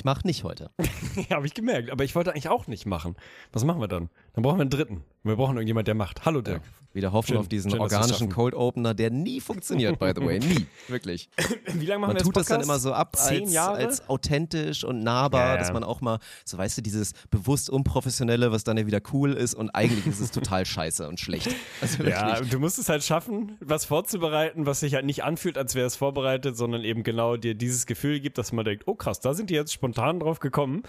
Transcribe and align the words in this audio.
Ich 0.00 0.04
mach 0.04 0.24
nicht 0.24 0.44
heute. 0.44 0.70
Ja, 1.28 1.36
habe 1.36 1.46
ich 1.46 1.52
gemerkt. 1.52 1.90
Aber 1.90 2.04
ich 2.04 2.14
wollte 2.14 2.30
eigentlich 2.30 2.48
auch 2.48 2.66
nicht 2.66 2.86
machen. 2.86 3.16
Was 3.52 3.64
machen 3.64 3.82
wir 3.82 3.88
dann? 3.88 4.08
Dann 4.32 4.42
brauchen 4.42 4.56
wir 4.56 4.62
einen 4.62 4.70
dritten. 4.70 5.04
Wir 5.22 5.36
brauchen 5.36 5.56
irgendjemand, 5.56 5.86
der 5.86 5.94
macht. 5.94 6.24
Hallo 6.24 6.40
Dirk. 6.40 6.62
Wieder 6.92 7.12
hoffen 7.12 7.28
Schön, 7.28 7.36
auf 7.36 7.46
diesen 7.46 7.70
schön, 7.70 7.78
organischen. 7.78 8.30
Cold 8.30 8.52
Opener, 8.52 8.94
der 8.94 9.10
nie 9.10 9.40
funktioniert, 9.40 10.00
by 10.00 10.12
the 10.16 10.22
way. 10.24 10.38
Nie. 10.40 10.66
Wirklich. 10.88 11.28
Wie 11.74 11.86
lange 11.86 12.00
machen 12.00 12.14
Man 12.14 12.16
wir 12.16 12.22
tut 12.24 12.34
jetzt 12.36 12.50
das 12.50 12.56
dann 12.56 12.62
immer 12.62 12.80
so 12.80 12.92
ab 12.92 13.14
Zehn 13.14 13.44
als, 13.44 13.52
Jahre? 13.52 13.76
als 13.76 14.08
authentisch 14.08 14.82
und 14.82 15.04
nahbar, 15.04 15.40
Ja, 15.40 15.52
ja. 15.52 15.56
dass 15.58 15.72
man 15.72 15.84
auch 15.84 16.00
mal, 16.00 16.18
so 16.44 16.58
weißt 16.58 16.78
du, 16.78 16.82
dieses 16.82 17.12
bewusst 17.30 17.70
Unprofessionelle, 17.70 18.50
was 18.50 18.64
dann 18.64 18.76
ja 18.76 18.86
wieder 18.86 19.00
cool 19.12 19.34
ist 19.34 19.54
und 19.54 19.70
eigentlich 19.70 20.04
ist 20.06 20.18
es 20.18 20.32
total 20.32 20.66
scheiße 20.66 21.06
und 21.06 21.20
schlecht. 21.20 21.54
Also 21.80 22.02
Ja, 22.02 22.40
du 22.40 22.58
musst 22.58 22.80
es 22.80 22.88
halt 22.88 23.04
schaffen, 23.04 23.56
was 23.60 23.84
vorzubereiten, 23.84 24.66
was 24.66 24.80
sich 24.80 24.94
halt 24.94 25.04
nicht 25.04 25.22
anfühlt, 25.22 25.58
als 25.58 25.76
wäre 25.76 25.86
es 25.86 25.94
vorbereitet, 25.94 26.56
sondern 26.56 26.82
eben 26.82 27.04
genau 27.04 27.36
dir 27.36 27.54
dieses 27.54 27.86
Gefühl 27.86 28.18
gibt, 28.18 28.36
dass 28.36 28.50
man 28.50 28.64
denkt, 28.64 28.84
oh 28.86 28.96
krass, 28.96 29.20
da 29.20 29.32
sind 29.34 29.50
die 29.50 29.54
jetzt 29.54 29.72
spontan 29.72 30.18
drauf 30.18 30.40
gekommen. 30.40 30.82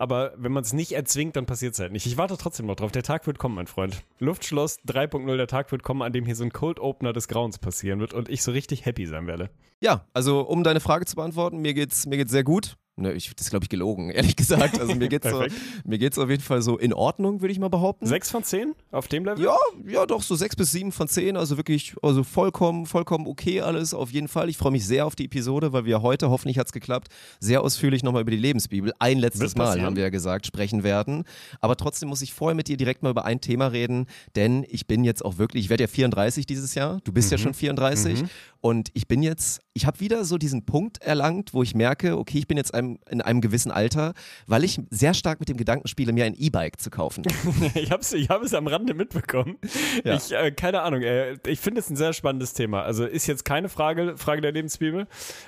Aber 0.00 0.32
wenn 0.36 0.52
man 0.52 0.62
es 0.62 0.72
nicht 0.72 0.92
erzwingt, 0.92 1.34
dann 1.36 1.46
passiert 1.46 1.74
es 1.74 1.80
halt 1.80 1.90
nicht. 1.90 2.06
Ich 2.06 2.16
warte 2.16 2.36
trotzdem 2.36 2.66
noch 2.66 2.76
drauf. 2.76 2.92
Der 2.92 3.02
Tag 3.02 3.26
wird 3.26 3.38
kommen, 3.38 3.56
mein 3.56 3.66
Freund. 3.68 4.02
Luftschloss 4.18 4.78
3.0, 4.86 5.36
der 5.36 5.46
Tag 5.46 5.70
wird 5.70 5.82
kommen, 5.82 6.02
an 6.02 6.12
dem 6.12 6.24
hier 6.24 6.34
so 6.34 6.44
ein 6.44 6.52
Cold 6.52 6.80
Opener 6.80 7.12
des 7.12 7.28
Grauens 7.28 7.58
passieren 7.58 8.00
wird 8.00 8.14
und 8.14 8.28
ich 8.28 8.42
so 8.42 8.50
richtig 8.50 8.86
happy 8.86 9.06
sein 9.06 9.26
werde. 9.26 9.50
Ja, 9.80 10.06
also 10.12 10.40
um 10.40 10.64
deine 10.64 10.80
Frage 10.80 11.06
zu 11.06 11.16
beantworten, 11.16 11.58
mir 11.58 11.74
geht's, 11.74 12.06
mir 12.06 12.16
geht's 12.16 12.32
sehr 12.32 12.44
gut. 12.44 12.76
Ne, 12.98 13.12
ich, 13.12 13.32
das 13.34 13.46
ist, 13.46 13.50
glaube 13.50 13.64
ich, 13.64 13.68
gelogen, 13.68 14.10
ehrlich 14.14 14.34
gesagt. 14.34 14.80
Also 14.80 14.94
mir 14.96 15.08
geht's, 15.08 15.28
so, 15.28 15.38
Perfekt. 15.38 15.86
mir 15.86 15.98
geht's 15.98 16.18
auf 16.18 16.28
jeden 16.28 16.42
Fall 16.42 16.62
so 16.62 16.76
in 16.76 16.92
Ordnung, 16.92 17.40
würde 17.40 17.52
ich 17.52 17.60
mal 17.60 17.68
behaupten. 17.68 18.06
Sechs 18.06 18.30
von 18.30 18.42
zehn 18.42 18.74
auf 18.90 19.06
dem 19.06 19.24
Level? 19.24 19.44
Ja, 19.44 19.56
ja, 19.86 20.04
doch, 20.04 20.22
so 20.22 20.34
sechs 20.34 20.56
bis 20.56 20.72
sieben 20.72 20.90
von 20.90 21.06
zehn. 21.06 21.36
Also 21.36 21.56
wirklich, 21.56 21.94
also 22.02 22.24
vollkommen, 22.24 22.86
vollkommen 22.86 23.28
okay 23.28 23.60
alles, 23.60 23.94
auf 23.94 24.10
jeden 24.10 24.26
Fall. 24.26 24.48
Ich 24.48 24.56
freue 24.56 24.72
mich 24.72 24.84
sehr 24.84 25.06
auf 25.06 25.14
die 25.14 25.26
Episode, 25.26 25.72
weil 25.72 25.84
wir 25.84 26.02
heute, 26.02 26.28
hoffentlich 26.28 26.58
hat's 26.58 26.72
geklappt, 26.72 27.08
sehr 27.38 27.62
ausführlich 27.62 28.02
nochmal 28.02 28.22
über 28.22 28.32
die 28.32 28.36
Lebensbibel, 28.36 28.92
ein 28.98 29.18
letztes 29.18 29.54
Mal, 29.54 29.80
haben 29.80 29.94
wir 29.94 30.02
ja 30.02 30.10
gesagt, 30.10 30.46
sprechen 30.46 30.82
werden. 30.82 31.22
Aber 31.60 31.76
trotzdem 31.76 32.08
muss 32.08 32.20
ich 32.22 32.34
vorher 32.34 32.56
mit 32.56 32.66
dir 32.66 32.76
direkt 32.76 33.04
mal 33.04 33.10
über 33.10 33.24
ein 33.24 33.40
Thema 33.40 33.68
reden, 33.68 34.06
denn 34.34 34.66
ich 34.68 34.88
bin 34.88 35.04
jetzt 35.04 35.24
auch 35.24 35.38
wirklich, 35.38 35.64
ich 35.64 35.70
werde 35.70 35.84
ja 35.84 35.88
34 35.88 36.46
dieses 36.46 36.74
Jahr, 36.74 37.00
du 37.04 37.12
bist 37.12 37.30
ja 37.30 37.38
schon 37.38 37.54
34 37.54 38.24
und 38.60 38.90
ich 38.94 39.06
bin 39.06 39.22
jetzt, 39.22 39.60
ich 39.72 39.86
habe 39.86 40.00
wieder 40.00 40.24
so 40.24 40.36
diesen 40.36 40.64
Punkt 40.64 41.00
erlangt, 41.00 41.54
wo 41.54 41.62
ich 41.62 41.74
merke, 41.74 42.18
okay, 42.18 42.38
ich 42.38 42.48
bin 42.48 42.56
jetzt 42.56 42.74
einem, 42.74 42.98
in 43.08 43.20
einem 43.20 43.40
gewissen 43.40 43.70
Alter, 43.70 44.14
weil 44.46 44.64
ich 44.64 44.80
sehr 44.90 45.14
stark 45.14 45.38
mit 45.38 45.48
dem 45.48 45.56
Gedanken 45.56 45.86
spiele, 45.86 46.12
mir 46.12 46.24
ein 46.24 46.34
E-Bike 46.36 46.80
zu 46.80 46.90
kaufen. 46.90 47.24
Ich 47.74 47.90
habe 47.90 48.02
es 48.02 48.12
ich 48.12 48.28
hab 48.28 48.42
es 48.42 48.54
am 48.54 48.66
Rande 48.66 48.94
mitbekommen. 48.94 49.58
Ja. 50.04 50.16
Ich, 50.16 50.32
äh, 50.32 50.50
keine 50.50 50.82
Ahnung, 50.82 51.02
äh, 51.02 51.36
ich 51.46 51.60
finde 51.60 51.80
es 51.80 51.90
ein 51.90 51.96
sehr 51.96 52.12
spannendes 52.12 52.54
Thema. 52.54 52.82
Also 52.82 53.04
ist 53.04 53.26
jetzt 53.26 53.44
keine 53.44 53.68
Frage, 53.68 54.16
Frage 54.16 54.40
der 54.40 54.52
Lebensbibel, 54.52 55.06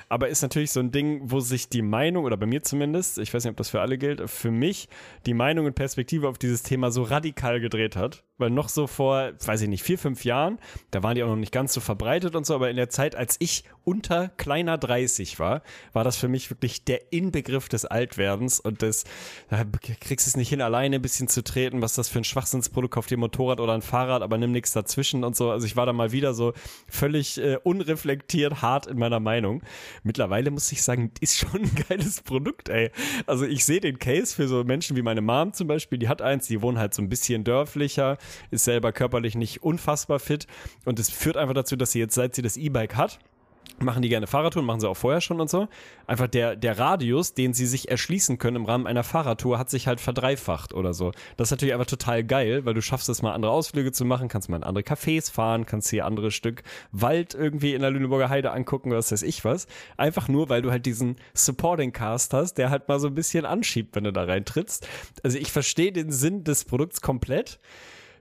aber 0.08 0.28
ist 0.28 0.42
natürlich 0.42 0.70
so 0.70 0.80
ein 0.80 0.92
Ding, 0.92 1.22
wo 1.24 1.40
sich 1.40 1.68
die 1.68 1.82
Meinung, 1.82 2.24
oder 2.24 2.36
bei 2.36 2.46
mir 2.46 2.62
zumindest, 2.62 3.18
ich 3.18 3.32
weiß 3.32 3.44
nicht, 3.44 3.50
ob 3.50 3.56
das 3.56 3.70
für 3.70 3.80
alle 3.80 3.98
gilt, 3.98 4.28
für 4.30 4.50
mich 4.50 4.88
die 5.26 5.34
Meinung 5.34 5.66
und 5.66 5.74
Perspektive 5.74 6.28
auf 6.28 6.38
dieses 6.38 6.62
Thema 6.62 6.90
so 6.90 7.02
radikal 7.02 7.60
gedreht 7.60 7.96
hat. 7.96 8.22
Weil 8.40 8.50
noch 8.50 8.68
so 8.68 8.86
vor, 8.86 9.32
weiß 9.44 9.62
ich 9.62 9.68
nicht, 9.68 9.82
vier, 9.82 9.98
fünf 9.98 10.24
Jahren, 10.24 10.58
da 10.90 11.02
waren 11.02 11.14
die 11.14 11.22
auch 11.22 11.28
noch 11.28 11.36
nicht 11.36 11.52
ganz 11.52 11.72
so 11.72 11.80
verbreitet 11.80 12.34
und 12.34 12.46
so, 12.46 12.54
aber 12.54 12.70
in 12.70 12.76
der 12.76 12.88
Zeit, 12.88 13.14
als 13.14 13.36
ich 13.38 13.64
unter 13.84 14.28
kleiner 14.28 14.78
30 14.78 15.38
war, 15.38 15.62
war 15.92 16.04
das 16.04 16.16
für 16.16 16.28
mich 16.28 16.50
wirklich 16.50 16.84
der 16.84 17.12
Inbegriff 17.12 17.68
des 17.68 17.84
Altwerdens 17.84 18.60
und 18.60 18.82
des, 18.82 19.04
da 19.48 19.64
kriegst 20.00 20.26
es 20.26 20.36
nicht 20.36 20.48
hin, 20.48 20.60
alleine 20.60 20.96
ein 20.96 21.02
bisschen 21.02 21.28
zu 21.28 21.42
treten, 21.42 21.82
was 21.82 21.94
das 21.94 22.08
für 22.08 22.18
ein 22.18 22.24
Schwachsinnsprodukt 22.24 22.96
auf 22.96 23.06
dem 23.06 23.20
Motorrad 23.20 23.60
oder 23.60 23.74
ein 23.74 23.82
Fahrrad, 23.82 24.22
aber 24.22 24.38
nimm 24.38 24.52
nichts 24.52 24.72
dazwischen 24.72 25.24
und 25.24 25.36
so. 25.36 25.50
Also 25.50 25.66
ich 25.66 25.76
war 25.76 25.86
da 25.86 25.92
mal 25.92 26.12
wieder 26.12 26.34
so 26.34 26.52
völlig 26.88 27.38
äh, 27.38 27.58
unreflektiert 27.62 28.62
hart 28.62 28.86
in 28.86 28.98
meiner 28.98 29.20
Meinung. 29.20 29.62
Mittlerweile 30.02 30.50
muss 30.50 30.70
ich 30.72 30.82
sagen, 30.82 31.10
ist 31.20 31.38
schon 31.38 31.62
ein 31.62 31.84
geiles 31.88 32.22
Produkt, 32.22 32.68
ey. 32.68 32.90
Also 33.26 33.44
ich 33.44 33.64
sehe 33.64 33.80
den 33.80 33.98
Case 33.98 34.34
für 34.34 34.48
so 34.48 34.64
Menschen 34.64 34.96
wie 34.96 35.02
meine 35.02 35.20
Mom 35.20 35.52
zum 35.52 35.66
Beispiel, 35.66 35.98
die 35.98 36.08
hat 36.08 36.22
eins, 36.22 36.46
die 36.46 36.62
wohnt 36.62 36.78
halt 36.78 36.94
so 36.94 37.02
ein 37.02 37.08
bisschen 37.08 37.44
dörflicher, 37.44 38.18
ist 38.50 38.64
selber 38.64 38.92
körperlich 38.92 39.34
nicht 39.34 39.62
unfassbar 39.62 40.18
fit 40.18 40.46
und 40.84 40.98
es 40.98 41.10
führt 41.10 41.36
einfach 41.36 41.54
dazu, 41.54 41.76
dass 41.76 41.92
sie 41.92 41.98
jetzt, 41.98 42.14
seit 42.14 42.34
sie 42.34 42.42
das 42.42 42.56
E-Bike 42.56 42.96
hat, 42.96 43.18
machen 43.82 44.02
die 44.02 44.08
gerne 44.08 44.26
Fahrradtouren, 44.26 44.66
machen 44.66 44.80
sie 44.80 44.88
auch 44.88 44.96
vorher 44.96 45.20
schon 45.20 45.40
und 45.40 45.48
so. 45.48 45.68
Einfach 46.06 46.26
der, 46.26 46.56
der 46.56 46.78
Radius, 46.78 47.34
den 47.34 47.54
sie 47.54 47.66
sich 47.66 47.90
erschließen 47.90 48.38
können 48.38 48.56
im 48.56 48.64
Rahmen 48.64 48.86
einer 48.86 49.04
Fahrradtour, 49.04 49.58
hat 49.58 49.70
sich 49.70 49.86
halt 49.86 50.00
verdreifacht 50.00 50.74
oder 50.74 50.92
so. 50.92 51.12
Das 51.36 51.48
ist 51.48 51.50
natürlich 51.52 51.72
einfach 51.72 51.86
total 51.86 52.24
geil, 52.24 52.64
weil 52.64 52.74
du 52.74 52.82
schaffst 52.82 53.08
es 53.08 53.22
mal 53.22 53.32
andere 53.32 53.52
Ausflüge 53.52 53.92
zu 53.92 54.04
machen, 54.04 54.28
kannst 54.28 54.48
mal 54.48 54.56
in 54.56 54.64
andere 54.64 54.84
Cafés 54.84 55.30
fahren, 55.30 55.66
kannst 55.66 55.90
hier 55.90 56.04
andere 56.04 56.30
Stück 56.30 56.62
Wald 56.92 57.34
irgendwie 57.34 57.74
in 57.74 57.80
der 57.80 57.90
Lüneburger 57.90 58.28
Heide 58.28 58.52
angucken, 58.52 58.90
was 58.90 59.12
weiß 59.12 59.22
ich 59.22 59.44
was. 59.44 59.66
Einfach 59.96 60.28
nur, 60.28 60.48
weil 60.48 60.62
du 60.62 60.70
halt 60.70 60.86
diesen 60.86 61.16
Supporting 61.34 61.92
Cast 61.92 62.34
hast, 62.34 62.54
der 62.54 62.70
halt 62.70 62.88
mal 62.88 63.00
so 63.00 63.08
ein 63.08 63.14
bisschen 63.14 63.46
anschiebt, 63.46 63.96
wenn 63.96 64.04
du 64.04 64.12
da 64.12 64.24
reintrittst. 64.24 64.86
Also 65.22 65.38
ich 65.38 65.52
verstehe 65.52 65.92
den 65.92 66.12
Sinn 66.12 66.44
des 66.44 66.64
Produkts 66.64 67.00
komplett. 67.00 67.60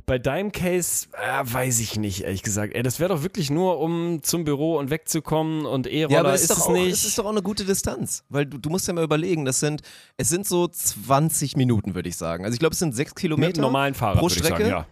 Bei 0.09 0.17
deinem 0.17 0.51
Case 0.51 1.05
äh, 1.13 1.43
weiß 1.43 1.79
ich 1.81 1.99
nicht, 1.99 2.23
ehrlich 2.23 2.41
gesagt. 2.41 2.73
Ey, 2.73 2.81
das 2.81 2.99
wäre 2.99 3.13
doch 3.13 3.21
wirklich 3.21 3.51
nur, 3.51 3.77
um 3.77 4.23
zum 4.23 4.43
Büro 4.43 4.79
und 4.79 4.89
wegzukommen 4.89 5.67
und 5.67 5.85
E-Roller 5.85 6.11
Ja, 6.11 6.21
aber 6.21 6.33
ist, 6.33 6.41
ist, 6.41 6.49
doch 6.49 6.57
es 6.57 6.63
auch, 6.63 6.71
nicht. 6.73 6.91
es 6.91 7.05
ist 7.05 7.19
doch 7.19 7.25
auch 7.25 7.29
eine 7.29 7.43
gute 7.43 7.63
Distanz, 7.63 8.23
weil 8.27 8.47
du, 8.47 8.57
du 8.57 8.71
musst 8.71 8.87
ja 8.87 8.93
mal 8.95 9.03
überlegen, 9.03 9.45
das 9.45 9.59
sind, 9.59 9.83
es 10.17 10.29
sind 10.29 10.47
so 10.47 10.67
20 10.67 11.55
Minuten, 11.57 11.93
würde 11.93 12.09
ich 12.09 12.17
sagen. 12.17 12.43
Also 12.43 12.55
ich 12.55 12.59
glaube, 12.59 12.73
es 12.73 12.79
sind 12.79 12.95
sechs 12.95 13.13
Kilometer 13.13 13.49
mit 13.49 13.57
normalen 13.57 13.93
Fahrrad, 13.93 14.17
pro 14.17 14.29
Strecke. 14.29 14.63
sagen, 14.63 14.67
ja. 14.67 14.87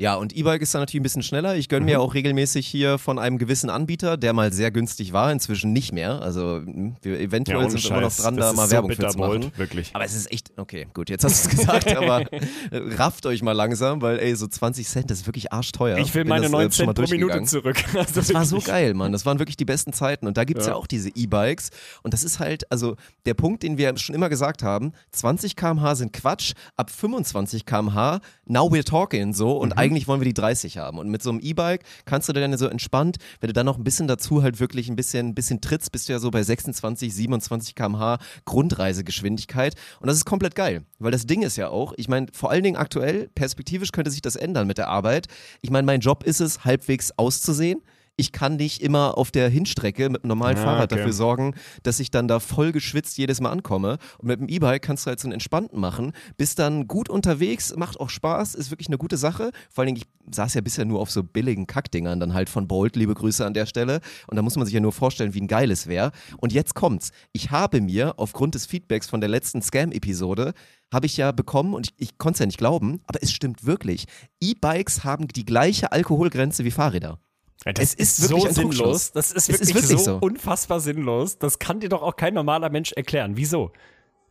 Ja, 0.00 0.14
und 0.14 0.32
E-Bike 0.32 0.62
ist 0.62 0.72
dann 0.72 0.82
natürlich 0.82 1.00
ein 1.00 1.02
bisschen 1.02 1.24
schneller. 1.24 1.56
Ich 1.56 1.68
gönne 1.68 1.80
Mhm. 1.80 1.86
mir 1.86 2.00
auch 2.00 2.14
regelmäßig 2.14 2.68
hier 2.68 2.98
von 2.98 3.18
einem 3.18 3.36
gewissen 3.36 3.68
Anbieter, 3.68 4.16
der 4.16 4.32
mal 4.32 4.52
sehr 4.52 4.70
günstig 4.70 5.12
war, 5.12 5.32
inzwischen 5.32 5.72
nicht 5.72 5.92
mehr. 5.92 6.22
Also 6.22 6.60
mh, 6.64 6.92
wir 7.02 7.18
eventuell 7.18 7.58
ohne 7.58 7.70
sind 7.70 7.82
wir 7.82 7.90
immer 7.90 8.00
noch 8.02 8.14
dran, 8.14 8.36
Das 8.36 8.50
da 8.50 8.52
mal 8.56 8.66
so 8.66 8.72
Werbung 8.74 8.92
für 8.92 9.08
zu 9.08 9.18
machen. 9.18 9.50
wirklich. 9.56 9.90
Aber 9.94 10.04
es 10.04 10.14
ist 10.14 10.30
echt, 10.30 10.52
okay, 10.56 10.86
gut, 10.94 11.10
jetzt 11.10 11.24
hast 11.24 11.44
du 11.44 11.48
es 11.50 11.56
gesagt, 11.82 11.96
aber 11.96 12.32
äh, 12.32 12.48
rafft 12.96 13.26
euch 13.26 13.42
mal 13.42 13.50
langsam, 13.52 14.00
weil 14.00 14.20
ey, 14.20 14.36
so 14.36 14.46
20 14.46 14.86
Cent, 14.86 15.10
das 15.10 15.18
ist 15.18 15.26
wirklich 15.26 15.52
arschteuer. 15.52 15.98
Ich 15.98 16.14
will 16.14 16.22
Bin 16.22 16.28
meine 16.28 16.42
das, 16.42 16.52
äh, 16.52 16.52
9 16.52 16.70
schon 16.72 16.86
mal 16.86 16.94
Cent 16.94 17.08
pro 17.08 17.14
Minute 17.16 17.42
zurück. 17.42 17.76
Also 17.98 18.12
Das 18.14 18.32
war 18.32 18.44
so 18.44 18.60
geil, 18.60 18.94
Mann. 18.94 19.10
Das 19.10 19.26
waren 19.26 19.40
wirklich 19.40 19.56
die 19.56 19.64
besten 19.64 19.92
Zeiten. 19.92 20.28
Und 20.28 20.36
da 20.36 20.44
gibt's 20.44 20.66
ja. 20.66 20.72
Ja. 20.74 20.76
auch 20.76 20.86
diese 20.86 21.08
E-Bikes. 21.12 21.70
Und 22.04 22.14
das 22.14 22.22
ist 22.22 22.38
halt, 22.38 22.70
also 22.70 22.94
der 23.26 23.34
Punkt, 23.34 23.64
den 23.64 23.78
wir 23.78 23.96
schon 23.98 24.14
immer 24.14 24.28
gesagt 24.28 24.62
haben, 24.62 24.92
20 25.10 25.56
km/h 25.56 25.96
sind 25.96 26.12
Quatsch, 26.12 26.52
ab 26.76 26.88
25 26.90 27.66
km/h, 27.66 28.20
now 28.46 28.68
we're 28.70 28.84
talking 28.84 29.32
so. 29.34 29.56
Und 29.58 29.74
Mhm. 29.74 29.78
Eigentlich 29.88 30.06
wollen 30.06 30.20
wir 30.20 30.26
die 30.26 30.34
30 30.34 30.78
haben. 30.78 30.98
Und 30.98 31.08
mit 31.08 31.22
so 31.22 31.30
einem 31.30 31.40
E-Bike 31.40 31.82
kannst 32.04 32.28
du 32.28 32.32
dann 32.32 32.56
so 32.58 32.66
entspannt, 32.66 33.16
wenn 33.40 33.48
du 33.48 33.54
dann 33.54 33.66
noch 33.66 33.78
ein 33.78 33.84
bisschen 33.84 34.06
dazu 34.06 34.42
halt 34.42 34.60
wirklich 34.60 34.88
ein 34.88 34.96
bisschen, 34.96 35.28
ein 35.28 35.34
bisschen 35.34 35.60
trittst, 35.60 35.92
bist 35.92 36.08
du 36.08 36.12
ja 36.12 36.18
so 36.18 36.30
bei 36.30 36.42
26, 36.42 37.14
27 37.14 37.74
km/h 37.74 38.18
Grundreisegeschwindigkeit. 38.44 39.74
Und 40.00 40.08
das 40.08 40.16
ist 40.16 40.24
komplett 40.24 40.54
geil. 40.54 40.82
Weil 40.98 41.12
das 41.12 41.26
Ding 41.26 41.42
ist 41.42 41.56
ja 41.56 41.68
auch, 41.68 41.94
ich 41.96 42.08
meine, 42.08 42.26
vor 42.32 42.50
allen 42.50 42.62
Dingen 42.62 42.76
aktuell, 42.76 43.28
perspektivisch 43.34 43.92
könnte 43.92 44.10
sich 44.10 44.22
das 44.22 44.36
ändern 44.36 44.66
mit 44.66 44.78
der 44.78 44.88
Arbeit. 44.88 45.26
Ich 45.62 45.70
meine, 45.70 45.86
mein 45.86 46.00
Job 46.00 46.24
ist 46.24 46.40
es, 46.40 46.64
halbwegs 46.64 47.12
auszusehen. 47.16 47.80
Ich 48.20 48.32
kann 48.32 48.56
nicht 48.56 48.82
immer 48.82 49.16
auf 49.16 49.30
der 49.30 49.48
Hinstrecke 49.48 50.10
mit 50.10 50.24
einem 50.24 50.28
normalen 50.28 50.58
Ah, 50.58 50.62
Fahrrad 50.64 50.92
okay. 50.92 50.96
dafür 50.96 51.12
sorgen, 51.12 51.54
dass 51.84 52.00
ich 52.00 52.10
dann 52.10 52.26
da 52.26 52.40
voll 52.40 52.72
geschwitzt 52.72 53.16
jedes 53.16 53.40
Mal 53.40 53.50
ankomme. 53.50 53.98
Und 54.18 54.26
mit 54.26 54.40
dem 54.40 54.48
E-Bike 54.48 54.82
kannst 54.82 55.06
du 55.06 55.08
halt 55.08 55.20
so 55.20 55.28
einen 55.28 55.34
entspannten 55.34 55.78
machen. 55.78 56.12
Bist 56.36 56.58
dann 56.58 56.88
gut 56.88 57.08
unterwegs, 57.08 57.74
macht 57.76 58.00
auch 58.00 58.10
Spaß, 58.10 58.56
ist 58.56 58.72
wirklich 58.72 58.88
eine 58.88 58.98
gute 58.98 59.16
Sache. 59.16 59.52
Vor 59.70 59.82
allen 59.82 59.94
Dingen, 59.94 60.04
ich 60.04 60.34
saß 60.34 60.54
ja 60.54 60.60
bisher 60.60 60.84
nur 60.84 60.98
auf 60.98 61.12
so 61.12 61.22
billigen 61.22 61.68
Kackdingern 61.68 62.18
dann 62.18 62.34
halt 62.34 62.48
von 62.48 62.66
Bolt, 62.66 62.96
liebe 62.96 63.14
Grüße 63.14 63.46
an 63.46 63.54
der 63.54 63.66
Stelle. 63.66 64.00
Und 64.26 64.34
da 64.36 64.42
muss 64.42 64.56
man 64.56 64.66
sich 64.66 64.74
ja 64.74 64.80
nur 64.80 64.92
vorstellen, 64.92 65.32
wie 65.34 65.40
ein 65.40 65.46
geiles 65.46 65.86
wäre. 65.86 66.10
Und 66.38 66.52
jetzt 66.52 66.74
kommt's. 66.74 67.12
Ich 67.32 67.52
habe 67.52 67.80
mir 67.80 68.18
aufgrund 68.18 68.56
des 68.56 68.66
Feedbacks 68.66 69.06
von 69.08 69.20
der 69.20 69.30
letzten 69.30 69.62
Scam-Episode 69.62 70.54
habe 70.92 71.06
ich 71.06 71.16
ja 71.16 71.30
bekommen 71.32 71.72
und 71.74 71.86
ich, 71.86 71.94
ich 71.98 72.18
konnte 72.18 72.36
es 72.36 72.40
ja 72.40 72.46
nicht 72.46 72.58
glauben, 72.58 73.00
aber 73.06 73.22
es 73.22 73.30
stimmt 73.30 73.64
wirklich. 73.64 74.06
E-Bikes 74.40 75.04
haben 75.04 75.28
die 75.28 75.44
gleiche 75.44 75.92
Alkoholgrenze 75.92 76.64
wie 76.64 76.70
Fahrräder. 76.70 77.20
Ja, 77.66 77.72
das 77.72 77.94
Es 77.94 77.94
ist 77.94 78.18
ist, 78.20 78.30
wirklich 78.30 78.44
so 78.54 78.70
sinnlos. 78.70 79.12
Das 79.12 79.32
ist 79.32 79.48
Es 79.48 79.60
ist 79.60 79.74
wirklich, 79.74 79.74
wirklich 79.74 79.98
so, 79.98 79.98
so. 79.98 80.16
unfassbar 80.18 80.80
sinnlos. 80.80 81.38
Das 81.38 81.58
kann 81.58 81.80
dir 81.80 81.88
doch 81.88 82.02
auch 82.02 82.16
kein 82.16 82.34
normaler 82.34 82.70
Mensch 82.70 82.92
erklären. 82.92 83.36
Wieso? 83.36 83.72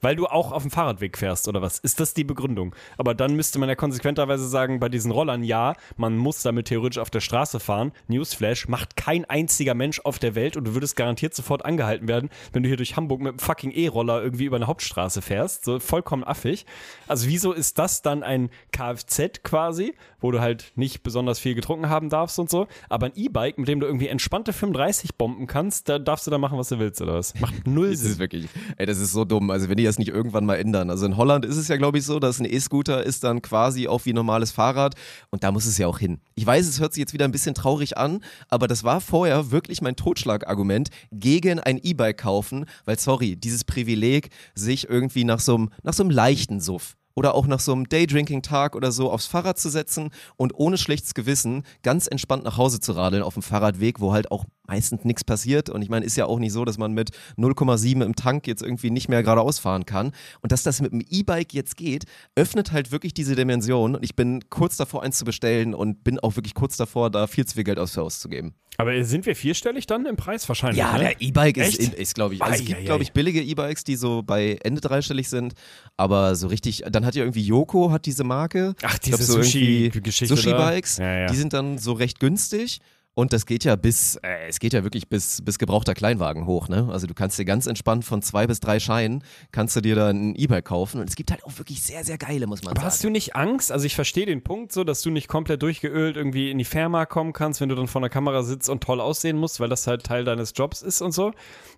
Weil 0.01 0.15
du 0.15 0.27
auch 0.27 0.51
auf 0.51 0.61
dem 0.61 0.71
Fahrradweg 0.71 1.17
fährst 1.17 1.47
oder 1.47 1.61
was? 1.61 1.79
Ist 1.79 1.99
das 1.99 2.13
die 2.13 2.23
Begründung? 2.23 2.75
Aber 2.97 3.15
dann 3.15 3.35
müsste 3.35 3.59
man 3.59 3.69
ja 3.69 3.75
konsequenterweise 3.75 4.47
sagen, 4.47 4.79
bei 4.79 4.89
diesen 4.89 5.11
Rollern 5.11 5.43
ja, 5.43 5.73
man 5.95 6.17
muss 6.17 6.41
damit 6.43 6.67
theoretisch 6.67 6.99
auf 6.99 7.09
der 7.09 7.21
Straße 7.21 7.59
fahren. 7.59 7.91
Newsflash 8.07 8.67
macht 8.67 8.95
kein 8.95 9.25
einziger 9.25 9.73
Mensch 9.73 9.99
auf 10.03 10.19
der 10.19 10.35
Welt 10.35 10.55
und 10.57 10.65
du 10.65 10.73
würdest 10.73 10.95
garantiert 10.95 11.33
sofort 11.33 11.65
angehalten 11.65 12.07
werden, 12.07 12.29
wenn 12.53 12.63
du 12.63 12.69
hier 12.69 12.77
durch 12.77 12.95
Hamburg 12.95 13.21
mit 13.21 13.29
einem 13.29 13.39
fucking 13.39 13.71
E-Roller 13.71 14.21
irgendwie 14.21 14.45
über 14.45 14.57
eine 14.57 14.67
Hauptstraße 14.67 15.21
fährst. 15.21 15.65
So 15.65 15.79
vollkommen 15.79 16.23
affig. 16.23 16.65
Also 17.07 17.27
wieso 17.27 17.53
ist 17.53 17.79
das 17.79 18.01
dann 18.01 18.23
ein 18.23 18.49
Kfz 18.71 19.41
quasi, 19.43 19.93
wo 20.21 20.31
du 20.31 20.39
halt 20.41 20.71
nicht 20.75 21.03
besonders 21.03 21.39
viel 21.39 21.55
getrunken 21.55 21.89
haben 21.89 22.09
darfst 22.09 22.37
und 22.39 22.49
so, 22.49 22.67
aber 22.89 23.07
ein 23.07 23.11
E-Bike, 23.15 23.57
mit 23.57 23.67
dem 23.67 23.79
du 23.79 23.87
irgendwie 23.87 24.07
entspannte 24.07 24.53
35 24.53 25.15
bomben 25.15 25.47
kannst, 25.47 25.89
da 25.89 25.99
darfst 25.99 26.27
du 26.27 26.31
da 26.31 26.37
machen, 26.37 26.57
was 26.57 26.69
du 26.69 26.79
willst 26.79 27.01
oder 27.01 27.13
was? 27.15 27.33
Macht 27.39 27.65
null 27.67 27.91
Das 27.91 28.01
ist 28.01 28.11
Sinn. 28.11 28.19
wirklich, 28.19 28.47
ey, 28.77 28.85
das 28.85 28.99
ist 28.99 29.11
so 29.11 29.25
dumm. 29.25 29.49
Also 29.49 29.69
wenn 29.69 29.77
die 29.77 29.86
das 29.87 29.99
nicht 29.99 30.09
irgendwann 30.09 30.45
mal 30.45 30.55
ändern. 30.55 30.89
Also 30.89 31.05
in 31.05 31.17
Holland 31.17 31.45
ist 31.45 31.57
es 31.57 31.67
ja, 31.67 31.77
glaube 31.77 31.97
ich, 31.97 32.05
so, 32.05 32.19
dass 32.19 32.39
ein 32.39 32.45
E-Scooter 32.45 33.03
ist 33.03 33.23
dann 33.23 33.41
quasi 33.41 33.87
auch 33.87 34.05
wie 34.05 34.13
normales 34.13 34.51
Fahrrad 34.51 34.95
und 35.29 35.43
da 35.43 35.51
muss 35.51 35.65
es 35.65 35.77
ja 35.77 35.87
auch 35.87 35.99
hin. 35.99 36.19
Ich 36.35 36.45
weiß, 36.45 36.67
es 36.67 36.79
hört 36.79 36.93
sich 36.93 37.01
jetzt 37.01 37.13
wieder 37.13 37.25
ein 37.25 37.31
bisschen 37.31 37.55
traurig 37.55 37.97
an, 37.97 38.23
aber 38.49 38.67
das 38.67 38.83
war 38.83 39.01
vorher 39.01 39.51
wirklich 39.51 39.81
mein 39.81 39.95
Totschlagargument 39.95 40.89
gegen 41.11 41.59
ein 41.59 41.79
E-Bike 41.81 42.17
kaufen, 42.17 42.65
weil 42.85 42.99
sorry, 42.99 43.35
dieses 43.35 43.63
Privileg, 43.63 44.29
sich 44.55 44.89
irgendwie 44.89 45.23
nach 45.23 45.39
so 45.39 45.55
einem, 45.55 45.69
nach 45.83 45.93
so 45.93 46.03
einem 46.03 46.11
leichten 46.11 46.59
Suff 46.59 46.95
oder 47.17 47.33
auch 47.33 47.47
nach 47.47 47.59
so 47.59 47.73
einem 47.73 47.89
Daydrinking-Tag 47.89 48.75
oder 48.75 48.91
so 48.91 49.11
aufs 49.11 49.25
Fahrrad 49.25 49.57
zu 49.57 49.69
setzen 49.69 50.11
und 50.35 50.53
ohne 50.55 50.77
schlechtes 50.77 51.15
Gewissen 51.15 51.63
ganz 51.81 52.05
entspannt 52.05 52.43
nach 52.43 52.57
Hause 52.57 52.79
zu 52.79 52.91
radeln 52.91 53.23
auf 53.23 53.33
dem 53.33 53.41
Fahrradweg, 53.41 53.99
wo 53.99 54.13
halt 54.13 54.29
auch 54.29 54.45
meistens 54.67 55.03
nichts 55.03 55.23
passiert. 55.23 55.71
Und 55.71 55.81
ich 55.81 55.89
meine, 55.89 56.05
ist 56.05 56.15
ja 56.15 56.27
auch 56.27 56.37
nicht 56.37 56.53
so, 56.53 56.63
dass 56.63 56.77
man 56.77 56.93
mit 56.93 57.09
0,7 57.35 58.05
im 58.05 58.15
Tank 58.15 58.45
jetzt 58.45 58.61
irgendwie 58.61 58.91
nicht 58.91 59.09
mehr 59.09 59.23
geradeaus 59.23 59.57
fahren 59.57 59.85
kann. 59.85 60.11
Und 60.41 60.51
dass 60.51 60.61
das 60.61 60.79
mit 60.79 60.91
dem 60.91 61.01
E-Bike 61.09 61.55
jetzt 61.55 61.75
geht, 61.75 62.05
öffnet 62.35 62.71
halt 62.71 62.91
wirklich 62.91 63.15
diese 63.15 63.35
Dimension. 63.35 63.95
Und 63.95 64.03
ich 64.03 64.15
bin 64.15 64.47
kurz 64.51 64.77
davor, 64.77 65.01
eins 65.01 65.17
zu 65.17 65.25
bestellen 65.25 65.73
und 65.73 66.03
bin 66.03 66.19
auch 66.19 66.35
wirklich 66.35 66.53
kurz 66.53 66.77
davor, 66.77 67.09
da 67.09 67.25
viel 67.25 67.47
zu 67.47 67.55
viel 67.55 67.63
Geld 67.63 67.79
aus 67.79 67.97
auszugeben. 67.97 68.53
Aber 68.79 69.03
sind 69.03 69.25
wir 69.25 69.35
vierstellig 69.35 69.87
dann 69.87 70.05
im 70.05 70.15
Preis 70.15 70.47
wahrscheinlich? 70.47 70.77
Ja, 70.77 70.93
ne? 70.93 70.99
der 70.99 71.21
E-Bike 71.21 71.57
ist, 71.57 71.79
Echt? 71.79 71.93
ist 71.95 72.13
glaube 72.13 72.35
ich, 72.35 72.43
also 72.43 72.61
es 72.61 72.65
gibt, 72.65 72.85
glaube 72.85 73.01
ich, 73.01 73.11
billige 73.11 73.41
E-Bikes, 73.41 73.83
die 73.83 73.95
so 73.95 74.21
bei 74.21 74.59
Ende 74.63 74.81
dreistellig 74.81 75.29
sind, 75.29 75.53
aber 75.97 76.35
so 76.35 76.47
richtig, 76.47 76.83
dann 76.87 77.03
hat 77.03 77.15
ja 77.15 77.23
irgendwie 77.23 77.41
Yoko, 77.41 77.91
hat 77.91 78.05
diese 78.05 78.23
Marke. 78.23 78.75
Ach, 78.83 78.99
diese 78.99 79.23
Sushi-Geschichte. 79.23 80.35
Sushi-Bikes, 80.35 80.97
Ja, 80.97 81.19
ja. 81.21 81.25
die 81.27 81.35
sind 81.35 81.53
dann 81.53 81.79
so 81.79 81.93
recht 81.93 82.19
günstig. 82.19 82.79
Und 83.17 83.33
das 83.33 83.47
geht 83.47 83.63
ja 83.63 83.75
bis, 83.75 84.17
äh, 84.17 84.47
es 84.47 84.59
geht 84.59 84.73
ja 84.73 84.83
wirklich 84.83 85.09
bis, 85.09 85.41
bis 85.41 85.57
gebrauchter 85.57 85.95
Kleinwagen 85.95 86.45
hoch, 86.45 86.69
ne? 86.69 86.87
Also 86.91 87.07
du 87.07 87.15
kannst 87.15 87.39
dir 87.39 87.45
ganz 87.45 87.65
entspannt 87.65 88.05
von 88.05 88.21
zwei 88.21 88.45
bis 88.45 88.59
drei 88.59 88.79
Scheinen, 88.79 89.23
kannst 89.51 89.75
du 89.75 89.81
dir 89.81 89.95
dann 89.95 90.29
ein 90.29 90.35
E-Bike 90.35 90.65
kaufen. 90.65 91.01
Und 91.01 91.09
es 91.09 91.15
gibt 91.15 91.31
halt 91.31 91.43
auch 91.43 91.57
wirklich 91.57 91.81
sehr, 91.81 92.03
sehr 92.03 92.19
geile, 92.19 92.45
muss 92.45 92.61
man 92.61 92.73
Aber 92.73 92.81
sagen. 92.81 92.85
hast 92.85 93.03
du 93.03 93.09
nicht 93.09 93.35
Angst? 93.35 93.71
Also 93.71 93.87
ich 93.87 93.95
verstehe 93.95 94.27
den 94.27 94.43
Punkt 94.43 94.71
so, 94.71 94.83
dass 94.83 95.01
du 95.01 95.09
nicht 95.09 95.27
komplett 95.27 95.63
durchgeölt 95.63 96.15
irgendwie 96.15 96.51
in 96.51 96.59
die 96.59 96.63
Firma 96.63 97.07
kommen 97.07 97.33
kannst, 97.33 97.59
wenn 97.59 97.69
du 97.69 97.75
dann 97.75 97.87
vor 97.87 98.01
der 98.01 98.11
Kamera 98.11 98.43
sitzt 98.43 98.69
und 98.69 98.83
toll 98.83 99.01
aussehen 99.01 99.37
musst, 99.37 99.59
weil 99.59 99.69
das 99.69 99.87
halt 99.87 100.03
Teil 100.03 100.23
deines 100.23 100.53
Jobs 100.55 100.83
ist 100.83 101.01
und 101.01 101.11
so. 101.11 101.31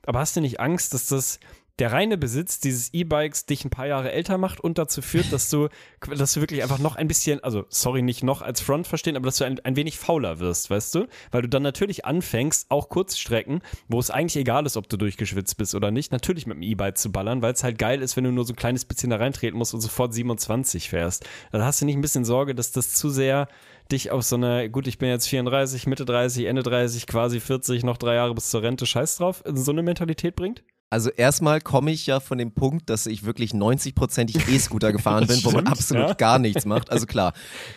Aber 0.05 0.19
hast 0.19 0.35
du 0.35 0.41
nicht 0.41 0.59
Angst, 0.59 0.93
dass 0.93 1.07
das 1.07 1.39
der 1.79 1.91
reine 1.91 2.17
Besitz 2.17 2.59
dieses 2.59 2.93
E-Bikes 2.93 3.45
dich 3.45 3.63
ein 3.63 3.69
paar 3.69 3.87
Jahre 3.87 4.11
älter 4.11 4.37
macht 4.37 4.59
und 4.59 4.77
dazu 4.77 5.01
führt, 5.01 5.31
dass 5.31 5.49
du, 5.49 5.69
dass 6.17 6.33
du 6.33 6.41
wirklich 6.41 6.61
einfach 6.61 6.79
noch 6.79 6.95
ein 6.95 7.07
bisschen, 7.07 7.43
also 7.43 7.65
sorry, 7.69 8.01
nicht 8.01 8.23
noch 8.23 8.41
als 8.41 8.61
Front 8.61 8.87
verstehen, 8.87 9.15
aber 9.15 9.25
dass 9.25 9.37
du 9.37 9.45
ein, 9.45 9.59
ein 9.61 9.75
wenig 9.75 9.97
fauler 9.97 10.39
wirst, 10.39 10.69
weißt 10.69 10.95
du? 10.95 11.07
Weil 11.31 11.43
du 11.43 11.49
dann 11.49 11.63
natürlich 11.63 12.05
anfängst, 12.05 12.69
auch 12.69 12.89
Kurzstrecken, 12.89 13.61
wo 13.87 13.99
es 13.99 14.11
eigentlich 14.11 14.37
egal 14.37 14.65
ist, 14.65 14.77
ob 14.77 14.89
du 14.89 14.97
durchgeschwitzt 14.97 15.57
bist 15.57 15.75
oder 15.75 15.91
nicht, 15.91 16.11
natürlich 16.11 16.45
mit 16.45 16.57
dem 16.57 16.63
E-Bike 16.63 16.97
zu 16.97 17.11
ballern, 17.11 17.41
weil 17.41 17.53
es 17.53 17.63
halt 17.63 17.77
geil 17.77 18.01
ist, 18.01 18.17
wenn 18.17 18.25
du 18.25 18.31
nur 18.31 18.45
so 18.45 18.53
ein 18.53 18.57
kleines 18.57 18.85
bisschen 18.85 19.09
da 19.09 19.17
reintreten 19.17 19.57
musst 19.57 19.73
und 19.73 19.81
sofort 19.81 20.13
27 20.13 20.89
fährst. 20.89 21.25
Da 21.51 21.63
hast 21.63 21.81
du 21.81 21.85
nicht 21.85 21.95
ein 21.95 22.01
bisschen 22.01 22.25
Sorge, 22.25 22.55
dass 22.55 22.71
das 22.71 22.93
zu 22.93 23.09
sehr 23.09 23.47
dich 23.91 24.11
auf 24.11 24.23
so 24.23 24.35
einer, 24.35 24.69
gut, 24.69 24.87
ich 24.87 24.97
bin 24.97 25.09
jetzt 25.09 25.27
34, 25.27 25.87
Mitte 25.87 26.05
30, 26.05 26.45
Ende 26.45 26.63
30, 26.63 27.07
quasi 27.07 27.39
40, 27.39 27.83
noch 27.83 27.97
drei 27.97 28.15
Jahre 28.15 28.35
bis 28.35 28.49
zur 28.49 28.61
Rente, 28.61 28.85
scheiß 28.85 29.17
drauf, 29.17 29.43
so 29.45 29.71
eine 29.71 29.81
Mentalität 29.81 30.35
bringt? 30.35 30.63
Also 30.91 31.11
erstmal 31.11 31.61
komme 31.61 31.91
ich 31.91 32.07
ja 32.07 32.19
von 32.19 32.37
dem 32.39 32.51
Punkt, 32.51 32.89
dass 32.89 33.05
ich 33.05 33.23
wirklich 33.23 33.51
90-prozentig 33.51 34.47
E-Scooter 34.49 34.91
gefahren 34.91 35.27
bin, 35.27 35.37
wo 35.43 35.51
man 35.51 35.61
Stimmt, 35.61 35.67
absolut 35.71 36.07
ja. 36.07 36.13
gar 36.15 36.39
nichts 36.39 36.65
macht. 36.65 36.89
Also 36.91 37.05
klar, 37.05 37.33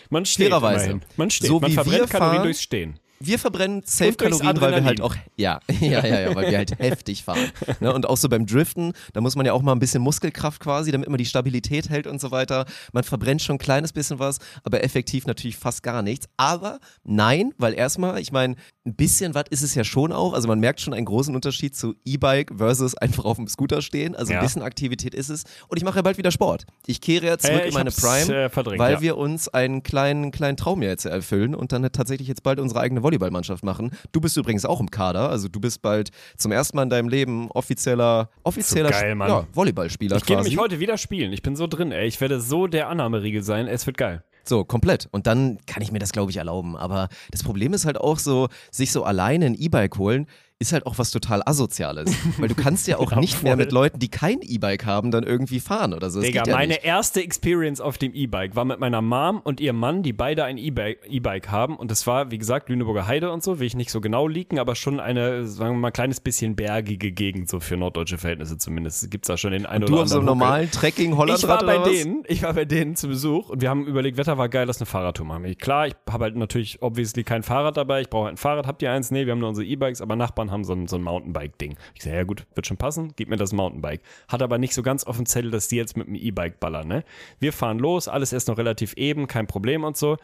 Man 0.09 0.25
steht 0.25 0.47
Fairerweise. 0.49 0.99
Man 1.15 1.29
steht, 1.29 1.47
So 1.47 1.59
man 1.59 1.69
wie 1.69 1.75
verbrennt 1.75 1.99
wir 2.01 2.07
Kalorien 2.07 2.33
fahren- 2.37 2.43
durchs 2.43 2.61
Stehen. 2.63 2.99
Wir 3.19 3.39
verbrennen 3.39 3.81
durchs 3.81 3.97
Safe-Kalorien, 3.97 4.59
weil 4.61 4.75
wir 4.75 4.83
halt 4.83 5.01
auch, 5.01 5.15
ja, 5.37 5.59
ja, 5.79 6.05
ja, 6.05 6.19
ja, 6.21 6.35
weil 6.35 6.51
wir 6.51 6.57
halt 6.57 6.77
heftig 6.79 7.23
fahren. 7.23 7.51
Ne? 7.79 7.93
Und 7.93 8.05
auch 8.07 8.17
so 8.17 8.27
beim 8.29 8.45
Driften, 8.45 8.93
da 9.13 9.21
muss 9.21 9.35
man 9.35 9.45
ja 9.45 9.53
auch 9.53 9.61
mal 9.61 9.71
ein 9.71 9.79
bisschen 9.79 10.01
Muskelkraft 10.01 10.59
quasi, 10.61 10.91
damit 10.91 11.09
man 11.09 11.17
die 11.17 11.25
Stabilität 11.25 11.89
hält 11.89 12.07
und 12.07 12.19
so 12.19 12.31
weiter. 12.31 12.65
Man 12.91 13.03
verbrennt 13.03 13.41
schon 13.41 13.55
ein 13.55 13.59
kleines 13.59 13.93
bisschen 13.93 14.19
was, 14.19 14.39
aber 14.63 14.83
effektiv 14.83 15.25
natürlich 15.25 15.55
fast 15.57 15.83
gar 15.83 16.01
nichts. 16.01 16.27
Aber 16.37 16.79
nein, 17.03 17.53
weil 17.57 17.73
erstmal, 17.73 18.19
ich 18.19 18.31
meine, 18.31 18.55
ein 18.85 18.95
bisschen 18.95 19.33
was 19.33 19.45
ist 19.49 19.61
es 19.61 19.75
ja 19.75 19.83
schon 19.83 20.11
auch. 20.11 20.33
Also 20.33 20.47
man 20.47 20.59
merkt 20.59 20.81
schon 20.81 20.93
einen 20.93 21.05
großen 21.05 21.33
Unterschied 21.33 21.75
zu 21.75 21.95
E-Bike 22.03 22.51
versus 22.57 22.95
einfach 22.95 23.23
auf 23.25 23.37
dem 23.37 23.47
Scooter 23.47 23.81
stehen. 23.81 24.15
Also 24.15 24.33
Ja. 24.33 24.39
ein 24.39 24.45
bisschen 24.45 24.61
Aktivität 24.61 25.13
ist 25.15 25.29
es. 25.29 25.43
Und 25.69 25.77
ich 25.77 25.83
mache 25.83 25.97
ja 25.97 26.01
bald 26.01 26.17
wieder 26.17 26.31
Sport. 26.31 26.65
Ich 26.85 26.99
kehre 26.99 27.25
ja 27.27 27.37
zurück 27.37 27.61
Äh, 27.61 27.67
in 27.69 27.73
meine 27.73 27.91
Prime, 27.91 28.33
äh, 28.45 28.79
weil 28.79 28.93
ja. 28.93 29.01
wir 29.01 29.17
uns 29.17 29.47
einen 29.47 29.83
kleinen, 29.83 30.31
kleinen 30.31 30.57
Traum 30.57 30.81
ja 30.81 30.89
jetzt 30.89 31.05
erfüllen 31.05 31.55
und 31.55 31.71
dann 31.71 31.83
tatsächlich 31.91 32.27
jetzt 32.27 32.43
bald 32.43 32.59
unsere 32.59 32.81
eigene 32.81 33.02
Volleyballmannschaft 33.03 33.63
machen. 33.63 33.91
Du 34.11 34.21
bist 34.21 34.35
übrigens 34.37 34.65
auch 34.65 34.79
im 34.79 34.89
Kader, 34.89 35.29
also 35.29 35.47
du 35.47 35.59
bist 35.59 35.81
bald 35.81 36.09
zum 36.37 36.51
ersten 36.51 36.77
Mal 36.77 36.83
in 36.83 36.89
deinem 36.89 37.09
Leben 37.09 37.49
offizieller, 37.51 38.29
offizieller 38.43 38.91
So 38.93 38.99
geil, 38.99 39.15
Mann. 39.15 39.29
ja, 39.29 39.47
Volleyballspieler 39.53 40.17
Ich 40.17 40.25
gehe 40.25 40.37
nämlich 40.37 40.57
heute 40.57 40.79
wieder 40.79 40.97
spielen. 40.97 41.33
Ich 41.33 41.41
bin 41.41 41.55
so 41.55 41.67
drin, 41.67 41.91
ey. 41.91 42.07
Ich 42.07 42.19
werde 42.21 42.39
so 42.41 42.67
der 42.67 42.89
Annahmeriegel 42.89 43.43
sein. 43.43 43.67
Es 43.67 43.85
wird 43.85 43.97
geil. 43.97 44.23
So, 44.45 44.65
komplett. 44.65 45.07
Und 45.11 45.25
dann 45.25 45.57
kann 45.67 45.81
ich 45.81 45.91
mir 45.93 45.99
das, 45.99 46.11
glaube 46.11 46.29
ich, 46.29 46.37
erlauben. 46.37 46.75
Aber 46.75 47.07
das 47.31 47.43
Problem 47.43 47.73
ist 47.73 47.85
halt 47.85 47.97
auch 47.97 48.19
so, 48.19 48.49
sich 48.71 48.91
so 48.91 49.03
alleine 49.05 49.45
ein 49.45 49.55
E-Bike 49.55 49.97
holen, 49.97 50.27
ist 50.63 50.73
halt 50.73 50.85
auch 50.87 50.97
was 50.97 51.11
total 51.11 51.41
Asoziales. 51.45 52.11
Weil 52.37 52.47
du 52.49 52.55
kannst 52.55 52.87
ja 52.87 52.97
auch 52.97 53.11
Ja, 53.11 53.19
nicht 53.19 53.43
mehr 53.43 53.53
voll. 53.53 53.63
mit 53.65 53.71
Leuten, 53.71 53.99
die 53.99 54.09
kein 54.09 54.39
E-Bike 54.41 54.85
haben, 54.85 55.11
dann 55.11 55.23
irgendwie 55.23 55.59
fahren 55.59 55.93
oder 55.93 56.09
so. 56.09 56.19
Das 56.19 56.27
Digga, 56.27 56.43
ja 56.45 56.53
meine 56.53 56.73
nicht. 56.73 56.83
erste 56.85 57.21
Experience 57.23 57.79
auf 57.81 57.97
dem 57.97 58.13
E-Bike 58.13 58.55
war 58.55 58.65
mit 58.65 58.79
meiner 58.79 59.01
Mom 59.01 59.39
und 59.43 59.61
ihrem 59.61 59.77
Mann, 59.77 60.03
die 60.03 60.13
beide 60.13 60.43
ein 60.45 60.57
E-Bike 60.57 61.49
haben. 61.51 61.75
Und 61.77 61.91
das 61.91 62.07
war, 62.07 62.31
wie 62.31 62.37
gesagt, 62.37 62.69
Lüneburger 62.69 63.07
Heide 63.07 63.31
und 63.31 63.43
so, 63.43 63.59
will 63.59 63.67
ich 63.67 63.75
nicht 63.75 63.91
so 63.91 64.01
genau 64.01 64.27
liegen, 64.27 64.59
aber 64.59 64.75
schon 64.75 64.99
eine, 64.99 65.45
sagen 65.45 65.75
wir 65.75 65.79
mal, 65.79 65.91
kleines 65.91 66.19
bisschen 66.19 66.55
bergige 66.55 67.11
Gegend, 67.11 67.49
so 67.49 67.59
für 67.59 67.77
norddeutsche 67.77 68.17
Verhältnisse 68.17 68.57
zumindest. 68.57 69.11
Gibt's 69.11 69.27
da 69.27 69.37
schon 69.37 69.51
den 69.51 69.65
einen 69.65 69.85
Du 69.85 69.93
oder 69.93 70.03
auf 70.03 70.07
so 70.09 70.19
einem 70.19 70.29
anderen 70.29 70.39
Huckel. 70.39 70.47
normalen 70.49 70.71
Trekking 70.71 71.17
Hollandrad 71.17 71.39
Ich 71.43 71.47
war 71.47 71.65
bei 71.65 71.89
denen, 71.89 72.23
ich 72.27 72.43
war 72.43 72.53
bei 72.53 72.65
denen 72.65 72.95
zu 72.95 73.07
Besuch 73.07 73.49
und 73.49 73.61
wir 73.61 73.69
haben 73.69 73.85
überlegt, 73.85 74.17
Wetter 74.17 74.37
war 74.37 74.49
geil, 74.49 74.65
lass 74.67 74.77
eine 74.79 74.85
Fahrradtour 74.85 75.25
machen. 75.25 75.43
Klar, 75.57 75.87
ich 75.87 75.95
habe 76.09 76.23
halt 76.23 76.35
natürlich 76.35 76.81
obviously 76.81 77.23
kein 77.23 77.43
Fahrrad 77.43 77.77
dabei, 77.77 78.01
ich 78.01 78.09
brauche 78.09 78.25
halt 78.25 78.35
ein 78.35 78.37
Fahrrad, 78.37 78.67
habt 78.67 78.81
ihr 78.81 78.91
eins? 78.91 79.11
Nee, 79.11 79.25
wir 79.25 79.31
haben 79.33 79.39
nur 79.39 79.49
unsere 79.49 79.65
E-Bikes, 79.67 80.01
aber 80.01 80.15
Nachbarn 80.15 80.51
haben 80.53 80.63
so 80.63 80.73
ein, 80.73 80.87
so 80.87 80.95
ein 80.95 81.03
Mountainbike-Ding. 81.03 81.75
Ich 81.95 82.03
sage, 82.03 82.15
ja 82.15 82.23
gut, 82.23 82.45
wird 82.55 82.65
schon 82.67 82.77
passen, 82.77 83.13
gib 83.17 83.27
mir 83.29 83.35
das 83.37 83.51
Mountainbike. 83.51 84.01
Hat 84.29 84.41
aber 84.41 84.57
nicht 84.57 84.73
so 84.73 84.83
ganz 84.83 85.03
auf 85.03 85.17
dem 85.17 85.25
Zettel, 85.25 85.51
dass 85.51 85.67
die 85.67 85.75
jetzt 85.75 85.97
mit 85.97 86.07
dem 86.07 86.15
E-Bike 86.15 86.59
ballern, 86.59 86.87
ne? 86.87 87.03
Wir 87.39 87.51
fahren 87.51 87.79
los, 87.79 88.07
alles 88.07 88.31
ist 88.31 88.47
noch 88.47 88.57
relativ 88.57 88.93
eben, 88.93 89.27
kein 89.27 89.47
Problem 89.47 89.83
und 89.83 89.97
so. 89.97 90.17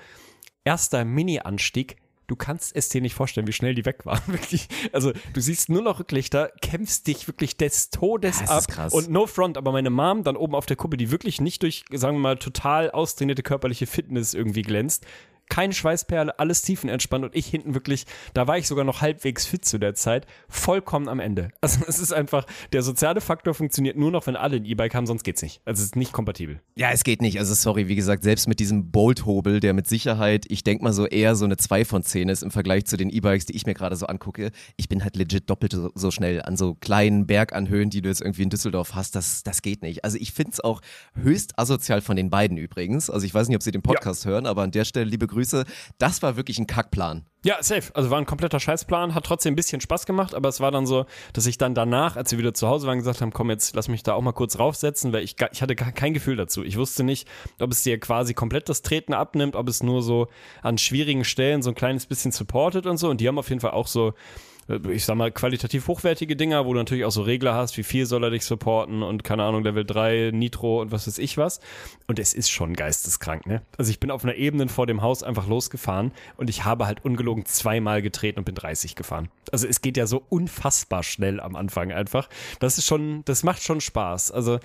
Erster 0.64 1.04
Mini-Anstieg, 1.04 1.98
du 2.28 2.36
kannst 2.36 2.76
es 2.76 2.90
dir 2.90 3.02
nicht 3.02 3.16
vorstellen, 3.16 3.48
wie 3.48 3.54
schnell 3.54 3.74
die 3.74 3.86
weg 3.86 4.06
waren. 4.06 4.22
Wirklich. 4.28 4.68
Also 4.94 5.12
du 5.34 5.42
siehst 5.42 5.70
nur 5.70 5.82
noch 5.82 6.00
Rücklichter, 6.00 6.52
kämpfst 6.62 7.08
dich 7.08 7.28
wirklich 7.28 7.58
des 7.58 7.90
Todes 7.90 8.40
Das 8.40 8.50
ab. 8.50 8.60
ist 8.60 8.68
krass. 8.68 8.94
Und 8.94 9.10
no 9.10 9.26
front, 9.28 9.58
aber 9.58 9.72
meine 9.72 9.90
Mom 9.90 10.24
dann 10.24 10.38
oben 10.38 10.56
auf 10.56 10.66
der 10.66 10.78
Kuppe, 10.78 10.98
die 10.98 11.12
wirklich 11.12 11.42
nicht 11.42 11.64
durch, 11.64 11.84
sagen 11.92 12.18
wir 12.18 12.22
mal, 12.22 12.38
total 12.38 12.92
austrainierte 12.92 13.44
körperliche 13.44 13.88
Fitness 13.88 14.34
irgendwie 14.34 14.62
glänzt. 14.62 15.06
Keine 15.50 15.74
Schweißperle, 15.74 16.38
alles 16.40 16.62
tiefenentspannt 16.62 17.26
und 17.26 17.36
ich 17.36 17.48
hinten 17.48 17.74
wirklich, 17.74 18.06
da 18.34 18.48
war 18.48 18.58
ich 18.58 18.68
sogar 18.68 18.86
noch 18.86 19.02
halbwegs 19.02 19.46
fit 19.46 19.66
zu 19.66 19.80
der 19.80 19.96
Zeit, 19.96 20.28
vollkommen 20.48 21.10
am 21.10 21.20
Ende. 21.20 21.50
Also 21.62 21.82
es 21.88 22.00
ist 22.00 22.14
einfach, 22.14 22.46
der 22.72 22.82
soziale 22.82 23.22
Faktor 23.22 23.54
funktioniert 23.54 23.96
nur 23.96 24.12
noch, 24.12 24.26
wenn 24.26 24.36
alle 24.36 24.56
ein 24.56 24.66
E-Bike 24.66 24.96
haben, 24.96 25.06
sonst 25.06 25.24
geht's 25.24 25.42
nicht. 25.42 25.62
Also 25.66 25.82
es 25.82 25.88
ist 25.88 25.96
nicht 25.96 26.14
kompatibel. 26.14 26.62
Ja, 26.76 26.90
es 26.92 27.04
geht 27.04 27.22
nicht. 27.22 27.38
Also 27.38 27.54
sorry, 27.54 27.88
wie 27.88 27.96
gesagt, 27.96 28.24
selbst 28.24 28.48
mit 28.48 28.60
diesem 28.60 28.92
Bolt-Hobel, 28.92 29.60
der 29.60 29.74
mit 29.74 29.86
Sicherheit, 29.86 30.46
ich 30.48 30.64
denke 30.64 30.84
mal 30.84 30.94
so 30.94 31.06
eher 31.06 31.36
so 31.36 31.46
eine 31.46 31.58
2 31.58 31.86
von 31.86 32.02
10 32.02 32.30
ist 32.30 32.44
im 32.44 32.50
Vergleich 32.50 32.86
zu 32.86 32.98
den 32.98 33.10
E-Bikes, 33.10 33.46
die 33.46 33.56
ich 33.56 33.66
mir 33.66 33.74
gerade 33.74 33.96
so 33.98 34.08
angucke. 34.08 34.52
Ich 34.78 34.90
bin 34.90 35.04
halt 35.04 35.16
legit 35.16 35.50
doppelt 35.50 35.74
so, 35.74 35.92
so 35.94 36.10
schnell 36.12 36.42
an 36.42 36.58
so 36.58 36.76
kleinen 36.76 37.28
Berganhöhen, 37.28 37.90
die 37.90 38.02
du 38.02 38.10
jetzt 38.10 38.22
irgendwie 38.22 38.44
in 38.44 38.50
Düsseldorf 38.50 38.96
hast. 38.96 39.16
Das, 39.16 39.44
das 39.44 39.62
geht 39.62 39.82
nicht. 39.84 40.06
Also 40.06 40.18
ich 40.18 40.32
finde 40.32 40.54
es 40.54 40.60
auch 40.60 40.82
höchst 41.14 41.60
asozial 41.60 42.02
von 42.02 42.16
den 42.16 42.30
beiden 42.30 42.58
übrigens. 42.58 43.10
Also 43.10 43.26
ich 43.26 43.34
weiß 43.34 43.48
nicht, 43.48 43.58
ob 43.58 43.64
sie 43.64 43.72
den 43.72 43.82
Podcast 43.82 44.26
hören, 44.26 44.48
aber 44.48 44.64
an 44.64 44.72
der 44.72 44.86
Stelle 44.86 45.06
liebe 45.06 45.28
Grüße. 45.28 45.39
Das 45.98 46.22
war 46.22 46.36
wirklich 46.36 46.60
ein 46.60 46.68
Kackplan. 46.68 47.26
Ja, 47.46 47.64
safe. 47.64 47.96
Also 47.96 48.10
war 48.10 48.18
ein 48.18 48.26
kompletter 48.26 48.60
Scheißplan, 48.60 49.16
hat 49.16 49.26
trotzdem 49.26 49.54
ein 49.54 49.56
bisschen 49.56 49.80
Spaß 49.80 50.06
gemacht, 50.06 50.36
aber 50.36 50.50
es 50.50 50.60
war 50.60 50.72
dann 50.72 50.86
so, 50.86 51.06
dass 51.32 51.46
ich 51.46 51.58
dann 51.58 51.74
danach, 51.74 52.18
als 52.18 52.32
wir 52.32 52.38
wieder 52.38 52.54
zu 52.54 52.68
Hause 52.68 52.86
waren, 52.86 52.98
gesagt 52.98 53.22
haben, 53.22 53.32
komm 53.32 53.50
jetzt, 53.50 53.76
lass 53.76 53.88
mich 53.88 54.04
da 54.04 54.14
auch 54.14 54.22
mal 54.22 54.34
kurz 54.34 54.60
raufsetzen, 54.60 55.14
weil 55.14 55.24
ich, 55.24 55.38
ich 55.54 55.62
hatte 55.62 55.76
kein 55.76 56.14
Gefühl 56.14 56.36
dazu. 56.36 56.66
Ich 56.66 56.76
wusste 56.76 57.04
nicht, 57.04 57.30
ob 57.62 57.72
es 57.72 57.82
dir 57.82 57.98
quasi 57.98 58.34
komplett 58.34 58.68
das 58.68 58.82
Treten 58.82 59.14
abnimmt, 59.14 59.56
ob 59.56 59.70
es 59.70 59.82
nur 59.82 60.04
so 60.04 60.28
an 60.62 60.78
schwierigen 60.78 61.24
Stellen 61.24 61.62
so 61.62 61.70
ein 61.70 61.76
kleines 61.76 62.08
bisschen 62.08 62.34
supportet 62.34 62.86
und 62.86 62.98
so. 62.98 63.10
Und 63.10 63.22
die 63.22 63.28
haben 63.30 63.40
auf 63.40 63.48
jeden 63.48 63.62
Fall 63.62 63.72
auch 63.72 63.88
so 63.88 64.14
ich 64.90 65.06
sag 65.06 65.16
mal, 65.16 65.32
qualitativ 65.32 65.88
hochwertige 65.88 66.36
Dinger, 66.36 66.66
wo 66.66 66.74
du 66.74 66.80
natürlich 66.80 67.06
auch 67.06 67.12
so 67.12 67.24
Regler 67.24 67.56
hast, 67.56 67.78
wie 67.78 67.84
viel 67.84 68.06
soll 68.06 68.24
er 68.24 68.30
dich 68.30 68.46
supporten 68.46 69.04
und 69.04 69.24
keine 69.24 69.44
Ahnung, 69.44 69.64
Level 69.64 69.86
3, 69.86 70.32
Nitro 70.34 70.82
und 70.82 70.92
was 70.92 71.08
weiß 71.08 71.18
ich 71.18 71.38
was. 71.38 71.60
Und 72.08 72.20
es 72.20 72.34
ist 72.34 72.50
schon 72.50 72.74
geisteskrank, 72.74 73.46
ne? 73.48 73.62
Also 73.78 73.92
ich 73.92 74.00
bin 74.00 74.12
auf 74.12 74.24
einer 74.24 74.36
Ebene 74.36 74.68
vor 74.68 74.88
dem 74.88 75.02
Haus 75.02 75.24
einfach 75.24 75.48
losgefahren 75.48 76.12
und 76.38 76.50
ich 76.50 76.66
habe 76.66 76.86
halt 76.86 77.04
ungelogen 77.04 77.46
zweimal 77.46 78.02
getreten 78.02 78.40
und 78.40 78.46
bin 78.46 78.56
30 78.56 78.96
gefahren. 78.96 79.30
Also 79.52 79.68
es 79.68 79.82
geht 79.82 79.98
ja 79.98 80.06
so 80.06 80.24
unfassbar 80.30 81.04
schnell 81.04 81.40
am 81.40 81.56
Anfang 81.56 81.92
einfach. 81.92 82.30
Das 82.60 82.78
ist 82.78 82.86
schon, 82.86 83.24
das 83.26 83.44
macht 83.44 83.64
schon 83.64 83.82
Spaß. 83.82 84.32
Also 84.32 84.60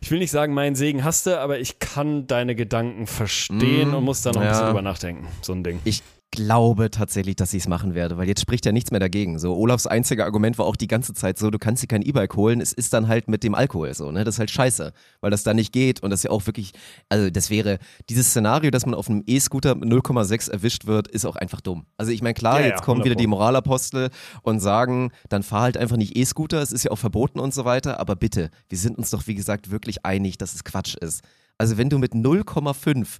ich 0.00 0.10
will 0.10 0.18
nicht 0.18 0.30
sagen, 0.30 0.54
meinen 0.54 0.76
Segen 0.76 1.04
hast 1.04 1.26
du, 1.26 1.38
aber 1.40 1.58
ich 1.58 1.78
kann 1.78 2.26
deine 2.26 2.54
Gedanken 2.54 3.06
verstehen 3.06 3.90
Mm, 3.90 3.94
und 3.94 4.04
muss 4.04 4.22
da 4.22 4.30
noch 4.30 4.40
ein 4.40 4.44
ja. 4.44 4.50
bisschen 4.50 4.66
drüber 4.66 4.82
nachdenken. 4.82 5.26
So 5.42 5.52
ein 5.52 5.64
Ding. 5.64 5.80
Ich 5.84 6.02
glaube 6.30 6.90
tatsächlich, 6.90 7.36
dass 7.36 7.54
ich 7.54 7.62
es 7.62 7.68
machen 7.68 7.94
werde, 7.94 8.18
weil 8.18 8.28
jetzt 8.28 8.40
spricht 8.40 8.66
ja 8.66 8.72
nichts 8.72 8.90
mehr 8.90 9.00
dagegen. 9.00 9.38
So, 9.38 9.56
Olafs 9.56 9.86
einzige 9.86 10.24
Argument 10.24 10.58
war 10.58 10.66
auch 10.66 10.76
die 10.76 10.86
ganze 10.86 11.14
Zeit 11.14 11.38
so, 11.38 11.50
du 11.50 11.58
kannst 11.58 11.82
dir 11.82 11.86
kein 11.86 12.02
E-Bike 12.02 12.36
holen, 12.36 12.60
es 12.60 12.72
ist 12.72 12.92
dann 12.92 13.08
halt 13.08 13.28
mit 13.28 13.42
dem 13.42 13.54
Alkohol 13.54 13.94
so, 13.94 14.12
ne? 14.12 14.24
Das 14.24 14.36
ist 14.36 14.38
halt 14.38 14.50
scheiße, 14.50 14.92
weil 15.20 15.30
das 15.30 15.44
da 15.44 15.54
nicht 15.54 15.72
geht 15.72 16.02
und 16.02 16.10
das 16.10 16.22
ja 16.22 16.30
auch 16.30 16.46
wirklich, 16.46 16.72
also 17.08 17.30
das 17.30 17.50
wäre, 17.50 17.78
dieses 18.10 18.28
Szenario, 18.30 18.70
dass 18.70 18.84
man 18.86 18.94
auf 18.94 19.08
einem 19.08 19.22
E-Scooter 19.26 19.74
mit 19.74 19.88
0,6 19.88 20.50
erwischt 20.50 20.86
wird, 20.86 21.08
ist 21.08 21.24
auch 21.24 21.36
einfach 21.36 21.60
dumm. 21.60 21.86
Also 21.96 22.12
ich 22.12 22.22
meine, 22.22 22.34
klar, 22.34 22.60
Ja, 22.60 22.66
jetzt 22.66 22.80
ja, 22.80 22.84
kommen 22.84 23.00
100 23.00 23.04
wieder 23.06 23.14
die. 23.16 23.26
Moralapostel 23.26 24.10
und 24.42 24.60
sagen, 24.60 25.12
dann 25.28 25.42
fahr 25.42 25.62
halt 25.62 25.76
einfach 25.76 25.96
nicht 25.96 26.16
E-Scooter, 26.16 26.60
es 26.60 26.72
ist 26.72 26.84
ja 26.84 26.90
auch 26.90 26.98
verboten 26.98 27.40
und 27.40 27.54
so 27.54 27.64
weiter, 27.64 27.98
aber 27.98 28.16
bitte, 28.16 28.50
wir 28.68 28.78
sind 28.78 28.98
uns 28.98 29.10
doch 29.10 29.26
wie 29.26 29.34
gesagt 29.34 29.70
wirklich 29.70 30.04
einig, 30.04 30.38
dass 30.38 30.54
es 30.54 30.64
Quatsch 30.64 30.96
ist. 30.96 31.22
Also 31.58 31.78
wenn 31.78 31.88
du 31.88 31.98
mit 31.98 32.12
0,5 32.12 33.16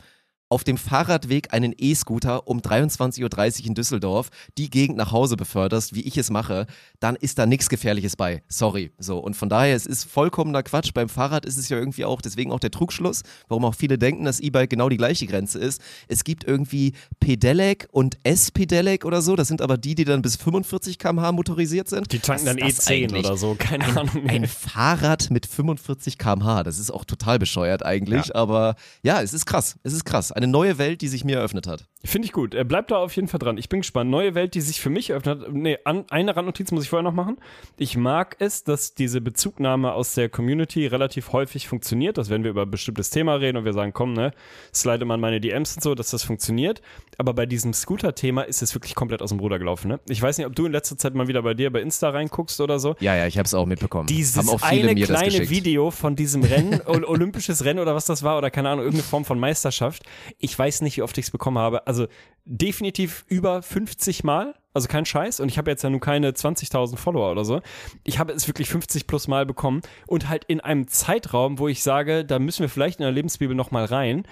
auf 0.49 0.65
dem 0.65 0.77
Fahrradweg 0.77 1.53
einen 1.53 1.75
E-Scooter 1.77 2.47
um 2.47 2.61
23.30 2.61 3.61
Uhr 3.61 3.67
in 3.67 3.75
Düsseldorf 3.75 4.31
die 4.57 4.71
Gegend 4.71 4.97
nach 4.97 5.13
Hause 5.13 5.37
beförderst, 5.37 5.95
wie 5.95 6.03
ich 6.03 6.17
es 6.17 6.31
mache, 6.31 6.67
dann 7.01 7.17
ist 7.17 7.39
da 7.39 7.47
nichts 7.47 7.69
Gefährliches 7.69 8.17
bei. 8.17 8.43
Sorry. 8.49 8.93
So. 8.99 9.19
Und 9.19 9.35
von 9.35 9.49
daher, 9.49 9.75
es 9.75 9.87
ist 9.87 10.05
vollkommener 10.05 10.63
Quatsch. 10.63 10.93
Beim 10.95 11.09
Fahrrad 11.09 11.45
ist 11.45 11.57
es 11.57 11.69
ja 11.69 11.77
irgendwie 11.77 12.05
auch, 12.05 12.21
deswegen 12.21 12.53
auch 12.53 12.61
der 12.61 12.71
Trugschluss, 12.71 13.23
warum 13.49 13.65
auch 13.65 13.75
viele 13.75 13.99
denken, 13.99 14.25
dass 14.25 14.39
E-Bike 14.41 14.71
genau 14.71 14.89
die 14.89 14.97
gleiche 14.97 15.27
Grenze 15.27 15.59
ist. 15.59 15.81
Es 16.09 16.23
gibt 16.23 16.45
irgendwie 16.45 16.93
Pedelec 17.19 17.89
und 17.91 18.17
S-Pedelec 18.23 19.05
oder 19.05 19.23
so. 19.23 19.35
Das 19.35 19.49
sind 19.49 19.63
aber 19.63 19.77
die, 19.77 19.95
die 19.95 20.05
dann 20.05 20.23
bis 20.23 20.37
45 20.37 20.99
km/h 20.99 21.33
motorisiert 21.33 21.89
sind. 21.89 22.13
Die 22.13 22.21
tanken 22.21 22.47
dann 22.47 22.59
ist 22.59 22.79
das 22.79 22.87
E10 22.87 23.05
eigentlich? 23.05 23.27
oder 23.27 23.37
so, 23.37 23.57
keine 23.59 23.85
Ahnung. 23.85 24.29
Ein 24.29 24.47
Fahrrad 24.47 25.31
mit 25.31 25.47
45 25.47 26.19
km/h, 26.19 26.63
das 26.63 26.79
ist 26.79 26.91
auch 26.91 27.05
total 27.05 27.39
bescheuert 27.39 27.85
eigentlich, 27.85 28.35
aber 28.37 28.77
ja, 29.03 29.21
es 29.21 29.33
ist 29.33 29.47
krass, 29.47 29.77
es 29.83 29.93
ist 29.93 30.05
krass. 30.05 30.36
Eine 30.37 30.49
neue 30.49 30.77
Welt, 30.77 31.01
die 31.01 31.09
sich 31.09 31.25
mir 31.25 31.37
eröffnet 31.39 31.67
hat. 31.67 31.87
Finde 32.05 32.27
ich 32.27 32.33
gut. 32.33 32.53
Er 32.53 32.65
bleibt 32.65 32.91
da 32.91 32.99
auf 32.99 33.17
jeden 33.17 33.27
Fall 33.27 33.39
dran. 33.39 33.57
Ich 33.57 33.71
bin 33.71 33.81
gespannt. 33.81 34.11
Neue 34.11 34.35
Welt, 34.35 34.53
die 34.55 34.61
sich 34.61 34.83
für 34.83 34.91
mich 34.91 35.09
eröffnet. 35.09 35.51
Nee, 35.51 35.79
an, 35.85 36.05
eine 36.11 36.37
Randnotiz 36.37 36.71
muss 36.73 36.85
ich 36.85 36.91
vorher 36.91 37.03
noch 37.03 37.15
machen. 37.15 37.39
Ich 37.79 37.97
mag 37.97 38.37
es, 38.39 38.63
dass 38.63 38.93
diese 38.95 39.23
Bezugnahme 39.23 39.93
aus 39.95 40.13
der 40.13 40.29
Community 40.29 40.87
relativ 40.87 41.33
häufig 41.33 41.67
funktioniert, 41.69 42.19
dass 42.19 42.29
wenn 42.29 42.43
wir 42.45 42.51
über 42.51 42.63
ein 42.63 42.71
bestimmtes 42.71 43.09
Thema 43.09 43.37
reden 43.37 43.57
und 43.57 43.65
wir 43.65 43.73
sagen, 43.73 43.95
komm, 43.95 44.13
ne, 44.13 44.33
slide 44.75 45.07
mal 45.07 45.15
in 45.15 45.23
meine 45.23 45.41
DMs 45.41 45.75
und 45.77 45.83
so, 45.83 45.95
dass 45.95 46.11
das 46.11 46.23
funktioniert. 46.23 46.83
Aber 47.17 47.33
bei 47.33 47.47
diesem 47.47 47.73
Scooter-Thema 47.73 48.43
ist 48.43 48.61
es 48.61 48.75
wirklich 48.75 48.95
komplett 48.95 49.23
aus 49.23 49.31
dem 49.31 49.41
Ruder 49.41 49.59
gelaufen, 49.59 49.89
ne? 49.89 50.01
Ich 50.07 50.21
weiß 50.21 50.37
nicht, 50.37 50.47
ob 50.47 50.55
du 50.55 50.67
in 50.67 50.73
letzter 50.73 50.99
Zeit 50.99 51.15
mal 51.15 51.29
wieder 51.29 51.41
bei 51.41 51.55
dir 51.55 51.73
bei 51.73 51.81
Insta 51.81 52.11
reinguckst 52.11 52.61
oder 52.61 52.79
so. 52.79 52.95
Ja, 53.01 53.17
ja, 53.17 53.27
ich 53.27 53.39
habe 53.39 53.47
es 53.47 53.55
auch 53.55 53.65
mitbekommen. 53.65 54.07
Dieses 54.07 54.37
Haben 54.37 54.51
auch 54.51 54.61
viele 54.61 54.83
eine 54.83 54.93
mir 54.95 55.07
das 55.07 55.17
kleine 55.17 55.31
geschickt. 55.31 55.51
Video 55.51 55.91
von 55.91 56.15
diesem 56.15 56.43
Rennen, 56.45 56.83
Ol- 56.87 57.05
olympisches 57.07 57.65
Rennen 57.65 57.79
oder 57.81 57.95
was 57.95 58.05
das 58.05 58.23
war, 58.23 58.37
oder 58.37 58.51
keine 58.51 58.69
Ahnung, 58.69 58.85
irgendeine 58.85 59.09
Form 59.09 59.25
von 59.25 59.41
Meisterschaft. 59.41 60.03
Ich 60.39 60.59
weiß 60.59 60.83
nicht, 60.83 60.97
wie 60.97 61.03
oft 61.03 61.17
ich 61.19 61.27
es 61.27 61.31
bekommen 61.31 61.59
habe. 61.59 61.87
Also 61.87 62.07
definitiv 62.45 63.25
über 63.29 63.63
50 63.63 64.25
Mal. 64.25 64.55
Also 64.73 64.89
kein 64.89 65.07
Scheiß. 65.07 65.41
Und 65.41 65.49
ich 65.49 65.59
habe 65.59 65.71
jetzt 65.71 65.83
ja 65.83 65.91
nun 65.91 66.01
keine 66.01 66.31
20.000 66.31 66.97
Follower 66.97 67.33
oder 67.33 67.45
so. 67.45 67.61
Ich 68.05 68.19
habe 68.19 68.33
es 68.33 68.47
wirklich 68.47 68.69
50 68.69 69.07
plus 69.07 69.29
Mal 69.29 69.47
bekommen. 69.47 69.83
Und 70.07 70.29
halt 70.29 70.45
in 70.45 70.61
einem 70.61 70.89
Zeitraum, 70.89 71.59
wo 71.59 71.69
ich 71.69 71.83
sage, 71.83 72.25
da 72.25 72.39
müssen 72.39 72.63
wir 72.63 72.69
vielleicht 72.69 73.01
in 73.01 73.05
der 73.05 73.13
Lebensbibel 73.13 73.57
noch 73.57 73.71
mal 73.71 73.85
rein. 73.85 74.27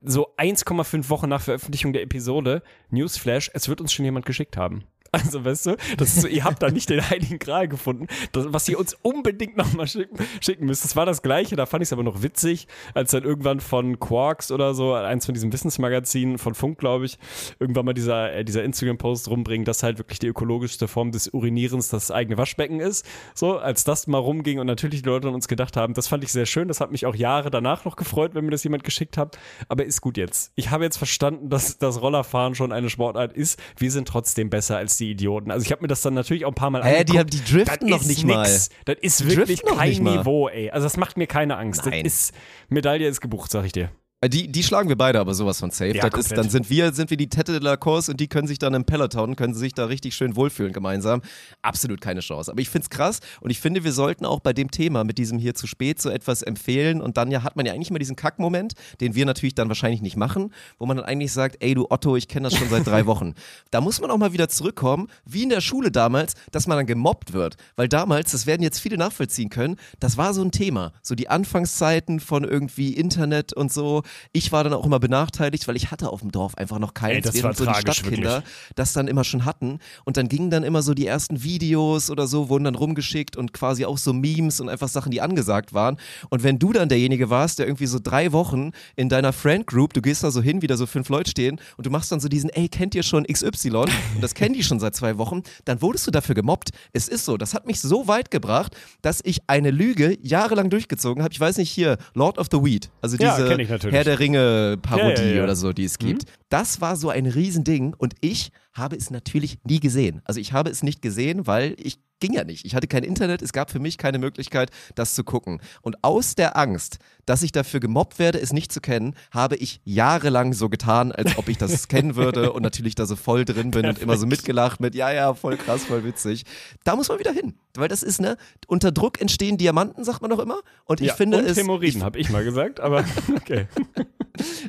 So 0.00 0.34
1,5 0.36 1.08
Wochen 1.08 1.28
nach 1.28 1.40
Veröffentlichung 1.40 1.92
der 1.92 2.02
Episode, 2.02 2.62
Newsflash, 2.90 3.50
es 3.54 3.68
wird 3.68 3.80
uns 3.80 3.92
schon 3.92 4.04
jemand 4.04 4.26
geschickt 4.26 4.56
haben. 4.56 4.84
Also, 5.14 5.44
weißt 5.44 5.66
du, 5.66 5.76
das 5.96 6.08
ist 6.08 6.22
so, 6.22 6.28
ihr 6.28 6.44
habt 6.44 6.62
da 6.62 6.70
nicht 6.70 6.90
den 6.90 7.08
Heiligen 7.08 7.38
Gral 7.38 7.68
gefunden, 7.68 8.08
das, 8.32 8.46
was 8.48 8.68
ihr 8.68 8.78
uns 8.78 8.96
unbedingt 9.02 9.56
nochmal 9.56 9.86
schicken, 9.86 10.16
schicken 10.40 10.66
müsst. 10.66 10.84
Das 10.84 10.96
war 10.96 11.06
das 11.06 11.22
Gleiche, 11.22 11.56
da 11.56 11.66
fand 11.66 11.82
ich 11.82 11.88
es 11.88 11.92
aber 11.92 12.02
noch 12.02 12.22
witzig, 12.22 12.66
als 12.94 13.12
dann 13.12 13.22
irgendwann 13.22 13.60
von 13.60 14.00
Quarks 14.00 14.50
oder 14.50 14.74
so, 14.74 14.92
eins 14.92 15.26
von 15.26 15.34
diesen 15.34 15.52
Wissensmagazinen 15.52 16.38
von 16.38 16.54
Funk, 16.54 16.78
glaube 16.78 17.06
ich, 17.06 17.18
irgendwann 17.60 17.84
mal 17.84 17.94
dieser, 17.94 18.32
äh, 18.32 18.44
dieser 18.44 18.64
Instagram-Post 18.64 19.28
rumbringen, 19.28 19.64
dass 19.64 19.82
halt 19.82 19.98
wirklich 19.98 20.18
die 20.18 20.26
ökologischste 20.26 20.88
Form 20.88 21.12
des 21.12 21.28
Urinierens 21.28 21.88
das 21.88 22.10
eigene 22.10 22.36
Waschbecken 22.36 22.80
ist. 22.80 23.06
So, 23.34 23.58
als 23.58 23.84
das 23.84 24.06
mal 24.06 24.18
rumging 24.18 24.58
und 24.58 24.66
natürlich 24.66 25.02
die 25.02 25.08
Leute 25.08 25.28
an 25.28 25.34
uns 25.34 25.48
gedacht 25.48 25.76
haben, 25.76 25.94
das 25.94 26.08
fand 26.08 26.24
ich 26.24 26.32
sehr 26.32 26.46
schön, 26.46 26.68
das 26.68 26.80
hat 26.80 26.90
mich 26.90 27.06
auch 27.06 27.14
Jahre 27.14 27.50
danach 27.50 27.84
noch 27.84 27.96
gefreut, 27.96 28.34
wenn 28.34 28.44
mir 28.44 28.50
das 28.50 28.64
jemand 28.64 28.84
geschickt 28.84 29.16
hat. 29.16 29.38
Aber 29.68 29.84
ist 29.84 30.00
gut 30.00 30.16
jetzt. 30.16 30.52
Ich 30.56 30.70
habe 30.70 30.84
jetzt 30.84 30.96
verstanden, 30.96 31.48
dass 31.50 31.78
das 31.78 32.00
Rollerfahren 32.00 32.54
schon 32.54 32.72
eine 32.72 32.90
Sportart 32.90 33.32
ist. 33.32 33.60
Wir 33.76 33.90
sind 33.90 34.08
trotzdem 34.08 34.50
besser 34.50 34.76
als 34.76 34.96
die 34.96 35.03
Idioten. 35.10 35.50
Also 35.50 35.64
ich 35.64 35.72
habe 35.72 35.82
mir 35.82 35.88
das 35.88 36.02
dann 36.02 36.14
natürlich 36.14 36.44
auch 36.44 36.50
ein 36.50 36.54
paar 36.54 36.70
Mal 36.70 36.82
Hä, 36.84 37.04
die, 37.04 37.18
angeguckt. 37.18 37.32
die 37.48 37.52
driften 37.52 37.88
Das 37.88 38.00
noch 38.00 38.06
nicht 38.06 38.24
nix. 38.24 38.26
mal. 38.36 38.48
Das 38.84 38.96
ist 39.00 39.20
Die 39.20 39.36
wirklich 39.36 39.62
kein. 39.64 40.02
Niveau, 40.02 40.48
ey. 40.48 40.70
Also 40.70 40.84
das 40.84 40.96
macht 40.96 41.16
mir 41.16 41.26
keine 41.26 41.56
Angst. 41.56 41.84
Nein. 41.86 42.04
Das 42.04 42.12
ist, 42.12 42.34
Medaille 42.68 43.06
ist 43.08 43.20
gebucht, 43.20 43.50
sag 43.50 43.64
ich 43.64 43.72
dir. 43.72 43.90
Äh, 44.24 44.28
Die, 44.28 44.50
die 44.50 44.62
schlagen 44.62 44.88
wir 44.88 44.96
beide 44.96 45.20
aber 45.20 45.34
sowas 45.34 45.60
von 45.60 45.70
safe. 45.70 45.96
Ja, 45.96 46.06
ist, 46.06 46.32
dann 46.32 46.48
sind 46.48 46.70
wir, 46.70 46.92
sind 46.92 47.10
wir 47.10 47.16
die 47.16 47.28
Tette 47.28 47.52
de 47.52 47.60
la 47.60 47.76
Course 47.76 48.10
und 48.10 48.20
die 48.20 48.28
können 48.28 48.48
sich 48.48 48.58
dann 48.58 48.74
im 48.74 48.84
Peloton, 48.84 49.36
können 49.36 49.54
sie 49.54 49.60
sich 49.60 49.74
da 49.74 49.84
richtig 49.86 50.14
schön 50.14 50.36
wohlfühlen 50.36 50.72
gemeinsam. 50.72 51.20
Absolut 51.62 52.00
keine 52.00 52.20
Chance. 52.20 52.50
Aber 52.50 52.60
ich 52.60 52.70
find's 52.70 52.90
krass 52.90 53.20
und 53.40 53.50
ich 53.50 53.60
finde, 53.60 53.84
wir 53.84 53.92
sollten 53.92 54.24
auch 54.24 54.40
bei 54.40 54.52
dem 54.52 54.70
Thema 54.70 55.04
mit 55.04 55.18
diesem 55.18 55.38
hier 55.38 55.54
zu 55.54 55.66
spät 55.66 56.00
so 56.00 56.08
etwas 56.08 56.42
empfehlen 56.42 57.00
und 57.00 57.16
dann 57.16 57.30
ja 57.30 57.42
hat 57.42 57.56
man 57.56 57.66
ja 57.66 57.72
eigentlich 57.72 57.90
mal 57.90 57.98
diesen 57.98 58.16
Kackmoment, 58.16 58.74
den 59.00 59.14
wir 59.14 59.26
natürlich 59.26 59.54
dann 59.54 59.68
wahrscheinlich 59.68 60.00
nicht 60.00 60.16
machen, 60.16 60.52
wo 60.78 60.86
man 60.86 60.96
dann 60.96 61.06
eigentlich 61.06 61.32
sagt, 61.32 61.56
ey 61.60 61.74
du 61.74 61.86
Otto, 61.90 62.16
ich 62.16 62.28
kenne 62.28 62.48
das 62.48 62.58
schon 62.58 62.68
seit 62.68 62.86
drei 62.86 63.06
Wochen. 63.06 63.34
Da 63.70 63.80
muss 63.80 64.00
man 64.00 64.10
auch 64.10 64.18
mal 64.18 64.32
wieder 64.32 64.48
zurückkommen, 64.48 65.08
wie 65.26 65.42
in 65.42 65.48
der 65.50 65.60
Schule 65.60 65.90
damals, 65.90 66.34
dass 66.50 66.66
man 66.66 66.78
dann 66.78 66.86
gemobbt 66.86 67.32
wird. 67.32 67.56
Weil 67.76 67.88
damals, 67.88 68.32
das 68.32 68.46
werden 68.46 68.62
jetzt 68.62 68.78
viele 68.80 68.96
nachvollziehen 68.96 69.50
können, 69.50 69.76
das 70.00 70.16
war 70.16 70.32
so 70.32 70.42
ein 70.42 70.50
Thema. 70.50 70.92
So 71.02 71.14
die 71.14 71.28
Anfangszeiten 71.28 72.20
von 72.20 72.44
irgendwie 72.44 72.94
Internet 72.94 73.52
und 73.52 73.72
so. 73.72 74.02
Ich 74.32 74.52
war 74.52 74.64
dann 74.64 74.72
auch 74.72 74.86
immer 74.86 75.00
benachteiligt, 75.00 75.66
weil 75.68 75.76
ich 75.76 75.90
hatte 75.90 76.10
auf 76.10 76.20
dem 76.20 76.30
Dorf 76.30 76.56
einfach 76.56 76.78
noch 76.78 76.94
das 77.24 77.34
während 77.34 77.56
so 77.56 77.66
die 77.66 77.74
Stadtkinder 77.74 78.42
das 78.74 78.92
dann 78.92 79.08
immer 79.08 79.24
schon 79.24 79.44
hatten. 79.44 79.78
Und 80.04 80.16
dann 80.16 80.28
gingen 80.28 80.50
dann 80.50 80.62
immer 80.62 80.82
so 80.82 80.94
die 80.94 81.06
ersten 81.06 81.42
Videos 81.42 82.10
oder 82.10 82.26
so, 82.26 82.48
wurden 82.48 82.64
dann 82.64 82.74
rumgeschickt 82.74 83.36
und 83.36 83.52
quasi 83.52 83.84
auch 83.84 83.98
so 83.98 84.12
Memes 84.12 84.60
und 84.60 84.68
einfach 84.68 84.88
Sachen, 84.88 85.10
die 85.10 85.20
angesagt 85.20 85.72
waren. 85.74 85.98
Und 86.30 86.42
wenn 86.42 86.58
du 86.58 86.72
dann 86.72 86.88
derjenige 86.88 87.30
warst, 87.30 87.58
der 87.58 87.66
irgendwie 87.66 87.86
so 87.86 87.98
drei 88.02 88.32
Wochen 88.32 88.70
in 88.96 89.08
deiner 89.08 89.32
Friend 89.32 89.66
Group, 89.66 89.92
du 89.92 90.02
gehst 90.02 90.24
da 90.24 90.30
so 90.30 90.42
hin, 90.42 90.62
wie 90.62 90.66
da 90.66 90.76
so 90.76 90.86
fünf 90.86 91.08
Leute 91.08 91.30
stehen 91.30 91.60
und 91.76 91.86
du 91.86 91.90
machst 91.90 92.12
dann 92.12 92.20
so 92.20 92.28
diesen, 92.28 92.50
ey, 92.50 92.68
kennt 92.68 92.94
ihr 92.94 93.02
schon 93.02 93.24
XY? 93.24 93.70
Und 93.74 93.90
das 94.20 94.34
kennen 94.34 94.54
die 94.54 94.62
schon 94.62 94.80
seit 94.80 94.94
zwei 94.94 95.18
Wochen, 95.18 95.42
dann 95.64 95.82
wurdest 95.82 96.06
du 96.06 96.10
dafür 96.10 96.34
gemobbt. 96.34 96.70
Es 96.92 97.08
ist 97.08 97.24
so, 97.24 97.36
das 97.36 97.54
hat 97.54 97.66
mich 97.66 97.80
so 97.80 98.08
weit 98.08 98.30
gebracht, 98.30 98.76
dass 99.02 99.20
ich 99.24 99.40
eine 99.46 99.70
Lüge 99.70 100.16
jahrelang 100.22 100.70
durchgezogen 100.70 101.22
habe. 101.22 101.32
Ich 101.32 101.40
weiß 101.40 101.58
nicht, 101.58 101.70
hier, 101.70 101.98
Lord 102.14 102.38
of 102.38 102.48
the 102.50 102.58
Weed, 102.58 102.90
also 103.00 103.16
Ja, 103.16 103.36
diese 103.36 103.48
natürlich. 103.68 103.94
Herr 104.04 104.16
der 104.16 104.18
Ringe 104.18 104.78
Parodie 104.80 105.22
Ja, 105.22 105.28
ja, 105.28 105.34
ja. 105.36 105.42
oder 105.44 105.56
so, 105.56 105.72
die 105.72 105.84
es 105.84 105.98
gibt. 105.98 106.24
Das 106.48 106.80
war 106.80 106.96
so 106.96 107.08
ein 107.10 107.26
Riesending 107.26 107.94
und 107.96 108.14
ich 108.20 108.50
habe 108.74 108.96
es 108.96 109.10
natürlich 109.10 109.58
nie 109.64 109.80
gesehen. 109.80 110.20
Also 110.24 110.40
ich 110.40 110.52
habe 110.52 110.70
es 110.70 110.82
nicht 110.82 111.00
gesehen, 111.00 111.46
weil 111.46 111.74
ich 111.78 111.98
ging 112.20 112.32
ja 112.32 112.44
nicht. 112.44 112.64
Ich 112.64 112.74
hatte 112.74 112.86
kein 112.86 113.04
Internet, 113.04 113.42
es 113.42 113.52
gab 113.52 113.70
für 113.70 113.78
mich 113.78 113.98
keine 113.98 114.18
Möglichkeit, 114.18 114.70
das 114.94 115.14
zu 115.14 115.24
gucken. 115.24 115.60
Und 115.82 116.02
aus 116.02 116.34
der 116.34 116.56
Angst, 116.56 116.98
dass 117.26 117.42
ich 117.42 117.52
dafür 117.52 117.80
gemobbt 117.80 118.18
werde, 118.18 118.40
es 118.40 118.52
nicht 118.52 118.72
zu 118.72 118.80
kennen, 118.80 119.14
habe 119.30 119.56
ich 119.56 119.80
jahrelang 119.84 120.52
so 120.52 120.68
getan, 120.68 121.12
als 121.12 121.36
ob 121.36 121.48
ich 121.48 121.58
das 121.58 121.88
kennen 121.88 122.16
würde 122.16 122.52
und 122.52 122.62
natürlich 122.62 122.94
da 122.94 123.06
so 123.06 123.16
voll 123.16 123.44
drin 123.44 123.70
bin 123.70 123.86
und 123.86 123.98
immer 123.98 124.16
so 124.16 124.26
mitgelacht 124.26 124.80
mit, 124.80 124.94
ja, 124.94 125.12
ja, 125.12 125.34
voll 125.34 125.56
krass, 125.56 125.84
voll 125.84 126.04
witzig. 126.04 126.44
Da 126.84 126.96
muss 126.96 127.08
man 127.08 127.18
wieder 127.18 127.32
hin, 127.32 127.54
weil 127.74 127.88
das 127.88 128.02
ist, 128.02 128.20
ne, 128.20 128.36
unter 128.66 128.92
Druck 128.92 129.20
entstehen 129.20 129.58
Diamanten, 129.58 130.04
sagt 130.04 130.22
man 130.22 130.30
doch 130.30 130.38
immer. 130.38 130.60
Und 130.84 131.00
ich 131.00 131.08
ja, 131.08 131.14
finde 131.14 131.38
und 131.38 131.44
es, 131.44 131.56
Hämorrhoiden, 131.56 132.02
habe 132.02 132.18
ich 132.18 132.30
mal 132.30 132.44
gesagt, 132.44 132.80
aber 132.80 133.04
okay. 133.36 133.66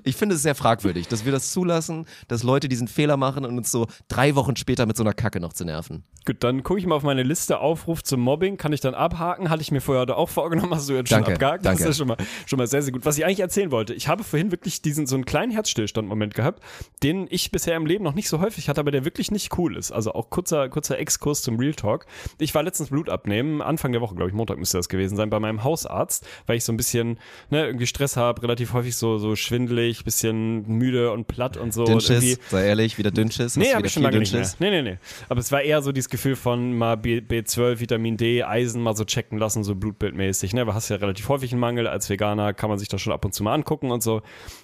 ich 0.03 0.15
finde 0.15 0.35
es 0.35 0.41
sehr 0.41 0.55
fragwürdig, 0.55 1.07
dass 1.07 1.25
wir 1.25 1.31
das 1.31 1.51
zulassen, 1.51 2.05
dass 2.27 2.43
Leute 2.43 2.69
diesen 2.69 2.87
Fehler 2.87 3.17
machen 3.17 3.45
und 3.45 3.57
uns 3.57 3.71
so 3.71 3.87
drei 4.07 4.35
Wochen 4.35 4.55
später 4.55 4.85
mit 4.85 4.97
so 4.97 5.03
einer 5.03 5.13
Kacke 5.13 5.39
noch 5.39 5.53
zu 5.53 5.65
nerven. 5.65 6.03
Gut, 6.25 6.43
dann 6.43 6.63
gucke 6.63 6.79
ich 6.79 6.87
mal 6.87 6.95
auf 6.95 7.03
meine 7.03 7.21
Liste 7.21 7.59
aufruft 7.59 8.07
zum 8.07 8.19
Mobbing, 8.19 8.57
kann 8.57 8.73
ich 8.73 8.81
dann 8.81 8.95
abhaken. 8.95 9.49
Hatte 9.51 9.61
ich 9.61 9.71
mir 9.71 9.81
vorher 9.81 10.17
auch 10.17 10.29
vorgenommen, 10.29 10.73
hast 10.73 10.89
du 10.89 10.93
jetzt 10.93 11.09
schon 11.09 11.17
Danke, 11.19 11.33
abgehakt. 11.33 11.65
danke. 11.65 11.83
Das 11.83 11.91
ist 11.91 11.97
schon 11.97 12.07
mal, 12.07 12.17
schon 12.47 12.57
mal 12.57 12.65
sehr, 12.65 12.81
sehr 12.81 12.91
gut. 12.91 13.05
Was 13.05 13.17
ich 13.17 13.25
eigentlich 13.25 13.41
erzählen 13.41 13.69
wollte, 13.69 13.93
ich 13.93 14.07
habe 14.07 14.23
vorhin 14.23 14.51
wirklich 14.51 14.81
diesen 14.81 15.05
so 15.05 15.15
einen 15.15 15.25
kleinen 15.25 15.51
Herzstillstand-Moment 15.51 16.33
gehabt, 16.33 16.63
den 17.03 17.27
ich 17.29 17.51
bisher 17.51 17.75
im 17.75 17.85
Leben 17.85 18.03
noch 18.03 18.15
nicht 18.15 18.27
so 18.27 18.39
häufig 18.39 18.69
hatte, 18.69 18.81
aber 18.81 18.89
der 18.89 19.05
wirklich 19.05 19.29
nicht 19.29 19.55
cool 19.59 19.77
ist. 19.77 19.91
Also 19.91 20.13
auch 20.13 20.31
kurzer, 20.31 20.67
kurzer 20.69 20.97
Exkurs 20.97 21.43
zum 21.43 21.59
Real 21.59 21.75
Talk. 21.75 22.07
Ich 22.39 22.55
war 22.55 22.63
letztens 22.63 22.89
Blut 22.89 23.09
abnehmen, 23.09 23.61
Anfang 23.61 23.91
der 23.91 24.01
Woche, 24.01 24.15
glaube 24.15 24.29
ich, 24.29 24.35
Montag 24.35 24.57
müsste 24.57 24.77
das 24.77 24.89
gewesen 24.89 25.15
sein, 25.17 25.29
bei 25.29 25.39
meinem 25.39 25.63
Hausarzt, 25.63 26.25
weil 26.47 26.57
ich 26.57 26.63
so 26.63 26.73
ein 26.73 26.77
bisschen, 26.77 27.19
ne, 27.51 27.65
irgendwie 27.67 27.87
Stress 27.87 28.17
habe, 28.17 28.41
relativ 28.41 28.73
häufig 28.73 28.95
so, 28.95 29.19
so 29.19 29.35
schwindelig, 29.35 30.03
bisschen 30.03 30.67
müde 30.67 31.11
und 31.11 31.27
platt 31.27 31.55
und 31.57 31.71
so. 31.71 31.85
Dünnschiss, 31.85 32.39
sei 32.49 32.65
ehrlich, 32.65 32.97
wieder 32.97 33.11
Dünnschiss. 33.11 33.57
Nee, 33.57 33.73
habe 33.85 33.87
ich 33.87 33.93
schon 33.93 34.03
lange 34.03 34.19
nicht 34.19 34.33
mehr. 34.33 34.47
Nee, 34.59 34.69
nee, 34.69 34.91
nee. 34.91 34.97
Aber 35.29 35.39
es 35.39 35.51
war 35.51 35.61
eher 35.61 35.81
so 35.81 35.91
dieses 35.91 36.09
Gefühl 36.09 36.35
von 36.35 36.77
mal 36.77 36.97
B, 36.97 37.19
B12, 37.19 37.79
Vitamin 37.79 38.17
D, 38.17 38.43
Eisen 38.43 38.81
mal 38.81 38.95
so 38.95 39.05
checken 39.05 39.37
lassen, 39.37 39.63
so 39.63 39.75
blutbildmäßig. 39.75 40.53
Ne? 40.53 40.61
Aber 40.61 40.73
hast 40.73 40.89
ja 40.89 40.97
relativ 40.97 41.27
häufig 41.29 41.51
einen 41.51 41.59
Mangel. 41.59 41.87
Als 41.87 42.09
Veganer 42.09 42.53
kann 42.53 42.69
man 42.69 42.79
sich 42.79 42.87
das 42.87 43.01
schon 43.01 43.13
ab 43.13 43.23
und 43.25 43.33
zu 43.33 43.43
mal 43.43 43.53
angucken 43.53 43.91
und 43.91 44.01
so. 44.03 44.21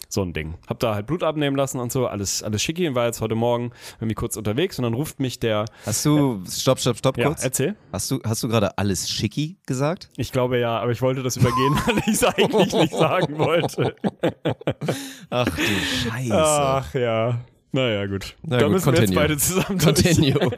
So 0.10 0.22
ein 0.24 0.34
Ding. 0.34 0.56
Hab 0.68 0.80
da 0.80 0.94
halt 0.96 1.08
Blut 1.08 1.24
abnehmen 1.24 1.56
lassen 1.56 1.80
und 1.80 1.92
so. 1.92 2.08
Alles, 2.08 2.44
alles 2.44 2.62
schicki 2.62 2.88
und 2.88 2.96
war 2.96 3.06
jetzt 3.06 3.22
heute 3.22 3.36
Morgen 3.36 3.72
irgendwie 4.00 4.16
kurz 4.16 4.36
unterwegs 4.36 4.78
und 4.78 4.84
dann 4.84 4.94
ruft 4.94 5.20
mich 5.20 5.40
der. 5.40 5.66
Hast 5.86 6.06
du, 6.06 6.44
stopp, 6.50 6.80
stopp, 6.80 6.98
stopp 6.98 7.18
Ja, 7.18 7.28
kurz. 7.28 7.44
erzähl. 7.44 7.75
Hast 7.94 8.12
du, 8.12 8.20
hast 8.25 8.44
du 8.44 8.48
gerade 8.50 8.78
alles 8.78 9.10
schicki 9.10 9.58
gesagt? 9.66 10.10
Ich 10.18 10.32
glaube 10.32 10.60
ja, 10.60 10.80
aber 10.80 10.92
ich 10.92 11.01
wollte 11.01 11.24
das 11.24 11.38
übergehen, 11.38 11.75
weil 11.86 11.98
ich 12.00 12.08
es 12.08 12.24
eigentlich 12.24 12.74
nicht 12.74 12.94
sagen 12.94 13.38
wollte. 13.38 13.96
Ach 15.30 15.46
du 15.46 15.62
Scheiße. 16.10 16.34
Ach 16.34 16.94
ja. 16.94 17.40
Naja, 17.74 18.06
gut. 18.06 18.36
Na 18.44 18.58
da 18.58 18.63
gut, 18.66 18.74
müssen 18.74 18.94
wir 18.94 19.00
jetzt 19.00 19.16
continue. 19.16 19.22
beide 19.22 19.38
zusammen. 19.38 19.80
Continue. 19.80 20.51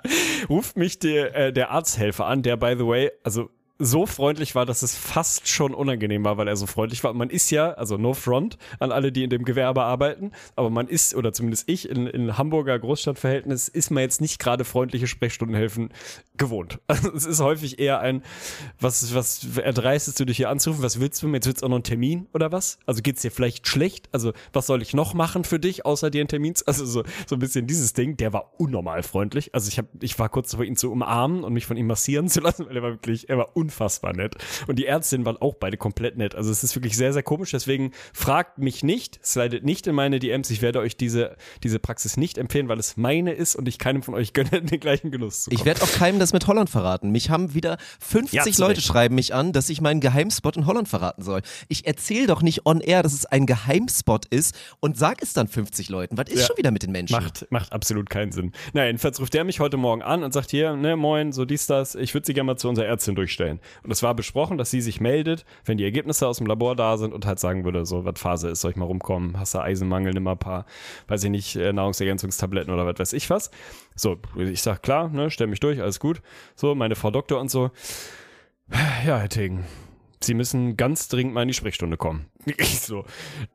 ruft 0.48 0.76
mich 0.76 0.98
der, 0.98 1.34
äh, 1.34 1.52
der 1.52 1.70
Arzthelfer 1.70 2.26
an, 2.26 2.42
der, 2.42 2.56
by 2.56 2.74
the 2.76 2.86
way, 2.86 3.10
also 3.24 3.50
so 3.78 4.06
freundlich 4.06 4.54
war, 4.54 4.66
dass 4.66 4.82
es 4.82 4.96
fast 4.96 5.46
schon 5.48 5.72
unangenehm 5.72 6.24
war, 6.24 6.36
weil 6.36 6.48
er 6.48 6.56
so 6.56 6.66
freundlich 6.66 7.04
war. 7.04 7.14
Man 7.14 7.30
ist 7.30 7.50
ja, 7.50 7.72
also 7.72 7.96
no 7.96 8.12
front 8.12 8.58
an 8.80 8.90
alle, 8.90 9.12
die 9.12 9.22
in 9.22 9.30
dem 9.30 9.44
Gewerbe 9.44 9.82
arbeiten, 9.82 10.32
aber 10.56 10.68
man 10.68 10.88
ist, 10.88 11.14
oder 11.14 11.32
zumindest 11.32 11.68
ich, 11.68 11.88
in, 11.88 12.08
in 12.08 12.36
Hamburger 12.36 12.78
Großstadtverhältnis, 12.78 13.68
ist 13.68 13.90
man 13.90 14.02
jetzt 14.02 14.20
nicht 14.20 14.40
gerade 14.40 14.64
freundliche 14.64 15.06
Sprechstundenhelfen 15.06 15.90
gewohnt. 16.36 16.78
Also 16.98 17.12
es 17.12 17.26
ist 17.26 17.40
häufig 17.40 17.78
eher 17.78 18.00
ein, 18.00 18.24
was, 18.80 19.14
was 19.14 19.46
erdreistest 19.56 20.18
du 20.18 20.24
dich 20.24 20.38
hier 20.38 20.50
anzurufen, 20.50 20.82
was 20.82 20.98
willst 20.98 21.22
du? 21.22 21.28
Jetzt 21.28 21.46
willst 21.46 21.62
du 21.62 21.66
auch 21.66 21.70
noch 21.70 21.76
einen 21.76 21.84
Termin 21.84 22.26
oder 22.34 22.50
was? 22.50 22.78
Also 22.86 23.02
geht's 23.02 23.22
dir 23.22 23.30
vielleicht 23.30 23.68
schlecht? 23.68 24.08
Also 24.10 24.32
was 24.52 24.66
soll 24.66 24.82
ich 24.82 24.94
noch 24.94 25.14
machen 25.14 25.44
für 25.44 25.60
dich, 25.60 25.86
außer 25.86 26.10
dir 26.10 26.22
einen 26.22 26.28
Termin? 26.28 26.54
Also 26.66 26.84
so, 26.86 27.04
so 27.26 27.36
ein 27.36 27.38
bisschen 27.38 27.68
dieses 27.68 27.92
Ding, 27.92 28.16
der 28.16 28.32
war 28.32 28.54
unnormal 28.58 29.04
freundlich. 29.04 29.54
Also 29.54 29.68
ich 29.68 29.78
habe, 29.78 29.88
ich 30.00 30.18
war 30.18 30.28
kurz 30.28 30.50
davor, 30.50 30.64
ihn 30.64 30.76
zu 30.76 30.90
umarmen 30.90 31.44
und 31.44 31.52
mich 31.52 31.66
von 31.66 31.76
ihm 31.76 31.86
massieren 31.86 32.28
zu 32.28 32.40
lassen, 32.40 32.66
weil 32.66 32.76
er 32.76 32.82
war 32.82 32.90
wirklich, 32.90 33.28
er 33.28 33.38
war 33.38 33.56
unfassbar 33.68 34.14
nett. 34.14 34.34
Und 34.66 34.78
die 34.78 34.86
Ärztinnen 34.86 35.26
waren 35.26 35.36
auch 35.36 35.54
beide 35.54 35.76
komplett 35.76 36.16
nett. 36.16 36.34
Also 36.34 36.50
es 36.50 36.64
ist 36.64 36.74
wirklich 36.74 36.96
sehr, 36.96 37.12
sehr 37.12 37.22
komisch. 37.22 37.50
Deswegen 37.50 37.92
fragt 38.14 38.58
mich 38.58 38.82
nicht, 38.82 39.20
slidet 39.24 39.64
nicht 39.64 39.86
in 39.86 39.94
meine 39.94 40.18
DMs. 40.18 40.50
Ich 40.50 40.62
werde 40.62 40.80
euch 40.80 40.96
diese, 40.96 41.36
diese 41.62 41.78
Praxis 41.78 42.16
nicht 42.16 42.38
empfehlen, 42.38 42.68
weil 42.68 42.78
es 42.78 42.96
meine 42.96 43.32
ist 43.32 43.56
und 43.56 43.68
ich 43.68 43.78
keinem 43.78 44.02
von 44.02 44.14
euch 44.14 44.32
gönne, 44.32 44.50
den 44.62 44.80
gleichen 44.80 45.10
Genuss 45.10 45.44
zu 45.44 45.50
Ich 45.50 45.58
kommen. 45.58 45.66
werde 45.66 45.82
auch 45.82 45.92
keinem 45.92 46.18
das 46.18 46.32
mit 46.32 46.46
Holland 46.46 46.70
verraten. 46.70 47.10
Mich 47.10 47.28
haben 47.30 47.52
wieder 47.54 47.76
50 48.00 48.32
Ja, 48.32 48.44
Leute 48.58 48.78
Recht. 48.78 48.86
schreiben 48.86 49.14
mich 49.14 49.34
an, 49.34 49.52
dass 49.52 49.68
ich 49.68 49.80
meinen 49.80 50.00
Geheimspot 50.00 50.56
in 50.56 50.66
Holland 50.66 50.88
verraten 50.88 51.22
soll. 51.22 51.42
Ich 51.68 51.86
erzähle 51.86 52.26
doch 52.26 52.40
nicht 52.42 52.64
on 52.66 52.80
air, 52.80 53.02
dass 53.02 53.12
es 53.12 53.26
ein 53.26 53.44
Geheimspot 53.46 54.26
ist 54.26 54.56
und 54.80 54.96
sag 54.98 55.22
es 55.22 55.32
dann 55.34 55.48
50 55.48 55.88
Leuten. 55.90 56.16
Was 56.16 56.28
ist 56.30 56.40
Ja. 56.40 56.46
schon 56.46 56.56
wieder 56.56 56.70
mit 56.70 56.82
den 56.82 56.92
Menschen? 56.92 57.12
Macht, 57.12 57.46
macht 57.50 57.72
absolut 57.72 58.08
keinen 58.08 58.32
Sinn. 58.32 58.52
Na, 58.72 58.86
jedenfalls 58.86 59.20
ruft 59.20 59.34
der 59.34 59.44
mich 59.44 59.60
heute 59.60 59.76
Morgen 59.76 60.02
an 60.02 60.22
und 60.22 60.32
sagt 60.32 60.50
hier, 60.50 60.74
ne, 60.76 60.96
moin, 60.96 61.32
so 61.32 61.44
dies, 61.44 61.66
das, 61.66 61.94
ich 61.94 62.14
würde 62.14 62.26
sie 62.26 62.34
gerne 62.34 62.46
mal 62.46 62.56
zu 62.56 62.68
unserer 62.68 62.86
Ärztin 62.86 63.14
durchstellen. 63.14 63.57
Und 63.82 63.90
es 63.90 64.02
war 64.02 64.14
besprochen, 64.14 64.58
dass 64.58 64.70
sie 64.70 64.80
sich 64.80 65.00
meldet, 65.00 65.44
wenn 65.64 65.78
die 65.78 65.84
Ergebnisse 65.84 66.26
aus 66.26 66.38
dem 66.38 66.46
Labor 66.46 66.76
da 66.76 66.96
sind 66.96 67.12
und 67.12 67.26
halt 67.26 67.38
sagen 67.38 67.64
würde, 67.64 67.84
so, 67.86 68.04
was 68.04 68.20
Phase 68.20 68.48
ist, 68.48 68.60
soll 68.60 68.72
ich 68.72 68.76
mal 68.76 68.86
rumkommen, 68.86 69.38
hast 69.38 69.54
du 69.54 69.60
Eisenmangel, 69.60 70.12
nimm 70.12 70.24
mal 70.24 70.32
ein 70.32 70.38
paar, 70.38 70.66
weiß 71.08 71.24
ich 71.24 71.30
nicht, 71.30 71.56
äh, 71.56 71.72
Nahrungsergänzungstabletten 71.72 72.72
oder 72.72 72.86
was 72.86 72.98
weiß 72.98 73.12
ich 73.12 73.30
was. 73.30 73.50
So, 73.94 74.16
ich 74.36 74.62
sag, 74.62 74.82
klar, 74.82 75.08
ne, 75.08 75.30
stell 75.30 75.46
mich 75.46 75.60
durch, 75.60 75.80
alles 75.80 76.00
gut. 76.00 76.22
So, 76.54 76.74
meine 76.74 76.94
Frau 76.94 77.10
Doktor 77.10 77.40
und 77.40 77.50
so. 77.50 77.70
Ja, 78.70 79.16
Herr 79.16 79.28
Tegen, 79.28 79.64
Sie 80.20 80.34
müssen 80.34 80.76
ganz 80.76 81.08
dringend 81.08 81.34
mal 81.34 81.42
in 81.42 81.48
die 81.48 81.54
Sprechstunde 81.54 81.96
kommen. 81.96 82.26
Ich 82.58 82.80
so, 82.80 83.04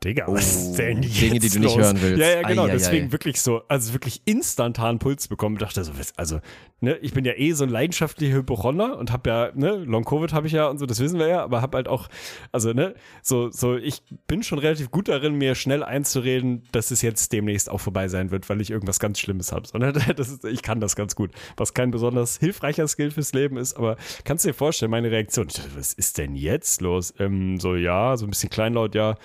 Digga, 0.04 0.26
was 0.28 0.56
ist 0.56 0.76
denn 0.76 1.02
jetzt 1.04 1.22
Dinge, 1.22 1.40
die 1.40 1.50
du 1.50 1.60
nicht 1.60 1.76
los? 1.76 1.86
hören 1.86 2.02
willst. 2.02 2.20
Ja, 2.20 2.30
ja, 2.30 2.42
genau. 2.48 2.64
Ei, 2.64 2.68
ei, 2.68 2.70
ei. 2.70 2.74
Deswegen 2.74 3.12
wirklich 3.12 3.42
so, 3.42 3.64
also 3.68 3.94
wirklich 3.94 4.22
instantan 4.26 5.00
Puls 5.00 5.28
bekommen. 5.28 5.58
Dachte 5.58 5.84
so, 5.84 5.92
also, 6.16 6.40
ne, 6.80 6.98
ich 6.98 7.14
bin 7.14 7.26
ja 7.26 7.34
eh 7.36 7.54
so 7.54 7.64
ein 7.64 7.70
leidenschaftlicher 7.70 8.36
Hypochonder 8.36 8.98
und 8.98 9.12
hab 9.12 9.26
ja, 9.26 9.52
ne, 9.56 9.76
Long 9.78 10.04
Covid 10.04 10.34
habe 10.34 10.48
ich 10.48 10.54
ja 10.54 10.68
und 10.68 10.78
so, 10.78 10.86
das 10.86 11.00
wissen 11.00 11.20
wir 11.20 11.28
ja, 11.28 11.44
aber 11.44 11.62
hab 11.62 11.74
halt 11.74 11.88
auch, 11.88 12.10
also, 12.52 12.74
ne, 12.74 12.94
so, 13.22 13.50
so, 13.50 13.76
ich 13.76 14.04
bin 14.28 14.44
schon 14.44 14.60
relativ 14.60 14.92
gut 14.92 15.08
darin, 15.08 15.36
mir 15.36 15.56
schnell 15.56 15.84
einzureden, 15.84 16.64
dass 16.72 16.92
es 16.92 17.02
jetzt 17.02 17.32
demnächst 17.32 17.70
auch 17.70 17.80
vorbei 17.80 18.08
sein 18.08 18.32
wird, 18.32 18.50
weil 18.50 18.62
ich 18.62 18.70
irgendwas 18.70 19.00
ganz 19.00 19.20
Schlimmes 19.20 19.52
habe. 19.52 19.68
So, 19.68 19.78
ne? 19.78 19.94
das 20.16 20.30
ist, 20.30 20.46
ich 20.46 20.62
kann 20.62 20.80
das 20.80 20.96
ganz 20.96 21.16
gut. 21.16 21.32
Was 21.58 21.74
kein 21.74 21.92
besonders 21.92 22.38
hilfreicher 22.38 22.88
Skill 22.88 23.12
fürs 23.12 23.34
Leben 23.34 23.58
ist, 23.58 23.76
aber 23.76 23.98
kannst 24.26 24.46
du 24.46 24.50
dir 24.50 24.54
vorstellen, 24.54 24.92
meine 24.92 25.10
Reaktion, 25.12 25.48
ich 25.48 25.56
dachte, 25.56 25.70
was 25.76 25.94
ist 25.94 26.18
denn 26.18 26.36
jetzt 26.36 26.82
los? 26.82 27.14
Ähm, 27.20 27.60
so, 27.60 27.76
ja, 27.76 28.18
so 28.18 28.26
ein 28.26 28.30
bisschen 28.30 28.50
kleinlaut, 28.74 28.96
ja, 28.96 29.16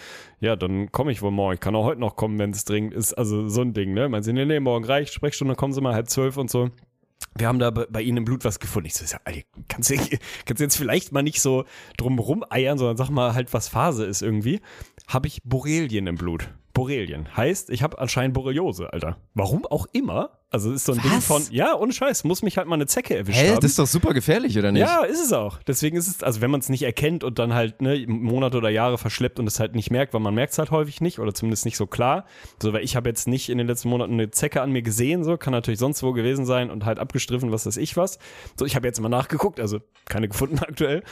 ja, 0.40 0.56
dann 0.56 0.92
komme 0.92 1.10
ich 1.10 1.22
wohl 1.22 1.30
morgen. 1.30 1.54
Ich 1.54 1.60
kann 1.60 1.74
auch 1.74 1.84
heute 1.84 2.00
noch 2.00 2.16
kommen, 2.16 2.38
wenn 2.38 2.50
es 2.50 2.64
dringend 2.64 2.94
ist. 2.94 3.14
Also 3.14 3.48
so 3.48 3.62
ein 3.62 3.72
Ding, 3.72 3.94
ne? 3.94 4.08
Man 4.08 4.22
sie, 4.22 4.32
nee, 4.32 4.44
nee, 4.44 4.60
morgen 4.60 4.84
reicht, 4.84 5.12
Sprechstunde, 5.12 5.54
kommen 5.54 5.72
Sie 5.72 5.80
mal 5.80 5.94
halb 5.94 6.08
zwölf 6.08 6.36
und 6.36 6.50
so. 6.50 6.70
Wir 7.36 7.48
haben 7.48 7.58
da 7.58 7.70
bei, 7.70 8.02
Ihnen 8.02 8.18
im 8.18 8.24
Blut 8.24 8.44
was 8.44 8.60
gefunden. 8.60 8.86
Ich 8.86 8.94
so, 8.94 9.04
ja, 9.04 9.20
Alter, 9.24 9.40
kannst 9.68 9.90
du, 9.90 9.94
jetzt 10.64 10.76
vielleicht 10.76 11.12
mal 11.12 11.22
nicht 11.22 11.40
so 11.40 11.64
drumrum 11.96 12.44
eiern, 12.48 12.78
sondern 12.78 12.96
sag 12.96 13.10
mal 13.10 13.34
halt, 13.34 13.52
was 13.52 13.68
Phase 13.68 14.04
ist 14.04 14.22
irgendwie. 14.22 14.60
Habe 15.08 15.26
ich 15.26 15.42
Borrelien 15.44 16.06
im 16.06 16.16
Blut. 16.16 16.48
Borrelien. 16.74 17.36
Heißt, 17.36 17.70
ich 17.70 17.82
habe 17.82 17.98
anscheinend 17.98 18.34
Borreliose, 18.34 18.92
Alter. 18.92 19.16
Warum 19.34 19.66
auch 19.66 19.86
immer. 19.92 20.38
Also 20.50 20.72
ist 20.72 20.86
so 20.86 20.92
ein 20.92 21.02
Ding 21.02 21.12
Was? 21.12 21.26
von, 21.26 21.42
ja, 21.50 21.76
ohne 21.76 21.92
Scheiß, 21.92 22.24
muss 22.24 22.40
mich 22.40 22.56
halt 22.56 22.66
mal 22.66 22.76
eine 22.76 22.86
Zecke 22.86 23.14
erwischt 23.14 23.38
Hä, 23.38 23.50
haben. 23.50 23.60
das 23.60 23.72
ist 23.72 23.78
doch 23.78 23.86
super 23.86 24.14
gefährlich, 24.14 24.56
oder 24.58 24.72
nicht? 24.72 24.80
Ja, 24.80 25.02
ist 25.02 25.22
es 25.22 25.34
auch. 25.34 25.62
Deswegen 25.64 25.98
ist 25.98 26.08
es, 26.08 26.22
also 26.22 26.40
wenn 26.40 26.50
man 26.50 26.60
es 26.60 26.70
nicht 26.70 26.84
erkennt 26.84 27.22
und 27.22 27.38
dann 27.38 27.52
halt 27.52 27.82
ne, 27.82 28.06
Monate 28.08 28.56
oder 28.56 28.70
Jahre 28.70 28.96
verschleppt 28.96 29.38
und 29.38 29.46
es 29.46 29.60
halt 29.60 29.74
nicht 29.74 29.90
merkt, 29.90 30.14
weil 30.14 30.22
man 30.22 30.34
merkt 30.34 30.52
es 30.52 30.58
halt 30.58 30.70
häufig 30.70 31.02
nicht 31.02 31.18
oder 31.18 31.34
zumindest 31.34 31.66
nicht 31.66 31.76
so 31.76 31.86
klar. 31.86 32.24
So, 32.62 32.72
weil 32.72 32.82
ich 32.82 32.96
habe 32.96 33.10
jetzt 33.10 33.28
nicht 33.28 33.50
in 33.50 33.58
den 33.58 33.66
letzten 33.66 33.90
Monaten 33.90 34.14
eine 34.14 34.30
Zecke 34.30 34.62
an 34.62 34.72
mir 34.72 34.80
gesehen, 34.80 35.22
so 35.22 35.36
kann 35.36 35.52
natürlich 35.52 35.80
sonst 35.80 36.02
wo 36.02 36.12
gewesen 36.14 36.46
sein 36.46 36.70
und 36.70 36.86
halt 36.86 36.98
abgestriffen, 36.98 37.52
was 37.52 37.66
weiß 37.66 37.76
ich 37.76 37.98
was. 37.98 38.18
So, 38.58 38.64
ich 38.64 38.74
habe 38.74 38.86
jetzt 38.86 38.98
mal 39.02 39.10
nachgeguckt, 39.10 39.60
also 39.60 39.80
keine 40.06 40.28
gefunden 40.28 40.58
aktuell. 40.60 41.02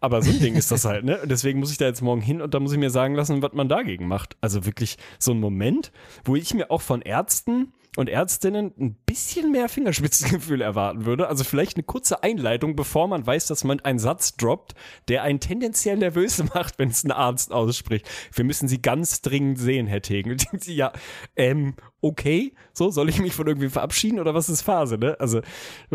Aber 0.00 0.22
so 0.22 0.30
ein 0.30 0.40
Ding 0.40 0.54
ist 0.54 0.70
das 0.72 0.86
halt, 0.86 1.04
ne? 1.04 1.20
Und 1.20 1.30
deswegen 1.30 1.60
muss 1.60 1.70
ich 1.70 1.76
da 1.76 1.84
jetzt 1.84 2.00
morgen 2.00 2.22
hin 2.22 2.40
und 2.40 2.54
da 2.54 2.60
muss 2.60 2.72
ich 2.72 2.78
mir 2.78 2.90
sagen 2.90 3.14
lassen, 3.14 3.42
was 3.42 3.52
man 3.52 3.68
dagegen 3.68 4.08
macht. 4.08 4.38
Also 4.40 4.64
wirklich 4.64 4.96
so 5.18 5.32
ein 5.32 5.40
Moment, 5.40 5.92
wo 6.24 6.34
ich 6.34 6.54
mir 6.54 6.70
auch 6.70 6.80
von 6.80 7.02
Ärzten 7.02 7.74
und 7.96 8.08
Ärztinnen 8.08 8.72
ein 8.78 8.94
bisschen 9.06 9.50
mehr 9.50 9.68
Fingerspitzengefühl 9.68 10.60
erwarten 10.60 11.06
würde. 11.06 11.28
Also 11.28 11.44
vielleicht 11.44 11.76
eine 11.76 11.84
kurze 11.84 12.22
Einleitung, 12.22 12.76
bevor 12.76 13.08
man 13.08 13.26
weiß, 13.26 13.46
dass 13.46 13.64
man 13.64 13.80
einen 13.80 13.98
Satz 13.98 14.36
droppt, 14.36 14.74
der 15.08 15.22
einen 15.22 15.40
tendenziell 15.40 15.96
nervös 15.96 16.42
macht, 16.54 16.78
wenn 16.78 16.90
es 16.90 17.04
ein 17.04 17.10
Arzt 17.10 17.52
ausspricht. 17.52 18.06
Wir 18.32 18.44
müssen 18.44 18.68
Sie 18.68 18.80
ganz 18.80 19.22
dringend 19.22 19.58
sehen, 19.58 19.86
Herr 19.86 20.02
Tegen. 20.02 20.30
Und 20.30 20.42
denken 20.44 20.60
Sie, 20.60 20.74
ja, 20.74 20.92
ähm, 21.34 21.74
okay, 22.00 22.54
so, 22.72 22.90
soll 22.90 23.08
ich 23.08 23.20
mich 23.20 23.32
von 23.32 23.46
irgendwie 23.46 23.68
verabschieden 23.68 24.20
oder 24.20 24.34
was 24.34 24.48
ist 24.48 24.62
Phase, 24.62 24.98
ne? 24.98 25.16
Also, 25.18 25.40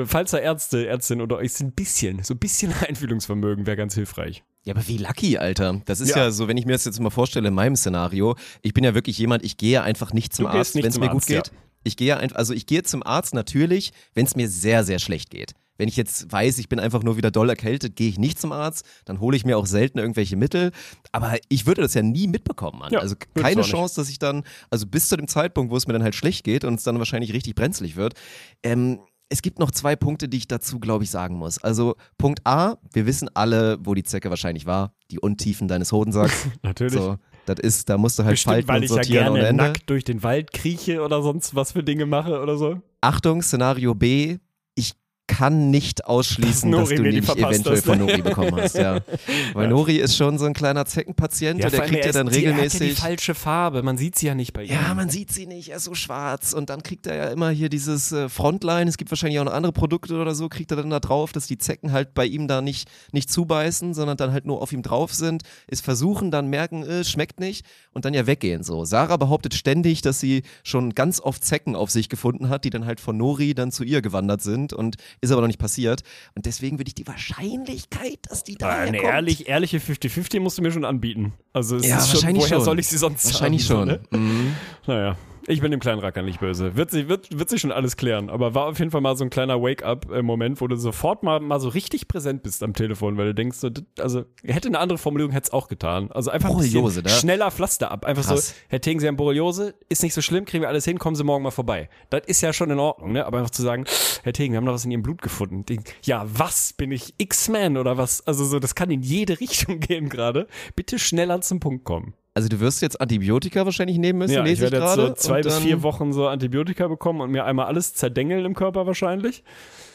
falls 0.05 0.31
da 0.31 0.39
Ärzte, 0.39 0.87
Ärztinnen 0.87 1.21
oder 1.21 1.37
euch 1.37 1.53
sind 1.53 1.67
ein 1.67 1.73
bisschen, 1.73 2.23
so 2.23 2.33
ein 2.33 2.39
bisschen 2.39 2.73
Einfühlungsvermögen 2.87 3.65
wäre 3.65 3.77
ganz 3.77 3.93
hilfreich. 3.93 4.43
Ja, 4.63 4.75
aber 4.75 4.87
wie 4.87 4.97
lucky, 4.97 5.37
Alter. 5.37 5.81
Das 5.85 6.01
ist 6.01 6.09
Ja. 6.09 6.17
ja. 6.17 6.31
so, 6.31 6.47
wenn 6.47 6.57
ich 6.57 6.65
mir 6.65 6.73
das 6.73 6.85
jetzt 6.85 6.99
mal 6.99 7.09
vorstelle 7.09 7.47
in 7.47 7.53
meinem 7.53 7.75
Szenario, 7.75 8.35
ich 8.61 8.73
bin 8.73 8.83
ja 8.83 8.93
wirklich 8.93 9.17
jemand, 9.17 9.43
ich 9.43 9.57
gehe 9.57 9.81
einfach 9.81 10.13
nicht 10.13 10.33
zum 10.33 10.45
Arzt, 10.45 10.75
wenn 10.75 10.85
es 10.85 10.99
mir 10.99 11.07
gut 11.07 11.15
Arzt, 11.15 11.29
ja. 11.29 11.41
Ich 11.83 11.97
gehe 11.97 12.17
einfach, 12.17 12.37
also 12.37 12.53
ich 12.53 12.65
gehe 12.65 12.83
zum 12.83 13.03
Arzt 13.03 13.33
natürlich, 13.33 13.91
wenn 14.13 14.25
es 14.25 14.35
mir 14.35 14.49
sehr, 14.49 14.83
sehr 14.83 14.99
schlecht 14.99 15.29
geht. 15.29 15.53
Wenn 15.77 15.87
ich 15.87 15.95
jetzt 15.95 16.31
weiß, 16.31 16.59
ich 16.59 16.69
bin 16.69 16.79
einfach 16.79 17.01
nur 17.01 17.17
wieder 17.17 17.31
doll 17.31 17.49
erkältet, 17.49 17.95
gehe 17.95 18.07
ich 18.07 18.19
nicht 18.19 18.39
zum 18.39 18.51
Arzt, 18.51 18.85
dann 19.05 19.19
hole 19.19 19.35
ich 19.35 19.45
mir 19.45 19.57
auch 19.57 19.65
selten 19.65 19.97
irgendwelche 19.97 20.35
Mittel. 20.35 20.71
Aber 21.11 21.37
ich 21.49 21.65
würde 21.65 21.81
das 21.81 21.95
ja 21.95 22.03
nie 22.03 22.27
mitbekommen, 22.27 22.77
Mann. 22.77 22.93
Ja, 22.93 22.99
also 22.99 23.15
keine. 23.33 23.63
Chance, 23.63 23.95
dass 23.95 24.07
ich 24.07 24.19
dann, 24.19 24.43
also 24.69 24.85
bis 24.85 25.07
zu 25.07 25.17
dem 25.17 25.27
Zeitpunkt, 25.27 25.71
wo 25.71 25.77
es 25.77 25.87
mir 25.87 25.93
dann 25.93 26.03
halt 26.03 26.13
schlecht 26.13 26.43
geht 26.43 26.65
und 26.65 26.75
es 26.75 26.83
dann 26.83 26.99
wahrscheinlich 26.99 27.33
richtig 27.33 27.55
brenzlig 27.55 27.95
wird. 27.95 28.13
Ähm, 28.61 28.99
es 29.29 29.41
gibt 29.41 29.57
noch 29.59 29.71
zwei 29.71 29.95
Punkte, 29.95 30.27
die 30.27 30.37
ich 30.37 30.47
dazu, 30.47 30.79
glaube 30.79 31.05
ich, 31.05 31.09
sagen 31.09 31.37
muss. 31.37 31.57
Also 31.57 31.95
Punkt 32.17 32.41
A, 32.45 32.75
wir 32.93 33.05
wissen 33.05 33.29
alle, 33.33 33.77
wo 33.81 33.95
die 33.95 34.03
Zecke 34.03 34.29
wahrscheinlich 34.29 34.65
war. 34.65 34.93
Die 35.09 35.19
Untiefen 35.19 35.67
deines 35.67 35.91
Hodensacks. 35.91 36.47
Natürlich. 36.61 36.93
So, 36.93 37.17
das 37.45 37.59
ist, 37.59 37.89
da 37.89 37.97
musst 37.97 38.19
du 38.19 38.23
halt 38.23 38.33
Bestimmt, 38.33 38.53
falten 38.53 38.67
weil 38.69 38.77
und 38.77 38.83
ich 38.83 39.09
ja 39.09 39.29
gerne 39.29 39.53
nackt 39.53 39.89
durch 39.89 40.03
den 40.03 40.23
Wald 40.23 40.51
krieche 40.53 41.01
oder 41.01 41.21
sonst 41.21 41.55
was 41.55 41.71
für 41.71 41.83
Dinge 41.83 42.05
mache 42.05 42.41
oder 42.41 42.57
so. 42.57 42.81
Achtung, 43.01 43.41
Szenario 43.41 43.95
B. 43.95 44.37
Ich 44.75 44.93
kann 45.31 45.69
nicht 45.71 46.05
ausschließen, 46.05 46.71
Dass 46.71 46.89
du 46.89 46.95
verpasst 47.23 47.37
eventuell 47.39 47.77
hast. 47.77 47.85
von 47.85 47.99
Nori 47.99 48.21
bekommen 48.21 48.55
hast. 48.55 48.75
Ja. 48.75 48.99
Weil 49.53 49.69
Nori 49.69 49.97
ist 49.97 50.15
schon 50.15 50.37
so 50.37 50.45
ein 50.45 50.53
kleiner 50.53 50.85
Zeckenpatient 50.85 51.63
und 51.63 51.71
der 51.73 51.81
kriegt 51.81 52.05
ja 52.05 52.11
dann 52.11 52.27
ist- 52.27 52.35
die- 52.35 52.45
Er 52.45 52.53
hat 52.55 52.61
ja 52.63 52.67
die 52.69 52.75
regelmäßig. 52.75 52.99
falsche 52.99 53.33
Farbe, 53.35 53.81
man 53.83 53.97
sieht 53.97 54.17
sie 54.17 54.27
ja 54.27 54.35
nicht 54.35 54.53
bei 54.53 54.63
ihm. 54.63 54.71
Ja, 54.71 54.93
man 54.93 55.09
sieht 55.09 55.31
sie 55.31 55.45
nicht, 55.47 55.69
er 55.69 55.77
ist 55.77 55.85
so 55.85 55.95
schwarz 55.95 56.53
und 56.53 56.69
dann 56.69 56.83
kriegt 56.83 57.07
er 57.07 57.15
ja 57.15 57.25
immer 57.29 57.49
hier 57.49 57.69
dieses 57.69 58.11
äh, 58.11 58.29
Frontline, 58.29 58.89
es 58.89 58.97
gibt 58.97 59.09
wahrscheinlich 59.11 59.39
auch 59.39 59.45
noch 59.45 59.53
andere 59.53 59.73
Produkte 59.73 60.15
oder 60.15 60.35
so, 60.35 60.49
kriegt 60.49 60.71
er 60.71 60.77
dann 60.77 60.89
da 60.89 60.99
drauf, 60.99 61.31
dass 61.31 61.47
die 61.47 61.57
Zecken 61.57 61.91
halt 61.91 62.13
bei 62.13 62.25
ihm 62.25 62.47
da 62.47 62.61
nicht, 62.61 62.89
nicht 63.11 63.29
zubeißen, 63.31 63.93
sondern 63.93 64.17
dann 64.17 64.31
halt 64.31 64.45
nur 64.45 64.61
auf 64.61 64.71
ihm 64.73 64.81
drauf 64.83 65.13
sind, 65.13 65.43
ist 65.67 65.83
versuchen, 65.83 66.31
dann 66.31 66.47
merken, 66.47 66.83
äh, 66.83 67.03
schmeckt 67.03 67.39
nicht 67.39 67.65
und 67.93 68.05
dann 68.05 68.13
ja 68.13 68.27
weggehen 68.27 68.63
so. 68.63 68.85
Sarah 68.85 69.17
behauptet 69.17 69.53
ständig, 69.53 70.01
dass 70.01 70.19
sie 70.19 70.43
schon 70.63 70.93
ganz 70.95 71.19
oft 71.21 71.43
Zecken 71.45 71.75
auf 71.75 71.89
sich 71.91 72.09
gefunden 72.09 72.49
hat, 72.49 72.65
die 72.65 72.69
dann 72.69 72.85
halt 72.85 72.99
von 72.99 73.17
Nori 73.17 73.53
dann 73.53 73.71
zu 73.71 73.83
ihr 73.83 74.01
gewandert 74.01 74.41
sind 74.41 74.73
und 74.73 74.95
ist 75.21 75.31
aber 75.31 75.41
noch 75.41 75.47
nicht 75.47 75.59
passiert 75.59 76.01
und 76.35 76.45
deswegen 76.45 76.79
würde 76.79 76.89
ich 76.89 76.95
die 76.95 77.07
Wahrscheinlichkeit, 77.07 78.19
dass 78.29 78.43
die 78.43 78.55
da 78.55 78.69
eine 78.69 79.01
ehrlich, 79.01 79.47
ehrliche 79.47 79.77
50-50 79.77 80.39
musst 80.39 80.57
du 80.57 80.61
mir 80.61 80.71
schon 80.71 80.83
anbieten. 80.85 81.33
Also 81.53 81.77
es 81.77 81.87
Ja, 81.87 81.97
ist 81.99 82.19
schon, 82.19 82.35
woher 82.35 82.47
schon. 82.47 82.63
soll 82.63 82.79
ich 82.79 82.87
sie 82.87 82.97
sonst 82.97 83.25
Wahrscheinlich 83.25 83.69
haben, 83.69 83.99
schon. 84.11 84.19
ne? 84.19 84.55
Naja, 84.87 85.17
ich 85.47 85.61
bin 85.61 85.71
dem 85.71 85.79
kleinen 85.79 85.99
Racker 85.99 86.21
nicht 86.21 86.39
böse. 86.39 86.75
Wird, 86.75 86.91
sie, 86.91 87.09
wird, 87.09 87.37
wird 87.37 87.49
sich 87.49 87.61
schon 87.61 87.71
alles 87.71 87.97
klären. 87.97 88.29
Aber 88.29 88.53
war 88.53 88.67
auf 88.67 88.79
jeden 88.79 88.91
Fall 88.91 89.01
mal 89.01 89.15
so 89.15 89.23
ein 89.23 89.29
kleiner 89.29 89.61
Wake-up-Moment, 89.61 90.61
wo 90.61 90.67
du 90.67 90.75
sofort 90.75 91.23
mal, 91.23 91.39
mal 91.39 91.59
so 91.59 91.69
richtig 91.69 92.07
präsent 92.07 92.43
bist 92.43 92.63
am 92.63 92.73
Telefon, 92.73 93.17
weil 93.17 93.27
du 93.27 93.33
denkst, 93.33 93.57
so, 93.57 93.69
also 93.99 94.25
hätte 94.43 94.67
eine 94.67 94.79
andere 94.79 94.97
Formulierung, 94.97 95.31
hätte 95.31 95.45
es 95.45 95.53
auch 95.53 95.67
getan. 95.67 96.11
Also 96.11 96.31
einfach 96.31 96.49
ein 96.49 96.55
Borreliose, 96.55 97.01
bisschen 97.01 97.15
ne? 97.15 97.21
schneller 97.21 97.51
Pflaster 97.51 97.91
ab. 97.91 98.05
Einfach 98.05 98.25
Krass. 98.25 98.49
so, 98.49 98.53
Herr 98.69 98.81
Tegen, 98.81 98.99
Sie 98.99 99.07
haben 99.07 99.17
Borreliose, 99.17 99.75
ist 99.89 100.03
nicht 100.03 100.13
so 100.13 100.21
schlimm, 100.21 100.45
kriegen 100.45 100.61
wir 100.61 100.69
alles 100.69 100.85
hin, 100.85 100.99
kommen 100.99 101.15
Sie 101.15 101.23
morgen 101.23 101.43
mal 101.43 101.51
vorbei. 101.51 101.89
Das 102.09 102.21
ist 102.27 102.41
ja 102.41 102.53
schon 102.53 102.69
in 102.69 102.79
Ordnung, 102.79 103.13
ne? 103.13 103.25
Aber 103.25 103.39
einfach 103.39 103.51
zu 103.51 103.61
sagen, 103.61 103.85
Herr 104.23 104.33
Tegen, 104.33 104.53
wir 104.53 104.57
haben 104.57 104.65
noch 104.65 104.73
was 104.73 104.85
in 104.85 104.91
Ihrem 104.91 105.03
Blut 105.03 105.21
gefunden. 105.21 105.65
Ja, 106.03 106.25
was? 106.27 106.73
Bin 106.73 106.91
ich 106.91 107.13
X-Man 107.17 107.77
oder 107.77 107.97
was? 107.97 108.25
Also 108.27 108.45
so, 108.45 108.59
das 108.59 108.75
kann 108.75 108.91
in 108.91 109.01
jede 109.01 109.39
Richtung 109.39 109.79
gehen 109.79 110.09
gerade. 110.09 110.47
Bitte 110.75 110.99
schneller 110.99 111.41
zum 111.41 111.59
Punkt 111.59 111.83
kommen. 111.83 112.13
Also 112.33 112.47
du 112.47 112.59
wirst 112.61 112.81
jetzt 112.81 112.99
Antibiotika 113.01 113.65
wahrscheinlich 113.65 113.97
nehmen 113.97 114.19
müssen, 114.19 114.33
Ja, 114.33 114.41
ich 114.43 114.49
lese 114.51 114.65
ich, 114.65 114.71
werde 114.71 114.85
jetzt 114.85 114.95
so 114.95 115.13
zwei 115.13 115.41
bis 115.41 115.57
vier 115.59 115.83
Wochen 115.83 116.13
so 116.13 116.27
Antibiotika 116.27 116.87
bekommen 116.87 117.19
und 117.21 117.29
mir 117.31 117.43
einmal 117.45 117.65
alles 117.65 117.93
zerdengeln 117.93 118.45
im 118.45 118.53
Körper 118.53 118.87
wahrscheinlich. 118.87 119.43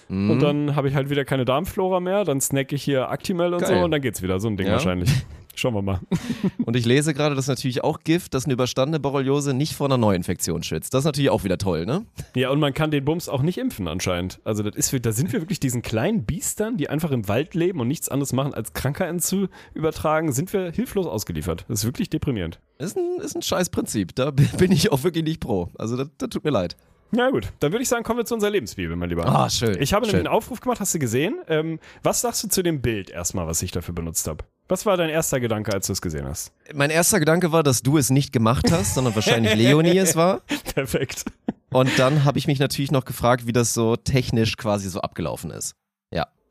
Mhm. 0.08 0.30
Und 0.30 0.40
dann 0.42 0.76
habe 0.76 0.88
ich 0.88 0.94
halt 0.94 1.08
wieder 1.08 1.24
keine 1.24 1.44
Darmflora 1.46 1.98
mehr, 2.00 2.24
dann 2.24 2.40
snacke 2.40 2.74
ich 2.74 2.82
hier 2.82 3.08
Actimel 3.10 3.54
und 3.54 3.60
Geil. 3.60 3.78
so 3.78 3.84
und 3.84 3.90
dann 3.90 4.02
geht's 4.02 4.20
wieder. 4.22 4.38
So 4.38 4.48
ein 4.48 4.56
Ding 4.56 4.66
Ja. 4.66 4.74
wahrscheinlich. 4.74 5.10
Schauen 5.56 5.74
wir 5.74 5.82
mal. 5.82 6.00
Und 6.64 6.76
ich 6.76 6.84
lese 6.84 7.14
gerade, 7.14 7.34
das 7.34 7.46
ist 7.46 7.48
natürlich 7.48 7.82
auch 7.82 8.00
Gift, 8.00 8.34
dass 8.34 8.44
eine 8.44 8.52
überstandene 8.54 9.00
Borreliose 9.00 9.54
nicht 9.54 9.74
vor 9.74 9.86
einer 9.86 9.96
Neuinfektion 9.96 10.62
schützt. 10.62 10.92
Das 10.92 11.00
ist 11.00 11.04
natürlich 11.06 11.30
auch 11.30 11.44
wieder 11.44 11.56
toll, 11.58 11.86
ne? 11.86 12.04
Ja, 12.34 12.50
und 12.50 12.60
man 12.60 12.74
kann 12.74 12.90
den 12.90 13.04
Bums 13.04 13.28
auch 13.28 13.42
nicht 13.42 13.56
impfen 13.58 13.88
anscheinend. 13.88 14.38
Also 14.44 14.62
das 14.62 14.76
ist, 14.76 15.06
da 15.06 15.12
sind 15.12 15.32
wir 15.32 15.40
wirklich 15.40 15.58
diesen 15.58 15.80
kleinen 15.80 16.24
Biestern, 16.26 16.76
die 16.76 16.90
einfach 16.90 17.10
im 17.10 17.26
Wald 17.26 17.54
leben 17.54 17.80
und 17.80 17.88
nichts 17.88 18.08
anderes 18.10 18.32
machen, 18.34 18.52
als 18.52 18.74
Krankheiten 18.74 19.18
zu 19.18 19.48
übertragen, 19.74 20.32
sind 20.32 20.52
wir 20.52 20.70
hilflos 20.70 21.06
ausgeliefert. 21.06 21.64
Das 21.68 21.80
ist 21.80 21.84
wirklich 21.86 22.10
deprimierend. 22.10 22.60
Ist 22.78 22.96
ein, 22.96 23.18
ist 23.22 23.34
ein 23.34 23.42
scheiß 23.42 23.70
Prinzip. 23.70 24.14
Da 24.14 24.30
bin 24.30 24.70
ich 24.72 24.92
auch 24.92 25.02
wirklich 25.04 25.24
nicht 25.24 25.40
pro. 25.40 25.70
Also 25.78 25.96
das, 25.96 26.08
das 26.18 26.28
tut 26.28 26.44
mir 26.44 26.50
leid. 26.50 26.76
Ja 27.12 27.30
gut, 27.30 27.52
dann 27.60 27.72
würde 27.72 27.82
ich 27.82 27.88
sagen, 27.88 28.02
kommen 28.02 28.18
wir 28.18 28.24
zu 28.24 28.34
unserer 28.34 28.50
Lebensbibel, 28.50 28.96
mein 28.96 29.08
Lieber. 29.08 29.24
Ah, 29.26 29.48
schön, 29.48 29.80
Ich 29.80 29.92
habe 29.92 30.02
nämlich 30.04 30.18
schön. 30.18 30.26
einen 30.26 30.36
Aufruf 30.36 30.60
gemacht, 30.60 30.80
hast 30.80 30.92
du 30.94 30.98
gesehen? 30.98 31.36
Ähm, 31.46 31.78
was 32.02 32.20
sagst 32.20 32.42
du 32.42 32.48
zu 32.48 32.62
dem 32.62 32.82
Bild 32.82 33.10
erstmal, 33.10 33.46
was 33.46 33.62
ich 33.62 33.70
dafür 33.70 33.94
benutzt 33.94 34.26
habe? 34.26 34.44
Was 34.68 34.84
war 34.84 34.96
dein 34.96 35.10
erster 35.10 35.38
Gedanke, 35.38 35.72
als 35.72 35.86
du 35.86 35.92
es 35.92 36.02
gesehen 36.02 36.26
hast? 36.26 36.50
Mein 36.74 36.90
erster 36.90 37.20
Gedanke 37.20 37.52
war, 37.52 37.62
dass 37.62 37.82
du 37.82 37.98
es 37.98 38.10
nicht 38.10 38.32
gemacht 38.32 38.72
hast, 38.72 38.94
sondern 38.94 39.14
wahrscheinlich 39.14 39.54
Leonie 39.54 39.96
es 39.96 40.16
war. 40.16 40.40
Perfekt. 40.74 41.24
Und 41.70 41.96
dann 41.98 42.24
habe 42.24 42.38
ich 42.38 42.48
mich 42.48 42.58
natürlich 42.58 42.90
noch 42.90 43.04
gefragt, 43.04 43.46
wie 43.46 43.52
das 43.52 43.74
so 43.74 43.94
technisch 43.94 44.56
quasi 44.56 44.88
so 44.88 45.00
abgelaufen 45.00 45.52
ist. 45.52 45.76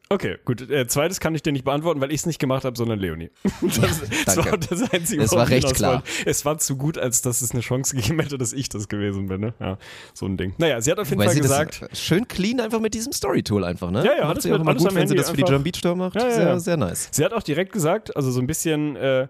Ja. 0.10 0.16
Okay, 0.16 0.38
gut. 0.46 0.70
Äh, 0.70 0.88
zweites 0.88 1.20
kann 1.20 1.34
ich 1.34 1.42
dir 1.42 1.52
nicht 1.52 1.66
beantworten, 1.66 2.00
weil 2.00 2.12
ich 2.12 2.22
es 2.22 2.26
nicht 2.26 2.40
gemacht 2.40 2.64
habe, 2.64 2.78
sondern 2.78 3.00
Leonie. 3.00 3.32
Das, 3.62 4.02
das 4.26 4.36
danke. 4.36 4.52
war 4.52 4.58
das 4.58 4.92
Einzige, 4.92 5.24
Es 5.24 5.32
war 5.32 5.50
recht 5.50 5.74
klar. 5.76 5.94
wollte. 5.96 6.30
Es 6.30 6.46
war 6.46 6.58
zu 6.60 6.78
gut, 6.78 6.98
als 6.98 7.22
dass 7.22 7.42
es 7.42 7.52
eine 7.52 7.62
Chance 7.62 7.96
gegeben 7.96 8.20
hätte, 8.20 8.38
dass 8.38 8.54
ich 8.54 8.70
das 8.70 8.88
gewesen 8.88 9.28
bin. 9.28 9.42
Ne? 9.42 9.54
Ja, 9.60 9.78
so 10.14 10.26
ein 10.26 10.38
Ding. 10.38 10.54
Naja, 10.58 10.80
sie 10.82 10.92
hat 10.92 11.00
auf 11.00 11.10
jeden 11.10 11.20
Weil 11.20 11.28
Fall 11.28 11.36
sie 11.36 11.42
gesagt, 11.42 11.82
das 11.90 12.00
schön 12.00 12.28
clean 12.28 12.60
einfach 12.60 12.80
mit 12.80 12.94
diesem 12.94 13.12
Story-Tool 13.12 13.64
einfach, 13.64 13.92
ne? 13.92 14.06
Ja, 14.06 14.12
ja, 14.12 14.22
Macht 14.22 14.30
alles 14.30 14.44
sie 14.44 14.54
auch 14.54 14.60
immer 14.60 14.76
gut, 14.76 14.84
wenn 14.86 15.08
sie 15.08 15.14
Handy 15.14 15.16
das 15.16 15.30
für 15.32 15.38
die 15.38 15.44
Drum 15.44 15.64
Beat 15.64 15.82
Tour 15.82 15.96
macht. 15.96 16.16
Ja, 16.16 16.28
ja, 16.28 16.32
sehr, 16.32 16.46
ja. 16.46 16.60
sehr 16.60 16.78
nice. 16.78 17.10
Sie 17.12 17.26
hat 17.26 17.34
auch 17.34 17.44
direkt 17.44 17.72
gesagt, 17.74 18.16
also 18.16 18.32
so 18.32 18.40
ein 18.40 18.48
bisschen 18.48 18.96
äh, 18.96 19.28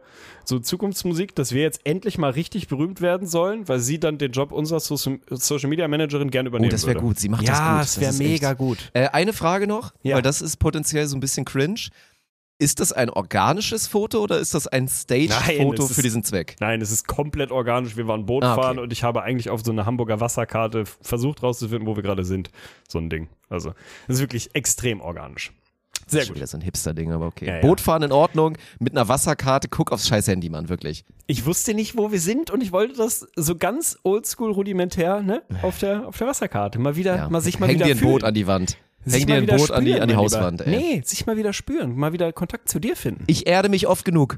so 0.48 0.60
Zukunftsmusik, 0.60 1.36
dass 1.36 1.52
wir 1.52 1.62
jetzt 1.62 1.82
endlich 1.86 2.18
mal 2.18 2.32
richtig 2.32 2.68
berühmt 2.68 3.02
werden 3.02 3.28
sollen, 3.28 3.68
weil 3.68 3.80
sie 3.80 4.00
dann 4.00 4.18
den 4.18 4.32
Job 4.32 4.52
unserer 4.52 4.80
Social 4.80 5.20
Social 5.30 5.70
Media 5.70 5.88
Managerin 5.88 6.30
gerne 6.32 6.48
Oh, 6.48 6.52
übernehmen 6.52 6.72
das 6.72 6.86
wäre 6.86 6.96
würde. 6.96 7.08
gut. 7.08 7.20
Sie 7.20 7.30
macht 7.30 7.44
ja, 7.44 7.80
das 7.80 7.96
gut. 7.96 8.04
das 8.06 8.20
wäre 8.20 8.30
mega 8.30 8.50
echt- 8.52 8.58
gut. 8.58 8.90
Äh, 8.94 9.08
eine 9.10 9.34
Frage 9.34 9.68
noch, 9.68 9.94
Ja. 10.04 10.16
weil 10.16 10.22
das 10.22 10.42
ist 10.42 10.58
potenziell 10.58 11.08
so 11.08 11.16
ein 11.18 11.20
bisschen 11.20 11.46
cringe. 11.46 11.80
Ist 12.58 12.80
das 12.80 12.94
ein 12.94 13.10
organisches 13.10 13.86
Foto 13.86 14.22
oder 14.24 14.40
ist 14.40 14.54
das 14.54 14.66
ein 14.66 14.88
Stage-Foto 14.88 15.88
für 15.88 16.02
diesen 16.02 16.24
Zweck? 16.24 16.56
Nein, 16.62 16.80
es 16.80 16.90
ist 16.90 17.06
komplett 17.06 17.52
organisch. 17.52 17.98
Wir 17.98 18.08
waren 18.08 18.26
Boot 18.26 18.46
Ah, 18.46 18.54
okay. 18.54 18.62
fahren 18.62 18.80
und 18.80 18.94
ich 18.94 19.04
habe 19.04 19.24
eigentlich 19.24 19.50
auf 19.50 19.62
so 19.66 19.72
eine 19.74 19.86
Hamburger 19.86 20.22
Wasserkarte 20.22 20.86
versucht 21.02 21.44
rauszufinden, 21.44 21.86
wo 21.86 21.98
wir 21.98 22.04
gerade 22.04 22.24
sind. 22.24 22.52
So 22.88 22.98
ein 22.98 23.10
Ding. 23.10 23.28
Also, 23.50 23.74
es 24.08 24.16
ist 24.16 24.22
wirklich 24.22 24.56
extrem 24.56 25.02
organisch. 25.02 25.52
Sehr 26.08 26.22
Schon 26.22 26.30
gut. 26.30 26.36
wieder 26.38 26.48
so 26.48 26.58
ein 26.58 26.62
Hipster-Ding, 26.62 27.12
aber 27.12 27.26
okay. 27.26 27.48
Ja, 27.48 27.56
ja. 27.56 27.62
Bootfahren 27.62 28.04
in 28.04 28.12
Ordnung, 28.12 28.58
mit 28.80 28.94
einer 28.94 29.08
Wasserkarte, 29.08 29.68
guck 29.70 29.92
aufs 29.92 30.08
scheiß 30.08 30.28
Handy, 30.28 30.50
Mann, 30.50 30.70
wirklich. 30.70 31.04
Ich 31.28 31.46
wusste 31.46 31.74
nicht, 31.74 31.98
wo 31.98 32.12
wir 32.12 32.20
sind 32.20 32.52
und 32.52 32.62
ich 32.62 32.72
wollte 32.72 32.96
das 32.96 33.28
so 33.36 33.56
ganz 33.56 33.98
oldschool 34.04 34.52
rudimentär, 34.52 35.22
ne, 35.22 35.42
auf 35.64 35.80
der, 35.80 36.08
auf 36.08 36.18
der 36.18 36.28
Wasserkarte. 36.28 36.78
Mal 36.80 36.96
wieder, 36.96 37.16
Ja. 37.16 37.30
mal 37.30 37.42
sich 37.42 37.60
mal 37.60 37.68
Häng 37.68 37.76
wieder 37.76 37.86
dir 37.86 37.96
ein 37.96 37.98
fühlen. 37.98 38.12
Boot 38.12 38.24
an 38.24 38.34
die 38.34 38.46
Wand. 38.48 38.78
Sich 39.04 39.22
Häng 39.22 39.22
mal 39.22 39.26
dir 39.28 39.36
ein 39.38 39.44
wieder 39.44 39.58
Boot 39.58 39.72
an 39.72 39.86
die, 39.86 39.92
spüren, 39.92 40.02
an 40.04 40.10
die 40.10 40.16
Hauswand, 40.16 40.60
Lieber. 40.66 40.72
ey. 40.78 40.96
Nee, 40.98 41.02
sich 41.06 41.26
mal 41.26 41.38
wieder 41.38 41.54
spüren, 41.54 41.96
mal 41.96 42.14
wieder 42.14 42.32
Kontakt 42.34 42.70
zu 42.70 42.80
dir 42.80 42.96
finden. 42.96 43.24
Ich 43.28 43.48
erde 43.48 43.70
mich 43.70 43.88
oft 43.88 44.06
genug. 44.06 44.38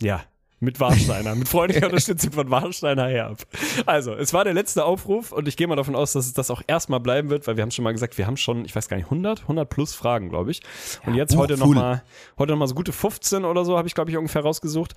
Ja, 0.00 0.22
mit 0.60 0.80
Warsteiner, 0.80 1.34
mit 1.36 1.48
freundlicher 1.48 1.86
Unterstützung 1.86 2.32
von 2.32 2.50
Warsteiner 2.50 3.06
Herb. 3.08 3.38
Also, 3.86 4.14
es 4.14 4.32
war 4.32 4.44
der 4.44 4.54
letzte 4.54 4.84
Aufruf 4.84 5.30
und 5.32 5.46
ich 5.46 5.56
gehe 5.56 5.66
mal 5.68 5.76
davon 5.76 5.94
aus, 5.94 6.12
dass 6.12 6.26
es 6.26 6.32
das 6.32 6.50
auch 6.50 6.62
erstmal 6.66 6.98
bleiben 7.00 7.30
wird, 7.30 7.46
weil 7.46 7.56
wir 7.56 7.62
haben 7.62 7.70
schon 7.70 7.84
mal 7.84 7.92
gesagt, 7.92 8.18
wir 8.18 8.26
haben 8.26 8.36
schon, 8.36 8.64
ich 8.64 8.74
weiß 8.74 8.88
gar 8.88 8.96
nicht, 8.96 9.06
100, 9.06 9.42
100 9.42 9.68
plus 9.68 9.94
Fragen, 9.94 10.30
glaube 10.30 10.50
ich. 10.50 10.60
Und 11.06 11.14
jetzt 11.14 11.34
uh, 11.34 11.38
heute 11.38 11.56
full. 11.56 11.68
nochmal, 11.74 12.02
heute 12.38 12.52
nochmal 12.52 12.66
so 12.68 12.74
gute 12.74 12.92
15 12.92 13.44
oder 13.44 13.64
so, 13.64 13.76
habe 13.78 13.86
ich, 13.86 13.94
glaube 13.94 14.10
ich, 14.10 14.16
ungefähr 14.16 14.42
rausgesucht, 14.42 14.94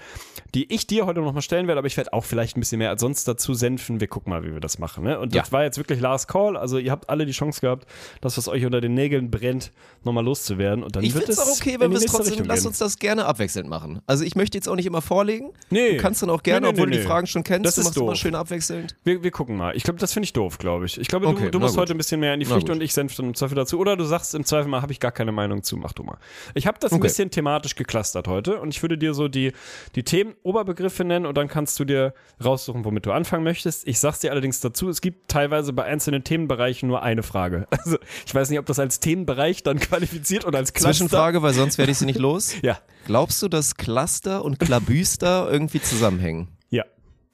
die 0.56 0.72
ich 0.74 0.88
dir 0.88 1.06
heute 1.06 1.22
nochmal 1.22 1.42
stellen 1.44 1.68
werde, 1.68 1.78
aber 1.80 1.88
ich 1.88 1.98
werde 1.98 2.14
auch 2.14 2.26
vielleicht 2.26 2.58
ein 2.58 2.60
bisschen 2.60 2.80
mehr 2.80 2.90
als 2.90 3.02
sonst 3.02 3.28
dazu 3.28 3.54
senfen. 3.54 4.00
Wir 4.00 4.08
gucken 4.08 4.32
mal, 4.32 4.44
wie 4.44 4.54
wir 4.54 4.60
das 4.62 4.80
machen. 4.80 5.04
Ne? 5.04 5.20
Und 5.20 5.36
das 5.36 5.48
Ja. 5.50 5.52
war 5.52 5.64
jetzt 5.64 5.78
wirklich 5.78 6.00
Last 6.00 6.28
Call, 6.28 6.58
also 6.58 6.78
ihr 6.80 6.92
habt 6.92 7.10
alle 7.10 7.26
die 7.26 7.32
Chance 7.34 7.62
gehabt, 7.62 7.86
das, 8.22 8.38
was 8.38 8.48
euch 8.48 8.66
unter 8.66 8.82
den 8.82 8.96
Nägeln 8.96 9.30
brennt, 9.30 9.72
nochmal 10.04 10.24
loszuwerden. 10.26 10.84
Und 10.84 10.96
dann 10.96 11.04
Ich 11.04 11.14
finde 11.14 11.32
es 11.32 11.40
auch 11.40 11.48
okay, 11.52 11.76
wenn 11.80 11.92
wir 11.92 11.98
es 12.00 12.06
trotzdem, 12.06 12.30
Richtung 12.34 12.48
lass 12.48 12.62
gehen. 12.62 12.68
uns 12.70 12.80
das 12.80 12.98
gerne 12.98 13.26
abwechselnd 13.26 13.70
machen. 13.70 14.02
Also 14.08 14.24
ich 14.24 14.36
möchte 14.36 14.58
jetzt 14.58 14.68
auch 14.68 14.76
nicht 14.76 14.88
immer 14.88 15.02
vorlegen. 15.02 15.51
Nee. 15.70 15.94
Du 15.96 15.98
kannst 15.98 16.22
dann 16.22 16.30
auch 16.30 16.44
gerne, 16.44 16.68
Nee, 16.68 16.74
nee, 16.74 16.80
obwohl 16.80 16.90
nee, 16.90 16.96
du 16.98 17.02
die. 17.02 17.08
Fragen 17.08 17.28
schon 17.28 17.44
kennst, 17.44 17.66
Das 17.66 17.76
du 17.76 17.82
ist 17.82 17.86
machst 17.88 17.98
immer 17.98 18.08
doof. 18.08 18.16
schön 18.18 18.36
abwechselnd. 18.36 18.96
Wir, 19.04 19.24
wir 19.24 19.32
gucken 19.32 19.56
mal. 19.58 19.76
Ich 19.76 19.84
glaube, 19.84 20.00
das 20.00 20.14
finde 20.14 20.26
ich 20.26 20.34
doof, 20.34 20.58
glaube 20.58 20.86
ich. 20.86 21.00
Ich 21.00 21.08
glaube, 21.08 21.28
Okay, 21.28 21.46
du, 21.46 21.52
du 21.52 21.60
musst 21.60 21.74
gut. 21.76 21.82
heute 21.82 21.94
ein 21.94 21.98
bisschen 21.98 22.20
mehr 22.20 22.34
in 22.34 22.40
die 22.40 22.46
Pflicht 22.46 22.70
und 22.70 22.82
ich 22.82 22.94
senf 22.94 23.16
dann 23.16 23.28
im 23.28 23.34
Zweifel 23.36 23.56
dazu. 23.56 23.80
Oder 23.80 23.96
du 23.98 24.04
sagst 24.04 24.36
im 24.36 24.44
Zweifel 24.46 24.70
mal, 24.70 24.82
habe 24.82 24.92
ich 24.92 25.00
gar 25.00 25.12
keine 25.12 25.32
Meinung 25.32 25.64
zu, 25.64 25.78
mach 25.78 25.94
du 25.94 26.04
mal. 26.04 26.18
Ich 26.56 26.68
habe 26.68 26.78
das 26.80 26.92
ein 26.92 26.96
Okay. 26.96 27.04
bisschen 27.08 27.32
thematisch 27.32 27.76
geclustert 27.76 28.28
heute 28.28 28.60
und 28.60 28.70
ich 28.74 28.82
würde 28.82 28.98
dir 28.98 29.14
so 29.14 29.28
die, 29.28 29.54
die 29.96 30.04
Themen, 30.04 30.34
Oberbegriffe 30.44 31.04
nennen 31.04 31.26
und 31.26 31.38
dann 31.38 31.48
kannst 31.48 31.80
du 31.80 31.86
dir 31.86 32.14
raussuchen, 32.44 32.86
womit 32.86 33.06
du 33.06 33.12
anfangen 33.12 33.44
möchtest. 33.44 33.88
Ich 33.88 34.00
sag's 34.00 34.20
dir 34.20 34.32
allerdings 34.32 34.60
dazu, 34.60 34.90
es 34.90 35.02
gibt 35.02 35.30
teilweise 35.30 35.74
bei 35.74 35.84
einzelnen 35.84 36.24
Themenbereichen 36.24 36.88
nur 36.88 37.02
eine 37.04 37.24
Frage. 37.24 37.68
Also 37.84 37.98
ich 38.28 38.36
weiß 38.36 38.50
nicht, 38.52 38.60
ob 38.60 38.66
das 38.68 38.78
als 38.78 39.00
Themenbereich 39.00 39.64
dann 39.64 39.80
qualifiziert 39.80 40.46
oder 40.46 40.60
als 40.60 40.74
Cluster. 40.74 40.92
Zwischenfrage, 40.92 41.42
weil 41.42 41.54
sonst 41.54 41.78
werde 41.80 41.92
ich 41.92 41.98
sie 41.98 42.06
nicht 42.06 42.20
los. 42.20 42.54
Ja, 42.62 42.78
Glaubst 43.06 43.42
du, 43.42 43.48
dass 43.48 43.76
Cluster 43.76 44.44
und 44.44 44.60
Klabüster 44.60 45.48
irgendwie 45.52 45.82
zusammenhängen? 45.82 46.48
ja. 46.70 46.86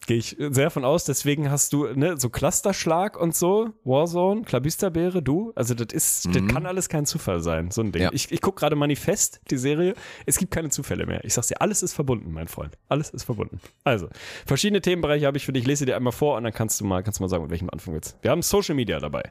Gehe 0.07 0.17
ich 0.17 0.37
sehr 0.39 0.69
von 0.69 0.85
aus, 0.85 1.03
deswegen 1.03 1.51
hast 1.51 1.73
du 1.73 1.87
ne, 1.87 2.15
so 2.17 2.29
Clusterschlag 2.29 3.19
und 3.19 3.35
so, 3.35 3.71
Warzone, 3.83 4.43
Klabisterbeere, 4.43 5.21
du. 5.21 5.51
Also 5.53 5.73
das 5.73 5.87
ist, 5.93 6.33
das 6.33 6.47
kann 6.47 6.65
alles 6.65 6.87
kein 6.87 7.05
Zufall 7.05 7.41
sein, 7.41 7.71
so 7.71 7.81
ein 7.81 7.91
Ding. 7.91 8.03
Ja. 8.03 8.11
Ich, 8.13 8.31
ich 8.31 8.39
gucke 8.39 8.61
gerade 8.61 8.77
Manifest, 8.77 9.41
die 9.51 9.57
Serie. 9.57 9.95
Es 10.25 10.37
gibt 10.37 10.51
keine 10.53 10.69
Zufälle 10.69 11.05
mehr. 11.05 11.25
Ich 11.25 11.33
sag's 11.33 11.47
dir, 11.47 11.59
alles 11.61 11.83
ist 11.83 11.93
verbunden, 11.93 12.31
mein 12.31 12.47
Freund. 12.47 12.77
Alles 12.87 13.09
ist 13.09 13.25
verbunden. 13.25 13.59
Also, 13.83 14.07
verschiedene 14.45 14.79
Themenbereiche 14.79 15.25
habe 15.25 15.35
ich 15.35 15.45
für 15.45 15.51
dich. 15.51 15.63
Ich 15.63 15.67
lese 15.67 15.85
dir 15.85 15.97
einmal 15.97 16.13
vor 16.13 16.37
und 16.37 16.45
dann 16.45 16.53
kannst 16.53 16.79
du 16.79 16.85
mal, 16.85 17.03
kannst 17.03 17.19
du 17.19 17.23
mal 17.23 17.27
sagen, 17.27 17.43
mit 17.43 17.51
welchem 17.51 17.69
anfangen 17.69 17.95
willst. 17.95 18.17
Wir 18.21 18.31
haben 18.31 18.43
Social 18.43 18.75
Media 18.75 18.99
dabei. 18.99 19.23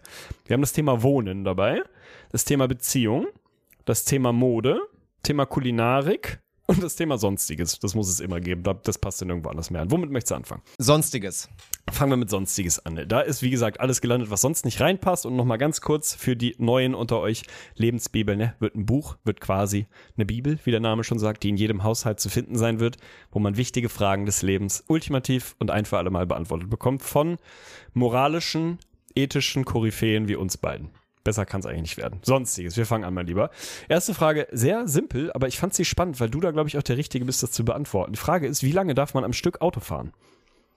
Wir 0.44 0.53
haben 0.53 0.61
das 0.61 0.75
Thema 0.75 1.03
Wohnen 1.03 1.44
dabei, 1.44 1.83
das 2.33 2.44
Thema 2.44 2.68
Beziehung, 2.68 3.29
das 3.87 4.05
Thema 4.05 4.33
Mode, 4.35 4.83
Thema 5.26 5.44
Kulinarik 5.46 6.40
und 6.68 6.82
das 6.82 6.96
Thema 6.96 7.16
Sonstiges. 7.18 7.78
Das 7.78 7.94
muss 7.94 8.08
es 8.08 8.18
immer 8.20 8.40
geben. 8.40 8.62
Da- 8.64 8.74
Das 8.74 8.98
passt 8.98 9.20
dann 9.22 9.28
irgendwo 9.28 9.50
anders 9.50 9.70
mehr 9.70 9.82
an. 9.82 9.90
Womit 9.90 10.10
möchtest 10.10 10.32
du 10.32 10.34
anfangen? 10.36 10.62
Sonstiges. 10.78 11.48
Fangen 11.92 12.10
wir 12.12 12.16
mit 12.16 12.30
Sonstiges 12.30 12.84
an. 12.84 13.00
Da 13.08 13.20
ist, 13.20 13.40
wie 13.42 13.50
gesagt, 13.50 13.78
alles 13.80 14.00
gelandet, 14.00 14.30
was 14.30 14.40
sonst 14.40 14.64
nicht 14.64 14.80
reinpasst. 14.80 15.26
Und 15.26 15.36
nochmal 15.36 15.58
ganz 15.58 15.80
kurz 15.80 16.14
für 16.14 16.34
die 16.36 16.56
Neuen 16.58 16.94
unter 16.96 17.20
euch. 17.20 17.42
Lebensbibel, 17.76 18.36
ne? 18.36 18.54
Wird 18.58 18.74
ein 18.74 18.86
Buch, 18.86 19.16
wird 19.24 19.40
quasi 19.40 19.86
eine 20.16 20.26
Bibel, 20.26 20.58
wie 20.64 20.72
der 20.72 20.80
Name 20.80 21.04
schon 21.04 21.18
sagt, 21.20 21.44
die 21.44 21.50
in 21.50 21.56
jedem 21.56 21.84
Haushalt 21.84 22.18
zu 22.18 22.28
finden 22.28 22.56
sein 22.58 22.80
wird, 22.80 22.96
wo 23.30 23.38
man 23.38 23.56
wichtige 23.56 23.88
Fragen 23.88 24.26
des 24.26 24.42
Lebens 24.42 24.82
ultimativ 24.88 25.54
und 25.60 25.70
ein 25.70 25.84
für 25.84 25.98
alle 25.98 26.10
Mal 26.10 26.26
beantwortet 26.26 26.68
bekommt 26.70 27.02
von 27.02 27.36
moralischen, 27.94 28.78
ethischen 29.14 29.64
Koryphäen 29.64 30.28
wie 30.28 30.36
uns 30.36 30.56
beiden. 30.56 30.90
Besser 31.26 31.44
kann 31.44 31.58
es 31.58 31.66
eigentlich 31.66 31.82
nicht 31.82 31.96
werden. 31.96 32.20
Sonstiges. 32.22 32.76
Wir 32.76 32.86
fangen 32.86 33.02
an, 33.02 33.12
mein 33.12 33.26
Lieber. 33.26 33.50
Erste 33.88 34.14
Frage, 34.14 34.46
sehr 34.52 34.86
simpel, 34.86 35.32
aber 35.32 35.48
ich 35.48 35.58
fand 35.58 35.74
sie 35.74 35.84
spannend, 35.84 36.20
weil 36.20 36.30
du 36.30 36.38
da, 36.38 36.52
glaube 36.52 36.68
ich, 36.68 36.78
auch 36.78 36.84
der 36.84 36.96
Richtige 36.96 37.24
bist, 37.24 37.42
das 37.42 37.50
zu 37.50 37.64
beantworten. 37.64 38.12
Die 38.12 38.18
Frage 38.18 38.46
ist, 38.46 38.62
wie 38.62 38.70
lange 38.70 38.94
darf 38.94 39.12
man 39.12 39.24
am 39.24 39.32
Stück 39.32 39.60
Auto 39.60 39.80
fahren? 39.80 40.12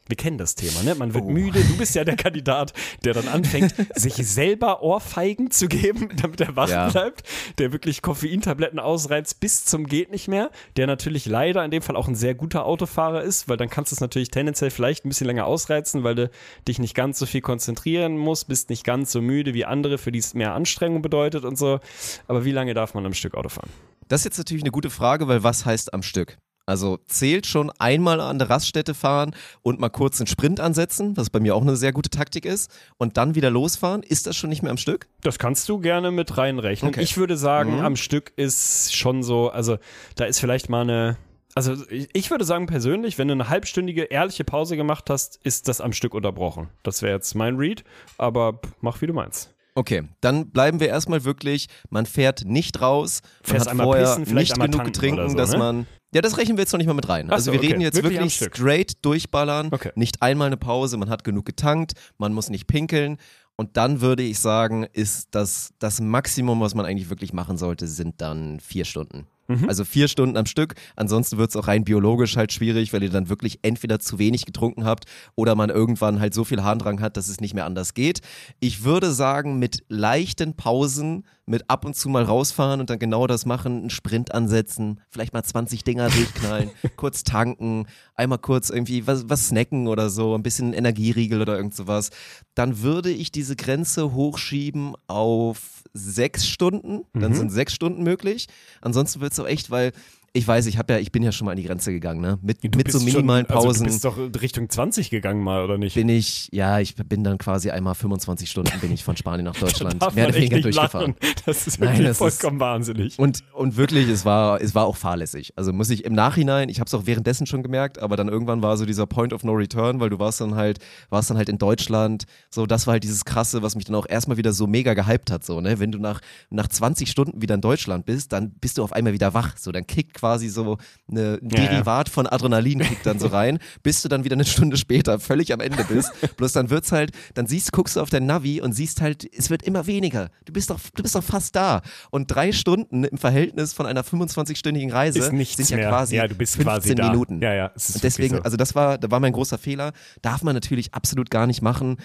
Wir 0.09 0.17
kennen 0.17 0.37
das 0.39 0.55
Thema, 0.55 0.83
ne? 0.83 0.95
Man 0.95 1.13
wird 1.13 1.23
Oh. 1.23 1.29
müde. 1.29 1.61
Du 1.63 1.77
bist 1.77 1.93
ja 1.95 2.03
der 2.03 2.15
Kandidat, 2.15 2.73
der 3.05 3.13
dann 3.13 3.27
anfängt, 3.27 3.73
sich 3.95 4.15
selber 4.15 4.81
Ohrfeigen 4.81 5.51
zu 5.51 5.67
geben, 5.67 6.09
damit 6.21 6.41
er 6.41 6.55
wach 6.55 6.67
Ja. 6.69 6.89
bleibt, 6.89 7.23
der 7.59 7.71
wirklich 7.71 8.01
Koffeintabletten 8.01 8.79
ausreizt 8.79 9.39
bis 9.39 9.65
zum 9.65 9.85
geht 9.85 10.11
nicht 10.11 10.27
mehr, 10.27 10.49
der 10.77 10.87
natürlich 10.87 11.25
leider 11.27 11.63
in 11.63 11.71
dem 11.71 11.81
Fall 11.83 11.95
auch 11.95 12.07
ein 12.07 12.15
sehr 12.15 12.33
guter 12.35 12.65
Autofahrer 12.65 13.21
ist, 13.21 13.47
weil 13.47 13.57
dann 13.57 13.69
kannst 13.69 13.91
du 13.91 13.95
es 13.95 14.01
natürlich 14.01 14.29
tendenziell 14.31 14.71
vielleicht 14.71 15.05
ein 15.05 15.09
bisschen 15.09 15.27
länger 15.27 15.45
ausreizen, 15.45 16.03
weil 16.03 16.15
du 16.15 16.31
dich 16.67 16.79
nicht 16.79 16.95
ganz 16.95 17.19
so 17.19 17.25
viel 17.27 17.41
konzentrieren 17.41 18.17
musst, 18.17 18.47
bist 18.47 18.69
nicht 18.71 18.83
ganz 18.83 19.11
so 19.11 19.21
müde 19.21 19.53
wie 19.53 19.65
andere, 19.65 19.97
für 19.99 20.11
die 20.11 20.19
es 20.19 20.33
mehr 20.33 20.53
Anstrengung 20.55 21.03
bedeutet 21.03 21.45
und 21.45 21.55
so. 21.57 21.79
Aber 22.27 22.45
wie 22.45 22.51
lange 22.51 22.73
darf 22.73 22.95
man 22.95 23.05
am 23.05 23.13
Stück 23.13 23.35
Auto 23.35 23.49
fahren? 23.49 23.69
Das 24.07 24.21
ist 24.21 24.25
jetzt 24.25 24.37
natürlich 24.39 24.63
eine 24.63 24.71
gute 24.71 24.89
Frage, 24.89 25.27
weil 25.27 25.43
was 25.43 25.65
heißt 25.65 25.93
am 25.93 26.01
Stück? 26.01 26.39
Also 26.69 26.99
zählt 27.07 27.47
schon 27.47 27.71
einmal 27.79 28.21
an 28.21 28.37
der 28.37 28.49
Raststätte 28.49 28.93
fahren 28.93 29.35
und 29.63 29.79
mal 29.79 29.89
kurz 29.89 30.19
einen 30.21 30.27
Sprint 30.27 30.59
ansetzen, 30.59 31.17
was 31.17 31.29
bei 31.31 31.39
mir 31.39 31.55
auch 31.55 31.63
eine 31.63 31.75
sehr 31.75 31.91
gute 31.91 32.11
Taktik 32.11 32.45
ist, 32.45 32.71
und 32.97 33.17
dann 33.17 33.33
wieder 33.33 33.49
losfahren. 33.49 34.03
Ist 34.03 34.27
das 34.27 34.35
schon 34.37 34.49
nicht 34.51 34.61
mehr 34.61 34.69
am 34.71 34.77
Stück? 34.77 35.07
Das 35.21 35.39
kannst 35.39 35.67
du 35.67 35.79
gerne 35.79 36.11
mit 36.11 36.37
reinrechnen. 36.37 36.89
Okay. 36.89 37.01
Ich 37.01 37.17
würde 37.17 37.37
sagen, 37.37 37.77
Mhm. 37.79 37.85
am 37.85 37.95
Stück 37.95 38.33
ist 38.35 38.95
schon 38.95 39.23
so, 39.23 39.49
also 39.49 39.77
da 40.15 40.25
ist 40.25 40.39
vielleicht 40.39 40.69
mal 40.69 40.81
eine. 40.81 41.17
Also 41.55 41.73
ich 41.89 42.29
würde 42.29 42.45
sagen 42.45 42.67
persönlich, 42.67 43.17
wenn 43.17 43.27
du 43.27 43.33
eine 43.33 43.49
halbstündige 43.49 44.03
ehrliche 44.03 44.43
Pause 44.43 44.77
gemacht 44.77 45.09
hast, 45.09 45.39
ist 45.43 45.67
das 45.67 45.81
am 45.81 45.91
Stück 45.93 46.13
unterbrochen. 46.13 46.69
Das 46.83 47.01
wäre 47.01 47.13
jetzt 47.15 47.33
mein 47.33 47.55
Read, 47.57 47.83
aber 48.19 48.61
mach 48.81 49.01
wie 49.01 49.07
du 49.07 49.13
meinst. 49.13 49.55
Okay, 49.75 50.03
dann 50.21 50.49
bleiben 50.51 50.79
wir 50.79 50.87
erstmal 50.87 51.23
wirklich, 51.23 51.67
man 51.89 52.05
fährt 52.05 52.43
nicht 52.45 52.81
raus, 52.81 53.21
man 53.23 53.49
Fährst 53.51 53.65
hat 53.65 53.71
einmal 53.71 53.85
vorher 53.85 54.05
pissen, 54.05 54.25
vielleicht 54.25 54.57
nicht 54.57 54.61
einmal 54.61 54.69
genug 54.69 54.93
tanken 54.93 55.13
oder 55.13 55.29
so, 55.29 55.37
dass 55.37 55.51
ne? 55.51 55.57
man 55.57 55.87
ja, 56.13 56.21
das 56.21 56.37
rechnen 56.37 56.57
wir 56.57 56.63
jetzt 56.63 56.71
noch 56.73 56.79
nicht 56.79 56.87
mal 56.87 56.95
mit 56.95 57.07
rein. 57.07 57.27
Ach 57.29 57.33
Also 57.33 57.45
so, 57.45 57.51
wir 57.51 57.59
okay. 57.59 57.67
reden 57.67 57.81
jetzt 57.81 57.95
Wirklich 57.95 58.17
am 58.17 58.23
wirklich, 58.23 58.35
Stück. 58.35 58.55
straight 58.55 58.93
durchballern, 59.05 59.69
Okay. 59.71 59.91
nicht 59.95 60.23
einmal 60.23 60.47
eine 60.47 60.57
Pause, 60.57 60.97
man 60.97 61.09
hat 61.09 61.23
genug 61.23 61.45
getankt, 61.45 61.93
man 62.17 62.33
muss 62.33 62.49
nicht 62.49 62.65
pinkeln 62.65 63.17
und 63.57 63.77
dann 63.77 64.01
würde 64.01 64.23
ich 64.23 64.39
sagen, 64.39 64.87
ist 64.93 65.27
das 65.31 65.71
das 65.79 66.01
Maximum, 66.01 66.61
was 66.61 66.73
man 66.73 66.85
eigentlich 66.85 67.09
wirklich 67.11 67.31
machen 67.33 67.57
sollte, 67.57 67.87
sind 67.87 68.21
dann 68.21 68.59
vier 68.59 68.85
Stunden. 68.85 69.27
Mhm. 69.49 69.67
Also 69.67 69.83
vier 69.83 70.07
Stunden 70.07 70.37
am 70.37 70.45
Stück. 70.45 70.75
Ansonsten 70.95 71.37
wird 71.37 71.49
es 71.49 71.55
auch 71.55 71.67
rein 71.67 71.83
biologisch 71.83 72.37
halt 72.37 72.53
schwierig, 72.53 72.93
weil 72.93 73.01
ihr 73.01 73.09
dann 73.09 73.29
wirklich 73.29 73.59
entweder 73.63 73.99
zu 73.99 74.19
wenig 74.19 74.45
getrunken 74.45 74.85
habt 74.85 75.05
oder 75.35 75.55
man 75.55 75.71
irgendwann 75.71 76.19
halt 76.19 76.35
so 76.35 76.43
viel 76.43 76.63
Harndrang 76.63 77.01
hat, 77.01 77.17
dass 77.17 77.27
es 77.27 77.41
nicht 77.41 77.55
mehr 77.55 77.65
anders 77.65 77.95
geht. 77.95 78.21
Ich 78.59 78.83
würde 78.83 79.11
sagen, 79.11 79.57
mit 79.57 79.83
leichten 79.89 80.53
Pausen, 80.55 81.25
mit 81.47 81.67
ab 81.67 81.83
und 81.83 81.95
zu 81.95 82.09
mal 82.09 82.23
rausfahren 82.23 82.79
und 82.79 82.91
dann 82.91 82.99
genau 82.99 83.25
das 83.25 83.47
machen, 83.47 83.79
einen 83.79 83.89
Sprint 83.89 84.35
ansetzen, 84.35 85.01
vielleicht 85.09 85.33
mal 85.33 85.43
20 85.43 85.83
Dinger 85.83 86.09
durchknallen, 86.09 86.69
kurz 86.95 87.23
tanken, 87.23 87.87
einmal 88.13 88.37
kurz 88.37 88.69
irgendwie 88.69 89.07
was, 89.07 89.29
was 89.29 89.47
snacken 89.47 89.87
oder 89.87 90.11
so, 90.11 90.35
ein 90.35 90.43
bisschen 90.43 90.73
Energieriegel 90.73 91.41
oder 91.41 91.57
irgend 91.57 91.73
sowas. 91.73 92.11
Dann 92.53 92.83
würde 92.83 93.09
ich 93.09 93.31
diese 93.31 93.55
Grenze 93.55 94.13
hochschieben 94.13 94.93
auf 95.07 95.78
sechs 95.93 96.47
Stunden. 96.47 97.05
Dann 97.13 97.33
sind 97.33 97.49
sechs 97.51 97.73
Stunden 97.73 98.03
möglich. 98.03 98.47
Ansonsten 98.81 99.21
wird 99.21 99.33
es 99.33 99.39
auch 99.39 99.47
echt, 99.47 99.69
weil 99.69 99.91
ich 100.33 100.47
weiß, 100.47 100.65
ich 100.67 100.77
habe 100.77 100.93
ja, 100.93 100.99
ich 100.99 101.11
bin 101.11 101.23
ja 101.23 101.31
schon 101.31 101.45
mal 101.45 101.51
an 101.51 101.57
die 101.57 101.63
Grenze 101.63 101.91
gegangen, 101.91 102.21
ne? 102.21 102.37
Mit, 102.41 102.63
Du 102.63 102.77
mit 102.77 102.91
so 102.91 102.99
minimalen 102.99 103.45
schon, 103.47 103.55
Also 103.55 103.67
Pausen 103.67 103.85
du 103.85 103.91
bist 103.91 104.05
doch 104.05 104.41
Richtung 104.41 104.69
20 104.69 105.09
gegangen 105.09 105.43
mal, 105.43 105.63
oder 105.63 105.77
nicht? 105.77 105.95
bin 105.95 106.09
ich, 106.09 106.49
ja, 106.51 106.79
ich 106.79 106.95
bin 106.95 107.23
dann 107.23 107.37
quasi 107.37 107.69
einmal 107.71 107.95
25 107.95 108.49
Stunden 108.49 108.71
bin 108.79 108.91
ich 108.91 109.03
von 109.03 109.17
Spanien 109.17 109.45
nach 109.45 109.55
Deutschland 109.59 109.99
mehr 110.15 110.27
oder 110.27 110.35
weniger 110.35 110.55
nicht 110.57 110.65
durchgefahren. 110.65 111.15
lachen. 111.21 111.35
Das 111.45 111.67
ist 111.67 111.79
Nein, 111.79 111.89
wirklich 111.89 112.07
das 112.07 112.21
ist- 112.21 112.39
vollkommen 112.41 112.59
wahnsinnig. 112.59 113.17
Und, 113.19 113.43
und 113.53 113.77
wirklich, 113.77 114.07
es 114.09 114.25
war, 114.25 114.61
es 114.61 114.75
war 114.75 114.85
auch 114.85 114.95
fahrlässig. 114.97 115.53
Also 115.55 115.73
muss 115.73 115.89
ich 115.89 116.05
im 116.05 116.13
Nachhinein, 116.13 116.69
ich 116.69 116.79
habe 116.79 116.87
es 116.87 116.93
auch 116.93 117.05
währenddessen 117.05 117.45
schon 117.47 117.63
gemerkt, 117.63 117.99
aber 117.99 118.15
dann 118.15 118.27
irgendwann 118.27 118.61
war 118.61 118.77
so 118.77 118.85
dieser 118.85 119.07
Point 119.07 119.33
of 119.33 119.43
No 119.43 119.53
Return, 119.53 119.99
weil 119.99 120.09
du 120.09 120.19
warst 120.19 120.41
dann 120.41 120.55
halt, 120.55 120.79
warst 121.09 121.29
dann 121.29 121.37
halt 121.37 121.49
in 121.49 121.57
Deutschland. 121.57 122.25
So, 122.49 122.65
das 122.65 122.87
war 122.87 122.93
halt 122.93 123.03
dieses 123.03 123.25
Krasse, 123.25 123.61
was 123.61 123.75
mich 123.75 123.85
dann 123.85 123.95
auch 123.95 124.05
erstmal 124.07 124.37
wieder 124.37 124.53
so 124.53 124.67
mega 124.67 124.93
gehypt 124.93 125.31
hat. 125.31 125.43
So, 125.43 125.61
ne? 125.61 125.79
Wenn 125.79 125.91
du 125.91 125.99
nach, 125.99 126.21
nach 126.49 126.67
20 126.67 127.09
Stunden 127.09 127.41
wieder 127.41 127.55
in 127.55 127.61
Deutschland 127.61 128.05
bist, 128.05 128.31
dann 128.31 128.51
bist 128.51 128.77
du 128.77 128.83
auf 128.83 128.93
einmal 128.93 129.13
wieder 129.13 129.33
wach. 129.33 129.57
So, 129.57 129.71
dann 129.71 129.87
kickt 129.87 130.18
quasi 130.19 130.49
so 130.49 130.77
eine, 131.09 131.39
ein 131.41 131.49
Ja, 131.49 131.63
ja. 131.63 131.69
Derivat 131.69 132.09
von 132.09 132.27
Adrenalin 132.27 132.79
kickt 132.79 133.05
dann 133.05 133.19
so 133.19 133.27
rein, 133.39 133.59
bis 133.83 134.01
du 134.01 134.09
dann 134.09 134.23
wieder 134.23 134.35
eine 134.35 134.45
Stunde 134.45 134.77
später 134.77 135.19
völlig 135.19 135.53
am 135.53 135.59
Ende 135.59 135.83
bist. 135.85 136.11
Bloß 136.37 136.53
dann 136.53 136.69
wird's 136.69 136.91
halt, 136.91 137.11
dann 137.33 137.47
siehst, 137.47 137.71
guckst 137.71 137.95
du 137.95 138.01
auf 138.01 138.09
dein 138.09 138.25
Navi 138.25 138.61
und 138.61 138.73
siehst 138.73 139.01
halt, 139.01 139.27
es 139.35 139.49
wird 139.49 139.63
immer 139.63 139.87
weniger. 139.87 140.29
Du 140.45 140.53
bist 140.53 140.69
doch, 140.69 140.79
du 140.95 141.03
bist 141.03 141.15
doch 141.15 141.23
fast 141.23 141.55
da. 141.55 141.81
Und 142.11 142.27
drei 142.27 142.51
Stunden 142.51 143.03
im 143.03 143.17
Verhältnis 143.17 143.73
von 143.73 143.85
einer 143.85 144.03
25-stündigen 144.03 144.91
Reise 144.91 145.21
sind 145.21 145.69
ja 145.69 145.77
mehr. 145.77 145.89
quasi 145.89 146.15
ja, 146.15 146.27
du 146.27 146.35
bist 146.35 146.55
15 146.55 146.65
quasi 146.65 146.95
da. 146.95 147.11
Minuten. 147.11 147.41
Ja, 147.41 147.53
ja. 147.53 147.71
es 147.75 147.89
ist 147.89 147.95
Und 147.95 148.03
deswegen, 148.03 148.37
so. 148.37 148.41
also 148.43 148.57
das 148.57 148.75
war, 148.75 148.97
da 148.97 149.09
war 149.11 149.19
mein 149.19 149.33
großer 149.33 149.57
Fehler. 149.57 149.93
Darf 150.21 150.43
man 150.43 150.53
natürlich 150.53 150.93
absolut 150.93 151.29
gar 151.29 151.47
nicht 151.47 151.61
machen. 151.61 151.97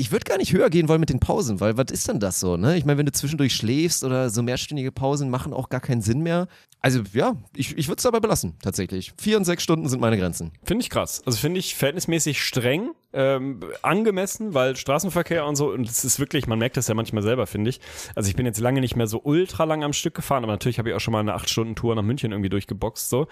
Ich 0.00 0.12
würde 0.12 0.24
gar 0.24 0.38
nicht 0.38 0.52
höher 0.52 0.70
gehen 0.70 0.88
wollen 0.88 1.00
mit 1.00 1.10
den 1.10 1.18
Pausen, 1.18 1.58
weil 1.58 1.76
was 1.76 1.90
ist 1.90 2.06
denn 2.06 2.20
das 2.20 2.38
so, 2.38 2.56
ne? 2.56 2.76
Ich 2.76 2.84
meine, 2.84 2.98
wenn 2.98 3.06
du 3.06 3.10
zwischendurch 3.10 3.56
schläfst 3.56 4.04
oder 4.04 4.30
so 4.30 4.44
mehrstündige 4.44 4.92
Pausen 4.92 5.28
machen 5.28 5.52
auch 5.52 5.70
gar 5.70 5.80
keinen 5.80 6.02
Sinn 6.02 6.20
mehr. 6.20 6.46
Also 6.80 7.02
ja, 7.12 7.34
ich, 7.56 7.76
ich 7.76 7.88
würde 7.88 7.98
es 7.98 8.04
dabei 8.04 8.20
belassen, 8.20 8.54
tatsächlich. 8.62 9.12
Vier 9.18 9.36
und 9.36 9.44
sechs 9.44 9.64
Stunden 9.64 9.88
sind 9.88 10.00
meine 10.00 10.16
Grenzen. 10.16 10.52
Finde 10.62 10.82
ich 10.84 10.90
krass. 10.90 11.20
Also 11.26 11.38
finde 11.38 11.58
ich 11.58 11.74
verhältnismäßig 11.74 12.40
streng, 12.40 12.92
ähm, 13.12 13.60
angemessen, 13.82 14.54
weil 14.54 14.76
Straßenverkehr 14.76 15.46
und 15.46 15.56
so, 15.56 15.70
und 15.70 15.88
es 15.88 16.04
ist 16.04 16.20
wirklich, 16.20 16.46
man 16.46 16.58
merkt 16.58 16.76
das 16.76 16.88
ja 16.88 16.94
manchmal 16.94 17.22
selber, 17.22 17.46
finde 17.46 17.70
ich. 17.70 17.80
Also 18.14 18.28
ich 18.28 18.36
bin 18.36 18.44
jetzt 18.44 18.60
lange 18.60 18.80
nicht 18.80 18.96
mehr 18.96 19.06
so 19.06 19.20
ultra 19.22 19.64
lang 19.64 19.82
am 19.82 19.92
Stück 19.92 20.14
gefahren, 20.14 20.44
aber 20.44 20.52
natürlich 20.52 20.78
habe 20.78 20.90
ich 20.90 20.94
auch 20.94 21.00
schon 21.00 21.12
mal 21.12 21.20
eine 21.20 21.34
8-Stunden-Tour 21.36 21.94
nach 21.94 22.02
München 22.02 22.32
irgendwie 22.32 22.50
durchgeboxt, 22.50 23.08
so. 23.08 23.26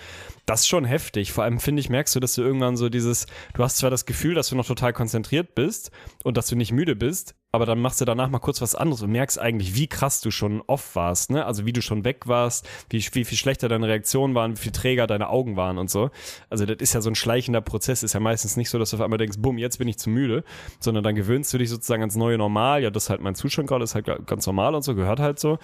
Das 0.46 0.60
ist 0.60 0.68
schon 0.68 0.84
heftig. 0.84 1.32
Vor 1.32 1.44
allem, 1.44 1.60
finde 1.60 1.80
ich, 1.80 1.90
merkst 1.90 2.14
du, 2.14 2.20
dass 2.20 2.34
du 2.34 2.42
irgendwann 2.42 2.76
so 2.76 2.88
dieses, 2.88 3.26
du 3.54 3.62
hast 3.62 3.78
zwar 3.78 3.90
das 3.90 4.06
Gefühl, 4.06 4.34
dass 4.34 4.48
du 4.48 4.56
noch 4.56 4.66
total 4.66 4.92
konzentriert 4.92 5.54
bist 5.54 5.90
und 6.24 6.36
dass 6.36 6.46
du 6.46 6.56
nicht 6.56 6.72
müde 6.72 6.96
bist, 6.96 7.34
aber 7.57 7.66
dann 7.66 7.81
machst 7.81 8.01
du 8.01 8.05
danach 8.05 8.29
mal 8.31 8.38
kurz 8.38 8.61
was 8.62 8.75
anderes 8.75 9.03
und 9.03 9.11
merkst 9.11 9.38
eigentlich, 9.40 9.75
wie 9.75 9.88
krass 9.88 10.21
du 10.21 10.31
schon 10.31 10.62
off 10.66 10.95
warst, 10.95 11.31
ne? 11.31 11.45
Also 11.45 11.66
wie 11.66 11.73
du 11.73 11.83
schon 11.83 12.05
weg 12.05 12.29
warst, 12.29 12.69
wie, 12.90 13.05
wie 13.12 13.25
viel 13.25 13.37
schlechter 13.38 13.69
deine 13.69 13.88
Reaktionen 13.88 14.35
waren, 14.35 14.53
wie 14.57 14.61
viel 14.61 14.73
träger 14.73 15.07
deine 15.07 15.29
Augen 15.31 15.57
waren 15.57 15.79
und 15.79 15.90
so. 15.90 16.11
Also 16.51 16.66
das 16.66 16.77
ist 16.79 16.92
ja 16.95 17.01
so 17.01 17.11
ein 17.11 17.14
schleichender 17.14 17.61
Prozess, 17.62 18.03
ist 18.03 18.12
ja 18.12 18.21
meistens 18.21 18.57
nicht 18.57 18.71
so, 18.71 18.79
dass 18.79 18.90
du 18.90 18.97
auf 18.97 19.03
einmal 19.03 19.19
denkst, 19.19 19.38
bumm, 19.40 19.59
jetzt 19.59 19.79
bin 19.79 19.88
ich 19.88 19.99
zu 19.99 20.11
müde, 20.11 20.45
sondern 20.79 21.03
dann 21.03 21.14
gewöhnst 21.14 21.53
du 21.53 21.59
dich 21.59 21.71
sozusagen 21.71 22.03
ans 22.03 22.14
neue 22.16 22.37
Normal, 22.38 22.83
ja, 22.83 22.90
das 22.90 23.05
ist 23.05 23.11
halt 23.11 23.21
mein 23.23 23.35
Zustand 23.35 23.69
gerade, 23.69 23.83
ist 23.85 23.95
halt 23.95 24.07
ganz 24.27 24.47
normal 24.47 24.75
und 24.75 24.83
so, 24.83 24.95
gehört 24.95 25.19
halt 25.19 25.38
so. 25.40 25.59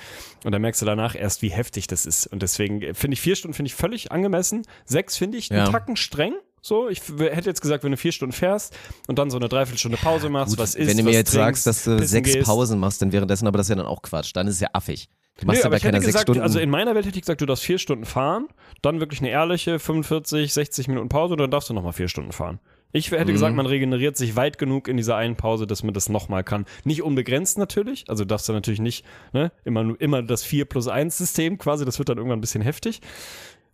Und 0.45 0.53
dann 0.53 0.63
merkst 0.63 0.81
du 0.81 0.87
danach 0.87 1.15
erst, 1.15 1.43
wie 1.43 1.51
heftig 1.51 1.87
das 1.87 2.07
ist. 2.07 2.27
Und 2.27 2.43
deswegen 2.43 2.95
finde 2.95 3.15
ich 3.15 3.21
vier 3.21 3.37
Stunden 3.37 3.55
finde 3.55 3.67
ich 3.69 3.75
völlig 3.75 4.11
angemessen. 4.11 4.63
Sechs 4.87 5.17
finde 5.19 5.37
ich 5.39 5.51
Ja. 5.51 5.65
einen 5.65 5.73
Tacken 5.73 5.97
streng. 5.97 6.33
So, 6.65 6.89
ich 6.89 7.03
hätte 7.19 7.51
jetzt 7.51 7.61
gesagt, 7.61 7.83
wenn 7.83 7.91
du 7.91 7.97
vier 7.97 8.13
Stunden 8.13 8.33
fährst 8.33 8.77
und 9.09 9.19
dann 9.19 9.31
so 9.31 9.37
eine 9.37 9.49
Dreiviertelstunde 9.49 9.97
Pause 9.99 10.29
machst, 10.29 10.51
Gut, 10.53 10.59
was 10.61 10.77
ist, 10.77 10.89
wenn 10.89 10.97
du 10.97 11.03
mir 11.03 11.11
jetzt 11.11 11.33
trinkst, 11.33 11.65
sagst, 11.65 11.67
dass 11.67 11.85
du 11.99 12.07
sechs 12.07 12.33
gehst. 12.33 12.47
Pausen 12.47 12.79
machst, 12.79 13.03
dann 13.03 13.11
währenddessen, 13.11 13.49
aber 13.49 13.59
das 13.59 13.67
ist 13.67 13.71
ja 13.71 13.75
dann 13.77 13.87
auch 13.87 14.01
Quatsch. 14.03 14.31
Dann 14.35 14.47
ist 14.47 14.55
es 14.55 14.61
ja 14.61 14.69
affig. 14.73 15.09
Du 15.41 15.47
machst 15.47 15.61
ja 15.61 15.67
aber 15.67 15.77
ich 15.77 15.83
hätte 15.83 15.99
gesagt, 15.99 16.23
Stunden. 16.23 16.41
also 16.41 16.61
in 16.61 16.71
meiner 16.71 16.95
Welt 16.95 17.05
hätte 17.05 17.17
ich 17.17 17.23
gesagt, 17.23 17.41
du 17.41 17.47
darfst 17.47 17.65
vier 17.65 17.79
Stunden 17.79 18.05
fahren, 18.05 18.47
dann 18.81 19.01
wirklich 19.01 19.19
eine 19.21 19.31
ehrliche 19.31 19.81
45, 19.81 20.53
60 20.53 20.87
Minuten 20.87 21.09
Pause 21.09 21.33
und 21.35 21.41
dann 21.41 21.51
darfst 21.51 21.69
du 21.69 21.75
nochmal 21.75 21.95
vier 21.95 22.07
Stunden 22.07 22.31
fahren. 22.31 22.61
Ich 22.95 23.11
hätte 23.11 23.25
Mhm. 23.25 23.33
gesagt, 23.33 23.57
man 23.57 23.65
regeneriert 23.67 24.19
sich 24.19 24.37
weit 24.37 24.59
genug 24.59 24.87
in 24.87 24.99
dieser 24.99 25.17
einen 25.17 25.35
Pause, 25.35 25.67
dass 25.67 25.83
man 25.83 25.95
das 25.95 26.11
nochmal 26.11 26.45
kann. 26.45 26.67
Nicht 26.85 27.03
unbegrenzt 27.03 27.57
natürlich, 27.57 28.05
also 28.09 28.27
darfst 28.27 28.49
du 28.49 28.53
natürlich 28.53 28.81
nicht, 28.81 29.05
ne, 29.33 29.51
immer, 29.65 29.83
nur- 29.83 30.01
immer 30.01 30.23
das 30.23 30.45
4 30.45 30.67
plus 30.67 30.87
1 30.89 31.17
System 31.17 31.57
quasi, 31.57 31.87
das 31.87 31.99
wird 31.99 32.11
dann 32.11 32.19
irgendwann 32.19 32.39
ein 32.39 32.43
bisschen 32.43 32.63
heftig. 32.63 33.01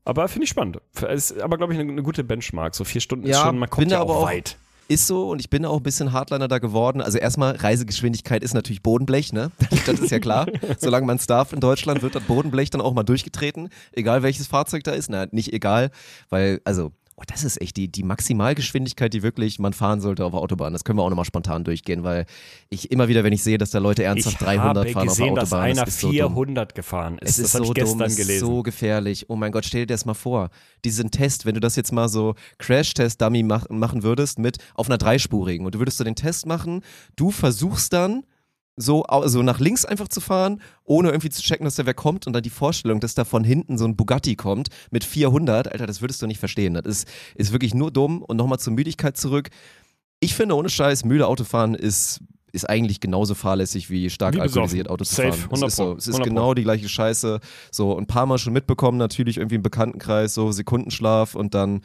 Aber 0.09 0.27
finde 0.29 0.45
ich 0.45 0.51
spannend. 0.51 0.79
Ist 1.13 1.39
aber, 1.41 1.59
glaube 1.59 1.75
ich, 1.75 1.79
eine, 1.79 1.93
eine 1.93 2.03
gute 2.03 2.25
Benchmark. 2.25 2.75
So 2.75 2.85
vier 2.85 3.01
Stunden 3.03 3.27
ist 3.27 3.37
Ja, 3.37 3.43
schon, 3.45 3.59
man 3.59 3.69
kommt 3.69 3.85
bin 3.87 3.91
ja 3.91 4.01
auch- 4.01 4.25
weit. 4.25 4.57
Ist 4.91 5.07
so 5.07 5.29
und 5.29 5.39
ich 5.39 5.51
bin 5.51 5.67
auch 5.67 5.77
ein 5.77 5.83
bisschen 5.83 6.15
Hardliner 6.15 6.49
da 6.49 6.59
geworden. 6.61 7.03
Also 7.03 7.19
erstmal, 7.19 7.57
Reisegeschwindigkeit 7.57 8.43
ist 8.43 8.55
natürlich 8.55 8.83
Bodenblech, 8.83 9.35
ne? 9.35 9.51
Das 9.85 10.01
ist 10.01 10.11
ja 10.11 10.19
klar. 10.19 10.47
Solange 10.79 11.05
man 11.05 11.17
es 11.19 11.27
darf 11.27 11.53
in 11.53 11.61
Deutschland, 11.61 12.01
wird 12.01 12.15
das 12.15 12.23
Bodenblech 12.23 12.71
dann 12.71 12.81
auch 12.81 12.95
mal 12.95 13.03
durchgetreten. 13.03 13.69
Egal 13.93 14.23
welches 14.23 14.47
Fahrzeug 14.47 14.85
da 14.85 14.93
ist. 14.93 15.11
Na, 15.11 15.27
nicht 15.31 15.53
egal, 15.53 15.91
weil, 16.31 16.63
also, 16.65 16.93
oh, 17.19 17.23
das 17.27 17.43
ist 17.43 17.61
echt 17.61 17.77
die, 17.77 17.91
die 17.91 18.05
Maximalgeschwindigkeit, 18.05 19.13
die 19.13 19.23
wirklich 19.23 19.59
man 19.59 19.73
fahren 19.73 20.01
sollte 20.01 20.25
auf 20.25 20.33
der 20.33 20.41
Autobahn. 20.41 20.73
Das 20.73 20.85
können 20.85 20.99
wir 20.99 21.03
auch 21.03 21.11
nochmal 21.11 21.25
spontan 21.25 21.65
durchgehen, 21.65 22.05
weil 22.05 22.27
ich 22.71 22.93
immer 22.93 23.09
wieder, 23.09 23.25
wenn 23.25 23.33
ich 23.33 23.43
sehe, 23.43 23.59
dass 23.59 23.71
da 23.71 23.79
Leute 23.79 24.05
ernsthaft 24.05 24.41
ich 24.41 24.47
300 24.47 24.77
habe 24.77 24.91
fahren 24.91 25.07
gesehen, 25.09 25.31
auf 25.31 25.35
der 25.35 25.43
dass 25.43 25.53
Autobahn, 25.53 25.71
einer 25.71 25.85
das 25.85 25.95
ist 25.95 26.01
so 26.01 26.13
dumm. 26.13 26.33
400 26.33 26.75
gefahren 26.75 27.19
ist. 27.19 27.31
Es 27.31 27.37
das 27.37 27.45
ist 27.47 27.53
so 27.53 27.63
ich 27.65 27.75
gestern 27.75 27.99
dumm, 27.99 28.07
es 28.07 28.19
ist 28.19 28.39
so 28.39 28.63
gefährlich. 28.63 29.27
Oh 29.29 29.37
mein 29.37 29.51
Gott, 29.51 29.65
stell 29.65 29.83
dir 29.83 29.95
das 29.95 30.05
mal 30.05 30.15
vor. 30.15 30.51
Diesen 30.85 31.11
Test, 31.11 31.45
wenn 31.45 31.55
du 31.55 31.61
das 31.61 31.75
jetzt 31.75 31.93
mal 31.93 32.09
so 32.09 32.35
Crash-Test-Dummy 32.59 33.43
mach, 33.43 33.69
machen 33.69 34.05
würdest 34.05 34.39
mit 34.39 34.59
auf 34.75 34.89
einer 34.89 34.99
dreispurigen 34.99 35.67
und 35.67 35.75
du 35.75 35.81
würdest 35.81 35.99
so 35.99 36.05
den 36.05 36.15
Test 36.15 36.47
machen, 36.47 36.83
du 37.17 37.33
versuchst 37.33 37.93
dann 37.93 38.23
so 38.79 39.03
also 39.05 39.43
nach 39.43 39.59
links 39.59 39.85
einfach 39.85 40.09
zu 40.09 40.21
fahren, 40.21 40.63
ohne 40.85 41.09
irgendwie 41.09 41.31
zu 41.31 41.43
checken, 41.43 41.65
dass 41.65 41.75
da 41.75 41.85
wer 41.85 41.95
kommt 41.95 42.27
und 42.27 42.33
dann 42.33 42.43
die 42.43 42.51
Vorstellung, 42.51 43.01
dass 43.01 43.15
da 43.15 43.25
von 43.25 43.45
hinten 43.45 43.77
so 43.77 43.85
ein 43.85 43.97
Bugatti 43.97 44.37
kommt 44.37 44.69
mit 44.91 45.05
400, 45.05 45.71
Alter, 45.71 45.87
das 45.87 46.01
würdest 46.01 46.23
du 46.23 46.27
nicht 46.27 46.39
verstehen. 46.39 46.75
Das 46.75 46.87
ist, 46.87 47.09
ist 47.35 47.53
wirklich 47.53 47.75
nur 47.75 47.91
dumm 47.91 48.23
und 48.23 48.37
nochmal 48.37 48.59
zur 48.59 48.73
Müdigkeit 48.73 49.17
zurück. 49.17 49.51
Ich 50.21 50.35
finde, 50.35 50.57
ohne 50.57 50.69
Scheiß, 50.69 51.05
müde 51.05 51.27
Autofahren 51.27 51.75
ist, 51.75 52.21
ist 52.53 52.69
eigentlich 52.69 53.01
genauso 53.01 53.35
fahrlässig 53.35 53.91
wie 53.91 54.11
stark 54.11 54.35
Wie 54.35 54.41
alkoholisiert 54.41 54.89
Auto 54.89 55.05
zu 55.05 55.15
Safe, 55.15 55.33
fahren. 55.33 55.51
100 55.51 55.69
es 55.69 55.73
ist, 55.73 55.77
so. 55.77 55.93
Es 55.97 56.07
ist 56.07 56.15
100 56.15 56.29
Pro. 56.29 56.35
genau 56.35 56.55
die 56.55 56.63
gleiche 56.63 56.89
Scheiße. 56.89 57.41
So, 57.71 57.97
ein 57.97 58.07
paar 58.07 58.27
Mal 58.27 58.39
schon 58.39 58.53
mitbekommen, 58.53 58.99
natürlich 58.99 59.37
irgendwie 59.37 59.57
im 59.57 59.63
Bekanntenkreis, 59.63 60.35
so 60.35 60.51
Sekundenschlaf 60.51 61.35
und 61.35 61.55
dann 61.55 61.83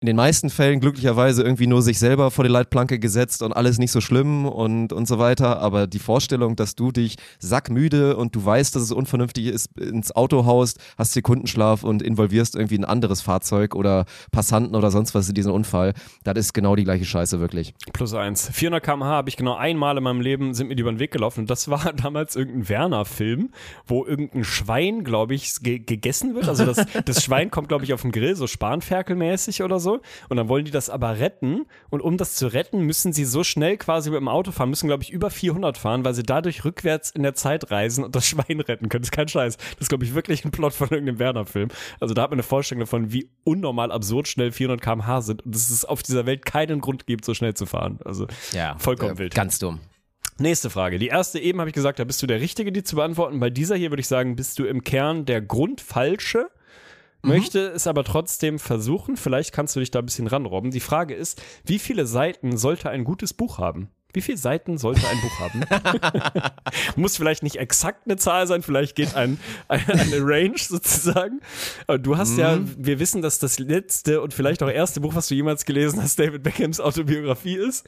in 0.00 0.06
den 0.06 0.14
meisten 0.14 0.48
Fällen 0.48 0.78
glücklicherweise 0.78 1.42
irgendwie 1.42 1.66
nur 1.66 1.82
sich 1.82 1.98
selber 1.98 2.30
vor 2.30 2.44
die 2.44 2.50
Leitplanke 2.50 3.00
gesetzt 3.00 3.42
und 3.42 3.52
alles 3.52 3.78
nicht 3.78 3.90
so 3.90 4.00
schlimm 4.00 4.46
und, 4.46 4.92
und 4.92 5.08
so 5.08 5.18
weiter. 5.18 5.60
Aber 5.60 5.88
die 5.88 5.98
Vorstellung, 5.98 6.54
dass 6.54 6.76
du 6.76 6.92
dich 6.92 7.16
sackmüde 7.40 8.16
und 8.16 8.36
du 8.36 8.44
weißt, 8.44 8.76
dass 8.76 8.82
es 8.84 8.92
unvernünftig 8.92 9.46
ist, 9.46 9.76
ins 9.76 10.14
Auto 10.14 10.46
haust, 10.46 10.78
hast 10.96 11.14
Sekundenschlaf 11.14 11.82
und 11.82 12.00
involvierst 12.02 12.54
irgendwie 12.54 12.78
ein 12.78 12.84
anderes 12.84 13.22
Fahrzeug 13.22 13.74
oder 13.74 14.04
Passanten 14.30 14.76
oder 14.76 14.92
sonst 14.92 15.16
was 15.16 15.28
in 15.28 15.34
diesen 15.34 15.50
Unfall, 15.50 15.94
das 16.22 16.38
ist 16.38 16.54
genau 16.54 16.76
die 16.76 16.84
gleiche 16.84 17.04
Scheiße, 17.04 17.40
wirklich. 17.40 17.74
Plus 17.92 18.14
eins. 18.14 18.48
400 18.52 18.84
km/h 18.84 19.08
habe 19.08 19.28
ich 19.28 19.36
genau 19.36 19.56
einmal 19.56 19.96
in 19.96 20.04
meinem 20.04 20.20
Leben, 20.20 20.54
sind 20.54 20.68
mir 20.68 20.76
die 20.76 20.82
über 20.82 20.92
den 20.92 21.00
Weg 21.00 21.10
gelaufen. 21.10 21.40
Und 21.40 21.50
das 21.50 21.68
war 21.68 21.92
damals 21.96 22.36
irgendein 22.36 22.68
Werner-Film, 22.68 23.50
wo 23.84 24.06
irgendein 24.06 24.44
Schwein, 24.44 25.02
glaube 25.02 25.34
ich, 25.34 25.60
ge 25.60 25.80
gegessen 25.80 26.36
wird. 26.36 26.48
Also 26.48 26.64
das, 26.64 26.86
das 27.04 27.24
Schwein 27.24 27.50
kommt, 27.50 27.68
glaube 27.68 27.84
ich, 27.84 27.92
auf 27.92 28.02
den 28.02 28.12
Grill, 28.12 28.36
so 28.36 28.46
Spanferkelmäßig 28.46 29.62
oder 29.64 29.80
so. 29.80 29.87
Und 30.28 30.36
dann 30.36 30.48
wollen 30.48 30.64
die 30.64 30.70
das 30.70 30.90
aber 30.90 31.18
retten. 31.18 31.66
Und 31.90 32.00
um 32.00 32.16
das 32.16 32.34
zu 32.34 32.46
retten, 32.46 32.80
müssen 32.80 33.12
sie 33.12 33.24
so 33.24 33.44
schnell 33.44 33.76
quasi 33.76 34.10
mit 34.10 34.20
dem 34.20 34.28
Auto 34.28 34.52
fahren, 34.52 34.70
müssen, 34.70 34.88
glaube 34.88 35.02
ich, 35.02 35.10
über 35.10 35.30
400 35.30 35.78
fahren, 35.78 36.04
weil 36.04 36.14
sie 36.14 36.22
dadurch 36.22 36.64
rückwärts 36.64 37.10
in 37.10 37.22
der 37.22 37.34
Zeit 37.34 37.70
reisen 37.70 38.04
und 38.04 38.14
das 38.14 38.26
Schwein 38.26 38.60
retten 38.60 38.88
können. 38.88 39.02
Das 39.02 39.08
ist 39.08 39.12
kein 39.12 39.28
Scheiß. 39.28 39.56
Das 39.56 39.80
ist, 39.80 39.88
glaube 39.88 40.04
ich, 40.04 40.14
wirklich 40.14 40.44
ein 40.44 40.50
Plot 40.50 40.72
von 40.72 40.88
irgendeinem 40.88 41.18
Werner-Film. 41.18 41.68
Also 42.00 42.14
da 42.14 42.22
hat 42.22 42.30
man 42.30 42.36
eine 42.36 42.42
Vorstellung 42.42 42.80
davon, 42.80 43.12
wie 43.12 43.30
unnormal 43.44 43.90
absurd 43.92 44.28
schnell 44.28 44.52
400 44.52 44.82
km/h 44.82 45.22
sind 45.22 45.44
und 45.44 45.54
dass 45.54 45.70
es 45.70 45.84
auf 45.84 46.02
dieser 46.02 46.26
Welt 46.26 46.44
keinen 46.44 46.80
Grund 46.80 47.06
gibt, 47.06 47.24
so 47.24 47.34
schnell 47.34 47.54
zu 47.54 47.66
fahren. 47.66 47.98
Also 48.04 48.26
vollkommen 48.78 49.18
wild. 49.18 49.34
Ganz 49.34 49.58
dumm. 49.58 49.80
Nächste 50.40 50.70
Frage. 50.70 50.98
Die 50.98 51.08
erste 51.08 51.40
eben 51.40 51.58
habe 51.58 51.70
ich 51.70 51.74
gesagt, 51.74 51.98
da 51.98 52.04
bist 52.04 52.22
du 52.22 52.26
der 52.28 52.40
Richtige, 52.40 52.70
die 52.70 52.84
zu 52.84 52.94
beantworten. 52.94 53.40
Bei 53.40 53.50
dieser 53.50 53.74
hier 53.74 53.90
würde 53.90 54.00
ich 54.00 54.06
sagen, 54.06 54.36
bist 54.36 54.58
du 54.60 54.66
im 54.66 54.84
Kern 54.84 55.24
der 55.26 55.42
Grundfalsche. 55.42 56.48
Möchte 57.22 57.68
es 57.68 57.86
aber 57.86 58.04
trotzdem 58.04 58.58
versuchen. 58.58 59.16
Vielleicht 59.16 59.52
kannst 59.52 59.74
du 59.74 59.80
dich 59.80 59.90
da 59.90 59.98
ein 59.98 60.06
bisschen 60.06 60.26
ranrobben. 60.26 60.70
Die 60.70 60.80
Frage 60.80 61.14
ist, 61.14 61.42
wie 61.64 61.78
viele 61.78 62.06
Seiten 62.06 62.56
sollte 62.56 62.90
ein 62.90 63.04
gutes 63.04 63.34
Buch 63.34 63.58
haben? 63.58 63.90
Wie 64.14 64.22
viele 64.22 64.38
Seiten 64.38 64.78
sollte 64.78 65.02
ein 65.06 65.20
Buch 65.20 65.38
haben? 65.38 65.64
Muss 66.96 67.16
vielleicht 67.18 67.42
nicht 67.42 67.56
exakt 67.56 68.06
eine 68.06 68.16
Zahl 68.16 68.46
sein, 68.46 68.62
vielleicht 68.62 68.96
geht 68.96 69.14
ein, 69.14 69.38
ein, 69.68 69.84
eine 69.86 70.16
Range 70.20 70.56
sozusagen. 70.58 71.40
Aber 71.86 71.98
du 71.98 72.16
hast 72.16 72.38
ja, 72.38 72.58
wir 72.78 73.00
wissen, 73.00 73.20
dass 73.20 73.38
das 73.38 73.58
letzte 73.58 74.22
und 74.22 74.32
vielleicht 74.32 74.62
auch 74.62 74.70
erste 74.70 75.00
Buch, 75.00 75.14
was 75.14 75.28
du 75.28 75.34
jemals 75.34 75.66
gelesen 75.66 76.02
hast, 76.02 76.18
David 76.18 76.42
Beckhams 76.42 76.80
Autobiografie 76.80 77.56
ist. 77.56 77.84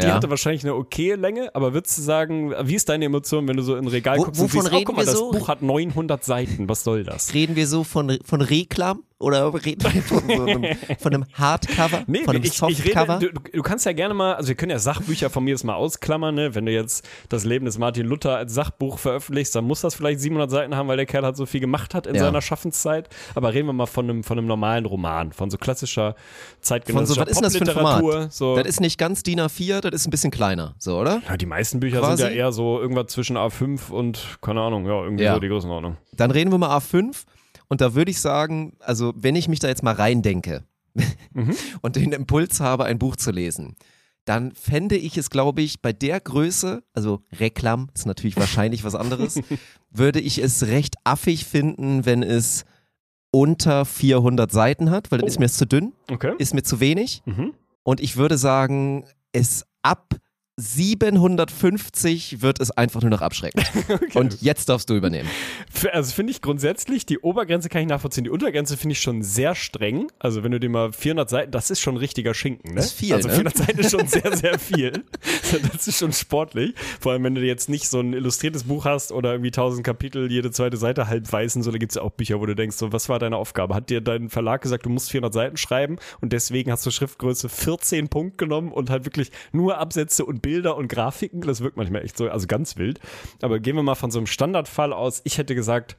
Die 0.00 0.02
Ja. 0.06 0.14
hatte 0.14 0.30
wahrscheinlich 0.30 0.62
eine 0.62 0.74
okay 0.74 1.14
Länge, 1.14 1.52
aber 1.54 1.74
würdest 1.74 1.98
du 1.98 2.02
sagen, 2.02 2.54
wie 2.62 2.74
ist 2.76 2.88
deine 2.88 3.04
Emotion, 3.06 3.48
wenn 3.48 3.56
du 3.56 3.62
so 3.64 3.74
in 3.76 3.84
ein 3.84 3.88
Regal 3.88 4.18
Wo- 4.18 4.24
guckst 4.24 4.40
und 4.40 4.52
wovon 4.52 4.62
siehst, 4.62 4.72
oh, 4.72 4.76
reden 4.76 4.86
guck 4.86 4.96
mal, 4.96 5.02
wir 5.02 5.06
das 5.06 5.18
so? 5.18 5.30
Buch 5.32 5.48
hat 5.48 5.62
900 5.62 6.24
Seiten, 6.24 6.68
was 6.68 6.84
soll 6.84 7.02
das? 7.02 7.34
Reden 7.34 7.56
wir 7.56 7.66
so 7.66 7.82
von, 7.82 8.18
von 8.24 8.40
Reklam 8.40 9.02
oder 9.18 9.52
reden 9.64 9.82
wir 9.92 10.02
von, 10.02 10.22
so 10.28 10.42
einem, 10.44 10.64
von 10.98 11.14
einem 11.14 11.24
Hardcover? 11.32 12.02
Nee, 12.06 12.24
von 12.24 12.36
einem 12.36 12.44
ich, 12.44 12.60
ich 12.62 12.84
rede, 12.84 12.94
Softcover? 12.98 13.18
du, 13.18 13.28
du 13.52 13.62
kannst 13.62 13.86
ja 13.86 13.92
gerne 13.92 14.14
mal, 14.14 14.34
also 14.34 14.48
wir 14.48 14.54
können 14.56 14.70
ja 14.70 14.78
Sachbücher 14.78 15.30
von 15.30 15.44
mir 15.44 15.50
jetzt 15.50 15.64
mal 15.64 15.74
ausklammern, 15.74 16.34
ne? 16.34 16.54
wenn 16.54 16.66
du 16.66 16.72
jetzt 16.72 17.06
das 17.28 17.44
Leben 17.44 17.64
des 17.64 17.78
Martin 17.78 18.06
Luther 18.06 18.36
als 18.36 18.52
Sachbuch 18.54 18.98
veröffentlichst, 18.98 19.54
dann 19.54 19.64
muss 19.64 19.80
das 19.80 19.94
vielleicht 19.94 20.20
700 20.20 20.50
Seiten 20.50 20.76
haben, 20.76 20.88
weil 20.88 20.96
der 20.98 21.06
Kerl 21.06 21.24
halt 21.24 21.36
so 21.36 21.46
viel 21.46 21.60
gemacht 21.60 21.94
hat 21.94 22.06
in 22.06 22.14
Ja. 22.14 22.22
seiner 22.24 22.42
Schaffenszeit. 22.42 23.08
Aber 23.34 23.54
reden 23.54 23.66
wir 23.68 23.72
mal 23.72 23.86
von 23.86 24.08
einem, 24.10 24.22
von 24.24 24.38
einem 24.38 24.46
normalen 24.46 24.84
Roman, 24.84 25.32
von 25.32 25.50
so 25.50 25.56
klassischer 25.56 26.12
von 26.14 26.22
zeitgenössischer 26.60 27.14
so, 27.14 27.20
was 27.22 27.28
ist 27.30 27.40
das 27.42 27.56
für 27.56 27.64
ein 27.64 27.70
Format? 27.70 28.32
So. 28.32 28.56
Das 28.56 28.66
ist 28.66 28.80
nicht 28.80 28.98
ganz 28.98 29.22
DIN 29.22 29.40
A4, 29.40 29.80
das 29.80 29.92
ist 30.02 30.06
ein 30.06 30.10
bisschen 30.10 30.30
kleiner, 30.30 30.74
so, 30.78 30.98
oder? 30.98 31.22
ja, 31.28 31.36
die 31.36 31.46
meisten 31.46 31.80
Bücher 31.80 32.00
Quasi? 32.00 32.22
sind 32.22 32.32
ja 32.32 32.36
eher 32.36 32.52
so 32.52 32.80
irgendwas 32.80 33.06
zwischen 33.08 33.36
A5 33.36 33.90
und, 33.90 34.38
keine 34.42 34.60
Ahnung, 34.60 34.86
ja, 34.86 35.02
irgendwie 35.02 35.24
Ja. 35.24 35.34
so 35.34 35.40
die 35.40 35.48
Größenordnung. 35.48 35.96
Dann 36.12 36.30
reden 36.30 36.50
wir 36.50 36.58
mal 36.58 36.76
A5 36.76 37.24
und 37.68 37.80
da 37.80 37.94
würde 37.94 38.10
ich 38.10 38.20
sagen, 38.20 38.76
also 38.80 39.12
wenn 39.16 39.36
ich 39.36 39.48
mich 39.48 39.58
da 39.60 39.68
jetzt 39.68 39.82
mal 39.82 39.94
reindenke 39.94 40.64
und 41.82 41.96
den 41.96 42.12
Impuls 42.12 42.60
habe, 42.60 42.84
ein 42.84 42.98
Buch 42.98 43.16
zu 43.16 43.30
lesen, 43.30 43.76
dann 44.24 44.52
fände 44.52 44.96
ich 44.96 45.16
es, 45.18 45.30
glaube 45.30 45.62
ich, 45.62 45.80
bei 45.82 45.92
der 45.92 46.18
Größe, 46.20 46.82
also 46.94 47.20
Reklam 47.38 47.88
ist 47.94 48.06
natürlich 48.06 48.36
wahrscheinlich 48.36 48.82
was 48.82 48.94
anderes, 48.96 49.40
würde 49.90 50.20
ich 50.20 50.38
es 50.38 50.66
recht 50.66 50.96
affig 51.04 51.44
finden, 51.44 52.04
wenn 52.04 52.22
es 52.24 52.64
unter 53.30 53.84
400 53.84 54.50
Seiten 54.50 54.90
hat, 54.90 55.12
weil 55.12 55.18
dann 55.20 55.28
ist 55.28 55.38
mir 55.38 55.46
es 55.46 55.56
zu 55.56 55.66
dünn, 55.66 55.92
Okay. 56.10 56.34
ist 56.38 56.54
mir 56.54 56.62
zu 56.62 56.80
wenig. 56.80 57.22
Mhm. 57.26 57.52
Und 57.82 58.00
ich 58.00 58.16
würde 58.16 58.36
sagen, 58.38 59.04
es 59.32 59.64
ab 59.82 60.16
750 60.58 62.40
wird 62.40 62.60
es 62.60 62.70
einfach 62.70 63.02
nur 63.02 63.10
noch 63.10 63.20
abschreckend. 63.20 63.66
Und 64.14 64.40
jetzt 64.40 64.70
darfst 64.70 64.88
du 64.88 64.94
übernehmen. 64.94 65.28
Also 65.92 66.14
finde 66.14 66.30
ich 66.30 66.40
grundsätzlich, 66.40 67.04
die 67.04 67.18
Obergrenze 67.18 67.68
kann 67.68 67.82
ich 67.82 67.88
nachvollziehen. 67.88 68.24
Die 68.24 68.30
Untergrenze 68.30 68.78
finde 68.78 68.92
ich 68.94 69.00
schon 69.00 69.22
sehr 69.22 69.54
streng. 69.54 70.08
Also 70.18 70.44
wenn 70.44 70.52
du 70.52 70.58
dir 70.58 70.70
mal 70.70 70.92
400 70.92 71.28
Seiten, 71.28 71.50
das 71.52 71.70
ist 71.70 71.80
schon 71.80 71.98
richtiger 71.98 72.32
Schinken, 72.32 72.70
ne? 72.70 72.76
Das 72.76 72.86
ist 72.86 72.92
viel, 72.92 73.12
Also 73.12 73.28
ne? 73.28 73.34
400 73.34 73.56
Seiten 73.56 73.78
ist 73.80 73.90
schon 73.90 74.06
sehr, 74.06 74.34
sehr 74.34 74.58
viel. 74.58 75.04
Das 75.72 75.86
ist 75.88 75.98
schon 75.98 76.14
sportlich. 76.14 76.74
Vor 77.00 77.12
allem, 77.12 77.24
wenn 77.24 77.34
du 77.34 77.42
jetzt 77.42 77.68
nicht 77.68 77.88
so 77.90 78.00
ein 78.00 78.14
illustriertes 78.14 78.64
Buch 78.64 78.86
hast 78.86 79.12
oder 79.12 79.32
irgendwie 79.32 79.48
1000 79.48 79.84
Kapitel, 79.84 80.32
jede 80.32 80.50
zweite 80.52 80.78
Seite 80.78 81.06
halb 81.06 81.30
weiß 81.30 81.56
und 81.56 81.64
so, 81.64 81.70
da 81.70 81.76
gibt 81.76 81.92
es 81.92 81.96
ja 81.96 82.02
auch 82.02 82.12
Bücher, 82.12 82.40
wo 82.40 82.46
du 82.46 82.54
denkst, 82.54 82.76
so, 82.78 82.94
was 82.94 83.10
war 83.10 83.18
deine 83.18 83.36
Aufgabe? 83.36 83.74
Hat 83.74 83.90
dir 83.90 84.00
dein 84.00 84.30
Verlag 84.30 84.62
gesagt, 84.62 84.86
du 84.86 84.90
musst 84.90 85.10
400 85.10 85.34
Seiten 85.34 85.56
schreiben 85.58 85.98
und 86.22 86.32
deswegen 86.32 86.72
hast 86.72 86.86
du 86.86 86.90
Schriftgröße 86.90 87.50
14 87.50 88.08
Punkt 88.08 88.38
genommen 88.38 88.72
und 88.72 88.88
halt 88.88 89.04
wirklich 89.04 89.30
nur 89.52 89.76
Absätze 89.76 90.24
und 90.24 90.45
Bilder 90.46 90.76
und 90.76 90.86
Grafiken. 90.86 91.40
Das 91.40 91.60
wirkt 91.60 91.76
manchmal 91.76 92.04
echt 92.04 92.16
so, 92.16 92.28
also 92.30 92.46
ganz 92.46 92.76
wild. 92.76 93.00
Aber 93.42 93.58
gehen 93.58 93.74
wir 93.74 93.82
mal 93.82 93.96
von 93.96 94.12
so 94.12 94.18
einem 94.20 94.28
Standardfall 94.28 94.92
aus. 94.92 95.22
Ich 95.24 95.38
hätte 95.38 95.56
gesagt 95.56 95.96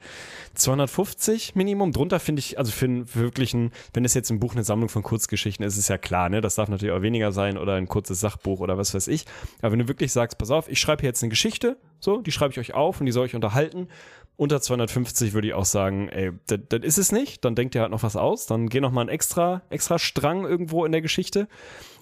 250 0.56 1.56
Minimum. 1.56 1.92
Drunter 1.92 2.20
finde 2.20 2.40
ich, 2.40 2.58
also 2.58 2.72
für, 2.72 2.86
einen- 2.86 3.06
für 3.06 3.20
wirklich 3.20 3.54
ein, 3.54 3.72
wenn 3.94 4.06
es 4.06 4.14
jetzt 4.14 4.30
ein 4.30 4.40
Buch 4.40 4.54
eine 4.54 4.64
Sammlung 4.64 4.88
von 4.90 5.04
Kurzgeschichten 5.04 5.66
ist, 5.66 5.74
ist 5.74 5.80
es 5.80 5.88
ja 5.90 5.98
klar, 5.98 6.30
ne? 6.30 6.40
Das 6.40 6.56
darf 6.56 6.70
natürlich 6.70 6.94
auch 6.96 7.02
weniger 7.02 7.32
sein 7.34 7.58
oder 7.58 7.74
ein 7.76 7.88
kurzes 7.90 8.20
Sachbuch 8.22 8.60
oder 8.62 8.78
was 8.78 8.94
weiß 8.94 9.08
ich. 9.10 9.26
Aber 9.62 9.74
wenn 9.74 9.80
du 9.80 9.88
wirklich 9.90 10.12
sagst, 10.14 10.38
pass 10.38 10.50
auf, 10.50 10.70
ich 10.70 10.80
schreibe 10.80 11.02
hier 11.02 11.10
jetzt 11.10 11.22
eine 11.24 11.30
Geschichte, 11.30 11.78
so, 12.00 12.22
die 12.22 12.32
schreibe 12.32 12.52
ich 12.52 12.60
euch 12.60 12.74
auf 12.74 13.00
und 13.02 13.06
die 13.06 13.12
soll 13.12 13.26
euch 13.26 13.36
unterhalten. 13.36 13.88
Unter 14.38 14.62
250 14.62 15.34
würde 15.34 15.48
ich 15.48 15.54
auch 15.56 15.66
sagen, 15.66 16.10
ey, 16.10 16.32
das 16.48 16.82
ist 16.84 16.98
es 17.00 17.12
nicht. 17.12 17.44
Dann 17.44 17.56
denkt 17.56 17.74
ihr 17.74 17.82
halt 17.82 17.90
noch 17.92 18.04
was 18.04 18.16
aus. 18.16 18.46
Dann 18.46 18.70
geh 18.70 18.80
noch 18.80 18.92
mal 18.92 19.02
ein 19.02 19.10
extra, 19.10 19.64
extra 19.72 19.98
Strang 19.98 20.46
irgendwo 20.46 20.86
in 20.86 20.92
der 20.92 21.02
Geschichte. 21.02 21.48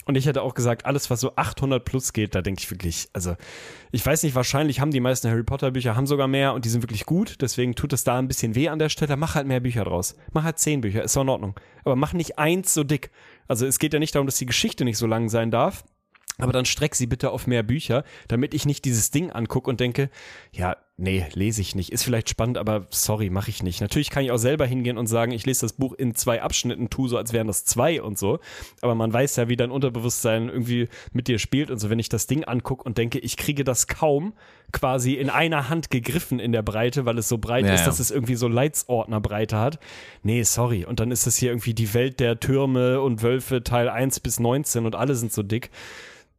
Und 0.05 0.15
ich 0.15 0.27
hätte 0.27 0.43
auch 0.43 0.53
gesagt, 0.53 0.85
alles, 0.85 1.09
was 1.09 1.19
so 1.19 1.35
800 1.35 1.83
plus 1.83 2.13
geht, 2.13 2.35
da 2.35 2.41
denke 2.41 2.61
ich 2.61 2.69
wirklich, 2.69 3.09
also 3.13 3.35
ich 3.91 4.05
weiß 4.05 4.21
nicht, 4.21 4.35
wahrscheinlich 4.35 4.79
haben 4.79 4.91
die 4.91 4.99
meisten 4.99 5.29
Harry 5.29 5.43
Potter 5.43 5.71
Bücher, 5.71 5.95
haben 5.95 6.05
sogar 6.05 6.27
mehr 6.27 6.53
und 6.53 6.63
die 6.63 6.69
sind 6.69 6.83
wirklich 6.83 7.05
gut. 7.05 7.41
Deswegen 7.41 7.73
tut 7.73 7.91
es 7.91 8.03
da 8.03 8.17
ein 8.19 8.27
bisschen 8.27 8.53
weh 8.53 8.69
an 8.69 8.77
der 8.79 8.89
Stelle. 8.89 9.17
Mach 9.17 9.33
halt 9.33 9.47
mehr 9.47 9.59
Bücher 9.59 9.83
draus. 9.83 10.15
Mach 10.31 10.43
halt 10.43 10.59
zehn 10.59 10.81
Bücher, 10.81 11.03
ist 11.03 11.15
doch 11.15 11.23
in 11.23 11.29
Ordnung. 11.29 11.59
Aber 11.83 11.95
mach 11.95 12.13
nicht 12.13 12.37
eins 12.37 12.73
so 12.73 12.83
dick. 12.83 13.09
Also 13.47 13.65
es 13.65 13.79
geht 13.79 13.93
ja 13.93 13.99
nicht 13.99 14.13
darum, 14.13 14.27
dass 14.27 14.37
die 14.37 14.45
Geschichte 14.45 14.85
nicht 14.85 14.97
so 14.97 15.07
lang 15.07 15.27
sein 15.29 15.49
darf. 15.49 15.83
Aber 16.37 16.51
dann 16.51 16.65
streck 16.65 16.95
sie 16.95 17.07
bitte 17.07 17.31
auf 17.31 17.47
mehr 17.47 17.63
Bücher, 17.63 18.03
damit 18.27 18.53
ich 18.53 18.65
nicht 18.65 18.83
dieses 18.85 19.09
Ding 19.09 19.31
angucke 19.31 19.69
und 19.69 19.79
denke, 19.79 20.09
ja, 20.51 20.75
nee, 20.97 21.25
lese 21.33 21.61
ich 21.61 21.75
nicht. 21.75 21.91
Ist 21.91 22.03
vielleicht 22.03 22.29
spannend, 22.29 22.57
aber 22.57 22.87
sorry, 22.89 23.29
mache 23.29 23.49
ich 23.49 23.63
nicht. 23.63 23.81
Natürlich 23.81 24.09
kann 24.09 24.23
ich 24.23 24.31
auch 24.31 24.37
selber 24.37 24.65
hingehen 24.65 24.97
und 24.97 25.07
sagen, 25.07 25.31
ich 25.31 25.45
lese 25.45 25.61
das 25.61 25.73
Buch 25.73 25.93
in 25.93 26.15
zwei 26.15 26.41
Abschnitten, 26.41 26.89
tu 26.89 27.07
so, 27.07 27.17
als 27.17 27.33
wären 27.33 27.47
das 27.47 27.65
zwei 27.65 28.01
und 28.01 28.17
so. 28.17 28.39
Aber 28.81 28.95
man 28.95 29.11
weiß 29.11 29.35
ja, 29.35 29.49
wie 29.49 29.55
dein 29.55 29.71
Unterbewusstsein 29.71 30.49
irgendwie 30.49 30.87
mit 31.11 31.27
dir 31.27 31.39
spielt 31.39 31.71
und 31.71 31.79
so. 31.79 31.89
Wenn 31.89 31.99
ich 31.99 32.09
das 32.09 32.27
Ding 32.27 32.43
angucke 32.43 32.83
und 32.83 32.97
denke, 32.97 33.19
ich 33.19 33.37
kriege 33.37 33.63
das 33.63 33.87
kaum 33.87 34.33
quasi 34.71 35.13
in 35.13 35.29
einer 35.29 35.69
Hand 35.69 35.89
gegriffen 35.89 36.39
in 36.39 36.51
der 36.51 36.63
Breite, 36.63 37.05
weil 37.05 37.17
es 37.17 37.29
so 37.29 37.37
breit 37.37 37.65
Ja, 37.65 37.73
ist, 37.73 37.81
ja. 37.81 37.85
dass 37.85 37.99
es 37.99 38.11
irgendwie 38.11 38.35
so 38.35 38.47
Leitsordnerbreite 38.47 39.57
hat. 39.57 39.79
Nee, 40.23 40.43
sorry. 40.43 40.85
Und 40.85 40.99
dann 40.99 41.11
ist 41.11 41.27
das 41.27 41.37
hier 41.37 41.49
irgendwie 41.51 41.73
die 41.73 41.93
Welt 41.93 42.19
der 42.19 42.39
Türme 42.39 43.01
und 43.01 43.21
Wölfe 43.21 43.63
Teil 43.63 43.89
1 43.89 44.19
bis 44.21 44.39
19 44.39 44.85
und 44.85 44.95
alle 44.95 45.15
sind 45.15 45.31
so 45.31 45.43
dick. 45.43 45.69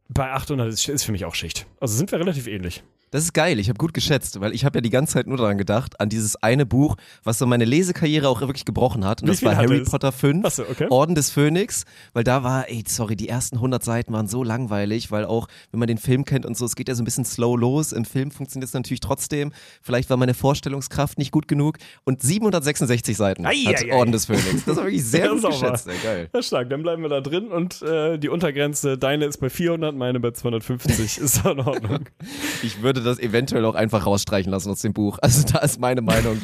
Bei 0.09 0.31
800 0.31 0.67
ist, 0.67 0.87
ist 0.87 1.03
für 1.03 1.11
mich 1.11 1.25
auch 1.25 1.35
Schicht. 1.35 1.65
Also 1.79 1.95
sind 1.95 2.11
wir 2.11 2.19
relativ 2.19 2.47
ähnlich. 2.47 2.83
Das 3.11 3.23
ist 3.23 3.33
geil, 3.33 3.57
ich 3.57 3.69
habe 3.69 3.77
gut 3.77 3.93
geschätzt, 3.93 4.41
weil 4.41 4.53
ich 4.53 4.65
habe 4.65 4.79
ja 4.79 4.81
die 4.81 4.89
ganze 4.89 5.13
Zeit 5.13 5.27
nur 5.27 5.37
daran 5.37 5.57
gedacht, 5.57 5.99
an 6.01 6.09
dieses 6.09 6.35
eine 6.43 6.65
Buch, 6.65 6.97
was 7.23 7.37
so 7.37 7.45
meine 7.45 7.63
Lesekarriere 7.63 8.27
auch 8.27 8.41
wirklich 8.41 8.65
gebrochen 8.65 9.05
hat. 9.05 9.21
Und 9.21 9.29
Wie 9.29 9.31
das 9.31 9.43
war 9.43 9.55
Harry 9.55 9.77
es? 9.77 9.89
Potter 9.89 10.11
5, 10.11 10.45
Ach 10.45 10.51
so, 10.51 10.63
okay. 10.63 10.87
Orden 10.89 11.15
des 11.15 11.29
Phönix, 11.29 11.85
weil 12.11 12.25
da 12.25 12.43
war, 12.43 12.69
ey, 12.69 12.83
sorry, 12.85 13.15
die 13.15 13.29
ersten 13.29 13.57
100 13.57 13.81
Seiten 13.81 14.11
waren 14.11 14.27
so 14.27 14.43
langweilig, 14.43 15.09
weil 15.09 15.23
auch, 15.23 15.47
wenn 15.71 15.79
man 15.79 15.87
den 15.87 15.97
Film 15.97 16.25
kennt 16.25 16.45
und 16.45 16.57
so, 16.57 16.65
es 16.65 16.75
geht 16.75 16.89
ja 16.89 16.95
so 16.95 17.01
ein 17.01 17.05
bisschen 17.05 17.23
slow 17.23 17.55
los. 17.57 17.93
Im 17.93 18.03
Film 18.03 18.29
funktioniert 18.29 18.67
es 18.67 18.73
natürlich 18.73 18.99
trotzdem. 18.99 19.53
Vielleicht 19.81 20.09
war 20.09 20.17
meine 20.17 20.33
Vorstellungskraft 20.33 21.17
nicht 21.17 21.31
gut 21.31 21.47
genug. 21.47 21.77
Und 22.03 22.21
766 22.21 23.15
Seiten 23.15 23.45
Ei, 23.45 23.55
hat 23.67 23.75
ei, 23.83 23.91
ei. 23.91 23.95
Orden 23.95 24.11
des 24.11 24.25
Phönix. 24.25 24.65
Das 24.65 24.75
war 24.75 24.83
wirklich 24.83 25.05
sehr 25.05 25.29
gut 25.29 25.43
geschätzt, 25.43 25.87
ey, 25.87 25.95
geil. 26.03 26.29
Ja, 26.33 26.41
stark. 26.41 26.69
Dann 26.69 26.83
bleiben 26.83 27.03
wir 27.03 27.09
da 27.09 27.21
drin 27.21 27.47
und 27.47 27.81
äh, 27.83 28.17
die 28.17 28.27
Untergrenze, 28.27 28.97
deine 28.97 29.25
ist 29.25 29.37
bei 29.37 29.49
400, 29.49 29.95
meine 29.95 30.19
bei 30.19 30.31
250. 30.31 31.19
Ist 31.19 31.45
doch 31.45 31.51
in 31.53 31.59
Ordnung. 31.61 31.99
Ich 32.63 32.81
würde 32.81 32.96
das 33.01 33.19
eventuell 33.19 33.65
auch 33.65 33.75
einfach 33.75 34.05
rausstreichen 34.05 34.51
lassen 34.51 34.69
aus 34.71 34.81
dem 34.81 34.93
Buch. 34.93 35.19
Also 35.27 35.45
da 35.45 35.59
ist 35.59 35.81
meine 35.81 36.01
Meinung. 36.01 36.39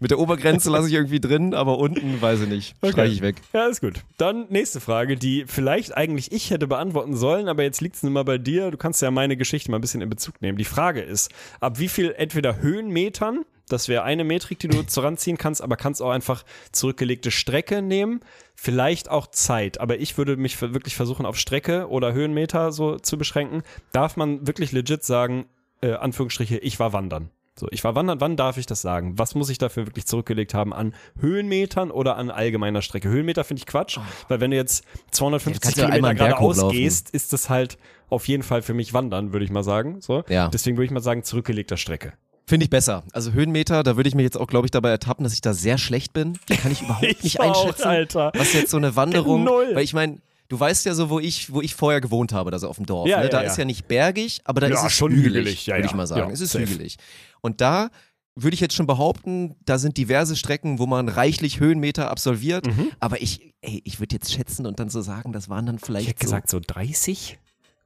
Mit 0.00 0.10
der 0.10 0.18
Obergrenze 0.18 0.68
lasse 0.68 0.88
ich 0.88 0.94
irgendwie 0.94 1.20
drin, 1.20 1.54
aber 1.54 1.78
unten 1.78 2.20
weiß 2.20 2.40
ich 2.42 2.48
nicht. 2.48 2.74
Streiche 2.84 3.14
ich 3.14 3.20
weg. 3.20 3.36
Ja, 3.52 3.66
ist 3.66 3.80
gut. 3.80 4.00
Dann 4.16 4.46
nächste 4.48 4.80
Frage, 4.80 5.14
die 5.14 5.44
vielleicht 5.46 5.96
eigentlich 5.96 6.32
ich 6.32 6.50
hätte 6.50 6.66
beantworten 6.66 7.14
sollen, 7.14 7.46
aber 7.46 7.62
jetzt 7.62 7.80
liegt 7.80 7.94
es 7.94 8.02
nun 8.02 8.12
mal 8.12 8.24
bei 8.24 8.38
dir. 8.38 8.72
Du 8.72 8.76
kannst 8.76 9.00
ja 9.02 9.12
meine 9.12 9.36
Geschichte 9.36 9.70
mal 9.70 9.78
ein 9.78 9.82
bisschen 9.82 10.00
in 10.00 10.10
Bezug 10.10 10.42
nehmen. 10.42 10.58
Die 10.58 10.64
Frage 10.64 11.00
ist, 11.00 11.30
ab 11.60 11.78
wie 11.78 11.88
viel 11.88 12.12
entweder 12.16 12.60
Höhenmetern, 12.60 13.44
das 13.68 13.88
wäre 13.88 14.02
eine 14.02 14.24
Metrik, 14.24 14.58
die 14.58 14.68
du 14.68 14.82
ranziehen 15.00 15.38
kannst, 15.38 15.62
aber 15.62 15.76
kannst 15.76 16.02
auch 16.02 16.10
einfach 16.10 16.44
zurückgelegte 16.72 17.30
Strecke 17.30 17.82
nehmen, 17.82 18.20
vielleicht 18.54 19.10
auch 19.10 19.28
Zeit. 19.28 19.80
Aber 19.80 19.98
ich 19.98 20.18
würde 20.18 20.36
mich 20.36 20.60
wirklich 20.60 20.96
versuchen, 20.96 21.26
auf 21.26 21.38
Strecke 21.38 21.88
oder 21.88 22.12
Höhenmeter 22.12 22.72
so 22.72 22.98
zu 22.98 23.16
beschränken. 23.16 23.62
Darf 23.92 24.16
man 24.16 24.46
wirklich 24.46 24.72
legit 24.72 25.04
sagen, 25.04 25.46
äh, 25.80 25.92
Anführungsstriche, 25.92 26.58
ich 26.58 26.78
war 26.80 26.92
wandern. 26.92 27.30
So, 27.56 27.68
ich 27.70 27.84
war 27.84 27.94
wandern, 27.94 28.20
wann 28.20 28.36
darf 28.36 28.56
ich 28.56 28.66
das 28.66 28.82
sagen? 28.82 29.16
Was 29.16 29.36
muss 29.36 29.48
ich 29.48 29.58
dafür 29.58 29.86
wirklich 29.86 30.06
zurückgelegt 30.06 30.54
haben 30.54 30.72
an 30.72 30.92
Höhenmetern 31.20 31.92
oder 31.92 32.16
an 32.16 32.30
allgemeiner 32.30 32.82
Strecke? 32.82 33.08
Höhenmeter 33.08 33.44
finde 33.44 33.60
ich 33.60 33.66
Quatsch, 33.66 33.98
weil 34.28 34.40
wenn 34.40 34.50
du 34.50 34.56
jetzt 34.56 34.84
250 35.12 35.62
kannst 35.62 35.76
du 35.76 35.82
ja 35.82 35.90
Kilometer 35.90 36.14
geradeaus 36.14 36.72
gehst, 36.72 37.10
ist 37.10 37.32
das 37.32 37.50
halt 37.50 37.78
auf 38.08 38.26
jeden 38.26 38.42
Fall 38.42 38.62
für 38.62 38.74
mich 38.74 38.92
wandern, 38.92 39.32
würde 39.32 39.44
ich 39.44 39.52
mal 39.52 39.62
sagen. 39.62 40.00
So. 40.00 40.24
Ja. 40.28 40.48
Deswegen 40.48 40.76
würde 40.76 40.86
ich 40.86 40.90
mal 40.90 41.00
sagen, 41.00 41.22
zurückgelegter 41.22 41.76
Strecke. 41.76 42.14
Finde 42.46 42.64
ich 42.64 42.70
besser. 42.70 43.04
Also 43.12 43.32
Höhenmeter, 43.32 43.84
da 43.84 43.96
würde 43.96 44.08
ich 44.08 44.14
mir 44.16 44.22
jetzt 44.22 44.36
auch, 44.36 44.48
glaube 44.48 44.66
ich, 44.66 44.70
dabei 44.70 44.90
ertappen, 44.90 45.22
dass 45.22 45.32
ich 45.32 45.40
da 45.40 45.54
sehr 45.54 45.78
schlecht 45.78 46.12
bin. 46.12 46.38
Die 46.50 46.56
kann 46.56 46.72
ich 46.72 46.82
überhaupt 46.82 47.04
Ich 47.08 47.22
nicht 47.22 47.40
auch, 47.40 47.64
einschätzen. 47.64 47.88
Alter. 47.88 48.32
Was 48.34 48.52
jetzt 48.52 48.70
so 48.70 48.76
eine 48.76 48.96
Wanderung, 48.96 49.44
Null. 49.44 49.70
weil 49.74 49.84
ich 49.84 49.94
meine, 49.94 50.18
du 50.48 50.58
weißt 50.60 50.84
ja 50.86 50.94
so, 50.94 51.10
wo 51.10 51.20
ich, 51.20 51.52
wo 51.52 51.60
ich 51.60 51.74
vorher 51.74 52.00
gewohnt 52.00 52.32
habe, 52.32 52.52
also 52.52 52.68
auf 52.68 52.76
dem 52.76 52.86
Dorf. 52.86 53.08
Ja, 53.08 53.18
ne? 53.18 53.24
ja, 53.24 53.28
Da 53.30 53.42
ja. 53.42 53.50
ist 53.50 53.58
ja 53.58 53.64
nicht 53.64 53.88
bergig, 53.88 54.40
aber 54.44 54.60
da 54.60 54.66
ist 54.68 54.82
es 54.84 54.92
schon 54.92 55.12
hügelig, 55.12 55.66
würde 55.66 55.86
ich 55.86 55.94
mal 55.94 56.06
sagen. 56.06 56.30
Es 56.32 56.40
ist 56.40 56.52
safe. 56.52 56.64
hügelig. 56.66 56.96
Und 57.40 57.60
da 57.60 57.90
würde 58.36 58.54
ich 58.54 58.60
jetzt 58.60 58.74
schon 58.74 58.86
behaupten, 58.88 59.54
da 59.64 59.78
sind 59.78 59.96
diverse 59.96 60.34
Strecken, 60.34 60.78
wo 60.80 60.86
man 60.86 61.08
reichlich 61.08 61.60
Höhenmeter 61.60 62.10
absolviert. 62.10 62.66
Mhm. 62.66 62.90
Aber 62.98 63.22
ich, 63.22 63.54
ey, 63.60 63.80
ich 63.84 64.00
würde 64.00 64.16
jetzt 64.16 64.32
schätzen 64.32 64.66
und 64.66 64.80
dann 64.80 64.88
so 64.90 65.02
sagen, 65.02 65.32
das 65.32 65.48
waren 65.48 65.66
dann 65.66 65.78
vielleicht 65.78 66.04
Ich 66.04 66.08
hätte 66.10 66.26
so, 66.26 66.30
gesagt 66.32 66.50
so 66.50 66.60
30 66.66 67.38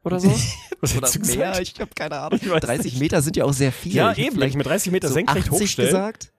oder 0.04 0.20
so. 0.20 0.30
Was 0.80 0.96
oder 0.96 1.08
mehr. 1.10 1.18
gesagt? 1.18 1.60
Ich 1.60 1.80
habe 1.80 1.90
keine 1.94 2.18
Ahnung. 2.18 2.38
Ich 2.42 2.48
weiß 2.48 2.60
30 2.62 2.92
nicht. 2.92 3.00
Meter 3.00 3.20
sind 3.20 3.36
ja 3.36 3.44
auch 3.44 3.52
sehr 3.52 3.72
viel. 3.72 3.94
Ja, 3.94 4.12
Ich 4.12 4.18
eben, 4.18 4.36
vielleicht 4.36 4.52
ich 4.52 4.56
mit 4.56 4.66
30 4.66 4.90
Meter 4.92 5.08
so 5.08 5.14
senkrecht 5.14 5.48
80 5.48 5.60
hochstelle. 5.60 5.88
gesagt. 5.88 6.32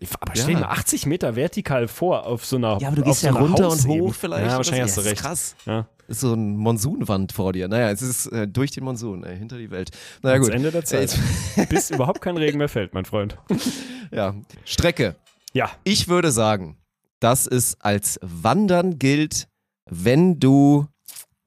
Ich- 0.00 0.10
Aber 0.20 0.34
Ja. 0.34 0.42
stell 0.42 0.54
dir 0.54 0.60
mal 0.60 0.68
80 0.68 1.06
Meter 1.06 1.36
vertikal 1.36 1.88
vor 1.88 2.26
auf 2.26 2.44
so 2.44 2.56
einer 2.56 2.78
Ja, 2.80 2.88
aber 2.88 2.96
du 2.96 3.02
gehst 3.02 3.20
so 3.20 3.26
ja 3.28 3.32
einer 3.34 3.40
runter 3.46 3.68
und 3.70 3.86
hoch 3.86 4.14
vielleicht. 4.14 4.46
Ja, 4.50 4.56
wahrscheinlich 4.56 4.92
so. 4.92 4.96
hast 4.96 4.96
du 4.96 5.00
Ja, 5.02 5.08
recht. 5.08 5.20
Ist 5.20 5.22
krass. 5.22 5.56
Ja. 5.66 5.88
Ist 6.06 6.20
so 6.20 6.34
ein 6.34 6.56
Monsunwand 6.56 7.32
vor 7.32 7.52
dir. 7.54 7.66
Naja, 7.68 7.90
es 7.90 8.02
ist 8.02 8.26
äh, 8.26 8.46
durch 8.46 8.70
den 8.72 8.84
Monsun, 8.84 9.24
ey, 9.24 9.38
hinter 9.38 9.56
die 9.56 9.70
Welt. 9.70 9.90
Naja, 10.22 10.34
Ans 10.34 10.46
gut. 10.48 10.54
Ende 10.54 10.70
der 10.70 10.84
Zeit. 10.84 11.18
Bis 11.70 11.90
überhaupt 11.90 12.20
kein 12.20 12.36
Regen 12.36 12.58
mehr 12.58 12.68
fällt, 12.68 12.92
mein 12.92 13.04
Freund. 13.06 13.38
ja. 14.10 14.34
Strecke. 14.64 15.16
Ja, 15.54 15.70
Ich 15.84 16.08
würde 16.08 16.30
sagen, 16.32 16.76
dass 17.20 17.46
es 17.46 17.80
als 17.80 18.18
Wandern 18.22 18.98
gilt, 18.98 19.48
wenn 19.88 20.40
du. 20.40 20.86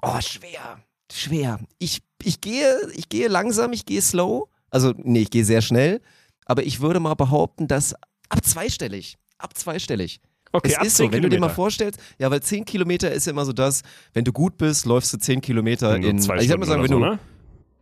Oh, 0.02 0.20
schwer. 0.22 0.80
Schwer. 1.12 1.60
Ich, 1.78 2.02
ich, 2.24 2.41
gehe, 2.41 2.76
ich 2.95 3.10
gehe 3.10 3.28
langsam, 3.28 3.74
ich 3.74 3.86
gehe 3.86 4.02
slow. 4.02 4.48
Also, 4.70 4.93
nee, 4.98 5.22
ich 5.22 5.30
gehe 5.30 5.45
sehr 5.45 5.62
schnell. 5.62 6.02
Aber 6.45 6.64
ich 6.64 6.80
würde 6.82 7.00
mal 7.00 7.14
behaupten, 7.16 7.68
dass 7.68 7.93
ab 8.30 8.44
zweistellig. 8.44 9.18
Ab 9.38 9.56
zweistellig. 9.58 10.20
okay, 10.54 10.70
es 10.72 10.78
ab 10.78 10.86
ist 10.86 10.98
10 10.98 11.08
so, 11.08 11.12
wenn 11.14 11.22
du 11.22 11.30
dir 11.30 11.36
mal 11.40 11.48
Kilometer. 11.48 11.56
vorstellst, 11.56 12.00
ja, 12.18 12.32
weil 12.32 12.42
10 12.42 12.66
Kilometer 12.66 13.12
ist 13.12 13.26
ja 13.26 13.32
immer 13.32 13.46
so 13.46 13.54
das, 13.54 13.82
wenn 14.14 14.24
du 14.24 14.32
gut 14.32 14.58
bist, 14.58 14.86
läufst 14.86 15.14
du 15.14 15.18
10 15.18 15.42
Kilometer 15.42 16.00
du 16.00 16.08
in. 16.08 16.20
zwei 16.20 16.34
Also 16.34 16.44
ich 16.44 16.50
sag 16.50 16.60
mal 16.60 16.66
sagen, 16.66 16.82
wenn 16.82 16.88
Stunden 16.88 17.02
du. 17.02 17.08
oder 17.08 17.20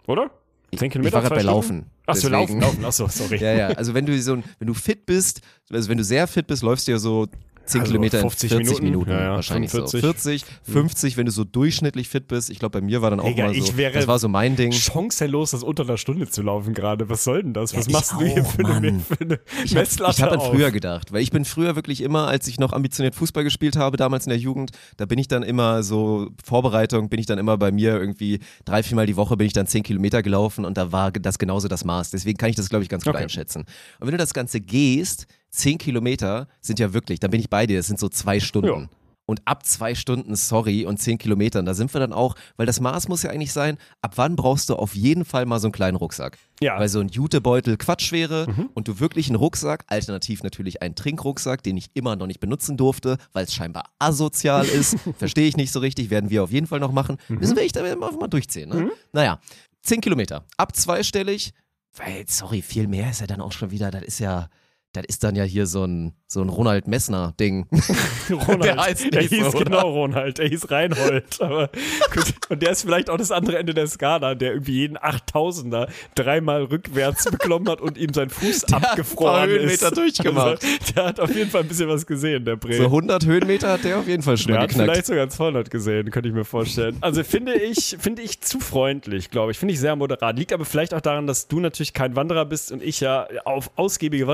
so, 0.08 0.22
ne? 0.22 0.22
Oder? 0.22 0.32
10 0.78 0.88
Ich 0.88 0.92
Kilometer, 0.92 1.14
war 1.14 1.22
gerade 1.22 1.36
zwei 1.36 1.36
bei 1.36 1.42
Stunden? 1.42 1.80
Laufen. 1.80 1.92
Achso, 2.08 2.28
laufen, 2.30 2.60
laufen. 2.62 2.86
Achso, 2.86 3.08
sorry. 3.08 3.38
Ja, 3.38 3.54
ja. 3.54 3.68
Also 3.70 3.94
wenn 3.94 4.06
du 4.06 4.20
so 4.22 4.38
wenn 4.60 4.68
du 4.68 4.74
fit 4.74 5.06
bist, 5.06 5.42
also 5.72 5.90
wenn 5.90 5.98
du 5.98 6.04
sehr 6.04 6.28
fit 6.28 6.48
bist, 6.48 6.62
läufst 6.64 6.88
du 6.88 6.92
ja 6.92 6.98
so 6.98 7.28
10 7.66 7.82
Also 7.82 7.92
Kilometer 7.92 8.20
50 8.20 8.52
in 8.52 8.58
40 8.58 8.68
Minuten. 8.82 8.86
Minuten, 8.86 9.12
Ja, 9.12 9.22
ja, 9.22 9.32
wahrscheinlich 9.36 9.72
45. 9.72 10.02
so. 10.02 10.08
40, 10.08 10.46
50, 10.64 11.18
wenn 11.18 11.26
du 11.26 11.32
so 11.32 11.44
durchschnittlich 11.44 12.10
fit 12.10 12.28
bist. 12.28 12.50
Ich 12.50 12.60
glaube, 12.60 12.80
bei 12.80 12.86
mir 12.86 13.02
war 13.02 13.10
dann 13.10 13.20
auch 13.20 13.26
Digga, 13.26 13.46
mal 13.48 13.54
so, 13.56 13.64
ich 13.66 13.78
wäre 13.78 13.94
das 13.94 14.08
war 14.08 14.20
so 14.20 14.28
mein 14.30 14.56
Ding. 14.56 14.72
Chancenlos, 14.72 15.52
das 15.52 15.64
unter 15.64 15.84
einer 15.84 15.98
Stunde 15.98 16.30
zu 16.30 16.42
laufen 16.42 16.74
gerade. 16.74 17.10
Was 17.10 17.24
soll 17.24 17.44
denn 17.44 17.54
das? 17.54 17.76
Was 17.76 17.88
Ja, 17.88 17.92
machst 17.94 18.12
du 18.14 18.22
hier 18.26 18.44
auch, 18.44 18.52
für 18.52 18.66
eine, 18.66 19.00
für 19.00 19.20
eine 19.22 19.40
Ich 19.64 19.76
habe 19.76 19.88
hab 19.90 20.32
an 20.32 20.40
auf? 20.40 20.50
früher 20.50 20.72
gedacht, 20.72 21.12
weil 21.12 21.22
ich 21.22 21.32
bin 21.32 21.46
früher 21.46 21.76
wirklich 21.76 22.02
immer, 22.02 22.28
als 22.28 22.48
ich 22.48 22.60
noch 22.60 22.74
ambitioniert 22.74 23.16
Fußball 23.16 23.44
gespielt 23.44 23.76
habe, 23.76 23.98
damals 23.98 24.26
in 24.26 24.30
der 24.30 24.40
Jugend, 24.40 24.72
da 24.98 25.06
bin 25.06 25.18
ich 25.20 25.28
dann 25.28 25.44
immer 25.44 25.84
so, 25.84 26.30
Vorbereitung, 26.44 27.10
bin 27.10 27.20
ich 27.20 27.26
dann 27.26 27.38
immer 27.40 27.58
bei 27.58 27.72
mir 27.72 27.96
irgendwie 27.96 28.40
drei, 28.66 28.84
viermal 28.84 29.06
die 29.08 29.16
Woche 29.16 29.38
bin 29.38 29.48
ich 29.48 29.54
dann 29.54 29.68
10 29.68 29.84
Kilometer 29.84 30.22
gelaufen 30.24 30.66
und 30.66 30.78
da 30.78 30.92
war 30.92 31.12
das 31.12 31.40
genauso 31.40 31.68
das 31.68 31.84
Maß. 31.84 32.12
Deswegen 32.12 32.38
kann 32.38 32.50
ich 32.50 32.56
das, 32.56 32.70
glaube 32.70 32.84
ich, 32.84 32.90
ganz 32.90 33.04
gut 33.04 33.14
Okay. 33.16 33.24
einschätzen. 33.24 33.62
Und 34.00 34.08
wenn 34.08 34.12
du 34.12 34.18
das 34.18 34.34
Ganze 34.34 34.60
gehst, 34.62 35.26
10 35.56 35.78
Kilometer 35.78 36.48
sind 36.62 36.80
ja 36.80 36.94
wirklich, 36.94 37.20
dann 37.20 37.32
bin 37.32 37.40
ich 37.40 37.50
bei 37.50 37.66
dir, 37.66 37.78
das 37.78 37.88
sind 37.88 38.00
so 38.00 38.10
zwei 38.10 38.40
Stunden. 38.40 38.82
Ja. 38.82 38.90
Und 39.28 39.42
ab 39.46 39.66
zwei 39.66 39.96
Stunden, 39.96 40.36
sorry, 40.36 40.86
und 40.86 41.00
10 41.00 41.18
Kilometern, 41.18 41.66
da 41.66 41.74
sind 41.74 41.92
wir 41.94 42.00
dann 42.00 42.14
auch, 42.14 42.36
weil 42.58 42.68
das 42.68 42.80
Maß 42.80 43.08
muss 43.08 43.24
ja 43.24 43.32
eigentlich 43.32 43.54
sein, 43.54 43.80
ab 44.04 44.14
wann 44.18 44.36
brauchst 44.36 44.70
du 44.70 44.76
auf 44.76 44.94
jeden 44.96 45.26
Fall 45.26 45.48
mal 45.48 45.60
so 45.60 45.68
einen 45.68 45.72
kleinen 45.72 45.98
Rucksack? 45.98 46.38
Ja. 46.62 46.80
Weil 46.80 46.90
so 46.90 47.00
ein 47.00 47.10
Jutebeutel 47.10 47.76
Quatsch 47.78 48.12
wäre 48.12 48.46
und 48.76 48.88
du 48.88 49.00
wirklich 49.00 49.28
einen 49.28 49.38
Rucksack, 49.38 49.84
alternativ 49.88 50.44
natürlich 50.44 50.84
einen 50.84 50.94
Trinkrucksack, 50.94 51.64
den 51.64 51.76
ich 51.76 51.90
immer 51.96 52.16
noch 52.16 52.28
nicht 52.28 52.40
benutzen 52.40 52.78
durfte, 52.78 53.18
weil 53.34 53.46
es 53.46 53.54
scheinbar 53.54 53.86
asozial 53.98 54.66
ist. 54.68 54.98
Verstehe 55.18 55.48
ich 55.48 55.58
nicht 55.58 55.72
so 55.72 55.80
richtig, 55.80 56.12
werden 56.12 56.30
wir 56.30 56.44
auf 56.44 56.52
jeden 56.52 56.68
Fall 56.68 56.80
noch 56.80 56.92
machen. 56.92 57.18
Müssen 57.28 57.56
wir 57.56 57.64
echt 57.64 57.78
einfach 57.80 58.12
mal 58.20 58.28
durchziehen. 58.28 58.70
Ne? 58.70 58.92
Naja, 59.12 59.40
10 59.82 60.02
Kilometer. 60.02 60.46
Ab 60.58 60.76
zweistellig, 60.76 61.52
weil, 61.96 62.26
sorry, 62.28 62.62
viel 62.62 62.88
mehr 62.88 63.10
ist 63.10 63.22
ja 63.22 63.28
dann 63.28 63.42
auch 63.42 63.52
schon 63.52 63.72
wieder, 63.72 63.90
das 63.90 64.04
ist 64.04 64.20
ja. 64.20 64.50
Das 64.96 65.06
ist 65.08 65.24
dann 65.24 65.36
ja 65.36 65.44
hier 65.44 65.68
so 65.68 65.84
ein, 65.86 66.14
so 66.28 66.42
ein 66.42 66.50
Ronald 66.50 66.88
Messner-Ding. 66.88 67.68
Ronald. 68.30 68.64
Der 68.64 68.78
heißt 68.78 69.14
der 69.14 69.22
hieß 69.22 69.52
so, 69.52 69.60
genau 69.60 69.90
Ronald. 69.90 70.38
Der 70.38 70.48
hieß 70.48 70.70
Reinhold. 70.72 71.26
Aber 71.42 71.70
gut. 72.14 72.34
Und 72.50 72.62
der 72.62 72.72
ist 72.72 72.82
vielleicht 72.84 73.10
auch 73.10 73.18
das 73.18 73.32
andere 73.32 73.58
Ende 73.58 73.74
der 73.74 73.88
Skala, 73.88 74.36
der 74.36 74.54
irgendwie 74.54 74.74
jeden 74.74 74.98
8000er 74.98 75.88
dreimal 76.16 76.64
rückwärts 76.64 77.26
beklommen 77.32 77.70
hat 77.70 77.82
und 77.82 77.98
ihm 77.98 78.14
sein 78.14 78.30
Fuß 78.30 78.64
hat 78.64 78.82
paar 78.82 78.92
abgefroren 78.92 79.50
Höhenmeter 79.50 79.88
ist. 79.88 79.98
durchgemacht. 79.98 80.64
Also, 80.64 80.68
der 80.96 81.06
hat 81.06 81.20
auf 81.20 81.36
jeden 81.36 81.50
Fall 81.50 81.62
ein 81.62 81.68
bisschen 81.68 81.90
was 81.90 82.06
gesehen, 82.06 82.46
der 82.46 82.56
Bre. 82.56 82.74
So 82.74 82.86
100 82.86 83.26
Höhenmeter 83.26 83.72
hat 83.74 83.84
der 83.84 84.00
auf 84.00 84.08
jeden 84.08 84.24
Fall 84.24 84.38
schon 84.38 84.48
Der 84.48 84.56
mal 84.58 84.64
hat 84.64 84.70
geknackt. 84.70 84.90
vielleicht 84.92 85.06
sogar 85.08 85.30
200 85.30 85.70
gesehen, 85.70 86.10
könnte 86.12 86.30
ich 86.30 86.36
mir 86.36 86.46
vorstellen. 86.46 86.98
Also 87.02 87.24
finde 87.24 87.54
ich, 87.54 87.98
finde 88.00 88.22
ich 88.22 88.42
zu 88.42 88.60
freundlich, 88.60 89.30
glaube 89.32 89.52
ich. 89.52 89.58
Finde 89.60 89.74
ich 89.74 89.80
sehr 89.80 89.96
moderat. 89.96 90.38
Liegt 90.38 90.54
aber 90.54 90.66
vielleicht 90.66 90.94
auch 90.94 91.02
daran, 91.02 91.28
dass 91.28 91.48
du 91.48 91.60
natürlich 91.60 91.94
kein 91.94 92.16
Wanderer 92.16 92.46
bist 92.46 92.72
und 92.72 92.82
ich 92.82 93.00
ja 93.00 93.28
auf 93.46 93.72
ausgiebige 93.76 94.28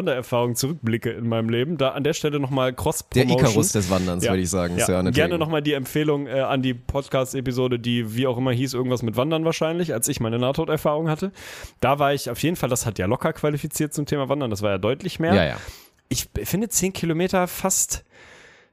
Wandererfahrungen 0.52 0.56
zurückblicke 0.56 1.12
in 1.12 1.28
meinem 1.28 1.50
Leben. 1.50 1.78
Da 1.78 1.90
an 1.90 2.04
der 2.04 2.14
Stelle 2.14 2.40
nochmal 2.40 2.74
cross 2.74 3.06
Der 3.14 3.28
Icarus 3.28 3.72
des 3.72 3.90
Wanderns, 3.90 4.24
würde 4.24 4.42
ich 4.42 4.50
sagen. 4.50 4.78
Ja 4.78 4.86
Ja, 4.88 5.10
gerne 5.10 5.38
nochmal 5.38 5.62
die 5.62 5.74
Empfehlung 5.74 6.28
äh, 6.28 6.42
an 6.42 6.62
die 6.62 6.74
Podcast-Episode, 6.74 7.80
die 7.80 8.16
wie 8.16 8.28
auch 8.28 8.38
immer 8.38 8.52
hieß, 8.52 8.74
irgendwas 8.74 9.04
mit 9.04 9.18
Wandern 9.18 9.46
wahrscheinlich, 9.46 9.94
als 9.94 10.08
ich 10.08 10.20
meine 10.20 10.40
Nahtoderfahrung 10.40 11.10
hatte. 11.10 11.32
Da 11.80 12.00
war 12.00 12.14
ich 12.14 12.30
auf 12.30 12.42
jeden 12.42 12.56
Fall, 12.56 12.70
das 12.70 12.86
hat 12.86 13.00
ja 13.00 13.06
locker 13.06 13.34
qualifiziert 13.34 13.94
zum 13.94 14.06
Thema 14.06 14.30
Wandern, 14.30 14.50
das 14.50 14.62
war 14.62 14.72
ja 14.72 14.78
deutlich 14.78 15.20
mehr. 15.20 15.34
Ja, 15.34 15.46
ja. 15.46 15.58
Ich 16.10 16.28
finde 16.44 16.68
10 16.68 16.92
Kilometer 16.92 17.48
fast, 17.48 18.04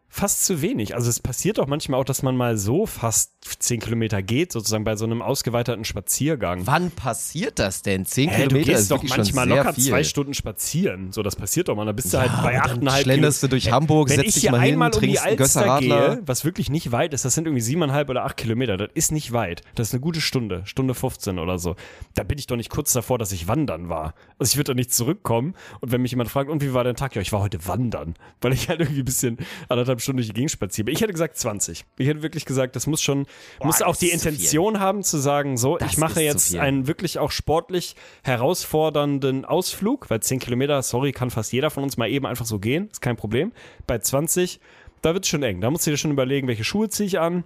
fast 0.09 0.45
zu 0.47 0.63
wenig. 0.63 0.95
Also 0.95 1.11
es 1.11 1.21
passiert 1.21 1.59
doch 1.59 1.67
manchmal 1.67 2.01
auch, 2.01 2.05
dass 2.05 2.23
man 2.23 2.37
mal 2.37 2.57
so 2.57 2.87
fast 2.87 3.33
10 3.61 3.81
Kilometer 3.81 4.23
geht, 4.23 4.53
sozusagen 4.53 4.85
bei 4.85 4.97
so 4.97 5.05
einem 5.05 5.23
ausgeweiterten 5.23 5.85
Spaziergang. 5.85 6.67
Wann 6.67 6.91
passiert 6.91 7.59
das 7.59 7.83
denn? 7.83 8.05
10 8.07 8.29
Hä, 8.31 8.43
du 8.43 8.49
Kilometer 8.49 8.71
gehst 8.73 8.83
ist 8.83 8.91
doch 8.91 9.03
manchmal 9.05 9.49
locker 9.49 9.75
viel. 9.75 9.85
zwei 9.85 10.05
Stunden 10.05 10.35
spazieren. 10.35 11.13
So, 11.13 11.23
das 11.23 11.37
passiert 11.37 11.69
doch 11.69 11.77
mal. 11.77 11.85
Da 11.85 11.93
bist 11.93 12.13
du 12.13 12.19
halt 12.19 12.31
Ja, 12.33 12.43
bei 12.43 12.61
8,5 12.61 13.03
schlenderst 13.03 13.43
du 13.43 13.49
durch 13.49 13.67
Wenn- 13.67 13.73
Hamburg, 13.75 14.09
setzt 14.09 14.25
ich 14.25 14.35
dich 14.35 14.43
hier 14.43 14.51
mal 14.51 14.61
hin, 14.61 14.73
einmal 14.75 14.93
um 14.95 15.01
die 15.01 15.15
trinkst 15.15 15.37
Gösser-Radler. 15.37 16.17
gehe, 16.17 16.23
was 16.27 16.45
wirklich 16.45 16.71
nicht 16.71 16.91
weit 16.93 17.15
ist, 17.15 17.25
das 17.25 17.35
sind 17.35 17.47
irgendwie 17.47 17.61
siebeneinhalb 17.63 18.09
oder 18.09 18.25
acht 18.25 18.37
Kilometer. 18.37 18.77
Das 18.77 18.89
ist 18.95 19.13
nicht 19.13 19.33
weit. 19.33 19.63
Das 19.75 19.89
ist 19.89 19.95
eine 19.95 20.01
gute 20.01 20.21
Stunde, 20.21 20.63
Stunde 20.65 20.95
15 20.95 21.39
oder 21.39 21.59
so. 21.59 21.77
Da 22.15 22.23
bin 22.25 22.39
ich 22.39 22.47
doch 22.47 22.57
nicht 22.57 22.71
kurz 22.71 22.93
davor, 22.93 23.19
dass 23.19 23.33
ich 23.33 23.47
wandern 23.49 23.89
war. 23.89 24.15
Also 24.39 24.51
ich 24.51 24.57
würde 24.57 24.73
doch 24.73 24.77
nicht 24.77 24.93
zurückkommen 24.93 25.55
und 25.81 25.93
wenn 25.93 26.01
mich 26.03 26.11
jemand 26.13 26.31
fragt, 26.31 26.51
und 26.51 26.63
wie 26.63 26.73
war 26.75 26.85
dein 26.85 26.97
Tag? 26.97 27.15
Ja, 27.15 27.23
ich 27.23 27.33
war 27.33 27.41
heute 27.41 27.67
wandern, 27.67 28.15
weil 28.41 28.53
ich 28.53 28.69
halt 28.69 28.81
irgendwie 28.81 29.01
ein 29.01 29.05
bisschen 29.05 29.39
anderthalb 29.69 29.98
Stunden 29.99 30.19
durch 30.19 30.29
die 30.29 30.35
Gegend 30.35 30.51
spaziere. 30.51 30.91
Ich 30.91 31.01
hätte 31.01 31.13
gesagt 31.13 31.37
20. 31.37 31.85
Ich 31.99 32.07
hätte 32.07 32.23
wirklich 32.23 32.45
gesagt, 32.45 32.77
das 32.77 32.87
muss 32.87 33.03
schon, 33.03 33.27
muss 33.63 33.83
auch 33.83 33.97
die 33.97 34.07
zu 34.11 34.19
viel. 34.19 34.31
Intention 34.31 34.81
haben 34.81 35.03
zu 35.03 35.19
sagen, 35.19 35.57
so, 35.57 35.77
Das 35.79 35.93
ich 35.93 35.99
mache 35.99 36.23
jetzt 36.23 36.55
einen 36.57 36.87
wirklich 36.87 37.19
auch 37.19 37.31
sportlich 37.31 37.97
herausfordernden 38.25 39.45
Ausflug, 39.45 40.11
weil 40.11 40.21
10 40.21 40.39
Kilometer, 40.39 40.83
sorry, 40.83 41.13
kann 41.13 41.31
fast 41.31 41.53
jeder 41.53 41.71
von 41.71 41.83
uns 41.83 41.97
mal 41.97 42.09
eben 42.09 42.27
einfach 42.27 42.47
so 42.47 42.59
gehen, 42.59 42.89
ist 42.91 43.01
kein 43.01 43.17
Problem. 43.17 43.53
Bei 43.87 43.99
20, 43.99 44.61
da 45.03 45.15
wird 45.15 45.25
es 45.25 45.31
schon 45.31 45.43
eng. 45.43 45.61
Da 45.61 45.71
musst 45.71 45.87
du 45.87 45.91
dir 45.91 45.97
schon 45.97 46.11
überlegen, 46.11 46.49
welche 46.49 46.65
Schuhe 46.65 46.89
ziehe 46.89 47.07
ich 47.07 47.19
an. 47.19 47.45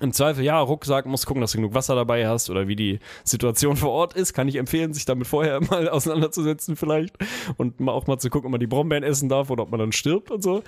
Im 0.00 0.12
Zweifel, 0.12 0.42
ja, 0.44 0.58
Rucksack, 0.58 1.06
musst 1.06 1.26
gucken, 1.26 1.40
dass 1.40 1.52
du 1.52 1.58
genug 1.58 1.74
Wasser 1.74 1.94
dabei 1.94 2.26
hast 2.26 2.50
oder 2.50 2.66
wie 2.66 2.76
die 2.76 2.98
Situation 3.24 3.76
vor 3.76 3.90
Ort 3.90 4.14
ist. 4.14 4.32
Kann 4.32 4.48
ich 4.48 4.56
empfehlen, 4.56 4.94
sich 4.94 5.04
damit 5.04 5.26
vorher 5.26 5.60
mal 5.70 5.88
auseinanderzusetzen 5.88 6.76
vielleicht 6.76 7.16
und 7.56 7.80
mal 7.80 7.92
auch 7.92 8.06
mal 8.06 8.18
zu 8.18 8.30
gucken, 8.30 8.46
ob 8.46 8.52
man 8.52 8.60
die 8.60 8.66
Brombeeren 8.66 9.04
essen 9.04 9.28
darf 9.28 9.50
oder 9.50 9.64
ob 9.64 9.70
man 9.70 9.80
dann 9.80 9.92
stirbt 9.92 10.30
und 10.30 10.42
so. 10.42 10.62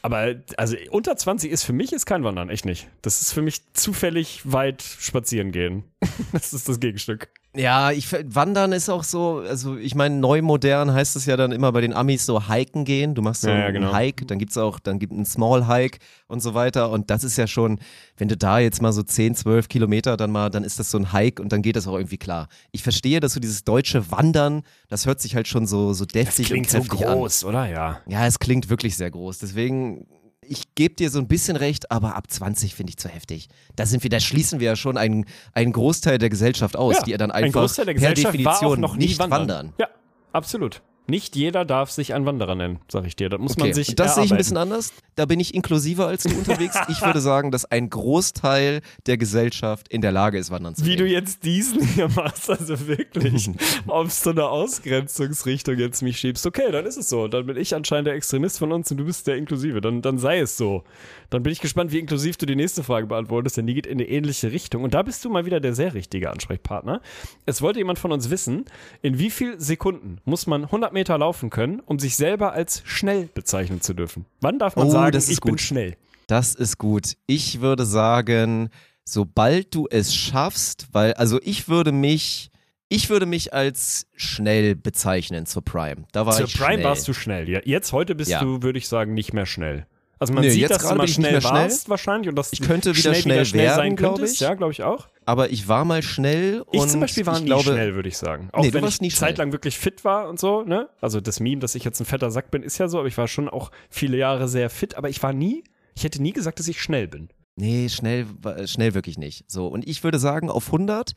Aber 0.00 0.36
also 0.56 0.76
unter 0.90 1.16
20 1.16 1.50
ist 1.50 1.64
für 1.64 1.72
mich 1.72 1.92
ist 1.92 2.06
kein 2.06 2.22
Wandern, 2.22 2.50
echt 2.50 2.64
nicht. 2.64 2.88
Das 3.02 3.20
ist 3.20 3.32
für 3.32 3.42
mich 3.42 3.60
zufällig 3.72 4.40
weit 4.44 4.82
spazieren 4.82 5.50
gehen. 5.50 5.84
Das 6.32 6.52
ist 6.52 6.68
das 6.68 6.78
Gegenstück. 6.80 7.28
Ja, 7.56 7.90
ich 7.90 8.12
wandern 8.12 8.72
ist 8.72 8.88
auch 8.88 9.02
so, 9.02 9.38
also 9.38 9.76
ich 9.76 9.94
meine, 9.94 10.16
neu 10.16 10.42
modern 10.42 10.92
heißt 10.92 11.16
es 11.16 11.26
ja 11.26 11.36
dann 11.36 11.50
immer 11.50 11.72
bei 11.72 11.80
den 11.80 11.92
Amis 11.94 12.26
so 12.26 12.48
hiken 12.48 12.84
gehen. 12.84 13.14
Du 13.14 13.22
machst 13.22 13.40
so 13.42 13.48
Ja, 13.48 13.58
ja, 13.58 13.64
einen 13.66 13.74
genau. 13.74 13.94
Hike, 13.94 14.26
dann 14.26 14.38
gibt's 14.38 14.56
auch, 14.58 14.78
dann 14.78 14.98
gibt 14.98 15.12
einen 15.12 15.24
Small 15.24 15.66
Hike 15.66 15.98
und 16.28 16.40
so 16.40 16.54
weiter. 16.54 16.90
Und 16.90 17.10
das 17.10 17.24
ist 17.24 17.36
ja 17.38 17.46
schon, 17.46 17.80
wenn 18.16 18.28
du 18.28 18.36
da 18.36 18.58
jetzt 18.58 18.82
mal 18.82 18.92
so 18.92 19.02
10, 19.02 19.34
12 19.34 19.68
Kilometer 19.68 20.16
dann 20.16 20.30
mal, 20.30 20.50
dann 20.50 20.62
ist 20.62 20.78
das 20.78 20.90
so 20.90 20.98
ein 20.98 21.12
Hike 21.12 21.42
und 21.42 21.52
dann 21.52 21.62
geht 21.62 21.74
das 21.74 21.88
auch 21.88 21.96
irgendwie 21.96 22.18
klar. 22.18 22.48
Ich 22.70 22.82
verstehe, 22.82 23.18
dass 23.20 23.32
so 23.32 23.40
dieses 23.40 23.64
deutsche 23.64 24.10
Wandern, 24.10 24.62
das 24.88 25.06
hört 25.06 25.20
sich 25.20 25.34
halt 25.34 25.48
schon 25.48 25.66
so, 25.66 25.94
so 25.94 26.04
deftig 26.04 26.52
und 26.52 26.66
kräftig 26.66 27.06
an. 27.06 27.18
oder? 27.18 27.66
Ja. 27.68 28.00
Ja, 28.06 28.26
es 28.26 28.38
klingt 28.38 28.68
wirklich 28.68 28.96
sehr 28.96 29.10
groß. 29.10 29.38
Deswegen, 29.38 30.06
ich 30.42 30.74
gebe 30.74 30.94
dir 30.94 31.10
so 31.10 31.18
ein 31.18 31.28
bisschen 31.28 31.56
recht, 31.56 31.90
aber 31.90 32.16
ab 32.16 32.30
20 32.30 32.74
finde 32.74 32.90
ich 32.90 32.96
zu 32.96 33.08
heftig. 33.08 33.48
Da 33.76 33.86
sind 33.86 34.02
wir, 34.02 34.10
da 34.10 34.20
schließen 34.20 34.60
wir 34.60 34.66
ja 34.66 34.76
schon 34.76 34.96
einen, 34.96 35.26
einen 35.52 35.72
Großteil 35.72 36.18
der 36.18 36.30
Gesellschaft 36.30 36.76
aus, 36.76 36.96
ja. 36.96 37.02
die 37.02 37.10
ja 37.12 37.18
dann 37.18 37.30
Ein 37.30 37.44
einfach 37.44 37.60
Großteil 37.62 37.86
der 37.86 37.94
per 37.94 38.14
Gesellschaft 38.14 38.44
war 38.44 38.56
auch 38.56 38.74
Definition 38.74 38.98
nicht 38.98 39.18
wandern. 39.18 39.40
wandern. 39.40 39.72
Ja, 39.78 39.88
absolut. 40.32 40.82
Nicht 41.08 41.36
jeder 41.36 41.64
darf 41.64 41.90
sich 41.90 42.12
ein 42.14 42.26
Wanderer 42.26 42.54
nennen, 42.54 42.80
sag 42.90 43.06
ich 43.06 43.16
dir. 43.16 43.28
Das 43.30 43.40
muss 43.40 43.56
man 43.56 43.68
Okay, 43.68 43.74
sich 43.74 43.88
und 43.88 43.98
das 43.98 44.14
sehe 44.16 44.24
ich 44.24 44.30
ein 44.30 44.36
erarbeiten. 44.36 44.38
bisschen 44.38 44.56
anders. 44.58 44.92
Da 45.16 45.24
bin 45.24 45.40
ich 45.40 45.54
inklusiver 45.54 46.06
als 46.06 46.24
du 46.24 46.36
unterwegs. 46.36 46.76
Ich 46.88 47.00
würde 47.02 47.20
sagen, 47.20 47.50
dass 47.50 47.64
ein 47.64 47.88
Großteil 47.90 48.82
der 49.06 49.16
Gesellschaft 49.16 49.88
in 49.88 50.02
der 50.02 50.12
Lage 50.12 50.38
ist, 50.38 50.50
wandern 50.50 50.74
zu 50.74 50.84
Wie 50.84 50.96
du 50.96 51.06
jetzt 51.06 51.44
diesen 51.44 51.82
hier 51.82 52.08
machst, 52.08 52.50
also 52.50 52.86
wirklich 52.86 53.50
auf 53.86 54.12
so 54.12 54.30
eine 54.30 54.44
Ausgrenzungsrichtung 54.48 55.78
jetzt 55.78 56.02
mich 56.02 56.18
schiebst. 56.18 56.46
Okay, 56.46 56.70
dann 56.70 56.84
ist 56.86 56.96
es 56.96 57.08
so. 57.08 57.28
Dann 57.28 57.46
bin 57.46 57.56
ich 57.56 57.74
anscheinend 57.74 58.06
der 58.08 58.14
Extremist 58.14 58.58
von 58.58 58.72
uns 58.72 58.90
und 58.90 58.98
du 58.98 59.04
bist 59.04 59.26
der 59.26 59.36
Inklusive. 59.36 59.80
Dann, 59.80 60.02
dann 60.02 60.18
sei 60.18 60.40
es 60.40 60.56
so. 60.56 60.84
Dann 61.30 61.42
bin 61.42 61.52
ich 61.52 61.60
gespannt, 61.60 61.92
wie 61.92 61.98
inklusiv 61.98 62.36
du 62.36 62.46
die 62.46 62.56
nächste 62.56 62.82
Frage 62.82 63.06
beantwortest, 63.06 63.56
denn 63.56 63.66
die 63.66 63.74
geht 63.74 63.86
in 63.86 63.92
eine 63.92 64.08
ähnliche 64.08 64.52
Richtung. 64.52 64.84
Und 64.84 64.94
da 64.94 65.02
bist 65.02 65.24
du 65.24 65.30
mal 65.30 65.46
wieder 65.46 65.60
der 65.60 65.74
sehr 65.74 65.94
richtige 65.94 66.30
Ansprechpartner. 66.30 67.00
Es 67.46 67.62
wollte 67.62 67.78
jemand 67.78 67.98
von 67.98 68.12
uns 68.12 68.30
wissen, 68.30 68.64
in 69.02 69.18
wie 69.18 69.30
viel 69.30 69.58
Sekunden 69.60 70.18
muss 70.24 70.46
man 70.46 70.64
100 70.64 70.92
Meter 70.92 70.97
laufen 71.06 71.50
können, 71.50 71.80
um 71.80 71.98
sich 71.98 72.16
selber 72.16 72.52
als 72.52 72.82
schnell 72.84 73.28
bezeichnen 73.34 73.80
zu 73.80 73.94
dürfen? 73.94 74.24
Wann 74.40 74.58
darf 74.58 74.76
man 74.76 74.88
Oh, 74.88 74.90
sagen, 74.90 75.12
das 75.12 75.24
ist 75.24 75.30
ich 75.34 75.40
bin 75.40 75.52
gut. 75.52 75.60
schnell? 75.60 75.96
Das 76.26 76.54
ist 76.54 76.78
gut. 76.78 77.16
Ich 77.26 77.60
würde 77.60 77.86
sagen, 77.86 78.70
sobald 79.04 79.74
du 79.74 79.86
es 79.90 80.14
schaffst, 80.14 80.88
weil, 80.92 81.14
also 81.14 81.40
ich 81.42 81.68
würde 81.68 81.92
mich, 81.92 82.50
ich 82.88 83.08
würde 83.10 83.26
mich 83.26 83.54
als 83.54 84.06
schnell 84.16 84.74
bezeichnen 84.74 85.46
zur 85.46 85.62
Prime. 85.64 86.04
Da 86.12 86.26
war 86.26 86.34
Zur 86.34 86.46
ich 86.46 86.54
Prime 86.56 86.74
schnell. 86.74 86.84
warst 86.84 87.08
du 87.08 87.12
schnell. 87.14 87.48
Ja, 87.48 87.60
jetzt, 87.64 87.92
heute 87.92 88.14
bist 88.14 88.30
Ja. 88.30 88.40
du, 88.42 88.62
würde 88.62 88.78
ich 88.78 88.88
sagen, 88.88 89.14
nicht 89.14 89.32
mehr 89.32 89.46
schnell. 89.46 89.86
Also 90.20 90.32
man 90.32 90.42
Nö, 90.44 90.50
sieht, 90.50 90.60
jetzt 90.62 90.70
dass 90.70 90.78
du 90.82 90.86
gerade 90.88 90.98
mal 90.98 91.04
ich 91.04 91.14
schnell 91.14 91.32
mehr 91.32 91.40
schnell. 91.40 91.52
warst 91.52 91.88
wahrscheinlich 91.88 92.28
und 92.28 92.34
dass 92.36 92.52
Ich 92.52 92.60
könnte 92.60 92.96
wieder 92.96 93.14
schnell 93.14 93.44
schnell 93.44 93.64
werden, 93.66 93.76
sein 93.76 93.96
glaub 93.96 94.14
könntest. 94.16 94.34
ich. 94.34 94.40
Ja, 94.40 94.54
glaube 94.54 94.72
ich 94.72 94.82
auch. 94.82 95.08
Aber 95.24 95.50
ich 95.50 95.68
war 95.68 95.84
mal 95.84 96.02
schnell 96.02 96.62
und 96.62 96.74
Ich 96.74 96.86
zum 96.88 97.00
Beispiel 97.00 97.24
war 97.26 97.34
ich 97.34 97.40
nie 97.40 97.46
glaube, 97.46 97.62
schnell, 97.64 97.94
würde 97.94 98.08
ich 98.08 98.16
sagen. 98.18 98.48
Auch 98.52 98.62
Nee, 98.62 98.68
du 98.68 98.74
wenn 98.74 98.82
warst 98.82 98.94
ich 98.96 99.00
nie 99.02 99.10
schnell. 99.10 99.28
zeitlang 99.30 99.52
wirklich 99.52 99.78
fit 99.78 100.04
war 100.04 100.28
und 100.28 100.40
so, 100.40 100.62
ne? 100.62 100.88
Also 101.00 101.20
das 101.20 101.38
Meme, 101.40 101.60
dass 101.60 101.74
ich 101.74 101.84
jetzt 101.84 102.00
ein 102.00 102.04
fetter 102.06 102.30
Sack 102.30 102.50
bin, 102.50 102.62
ist 102.62 102.78
ja 102.78 102.88
so, 102.88 102.98
aber 102.98 103.08
ich 103.08 103.16
war 103.18 103.28
schon 103.28 103.48
auch 103.48 103.70
viele 103.90 104.16
Jahre 104.16 104.48
sehr 104.48 104.70
fit, 104.70 104.96
aber 104.96 105.08
ich 105.08 105.22
war 105.22 105.32
nie, 105.32 105.62
ich 105.94 106.04
hätte 106.04 106.20
nie 106.22 106.32
gesagt, 106.32 106.58
dass 106.58 106.66
ich 106.68 106.80
schnell 106.82 107.06
bin. 107.08 107.28
Nee, 107.56 107.88
schnell, 107.88 108.26
schnell 108.66 108.94
wirklich 108.94 109.18
nicht. 109.18 109.44
So, 109.50 109.66
und 109.66 109.86
ich 109.86 110.02
würde 110.04 110.18
sagen, 110.18 110.48
auf 110.50 110.66
100 110.66 111.12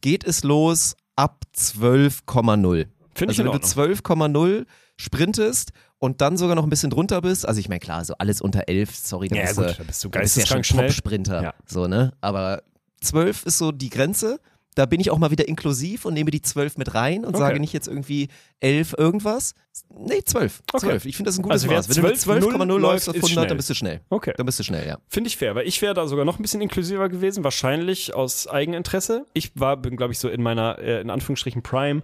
geht 0.00 0.24
es 0.24 0.42
los 0.44 0.96
ab 1.16 1.44
12,0. 1.56 2.86
Finde 3.14 3.32
ich 3.32 3.38
Also 3.38 3.42
in 3.42 3.48
wenn 3.48 3.60
du 3.60 3.86
Ordnung. 4.12 4.34
12,0 4.62 4.66
sprintest 4.96 5.72
und 6.04 6.20
dann 6.20 6.36
sogar 6.36 6.54
noch 6.54 6.64
ein 6.64 6.70
bisschen 6.70 6.90
drunter 6.90 7.20
bist, 7.22 7.46
also 7.48 7.58
ich 7.60 7.68
meine, 7.68 7.80
klar, 7.80 8.04
so 8.04 8.14
alles 8.18 8.40
unter 8.40 8.68
11, 8.68 8.94
sorry, 8.94 9.28
da 9.28 9.36
Ja, 9.36 9.42
bist, 9.44 9.56
gut, 9.56 9.66
du, 9.66 9.72
da 9.78 9.82
bist 9.84 10.04
du 10.04 10.08
ja 10.08 10.20
geisteskrank 10.20 10.66
schnell. 10.66 10.86
Top-Sprinter. 10.88 11.42
Ja. 11.42 11.54
So, 11.66 11.86
ne? 11.86 12.12
Aber 12.20 12.62
12 13.00 13.46
ist 13.46 13.58
so 13.58 13.72
die 13.72 13.90
Grenze. 13.90 14.38
Da 14.76 14.86
bin 14.86 14.98
ich 15.00 15.10
auch 15.12 15.18
mal 15.18 15.30
wieder 15.30 15.46
inklusiv 15.46 16.04
und 16.04 16.14
nehme 16.14 16.32
die 16.32 16.42
12 16.42 16.78
mit 16.78 16.94
rein 16.94 17.24
und 17.24 17.36
Okay. 17.36 17.38
sage 17.44 17.60
nicht 17.60 17.72
jetzt 17.72 17.86
irgendwie 17.86 18.26
11 18.58 18.96
irgendwas. 18.98 19.54
Nee, 19.96 20.22
12. 20.24 20.62
Okay. 20.72 20.86
12. 20.86 21.04
Ich 21.06 21.16
finde 21.16 21.28
das 21.28 21.38
ein 21.38 21.42
gutes 21.42 21.62
Also 21.62 21.72
Maß. 21.72 21.88
Wenn 21.88 22.02
du 22.02 22.08
mit 22.08 22.16
12,0 22.16 22.56
12,0 22.56 22.78
läufst 22.80 23.08
auf 23.08 23.14
ist 23.14 23.18
100, 23.22 23.32
schnell. 23.32 23.46
dann 23.46 23.56
bist 23.56 23.70
du 23.70 23.74
schnell. 23.74 24.00
Okay. 24.10 24.34
Dann 24.36 24.46
bist 24.46 24.58
du 24.58 24.64
schnell, 24.64 24.84
ja. 24.86 24.98
Finde 25.08 25.28
ich 25.28 25.36
fair, 25.36 25.54
weil 25.54 25.68
ich 25.68 25.80
wäre 25.80 25.94
da 25.94 26.08
sogar 26.08 26.24
noch 26.24 26.40
ein 26.40 26.42
bisschen 26.42 26.60
inklusiver 26.60 27.08
gewesen, 27.08 27.44
wahrscheinlich 27.44 28.14
aus 28.14 28.48
Eigeninteresse. 28.48 29.26
Ich 29.32 29.52
war, 29.54 29.76
bin, 29.76 29.96
glaube 29.96 30.12
ich, 30.12 30.18
so 30.18 30.28
in 30.28 30.42
meiner, 30.42 30.78
äh, 30.80 31.00
in 31.00 31.08
Anführungsstrichen, 31.10 31.62
Prime. 31.62 32.02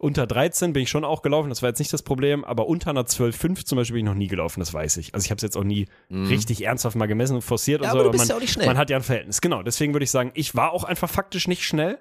Unter 0.00 0.28
13 0.28 0.72
bin 0.72 0.84
ich 0.84 0.90
schon 0.90 1.04
auch 1.04 1.22
gelaufen, 1.22 1.48
das 1.48 1.60
war 1.60 1.70
jetzt 1.70 1.80
nicht 1.80 1.92
das 1.92 2.02
Problem, 2.02 2.44
aber 2.44 2.68
unter 2.68 2.90
einer 2.90 3.02
12,5 3.02 3.64
zum 3.64 3.76
Beispiel 3.76 3.94
bin 3.94 4.06
ich 4.06 4.08
noch 4.08 4.16
nie 4.16 4.28
gelaufen, 4.28 4.60
das 4.60 4.72
weiß 4.72 4.96
ich. 4.98 5.12
Also 5.12 5.24
ich 5.24 5.30
habe 5.32 5.38
es 5.38 5.42
jetzt 5.42 5.56
auch 5.56 5.64
nie 5.64 5.88
richtig 6.08 6.64
ernsthaft 6.64 6.94
mal 6.94 7.06
gemessen 7.06 7.34
und 7.34 7.42
forciert 7.42 7.80
Mhm. 7.80 7.84
Ja, 7.84 7.92
und 7.92 7.98
so, 7.98 8.00
aber 8.02 8.10
bist 8.12 8.22
man, 8.22 8.28
ja 8.28 8.36
auch 8.36 8.40
nicht 8.40 8.52
schnell. 8.52 8.66
man 8.66 8.78
hat 8.78 8.90
ja 8.90 8.96
ein 8.96 9.02
Verhältnis. 9.02 9.40
Genau, 9.40 9.62
deswegen 9.64 9.92
würde 9.94 10.04
ich 10.04 10.12
sagen, 10.12 10.30
ich 10.34 10.54
war 10.54 10.72
auch 10.72 10.84
einfach 10.84 11.10
faktisch 11.10 11.48
nicht 11.48 11.64
schnell. 11.64 11.98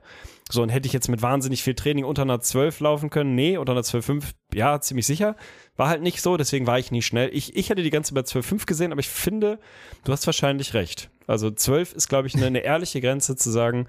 So, 0.50 0.62
und 0.62 0.70
hätte 0.70 0.86
ich 0.86 0.94
jetzt 0.94 1.10
mit 1.10 1.22
wahnsinnig 1.24 1.64
viel 1.64 1.74
Training 1.74 2.06
unter 2.06 2.22
einer 2.22 2.40
12 2.40 2.80
laufen 2.82 3.10
können? 3.10 3.34
Nee, 3.36 3.58
unter 3.58 3.72
einer 3.74 3.82
12,5, 3.82 4.24
ja, 4.54 4.80
ziemlich 4.80 5.06
sicher. 5.08 5.36
War 5.76 5.90
halt 5.90 6.02
nicht 6.04 6.22
so, 6.22 6.38
deswegen 6.38 6.68
war 6.68 6.78
ich 6.80 6.92
nie 6.92 7.02
schnell. 7.02 7.30
Ich, 7.34 7.56
ich 7.56 7.70
hätte 7.70 7.82
die 7.82 7.90
ganze 7.90 8.14
bei 8.14 8.22
12,5 8.22 8.66
gesehen, 8.68 8.92
aber 8.92 9.00
ich 9.00 9.10
finde, 9.10 9.60
du 10.04 10.12
hast 10.12 10.26
wahrscheinlich 10.28 10.74
recht. 10.74 11.10
Also 11.26 11.52
12 11.52 11.94
ist, 11.94 12.08
glaube 12.08 12.28
ich, 12.28 12.36
eine, 12.36 12.46
eine 12.46 12.60
ehrliche 12.60 13.02
Grenze 13.02 13.36
zu 13.36 13.50
sagen, 13.50 13.88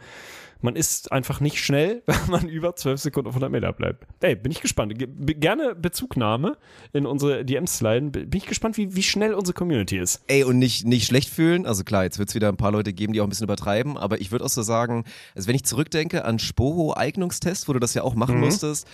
man 0.60 0.76
ist 0.76 1.12
einfach 1.12 1.40
nicht 1.40 1.62
schnell, 1.62 2.02
wenn 2.06 2.30
man 2.30 2.48
über 2.48 2.74
12 2.74 3.00
Sekunden 3.00 3.28
auf 3.28 3.34
100 3.34 3.50
Meter 3.50 3.72
bleibt. 3.72 4.06
Ey, 4.20 4.34
bin 4.36 4.50
ich 4.52 4.60
gespannt. 4.60 4.94
Gerne 4.96 5.74
Bezugnahme 5.74 6.56
in 6.92 7.06
unsere 7.06 7.44
DMs 7.44 7.78
sliden. 7.78 8.10
Bin 8.12 8.28
ich 8.32 8.46
gespannt, 8.46 8.76
wie, 8.76 8.94
wie 8.96 9.02
schnell 9.02 9.34
unsere 9.34 9.54
Community 9.54 9.98
ist. 9.98 10.22
Ey, 10.26 10.44
und 10.44 10.58
nicht, 10.58 10.84
nicht 10.86 11.06
schlecht 11.06 11.30
fühlen. 11.30 11.66
Also 11.66 11.84
klar, 11.84 12.04
jetzt 12.04 12.18
wird 12.18 12.28
es 12.30 12.34
wieder 12.34 12.48
ein 12.48 12.56
paar 12.56 12.72
Leute 12.72 12.92
geben, 12.92 13.12
die 13.12 13.20
auch 13.20 13.26
ein 13.26 13.30
bisschen 13.30 13.44
übertreiben, 13.44 13.96
aber 13.96 14.20
ich 14.20 14.30
würde 14.32 14.44
auch 14.44 14.48
so 14.48 14.62
sagen, 14.62 15.04
also 15.34 15.48
wenn 15.48 15.54
ich 15.54 15.64
zurückdenke 15.64 16.24
an 16.24 16.38
Spoho-Eignungstest, 16.38 17.68
wo 17.68 17.72
du 17.72 17.78
das 17.78 17.94
ja 17.94 18.02
auch 18.02 18.14
machen 18.14 18.36
Mhm. 18.36 18.40
musstest, 18.42 18.86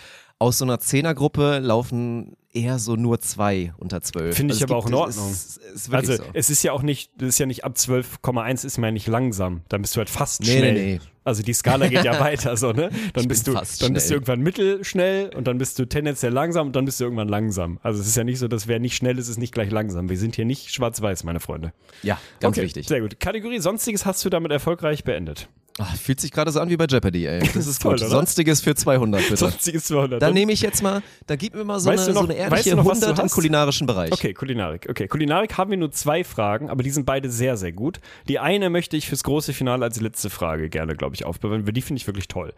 aus 0.45 0.59
so 0.59 0.65
einer 0.65 0.79
Zehnergruppe 0.79 1.59
laufen 1.59 2.37
eher 2.53 2.79
so 2.79 2.95
nur 2.97 3.19
zwei 3.21 3.73
unter 3.79 4.01
zwölf. 4.01 4.37
Finde 4.37 4.55
ich 4.55 4.63
Also 4.63 4.67
es 4.67 4.71
aber 4.71 4.79
auch 4.79 4.87
in 4.87 4.95
Ordnung. 4.95 5.31
Es, 5.31 5.57
es 5.57 5.75
ist 5.75 5.91
wirklich 5.91 6.11
Also 6.11 6.23
so. 6.23 6.31
es 6.35 6.51
ist 6.51 6.63
ja 6.63 6.73
auch 6.73 6.83
nicht, 6.83 7.11
das 7.17 7.31
ist 7.31 7.39
ja 7.39 7.47
nicht 7.47 7.65
ab 7.65 7.75
12,1 7.77 8.65
ist 8.65 8.79
man 8.79 8.89
ja 8.89 8.93
nicht 8.93 9.09
langsam. 9.09 9.63
Dann 9.69 9.81
bist 9.83 9.97
du 9.97 9.99
halt 9.99 10.11
fast 10.11 10.43
Nee, 10.43 10.59
schnell. 10.59 10.73
nee, 10.75 10.95
nee. 10.97 11.01
Also 11.25 11.43
die 11.43 11.55
Skala 11.55 11.89
geht 11.89 12.05
ja 12.05 12.21
weiter, 12.21 12.57
so, 12.57 12.73
ne? 12.73 12.91
Dann 13.15 13.23
Ich 13.23 13.29
bist 13.29 13.47
du, 13.49 13.55
dann 13.55 13.93
bist 13.95 14.11
du 14.11 14.15
irgendwann 14.15 14.41
mittelschnell 14.41 15.31
und 15.35 15.47
dann 15.49 15.57
bist 15.59 15.79
du 15.79 15.87
tendenziell 15.87 16.33
langsam 16.33 16.67
und 16.69 16.77
dann 16.77 16.85
bist 16.85 17.01
du 17.01 17.05
irgendwann 17.05 17.29
langsam. 17.29 17.81
Also 17.83 18.01
es 18.03 18.07
ist 18.07 18.17
ja 18.17 18.25
nicht 18.25 18.39
so, 18.39 18.47
dass 18.47 18.69
wer 18.69 18.79
nicht 18.79 18.95
schnell 18.95 19.19
ist, 19.19 19.29
ist 19.29 19.39
nicht 19.39 19.55
gleich 19.55 19.71
langsam. 19.71 20.09
Wir 20.11 20.19
sind 20.19 20.37
hier 20.37 20.45
nicht 20.45 20.71
schwarz-weiß, 20.73 21.25
meine 21.25 21.41
Freunde. 21.41 21.73
Ja, 22.03 22.19
ganz 22.41 22.57
okay, 22.59 22.67
wichtig. 22.67 22.87
Sehr 22.87 23.01
gut. 23.01 23.19
Kategorie 23.19 23.59
Sonstiges 23.59 24.05
hast 24.05 24.25
du 24.25 24.29
damit 24.31 24.53
erfolgreich 24.53 25.03
beendet. 25.03 25.49
Ach, 25.79 25.97
fühlt 25.97 26.21
sich 26.21 26.31
gerade 26.31 26.53
so 26.53 26.61
an 26.61 26.71
wie 26.71 26.77
bei 26.77 26.87
Jeopardy, 26.87 27.27
ey. 27.27 27.41
Das 27.55 27.67
ist 27.67 27.83
Toll, 27.83 27.95
gut. 27.95 28.03
oder? 28.03 28.11
Sonstiges 28.11 28.61
für 28.61 28.77
200, 28.77 29.23
bitte. 29.23 29.37
Sonstiges 29.37 29.87
200. 29.87 30.23
Dann 30.23 30.33
nehme 30.33 30.53
ich 30.53 30.61
jetzt 30.63 30.83
mal, 30.85 31.03
dann 31.27 31.37
gib 31.37 31.55
mir 31.55 31.65
mal 31.65 31.81
so, 31.81 31.91
Weißt 31.91 32.05
eine, 32.05 32.15
noch- 32.15 32.23
so 32.23 32.29
eine 32.29 32.39
weißt 32.39 32.51
ehrliche 32.53 32.71
du 32.71 32.77
noch, 32.77 32.87
was 32.87 33.01
du 33.01 33.07
100 33.07 33.25
im 33.25 33.31
kulinarischen 33.31 33.87
Bereich. 33.89 34.13
Okay, 34.13 34.35
Kulinarik. 34.35 34.87
Okay, 34.89 35.09
Kulinarik 35.09 35.59
haben 35.59 35.71
wir 35.73 35.77
nur 35.79 35.91
zwei 35.91 36.23
Fragen, 36.23 36.71
aber 36.71 36.85
die 36.85 36.91
sind 36.91 37.07
beide 37.07 37.29
sehr, 37.29 37.57
sehr 37.57 37.73
gut. 37.73 37.99
Die 38.29 38.39
eine 38.39 38.71
möchte 38.71 38.97
ich 38.97 39.09
fürs 39.09 39.25
große 39.25 39.53
Finale 39.53 39.85
als 39.85 40.01
letzte 40.01 40.31
Frage 40.31 40.69
gerne, 40.69 40.95
glaube 40.95 41.17
ich, 41.17 41.25
aufbewahren, 41.25 41.67
weil 41.67 41.73
die 41.73 41.83
finde 41.83 41.99
ich 42.01 42.07
wirklich 42.07 42.29
toll. 42.29 42.53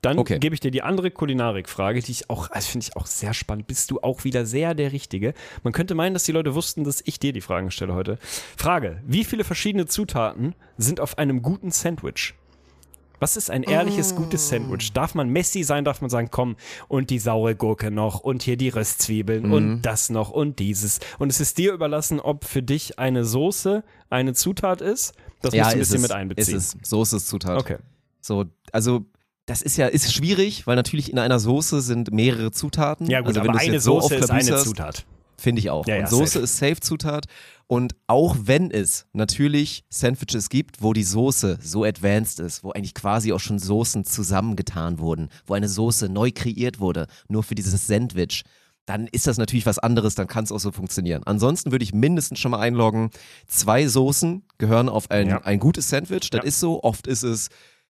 Dann 0.00 0.18
Okay. 0.18 0.38
gebe 0.38 0.54
ich 0.54 0.60
dir 0.60 0.70
die 0.70 0.82
andere 0.82 1.10
Kulinarik-Frage, 1.10 2.00
die 2.00 2.12
ich 2.12 2.28
auch, 2.30 2.48
das 2.48 2.66
finde 2.66 2.86
ich 2.86 2.96
auch 2.96 3.06
sehr 3.06 3.32
spannend. 3.34 3.66
Bist 3.66 3.90
du 3.90 4.00
auch 4.00 4.24
wieder 4.24 4.44
sehr 4.46 4.74
der 4.74 4.92
Richtige? 4.92 5.34
Man 5.62 5.72
könnte 5.74 5.94
meinen, 5.94 6.14
dass 6.14 6.24
die 6.24 6.32
Leute 6.32 6.54
wussten, 6.54 6.84
dass 6.84 7.02
ich 7.04 7.18
dir 7.18 7.32
die 7.34 7.40
Fragen 7.42 7.70
stelle 7.70 7.94
heute. 7.94 8.18
Frage: 8.56 9.02
Wie 9.06 9.24
viele 9.24 9.44
verschiedene 9.44 9.84
Zutaten 9.86 10.54
sind 10.78 11.00
auf 11.00 11.16
einem 11.18 11.42
guten 11.42 11.70
Sandwich? 11.70 12.34
Was 13.20 13.36
ist 13.36 13.50
ein 13.50 13.62
ehrliches, 13.62 14.14
gutes 14.16 14.48
Sandwich? 14.48 14.92
Darf 14.92 15.14
man 15.14 15.28
Messi 15.30 15.62
sein? 15.62 15.84
Darf 15.84 16.00
man 16.00 16.10
sagen, 16.10 16.28
komm, 16.30 16.56
und 16.88 17.10
die 17.10 17.18
saure 17.18 17.54
Gurke 17.54 17.90
noch 17.90 18.20
und 18.20 18.42
hier 18.42 18.56
die 18.56 18.68
Röstzwiebeln 18.68 19.46
Mhm. 19.46 19.52
und 19.52 19.82
das 19.82 20.10
noch 20.10 20.30
und 20.30 20.58
dieses. 20.58 21.00
Und 21.18 21.30
es 21.30 21.40
ist 21.40 21.56
dir 21.58 21.72
überlassen, 21.72 22.20
ob 22.20 22.44
für 22.44 22.62
dich 22.62 22.98
eine 22.98 23.24
Soße 23.24 23.84
eine 24.10 24.34
Zutat 24.34 24.80
ist. 24.80 25.14
Das 25.42 25.54
ja, 25.54 25.64
musst 25.64 25.72
du 25.72 25.76
ein 25.76 25.78
bisschen 25.80 25.96
es, 25.96 26.02
mit 26.02 26.12
einbeziehen. 26.12 26.56
Ist 26.56 26.76
es. 26.82 26.88
Soße 26.90 27.16
ist 27.16 27.28
Zutat. 27.28 27.58
Okay. 27.60 27.76
So, 28.20 28.44
also 28.72 29.04
das 29.46 29.60
ist 29.62 29.76
ja 29.76 29.86
ist 29.86 30.12
schwierig, 30.12 30.66
weil 30.66 30.76
natürlich 30.76 31.10
in 31.12 31.18
einer 31.18 31.38
Soße 31.38 31.80
sind 31.82 32.12
mehrere 32.12 32.50
Zutaten. 32.50 33.06
Ja, 33.08 33.20
gut, 33.20 33.28
also, 33.28 33.40
aber 33.40 33.58
eine 33.58 33.74
jetzt 33.74 33.84
so 33.84 34.00
Soße 34.00 34.14
ist 34.16 34.30
eine 34.30 34.56
Zutat. 34.56 35.04
Finde 35.36 35.58
ich 35.60 35.68
auch. 35.68 35.86
Ja, 35.86 35.96
ja, 35.96 36.00
und 36.02 36.08
Soße 36.08 36.26
safe. 36.26 36.44
ist 36.44 36.56
Safe-Zutat. 36.56 37.26
Und 37.66 37.94
auch 38.06 38.36
wenn 38.42 38.70
es 38.70 39.06
natürlich 39.12 39.84
Sandwiches 39.88 40.48
gibt, 40.50 40.82
wo 40.82 40.92
die 40.92 41.02
Soße 41.04 41.58
so 41.62 41.84
advanced 41.84 42.40
ist, 42.40 42.62
wo 42.62 42.72
eigentlich 42.72 42.94
quasi 42.94 43.32
auch 43.32 43.40
schon 43.40 43.58
Soßen 43.58 44.04
zusammengetan 44.04 44.98
wurden, 44.98 45.28
wo 45.46 45.54
eine 45.54 45.68
Soße 45.68 46.08
neu 46.08 46.30
kreiert 46.34 46.78
wurde, 46.78 47.06
nur 47.28 47.42
für 47.42 47.54
dieses 47.54 47.86
Sandwich, 47.86 48.42
dann 48.86 49.06
ist 49.06 49.26
das 49.26 49.38
natürlich 49.38 49.64
was 49.64 49.78
anderes, 49.78 50.14
dann 50.14 50.26
kann 50.26 50.44
es 50.44 50.52
auch 50.52 50.60
so 50.60 50.70
funktionieren. 50.70 51.22
Ansonsten 51.24 51.72
würde 51.72 51.84
ich 51.84 51.94
mindestens 51.94 52.38
schon 52.38 52.50
mal 52.50 52.60
einloggen, 52.60 53.08
zwei 53.46 53.86
Soßen 53.88 54.42
gehören 54.58 54.90
auf 54.90 55.10
ein, 55.10 55.28
Ja. 55.28 55.38
ein 55.38 55.58
gutes 55.58 55.88
Sandwich, 55.88 56.28
das 56.30 56.40
Ja. 56.40 56.44
ist 56.44 56.60
so, 56.60 56.82
oft 56.82 57.06
ist 57.06 57.22
es 57.22 57.48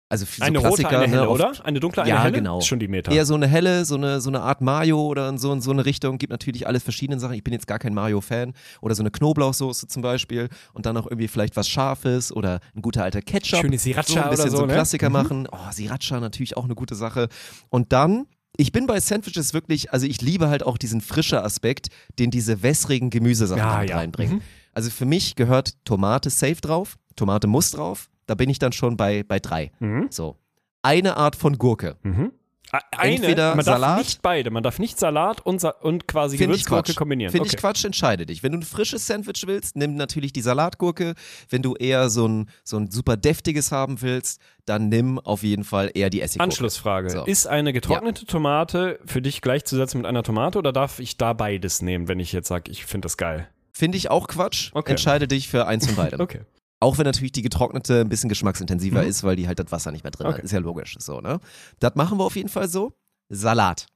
Also 0.08 0.26
so 0.26 0.44
Eine 0.44 0.60
rote, 0.60 0.84
Klassiker, 0.84 1.00
eine 1.00 1.08
helle, 1.08 1.22
ne, 1.24 1.30
oder? 1.30 1.52
Eine 1.66 1.80
dunkle, 1.80 2.04
eine 2.04 2.12
Ja, 2.12 2.22
helle? 2.24 2.34
genau. 2.38 2.60
Ist 2.60 2.68
schon 2.68 2.78
die 2.80 2.88
Meta. 2.88 3.12
Eher 3.12 3.26
so 3.26 3.34
eine 3.34 3.48
helle, 3.48 3.86
so 3.86 3.96
eine, 3.96 4.22
so 4.22 4.30
eine 4.30 4.42
Art 4.42 4.62
Mayo 4.62 5.04
oder 5.04 5.28
in 5.30 5.40
so, 5.40 5.52
in 5.52 5.62
so 5.62 5.72
eine 5.72 5.84
Richtung. 5.84 6.20
Gibt 6.20 6.30
natürlich 6.30 6.68
alles 6.68 6.84
verschiedene 6.84 7.20
Sachen. 7.20 7.34
Ich 7.34 7.44
bin 7.44 7.54
jetzt 7.54 7.66
gar 7.66 7.80
kein 7.80 7.94
Mayo-Fan. 7.96 8.54
Oder 8.82 8.94
so 8.94 9.02
eine 9.02 9.10
Knoblauchsoße 9.10 9.88
zum 9.88 10.04
Beispiel. 10.04 10.50
Und 10.74 10.86
dann 10.86 10.96
auch 10.98 11.08
irgendwie 11.08 11.28
vielleicht 11.28 11.56
was 11.56 11.68
Scharfes 11.68 12.32
oder 12.32 12.60
ein 12.76 12.84
guter 12.84 13.04
alter 13.04 13.24
Ketchup. 13.24 13.62
Schöne 13.62 13.80
Sriracha 13.80 14.04
so 14.08 14.20
ein 14.20 14.30
bisschen 14.30 14.44
oder 14.46 14.52
so, 14.52 14.58
so 14.58 14.66
ne? 14.68 14.74
Klassiker 14.74 15.10
Mhm. 15.10 15.14
machen. 15.14 15.48
Oh, 15.52 15.72
Sriracha 15.72 16.20
natürlich 16.20 16.56
auch 16.56 16.66
eine 16.66 16.76
gute 16.76 16.94
Sache. 16.94 17.28
Und 17.70 17.92
dann, 17.92 18.28
ich 18.58 18.72
bin 18.72 18.86
bei 18.86 19.00
Sandwiches 19.00 19.56
wirklich, 19.56 19.92
also 19.92 20.06
ich 20.06 20.22
liebe 20.22 20.50
halt 20.50 20.64
auch 20.64 20.78
diesen 20.78 21.02
frischen 21.02 21.40
Aspekt, 21.40 21.88
den 22.20 22.30
diese 22.30 22.62
wässrigen 22.62 23.10
Gemüsesachen 23.10 23.58
Ja, 23.60 23.74
damit 23.74 23.90
ja. 23.90 23.98
reinbringen. 23.98 24.36
Mhm. 24.36 24.42
Also 24.72 24.92
für 24.92 25.06
mich 25.06 25.36
gehört 25.36 25.74
Tomate 25.84 26.30
safe 26.30 26.62
drauf. 26.62 26.96
Tomate 27.16 27.48
muss 27.48 27.72
drauf. 27.72 28.08
Da 28.28 28.36
bin 28.36 28.50
ich 28.50 28.60
dann 28.60 28.72
schon 28.72 28.98
bei, 28.98 29.24
bei 29.24 29.40
drei. 29.40 29.72
Mhm. 29.80 30.08
So. 30.10 30.38
Eine 30.82 31.18
Art 31.18 31.36
von 31.36 31.58
Gurke. 31.58 31.98
Mhm. 32.04 32.32
Eine, 32.92 33.16
Entweder 33.16 33.56
man 33.56 33.66
darf 33.66 33.76
Salat- 33.80 33.98
nicht 34.00 34.22
beide. 34.22 34.52
Man 34.52 34.64
darf 34.64 34.80
nicht 34.80 35.00
Salat 35.00 35.42
und, 35.42 35.62
Sa 35.62 35.70
und 35.70 36.08
quasi 36.08 36.38
Gewürzgurke 36.38 36.94
kombinieren. 36.94 37.32
Finde 37.32 37.46
okay. 37.48 37.56
ich 37.56 37.62
Quatsch, 37.62 37.86
entscheide 37.86 38.26
dich. 38.26 38.44
Wenn 38.44 38.52
du 38.52 38.58
ein 38.58 38.64
frisches 38.64 39.08
Sandwich 39.08 39.44
willst, 39.46 39.76
nimm 39.76 39.96
natürlich 39.96 40.34
die 40.34 40.42
Salatgurke. 40.42 41.14
Wenn 41.50 41.62
du 41.62 41.76
eher 41.76 42.10
so 42.10 42.28
ein, 42.28 42.50
so 42.64 42.78
ein 42.78 42.90
super 42.92 43.18
deftiges 43.18 43.72
haben 43.72 44.02
willst, 44.02 44.42
dann 44.66 44.90
nimm 44.90 45.20
auf 45.20 45.44
jeden 45.44 45.64
Fall 45.64 45.92
eher 45.94 46.10
die 46.10 46.22
Essiggurke. 46.22 46.52
Anschlussfrage. 46.52 47.10
So. 47.12 47.24
Ist 47.26 47.48
eine 47.48 47.72
getrocknete 47.72 48.26
Tomate 48.26 49.00
für 49.06 49.22
dich 49.22 49.42
gleichzusetzen 49.42 50.00
mit 50.00 50.08
einer 50.08 50.24
Tomate 50.24 50.58
oder 50.58 50.74
darf 50.74 51.00
ich 51.00 51.18
da 51.18 51.34
beides 51.34 51.82
nehmen, 51.82 52.08
wenn 52.08 52.20
ich 52.20 52.34
jetzt 52.34 52.48
sage, 52.48 52.72
ich 52.72 52.86
finde 52.86 53.06
das 53.06 53.18
geil? 53.18 53.48
Finde 53.72 53.98
ich 53.98 54.10
auch 54.10 54.28
Quatsch. 54.28 54.72
Okay. 54.74 54.92
Entscheide 54.92 55.28
dich 55.28 55.50
für 55.50 55.68
eins 55.68 55.86
von 55.86 55.96
beidem. 55.96 56.20
Okay. 56.26 56.42
Auch 56.80 56.98
wenn 56.98 57.06
natürlich 57.06 57.32
die 57.32 57.42
getrocknete 57.42 58.02
ein 58.02 58.10
bisschen 58.10 58.30
geschmacksintensiver 58.30 59.02
Mhm. 59.02 59.08
ist, 59.08 59.24
weil 59.24 59.36
die 59.36 59.48
halt 59.48 59.60
das 59.60 59.72
Wasser 59.72 59.92
nicht 59.92 60.04
mehr 60.04 60.12
drin 60.12 60.28
Okay. 60.28 60.38
hat. 60.38 60.44
Ist 60.44 60.52
ja 60.52 60.60
logisch. 60.60 60.96
So, 61.00 61.22
ne? 61.22 61.40
Das 61.80 61.96
machen 61.96 62.18
wir 62.20 62.26
auf 62.26 62.36
jeden 62.36 62.50
Fall 62.50 62.68
so. 62.68 62.94
Salat. 63.30 63.88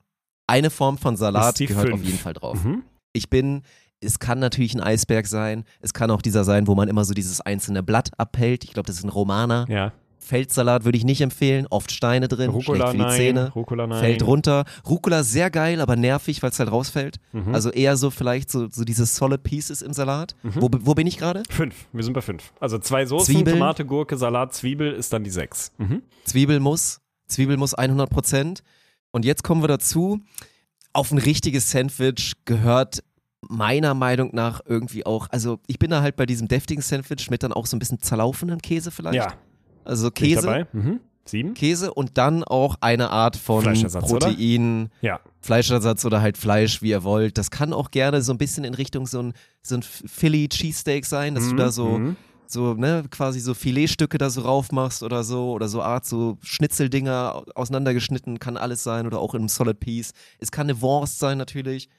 Eine 0.47 0.69
Form 0.69 0.97
von 0.97 1.15
Salat 1.15 1.55
gehört 1.59 1.87
fünf. 1.89 1.99
auf 2.01 2.03
jeden 2.03 2.17
Fall 2.17 2.33
drauf. 2.33 2.63
Mhm. 2.63 2.83
Ich 3.13 3.29
bin, 3.29 3.61
es 4.01 4.17
kann 4.19 4.39
natürlich 4.39 4.73
ein 4.73 4.81
Eisberg 4.81 5.27
sein. 5.27 5.65
Es 5.81 5.93
kann 5.93 6.09
auch 6.09 6.21
dieser 6.21 6.43
sein, 6.43 6.65
wo 6.67 6.73
man 6.75 6.87
immer 6.87 7.05
so 7.05 7.13
dieses 7.13 7.41
einzelne 7.41 7.83
Blatt 7.83 8.09
abhält. 8.17 8.63
Ich 8.63 8.73
glaube, 8.73 8.87
das 8.87 8.97
ist 8.97 9.03
ein 9.03 9.09
Romaner. 9.09 9.65
Ja. 9.69 9.91
Feldsalat 10.29 10.85
würde 10.85 10.95
ich 10.95 11.05
nicht 11.05 11.21
empfehlen. 11.21 11.65
Oft 11.71 11.91
Steine 11.91 12.27
drin, 12.27 12.51
Rucola 12.51 12.77
schlecht 12.77 12.91
für 12.91 12.97
die 12.97 13.03
nein. 13.03 13.17
Zähne. 13.17 13.51
Rucola 13.55 13.87
nein. 13.87 13.99
Fällt 13.99 14.23
runter. 14.23 14.65
Rucola 14.87 15.23
sehr 15.23 15.49
geil, 15.49 15.81
aber 15.81 15.95
nervig, 15.95 16.43
weil 16.43 16.51
es 16.51 16.59
halt 16.59 16.71
rausfällt. 16.71 17.17
Mhm. 17.31 17.55
Also 17.55 17.71
eher 17.71 17.97
so 17.97 18.11
vielleicht 18.11 18.51
so, 18.51 18.67
so 18.69 18.83
diese 18.83 19.07
Solid 19.07 19.41
Pieces 19.41 19.81
im 19.81 19.91
Salat. 19.91 20.35
Wo, 20.43 20.69
wo 20.71 20.93
bin 20.93 21.07
ich 21.07 21.17
gerade? 21.17 21.41
Fünf. 21.49 21.87
Wir 21.91 22.03
sind 22.03 22.13
bei 22.13 22.21
fünf. 22.21 22.53
Also 22.59 22.77
zwei 22.77 23.07
Soßen, 23.07 23.33
Zwiebeln. 23.33 23.57
Tomate, 23.57 23.85
Gurke, 23.85 24.17
Salat, 24.17 24.53
Zwiebel 24.53 24.93
ist 24.93 25.11
dann 25.11 25.23
die 25.23 25.31
sechs. 25.31 25.71
Mhm. 25.79 26.03
Zwiebelmus. 26.25 27.01
Zwiebelmus 27.27 27.73
100 27.73 28.07
Prozent. 28.07 28.61
Und 29.11 29.25
jetzt 29.25 29.43
kommen 29.43 29.63
wir 29.63 29.67
dazu. 29.67 30.19
Auf 30.93 31.11
ein 31.11 31.17
richtiges 31.17 31.71
Sandwich 31.71 32.33
gehört 32.45 33.03
meiner 33.47 33.95
Meinung 33.95 34.29
nach 34.33 34.61
irgendwie 34.65 35.05
auch, 35.05 35.27
also 35.31 35.59
ich 35.65 35.79
bin 35.79 35.89
da 35.89 36.01
halt 36.01 36.15
bei 36.17 36.25
diesem 36.25 36.47
deftigen 36.47 36.83
Sandwich 36.83 37.29
mit 37.29 37.41
dann 37.41 37.53
auch 37.53 37.65
so 37.65 37.75
ein 37.75 37.79
bisschen 37.79 37.99
zerlaufenden 37.99 38.61
Käse 38.61 38.91
vielleicht. 38.91 39.15
Ja. 39.15 39.33
Also 39.89 40.11
Käse. 40.11 40.67
Mhm. 40.73 40.99
Sieben? 41.25 41.53
Käse 41.53 41.93
und 41.93 42.17
dann 42.17 42.43
auch 42.43 42.75
eine 42.81 43.11
Art 43.11 43.35
von 43.35 43.61
Fleischersatz, 43.61 44.11
oder? 44.11 44.27
Protein, 44.29 44.89
Ja. 45.01 45.19
Fleischersatz 45.41 46.03
oder 46.05 46.21
halt 46.21 46.37
Fleisch, 46.37 46.81
wie 46.81 46.89
ihr 46.89 47.03
wollt. 47.03 47.37
Das 47.37 47.51
kann 47.51 47.71
auch 47.71 47.91
gerne 47.91 48.21
so 48.23 48.31
ein 48.33 48.37
bisschen 48.39 48.63
in 48.63 48.73
Richtung 48.73 49.05
so 49.05 49.21
ein, 49.21 49.33
so 49.61 49.75
ein 49.75 49.83
Philly 49.83 50.47
Cheesesteak 50.49 51.05
sein, 51.05 51.35
dass 51.35 51.47
du 51.49 51.55
da 51.55 51.71
so, 51.71 51.99
Mhm. 51.99 52.15
so, 52.47 52.73
ne, 52.73 53.03
quasi 53.11 53.39
so 53.41 53.53
Filetstücke 53.53 54.17
da 54.17 54.31
so 54.31 54.41
raufmachst 54.41 55.03
oder 55.03 55.23
so, 55.23 55.51
oder 55.51 55.67
so 55.67 55.83
Art, 55.83 56.03
so 56.05 56.39
Schnitzeldinger 56.41 57.35
au- 57.35 57.45
auseinandergeschnitten, 57.53 58.39
kann 58.39 58.57
alles 58.57 58.83
sein 58.83 59.05
oder 59.05 59.19
auch 59.19 59.35
in 59.35 59.41
einem 59.41 59.49
Solid 59.49 59.79
Piece. 59.79 60.13
Es 60.39 60.49
kann 60.51 60.65
eine 60.67 60.81
Wurst 60.81 61.19
sein 61.19 61.37
natürlich. 61.37 61.89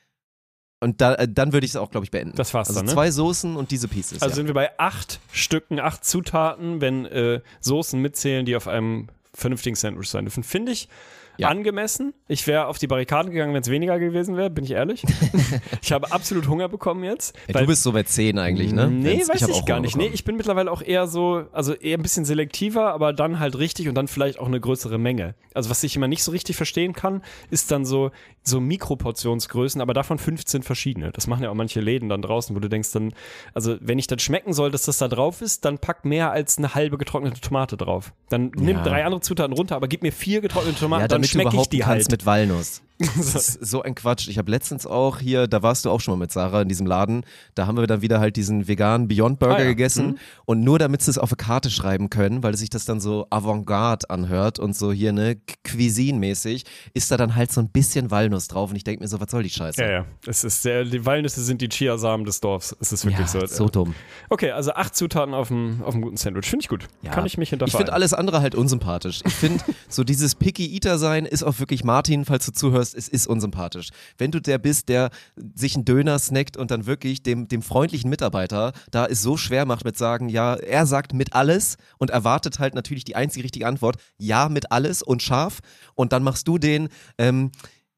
Und 0.80 1.00
da, 1.02 1.14
äh, 1.14 1.28
dann 1.28 1.52
würde 1.52 1.66
ich 1.66 1.72
es 1.72 1.76
auch, 1.76 1.90
glaube 1.90 2.04
ich, 2.04 2.10
beenden. 2.10 2.36
Das 2.36 2.54
war's 2.54 2.68
also 2.68 2.80
dann, 2.80 2.86
ne? 2.86 2.92
zwei 2.92 3.10
Soßen 3.10 3.54
und 3.54 3.70
diese 3.70 3.86
Pieces. 3.86 4.22
Also 4.22 4.32
ja. 4.32 4.36
sind 4.36 4.46
wir 4.46 4.54
bei 4.54 4.78
acht 4.78 5.20
Stücken, 5.30 5.78
acht 5.78 6.04
Zutaten, 6.04 6.80
wenn 6.80 7.04
äh, 7.04 7.40
Soßen 7.60 8.00
mitzählen, 8.00 8.46
die 8.46 8.56
auf 8.56 8.66
einem 8.66 9.08
vernünftigen 9.34 9.76
Sandwich 9.76 10.08
sein 10.08 10.24
dürfen. 10.24 10.42
Finde 10.42 10.72
ich 10.72 10.88
Ja. 11.36 11.48
angemessen. 11.48 12.12
Ich 12.28 12.46
wäre 12.46 12.66
auf 12.66 12.78
die 12.78 12.86
Barrikaden 12.86 13.32
gegangen, 13.32 13.54
wenn 13.54 13.62
es 13.62 13.70
weniger 13.70 13.98
gewesen 13.98 14.36
wäre, 14.36 14.50
bin 14.50 14.64
ich 14.64 14.72
ehrlich. 14.72 15.02
ich 15.82 15.92
habe 15.92 16.12
absolut 16.12 16.48
Hunger 16.48 16.68
bekommen 16.68 17.02
jetzt. 17.04 17.34
ja, 17.48 17.60
du 17.60 17.66
bist 17.66 17.82
so 17.82 17.92
bei 17.92 18.02
10 18.02 18.38
eigentlich, 18.38 18.72
ne? 18.72 18.88
Nee, 18.90 19.18
Wenn's- 19.18 19.28
weiß 19.28 19.48
ich, 19.48 19.54
auch 19.54 19.64
gar 19.64 19.80
nicht. 19.80 19.96
Nee, 19.96 20.10
ich 20.12 20.24
bin 20.24 20.36
mittlerweile 20.36 20.70
auch 20.70 20.82
eher 20.82 21.06
so, 21.06 21.44
also 21.52 21.72
eher 21.74 21.96
ein 21.98 22.02
bisschen 22.02 22.24
selektiver, 22.24 22.92
aber 22.92 23.12
dann 23.12 23.38
halt 23.40 23.56
richtig 23.58 23.88
und 23.88 23.94
dann 23.94 24.08
vielleicht 24.08 24.38
auch 24.38 24.46
eine 24.46 24.60
größere 24.60 24.98
Menge. 24.98 25.34
Also 25.54 25.70
was 25.70 25.82
ich 25.82 25.96
immer 25.96 26.08
nicht 26.08 26.22
so 26.22 26.30
richtig 26.30 26.56
verstehen 26.56 26.92
kann, 26.92 27.22
ist 27.50 27.70
dann 27.70 27.84
so, 27.84 28.10
so 28.42 28.60
Mikroportionsgrößen, 28.60 29.80
aber 29.80 29.94
davon 29.94 30.18
15 30.18 30.62
verschiedene. 30.62 31.10
Das 31.12 31.26
machen 31.26 31.42
ja 31.42 31.50
auch 31.50 31.54
manche 31.54 31.80
Läden 31.80 32.08
dann 32.08 32.22
draußen, 32.22 32.54
wo 32.54 32.60
du 32.60 32.68
denkst 32.68 32.92
dann, 32.92 33.12
also 33.54 33.76
wenn 33.80 33.98
ich 33.98 34.06
dann 34.06 34.18
schmecken 34.18 34.52
soll, 34.52 34.70
dass 34.70 34.82
das 34.84 34.98
da 34.98 35.08
drauf 35.08 35.40
ist, 35.40 35.64
dann 35.64 35.78
pack 35.78 36.04
mehr 36.04 36.30
als 36.30 36.58
eine 36.58 36.74
halbe 36.74 36.98
getrocknete 36.98 37.40
Tomate 37.40 37.76
drauf. 37.76 38.12
Dann 38.28 38.52
nimm 38.56 38.76
Ja. 38.78 38.82
drei 38.82 39.04
andere 39.04 39.20
Zutaten 39.20 39.54
runter, 39.54 39.76
aber 39.76 39.88
gib 39.88 40.02
mir 40.02 40.12
vier 40.12 40.40
getrocknete 40.40 40.78
Tomaten, 40.78 41.02
Ja, 41.02 41.08
dann 41.08 41.19
damit 41.22 41.34
du 41.34 41.40
überhaupt 41.40 41.72
die 41.72 41.78
kannst 41.78 42.10
halt. 42.10 42.10
mit 42.10 42.26
Walnuss. 42.26 42.82
Das 43.16 43.56
ist 43.56 43.66
so 43.70 43.82
ein 43.82 43.94
Quatsch. 43.94 44.28
Ich 44.28 44.38
habe 44.38 44.50
letztens 44.50 44.86
auch 44.86 45.18
hier, 45.18 45.46
da 45.46 45.62
warst 45.62 45.84
du 45.84 45.90
auch 45.90 46.00
schon 46.00 46.12
mal 46.12 46.18
mit 46.24 46.32
Sarah 46.32 46.62
in 46.62 46.68
diesem 46.68 46.86
Laden, 46.86 47.24
da 47.54 47.66
haben 47.66 47.76
wir 47.78 47.86
dann 47.86 48.02
wieder 48.02 48.20
halt 48.20 48.36
diesen 48.36 48.68
veganen 48.68 49.08
Beyond 49.08 49.38
Burger 49.38 49.56
Ah 49.56 49.60
ja. 49.60 49.64
gegessen 49.68 50.06
Mhm. 50.08 50.18
und 50.44 50.60
nur 50.60 50.78
damit 50.78 51.02
sie 51.02 51.10
es 51.10 51.18
auf 51.18 51.30
eine 51.30 51.36
Karte 51.36 51.70
schreiben 51.70 52.10
können, 52.10 52.42
weil 52.42 52.56
sich 52.56 52.70
das 52.70 52.84
dann 52.84 53.00
so 53.00 53.26
Avantgarde 53.30 54.08
anhört 54.10 54.58
und 54.58 54.76
so 54.76 54.92
hier 54.92 55.12
ne 55.12 55.36
Cuisine-mäßig, 55.66 56.64
ist 56.94 57.10
da 57.10 57.16
dann 57.16 57.34
halt 57.36 57.50
so 57.52 57.60
ein 57.60 57.68
bisschen 57.70 58.10
Walnuss 58.10 58.48
drauf 58.48 58.70
und 58.70 58.76
ich 58.76 58.84
denke 58.84 59.02
mir 59.02 59.08
so, 59.08 59.20
was 59.20 59.30
soll 59.30 59.42
die 59.42 59.50
Scheiße? 59.50 59.80
Ja, 59.82 59.90
ja. 59.90 60.04
Es 60.26 60.44
ist 60.44 60.62
sehr, 60.62 60.84
die 60.84 61.04
Walnüsse 61.04 61.42
sind 61.42 61.60
die 61.60 61.68
Chiasamen 61.68 62.24
des 62.26 62.40
Dorfs. 62.40 62.76
Es 62.80 62.92
ist 62.92 63.04
wirklich 63.04 63.20
Ja, 63.32 63.40
so. 63.40 63.46
so 63.46 63.68
dumm. 63.68 63.94
Okay, 64.28 64.50
also 64.50 64.72
acht 64.72 64.94
Zutaten 64.94 65.34
auf 65.34 65.50
einem, 65.50 65.82
auf 65.82 65.94
guten 65.94 66.16
Sandwich. 66.16 66.46
Finde 66.48 66.62
ich 66.64 66.68
gut. 66.68 66.86
Ja. 67.02 67.10
Kann 67.10 67.26
ich 67.26 67.38
mich 67.38 67.48
Ich 67.48 67.50
hinterfragen. 67.50 67.78
finde 67.86 67.92
alles 67.94 68.14
andere 68.14 68.40
halt 68.40 68.54
unsympathisch. 68.54 69.20
Ich 69.26 69.34
finde, 69.34 69.64
so 69.88 70.04
dieses 70.04 70.34
Picky 70.34 70.74
Eater 70.74 70.98
sein 70.98 71.26
ist 71.26 71.42
auch 71.42 71.58
wirklich 71.58 71.84
Martin, 71.84 72.24
falls 72.24 72.46
du 72.46 72.52
zuhörst, 72.52 72.89
es 72.94 73.08
ist 73.08 73.26
unsympathisch. 73.26 73.90
Wenn 74.18 74.30
du 74.30 74.40
der 74.40 74.58
bist, 74.58 74.88
der 74.88 75.10
sich 75.54 75.74
einen 75.74 75.84
Döner 75.84 76.18
snackt 76.18 76.56
und 76.56 76.70
dann 76.70 76.86
wirklich 76.86 77.22
dem, 77.22 77.48
dem 77.48 77.62
freundlichen 77.62 78.10
Mitarbeiter 78.10 78.72
da 78.90 79.06
es 79.06 79.22
so 79.22 79.36
schwer 79.36 79.66
macht 79.66 79.84
mit 79.84 79.96
sagen, 79.96 80.28
ja, 80.28 80.54
er 80.54 80.86
sagt 80.86 81.12
mit 81.12 81.34
alles 81.34 81.76
und 81.98 82.10
erwartet 82.10 82.58
halt 82.58 82.74
natürlich 82.74 83.04
die 83.04 83.16
einzige 83.16 83.44
richtige 83.44 83.66
Antwort, 83.66 83.96
ja, 84.18 84.48
mit 84.48 84.72
alles 84.72 85.02
und 85.02 85.22
scharf. 85.22 85.60
Und 85.94 86.12
dann 86.12 86.22
machst 86.22 86.48
du 86.48 86.58
den, 86.58 86.88
ähm, 87.18 87.50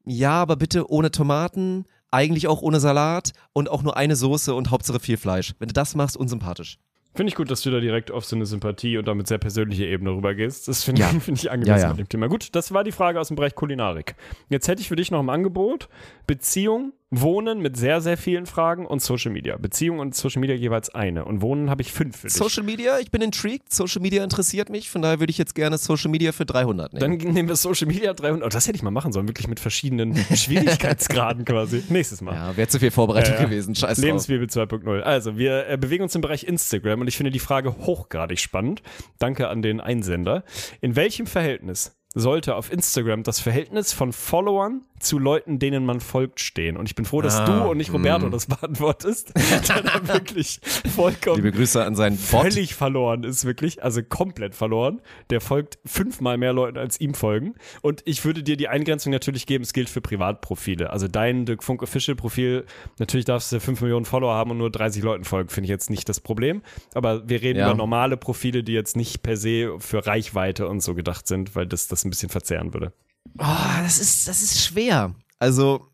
ja, 0.05 0.41
aber 0.41 0.55
bitte 0.55 0.89
ohne 0.89 1.11
Tomaten, 1.11 1.85
eigentlich 2.11 2.47
auch 2.47 2.61
ohne 2.61 2.79
Salat 2.79 3.31
und 3.53 3.69
auch 3.69 3.81
nur 3.81 3.97
eine 3.97 4.15
Soße 4.15 4.53
und 4.53 4.69
Hauptsache 4.69 4.99
viel 4.99 5.17
Fleisch. 5.17 5.53
Wenn 5.59 5.67
du 5.67 5.73
das 5.73 5.95
machst, 5.95 6.15
unsympathisch. 6.15 6.77
Finde 7.15 7.29
ich 7.29 7.35
gut, 7.35 7.51
dass 7.51 7.61
du 7.61 7.69
da 7.69 7.79
direkt 7.79 8.09
auf 8.11 8.25
so 8.25 8.35
eine 8.35 8.45
Sympathie 8.45 8.97
und 8.97 9.07
damit 9.07 9.27
sehr 9.27 9.37
persönliche 9.37 9.85
Ebene 9.85 10.11
rübergehst. 10.11 10.67
Das 10.67 10.83
finde 10.83 11.01
Ja. 11.01 11.07
find 11.19 11.37
ich 11.37 11.51
angemessen 11.51 11.81
Ja, 11.81 11.87
ja. 11.87 11.89
mit 11.89 11.99
dem 11.99 12.09
Thema. 12.09 12.27
Gut, 12.27 12.55
das 12.55 12.73
war 12.73 12.83
die 12.83 12.91
Frage 12.91 13.19
aus 13.19 13.27
dem 13.27 13.35
Bereich 13.35 13.53
Kulinarik. 13.53 14.15
Jetzt 14.49 14.67
hätte 14.67 14.81
ich 14.81 14.87
für 14.87 14.95
dich 14.95 15.11
noch 15.11 15.19
im 15.19 15.29
Angebot 15.29 15.89
Beziehung, 16.25 16.93
Wohnen 17.21 17.61
mit 17.61 17.77
sehr, 17.77 18.01
sehr 18.01 18.17
vielen 18.17 18.45
Fragen 18.45 18.85
und 18.85 19.01
Social 19.01 19.31
Media. 19.31 19.57
Beziehung 19.57 19.99
und 19.99 20.15
Social 20.15 20.39
Media 20.39 20.55
jeweils 20.55 20.89
eine. 20.93 21.25
Und 21.25 21.41
Wohnen 21.41 21.69
habe 21.69 21.81
ich 21.81 21.91
fünf 21.91 22.17
für 22.17 22.27
dich. 22.27 22.35
Social 22.35 22.63
Media, 22.63 22.99
ich 22.99 23.11
bin 23.11 23.21
intrigued. 23.21 23.71
Social 23.71 24.01
Media 24.01 24.23
interessiert 24.23 24.69
mich. 24.69 24.89
Von 24.89 25.01
daher 25.01 25.19
würde 25.19 25.31
ich 25.31 25.37
jetzt 25.37 25.55
gerne 25.55 25.77
Social 25.77 26.09
Media 26.09 26.31
für 26.31 26.45
300 26.45 26.93
nehmen. 26.93 27.19
Dann 27.19 27.33
nehmen 27.33 27.49
wir 27.49 27.55
Social 27.55 27.87
Media 27.87 28.13
300. 28.13 28.45
Oh, 28.45 28.49
das 28.49 28.67
hätte 28.67 28.75
ich 28.75 28.83
mal 28.83 28.91
machen 28.91 29.11
sollen, 29.11 29.27
wirklich 29.27 29.47
mit 29.47 29.59
verschiedenen 29.59 30.15
Schwierigkeitsgraden 30.35 31.45
quasi. 31.45 31.83
Nächstes 31.89 32.21
Mal. 32.21 32.33
ja, 32.33 32.57
wäre 32.57 32.67
zu 32.67 32.79
viel 32.79 32.91
Vorbereitung 32.91 33.35
ja. 33.35 33.43
gewesen. 33.43 33.75
Scheiß 33.75 33.97
drauf. 33.97 34.05
Lebensbibel 34.05 34.47
2.0. 34.47 35.01
Also, 35.01 35.37
wir 35.37 35.67
äh, 35.69 35.77
bewegen 35.77 36.03
uns 36.03 36.15
im 36.15 36.21
Bereich 36.21 36.43
Instagram 36.43 37.01
und 37.01 37.07
ich 37.07 37.17
finde 37.17 37.31
die 37.31 37.39
Frage 37.39 37.77
hochgradig 37.77 38.39
spannend. 38.39 38.81
Danke 39.19 39.49
an 39.49 39.61
den 39.61 39.81
Einsender. 39.81 40.43
In 40.81 40.95
welchem 40.95 41.27
Verhältnis 41.27 41.95
sollte 42.15 42.55
auf 42.55 42.71
Instagram 42.71 43.23
das 43.23 43.39
Verhältnis 43.39 43.93
von 43.93 44.13
Followern 44.13 44.81
zu 44.99 45.19
Leuten, 45.19 45.59
denen 45.59 45.85
man 45.85 45.99
folgt, 45.99 46.39
stehen? 46.39 46.77
Und 46.77 46.85
ich 46.87 46.95
bin 46.95 47.03
froh, 47.05 47.21
dass 47.21 47.35
Ah, 47.39 47.45
du 47.45 47.69
und 47.71 47.77
nicht 47.77 47.91
Roberto 47.91 48.27
mm. 48.27 48.31
das 48.31 48.45
beantwortest, 48.45 49.33
der 49.67 49.81
da 49.81 50.07
wirklich 50.07 50.61
vollkommen 50.95 51.37
Liebe 51.43 51.51
Grüße 51.51 51.83
an 51.83 51.95
seinen 51.95 52.15
Bot. 52.17 52.41
völlig 52.43 52.75
verloren 52.75 53.23
ist, 53.23 53.43
wirklich, 53.45 53.83
also 53.83 54.01
komplett 54.03 54.55
verloren. 54.55 55.01
Der 55.29 55.41
folgt 55.41 55.77
fünfmal 55.85 56.37
mehr 56.37 56.53
Leuten, 56.53 56.77
als 56.77 57.01
ihm 57.01 57.15
folgen. 57.15 57.55
Und 57.81 58.01
ich 58.05 58.23
würde 58.23 58.43
dir 58.43 58.55
die 58.55 58.69
Eingrenzung 58.69 59.11
natürlich 59.11 59.45
geben, 59.45 59.63
es 59.63 59.73
gilt 59.73 59.89
für 59.89 59.99
Privatprofile. 59.99 60.91
Also 60.91 61.07
dein 61.09 61.45
Dirk 61.45 61.63
Funk 61.63 61.81
Official 61.83 62.15
Profil, 62.15 62.65
natürlich 62.99 63.25
darfst 63.25 63.51
du 63.51 63.59
5 63.59 63.81
Millionen 63.81 64.05
Follower 64.05 64.33
haben 64.35 64.51
und 64.51 64.57
nur 64.59 64.69
30 64.69 65.03
Leuten 65.03 65.25
folgen, 65.25 65.49
finde 65.49 65.65
ich 65.65 65.69
jetzt 65.71 65.89
nicht 65.89 66.07
das 66.07 66.21
Problem. 66.21 66.61
Aber 66.93 67.27
wir 67.27 67.41
reden 67.41 67.59
Ja. 67.59 67.67
über 67.67 67.75
normale 67.75 68.15
Profile, 68.15 68.63
die 68.63 68.73
jetzt 68.73 68.95
nicht 68.95 69.21
per 69.23 69.35
se 69.35 69.75
für 69.79 70.05
Reichweite 70.05 70.67
und 70.69 70.79
so 70.81 70.93
gedacht 70.95 71.27
sind, 71.27 71.55
weil 71.55 71.65
das 71.65 71.87
das 71.89 72.02
ein 72.05 72.09
bisschen 72.09 72.29
verzehren 72.29 72.73
würde. 72.73 72.93
Oh, 73.37 73.81
das 73.81 73.99
ist, 73.99 74.27
das 74.27 74.41
ist 74.41 74.61
schwer. 74.61 75.15
Also, 75.39 75.87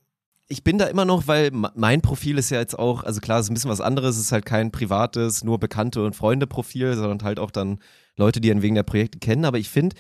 ich 0.48 0.64
bin 0.64 0.78
da 0.78 0.86
immer 0.88 1.06
noch, 1.06 1.28
weil 1.28 1.52
mein 1.52 2.02
Profil 2.02 2.38
ist 2.38 2.50
ja 2.50 2.60
jetzt 2.60 2.78
auch, 2.78 3.04
also 3.04 3.22
klar, 3.22 3.40
es 3.40 3.46
ist 3.46 3.52
ein 3.52 3.54
bisschen 3.54 3.70
was 3.70 3.82
anderes, 3.82 4.16
es 4.18 4.24
ist 4.24 4.32
halt 4.32 4.46
kein 4.46 4.72
privates, 4.72 5.44
nur 5.44 5.60
Bekannte 5.60 6.04
und 6.04 6.16
Freunde 6.16 6.48
Profil, 6.48 6.96
sondern 6.96 7.24
halt 7.24 7.40
auch 7.40 7.52
dann 7.52 7.80
Leute, 8.18 8.42
die 8.42 8.50
einen 8.50 8.64
wegen 8.64 8.76
der 8.76 8.84
Projekte 8.84 9.20
kennen. 9.20 9.46
Aber 9.46 9.60
ich 9.60 9.70
finde, 9.70 9.96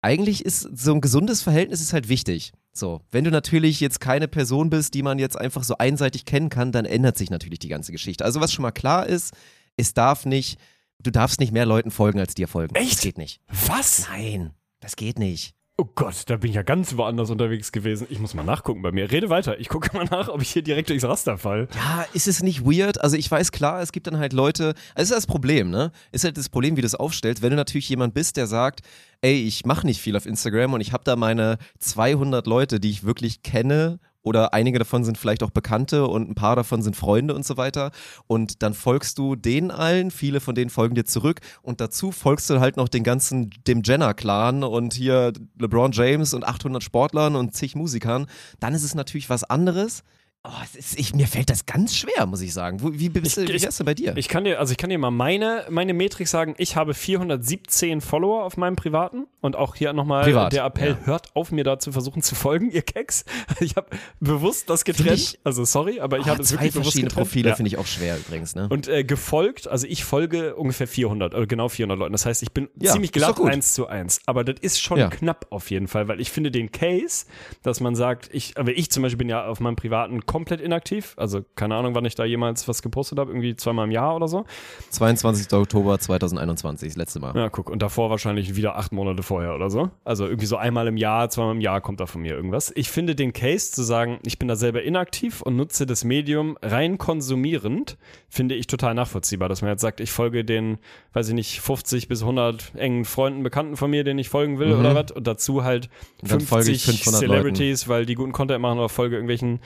eigentlich 0.00 0.44
ist 0.44 0.60
so 0.60 0.94
ein 0.94 1.00
gesundes 1.00 1.42
Verhältnis 1.42 1.80
ist 1.80 1.92
halt 1.92 2.08
wichtig. 2.08 2.52
So, 2.72 3.02
wenn 3.10 3.24
du 3.24 3.30
natürlich 3.30 3.80
jetzt 3.80 4.00
keine 4.00 4.28
Person 4.28 4.70
bist, 4.70 4.94
die 4.94 5.02
man 5.02 5.18
jetzt 5.18 5.38
einfach 5.38 5.64
so 5.64 5.78
einseitig 5.78 6.24
kennen 6.24 6.50
kann, 6.50 6.72
dann 6.72 6.84
ändert 6.84 7.18
sich 7.18 7.30
natürlich 7.30 7.58
die 7.58 7.68
ganze 7.68 7.92
Geschichte. 7.92 8.24
Also 8.24 8.40
was 8.40 8.52
schon 8.52 8.62
mal 8.62 8.72
klar 8.72 9.06
ist, 9.06 9.32
es 9.76 9.94
darf 9.94 10.24
nicht, 10.24 10.58
du 11.00 11.10
darfst 11.10 11.40
nicht 11.40 11.52
mehr 11.52 11.66
Leuten 11.66 11.90
folgen, 11.90 12.20
als 12.20 12.34
dir 12.34 12.48
folgen. 12.48 12.74
Echt? 12.74 12.94
Das 12.94 13.00
geht 13.00 13.18
nicht. 13.18 13.40
Was? 13.66 14.08
Nein, 14.08 14.52
das 14.84 14.96
geht 14.96 15.18
nicht. 15.18 15.54
Oh 15.76 15.86
Gott, 15.96 16.14
da 16.26 16.36
bin 16.36 16.50
ich 16.50 16.56
ja 16.56 16.62
ganz 16.62 16.96
woanders 16.96 17.30
unterwegs 17.30 17.72
gewesen. 17.72 18.06
Ich 18.08 18.20
muss 18.20 18.34
mal 18.34 18.44
nachgucken 18.44 18.82
bei 18.82 18.92
mir. 18.92 19.10
Rede 19.10 19.28
weiter. 19.28 19.58
Ich 19.58 19.68
gucke 19.68 19.96
mal 19.96 20.04
nach, 20.04 20.28
ob 20.28 20.40
ich 20.40 20.50
hier 20.50 20.62
direkt 20.62 20.88
durchs 20.88 21.04
Raster 21.04 21.36
fall. 21.36 21.66
Ja, 21.74 22.06
ist 22.12 22.28
es 22.28 22.44
nicht 22.44 22.64
weird? 22.64 23.00
Also 23.00 23.16
ich 23.16 23.28
weiß 23.28 23.50
klar, 23.50 23.80
es 23.80 23.90
gibt 23.90 24.06
dann 24.06 24.18
halt 24.18 24.32
Leute, 24.34 24.74
also 24.94 24.94
das 24.94 25.04
ist 25.10 25.16
das 25.16 25.26
Problem, 25.26 25.70
ne? 25.70 25.90
Ist 26.12 26.22
halt 26.22 26.36
das 26.36 26.48
Problem, 26.48 26.76
wie 26.76 26.82
du 26.82 26.86
es 26.86 26.94
aufstellst. 26.94 27.42
Wenn 27.42 27.50
du 27.50 27.56
natürlich 27.56 27.88
jemand 27.88 28.14
bist, 28.14 28.36
der 28.36 28.46
sagt, 28.46 28.82
ey, 29.20 29.42
ich 29.42 29.66
mache 29.66 29.86
nicht 29.86 30.00
viel 30.00 30.16
auf 30.16 30.26
Instagram 30.26 30.74
und 30.74 30.80
ich 30.80 30.92
habe 30.92 31.02
da 31.02 31.16
meine 31.16 31.56
200 31.80 32.46
Leute, 32.46 32.78
die 32.78 32.90
ich 32.90 33.02
wirklich 33.02 33.42
kenne 33.42 33.98
oder 34.24 34.54
einige 34.54 34.78
davon 34.78 35.04
sind 35.04 35.18
vielleicht 35.18 35.42
auch 35.44 35.50
Bekannte 35.50 36.08
und 36.08 36.28
ein 36.28 36.34
paar 36.34 36.56
davon 36.56 36.82
sind 36.82 36.96
Freunde 36.96 37.34
und 37.34 37.46
so 37.46 37.56
weiter. 37.56 37.92
Und 38.26 38.62
dann 38.62 38.74
folgst 38.74 39.18
du 39.18 39.36
denen 39.36 39.70
allen, 39.70 40.10
viele 40.10 40.40
von 40.40 40.54
denen 40.54 40.70
folgen 40.70 40.94
dir 40.94 41.04
zurück 41.04 41.40
und 41.62 41.80
dazu 41.80 42.10
folgst 42.10 42.50
du 42.50 42.58
halt 42.58 42.76
noch 42.76 42.88
den 42.88 43.04
ganzen, 43.04 43.50
dem 43.66 43.82
Jenner-Clan 43.84 44.64
und 44.64 44.94
hier 44.94 45.32
LeBron 45.58 45.92
James 45.92 46.34
und 46.34 46.44
800 46.44 46.82
Sportlern 46.82 47.36
und 47.36 47.54
zig 47.54 47.76
Musikern. 47.76 48.26
Dann 48.58 48.74
ist 48.74 48.82
es 48.82 48.94
natürlich 48.94 49.30
was 49.30 49.44
anderes. 49.44 50.02
Oh, 50.46 50.50
ist, 50.78 50.98
ich, 50.98 51.14
mir 51.14 51.26
fällt 51.26 51.48
das 51.48 51.64
ganz 51.64 51.96
schwer, 51.96 52.26
muss 52.26 52.42
ich 52.42 52.52
sagen. 52.52 52.78
Wie 52.82 53.08
bist 53.08 53.38
du, 53.38 53.48
wie 53.48 53.62
wär's 53.62 53.78
denn 53.78 53.86
bei 53.86 53.94
dir? 53.94 54.14
Ich 54.18 54.28
kann 54.28 54.44
dir, 54.44 54.58
also 54.60 54.72
ich 54.72 54.76
kann 54.76 54.90
dir 54.90 54.98
mal 54.98 55.10
meine, 55.10 55.64
meine 55.70 55.94
Metrik 55.94 56.28
sagen. 56.28 56.54
Ich 56.58 56.76
habe 56.76 56.92
417 56.92 58.02
Follower 58.02 58.44
auf 58.44 58.58
meinem 58.58 58.76
privaten 58.76 59.26
und 59.40 59.56
auch 59.56 59.74
hier 59.74 59.94
nochmal 59.94 60.22
Privat, 60.24 60.52
der 60.52 60.64
Appell, 60.66 60.98
ja. 61.00 61.06
hört 61.06 61.34
auf, 61.34 61.50
mir 61.50 61.64
da 61.64 61.78
zu 61.78 61.92
versuchen 61.92 62.20
zu 62.22 62.34
folgen, 62.34 62.70
ihr 62.70 62.82
Keks. 62.82 63.24
Ich 63.60 63.76
habe 63.76 63.86
bewusst 64.20 64.68
das 64.68 64.84
getrennt. 64.84 65.12
ich- 65.18 65.38
also 65.44 65.64
sorry, 65.64 66.00
aber 66.00 66.18
ich 66.18 66.26
Oh, 66.26 66.30
habe 66.30 66.42
es 66.42 66.52
wirklich 66.52 66.74
bewusst 66.74 66.94
getrennt. 66.96 67.14
Profile 67.14 67.48
Ja. 67.48 67.54
finde 67.56 67.68
ich 67.68 67.78
auch 67.78 67.86
schwer 67.86 68.18
übrigens, 68.18 68.54
ne? 68.54 68.68
Und 68.68 68.86
äh, 68.88 69.02
gefolgt, 69.02 69.66
also 69.68 69.86
ich 69.86 70.04
folge 70.04 70.56
ungefähr 70.56 70.86
400, 70.88 71.34
oder 71.34 71.46
genau 71.46 71.70
400 71.70 71.98
Leuten. 71.98 72.12
Das 72.12 72.26
heißt, 72.26 72.42
ich 72.42 72.52
bin 72.52 72.68
Ja, 72.78 72.92
ziemlich 72.92 73.10
ist 73.10 73.14
glatt 73.14 73.40
eins 73.40 73.72
zu 73.72 73.86
eins. 73.86 74.20
Aber 74.26 74.44
das 74.44 74.56
ist 74.60 74.78
schon 74.82 75.08
knapp 75.08 75.46
auf 75.48 75.70
jeden 75.70 75.88
Fall, 75.88 76.06
weil 76.08 76.20
ich 76.20 76.30
finde 76.30 76.50
den 76.50 76.70
Case, 76.70 77.24
dass 77.62 77.80
man 77.80 77.94
sagt, 77.94 78.28
ich, 78.32 78.58
aber 78.58 78.72
ich 78.72 78.90
zum 78.90 79.02
Beispiel 79.02 79.18
bin 79.18 79.28
ja 79.30 79.46
auf 79.46 79.60
meinem 79.60 79.76
privaten 79.76 80.26
komplett 80.34 80.60
inaktiv. 80.60 81.14
Also 81.16 81.44
keine 81.54 81.76
Ahnung, 81.76 81.94
wann 81.94 82.04
ich 82.04 82.16
da 82.16 82.24
jemals 82.24 82.66
was 82.66 82.82
gepostet 82.82 83.20
habe, 83.20 83.30
irgendwie 83.30 83.54
zweimal 83.54 83.84
im 83.84 83.92
Jahr 83.92 84.16
oder 84.16 84.26
so. 84.26 84.44
22. 84.90 85.52
Oktober 85.52 85.96
2021, 85.96 86.88
das 86.88 86.96
letzte 86.96 87.20
Mal. 87.20 87.36
Ja, 87.36 87.50
guck, 87.50 87.70
und 87.70 87.82
davor 87.82 88.10
wahrscheinlich 88.10 88.56
wieder 88.56 88.74
acht 88.74 88.90
Monate 88.90 89.22
vorher 89.22 89.54
oder 89.54 89.70
so. 89.70 89.90
Also 90.02 90.24
irgendwie 90.24 90.46
so 90.46 90.56
einmal 90.56 90.88
im 90.88 90.96
Jahr, 90.96 91.30
zweimal 91.30 91.54
im 91.54 91.60
Jahr 91.60 91.80
kommt 91.80 92.00
da 92.00 92.06
von 92.06 92.20
mir 92.20 92.34
irgendwas. 92.34 92.72
Ich 92.74 92.90
finde 92.90 93.14
den 93.14 93.32
Case 93.32 93.70
zu 93.70 93.84
sagen, 93.84 94.18
ich 94.26 94.40
bin 94.40 94.48
da 94.48 94.56
selber 94.56 94.82
inaktiv 94.82 95.40
und 95.40 95.54
nutze 95.54 95.86
das 95.86 96.02
Medium 96.02 96.58
rein 96.60 96.98
konsumierend, 96.98 97.96
finde 98.28 98.56
ich 98.56 98.66
total 98.66 98.94
nachvollziehbar, 98.94 99.48
dass 99.48 99.62
man 99.62 99.70
jetzt 99.70 99.82
sagt, 99.82 100.00
ich 100.00 100.10
folge 100.10 100.44
den, 100.44 100.78
weiß 101.12 101.28
ich 101.28 101.34
nicht, 101.34 101.60
50 101.60 102.08
bis 102.08 102.22
100 102.22 102.74
engen 102.74 103.04
Freunden, 103.04 103.44
Bekannten 103.44 103.76
von 103.76 103.88
mir, 103.88 104.02
denen 104.02 104.18
ich 104.18 104.30
folgen 104.30 104.58
will 104.58 104.72
oder 104.72 104.96
was 104.96 105.12
und 105.12 105.28
dazu 105.28 105.62
halt 105.62 105.88
Und 106.22 106.32
dann 106.32 106.40
folge 106.40 106.72
ich 106.72 106.82
50 106.82 107.04
500 107.04 107.20
Celebrities, 107.20 107.86
weil 107.86 108.04
die 108.04 108.16
guten 108.16 108.32
Content 108.32 108.60
machen 108.60 108.80
oder 108.80 108.88
folge 108.88 109.14
irgendwelchen 109.14 109.60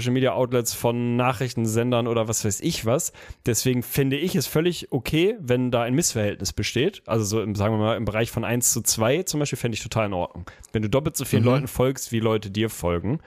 Social 0.00 0.12
Media 0.14 0.32
Outlets 0.32 0.72
von 0.72 1.16
Nachrichtensendern 1.16 2.06
oder 2.06 2.26
was 2.26 2.44
weiß 2.44 2.60
ich 2.60 2.86
was. 2.86 3.12
Deswegen 3.44 3.82
finde 3.82 4.16
ich 4.16 4.34
es 4.34 4.46
völlig 4.46 4.90
okay, 4.92 5.36
wenn 5.40 5.70
da 5.70 5.82
ein 5.82 5.94
Missverhältnis 5.94 6.54
besteht. 6.54 7.02
Also 7.06 7.24
so 7.24 7.42
im, 7.42 7.54
sagen 7.54 7.74
wir 7.74 7.78
mal, 7.78 7.96
im 7.96 8.06
Bereich 8.06 8.30
von 8.30 8.44
1 8.44 8.72
zu 8.72 8.80
2 8.80 9.24
zum 9.24 9.40
Beispiel 9.40 9.58
fände 9.58 9.76
ich 9.76 9.82
total 9.82 10.06
in 10.06 10.14
Ordnung. 10.14 10.46
Wenn 10.72 10.80
du 10.82 10.88
doppelt 10.88 11.16
so 11.16 11.26
vielen 11.26 11.44
Leuten 11.44 11.68
folgst, 11.68 12.12
wie 12.12 12.20
Leute 12.20 12.50
dir 12.50 12.70
folgen. 12.70 13.20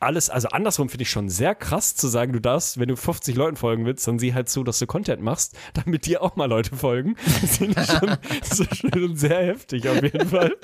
Alles, 0.00 0.30
also 0.30 0.48
andersrum 0.48 0.88
finde 0.88 1.02
ich 1.02 1.10
schon 1.10 1.28
sehr 1.28 1.54
krass 1.54 1.94
zu 1.94 2.08
sagen, 2.08 2.32
du 2.32 2.40
darfst, 2.40 2.80
wenn 2.80 2.88
du 2.88 2.96
50 2.96 3.36
Leuten 3.36 3.56
folgen 3.56 3.84
willst, 3.84 4.08
dann 4.08 4.18
sieh 4.18 4.32
halt 4.32 4.48
zu, 4.48 4.64
dass 4.64 4.78
du 4.78 4.86
Content 4.86 5.20
machst, 5.22 5.56
damit 5.74 6.06
dir 6.06 6.22
auch 6.22 6.36
mal 6.36 6.46
Leute 6.46 6.74
folgen. 6.74 7.16
Das 7.42 7.58
finde 7.58 7.80
ich 7.80 7.86
schon, 7.86 8.16
das 8.40 8.60
ist 8.60 8.76
schon 8.78 9.16
sehr 9.16 9.44
heftig 9.46 9.88
auf 9.88 10.02
jeden 10.02 10.28
Fall. 10.28 10.56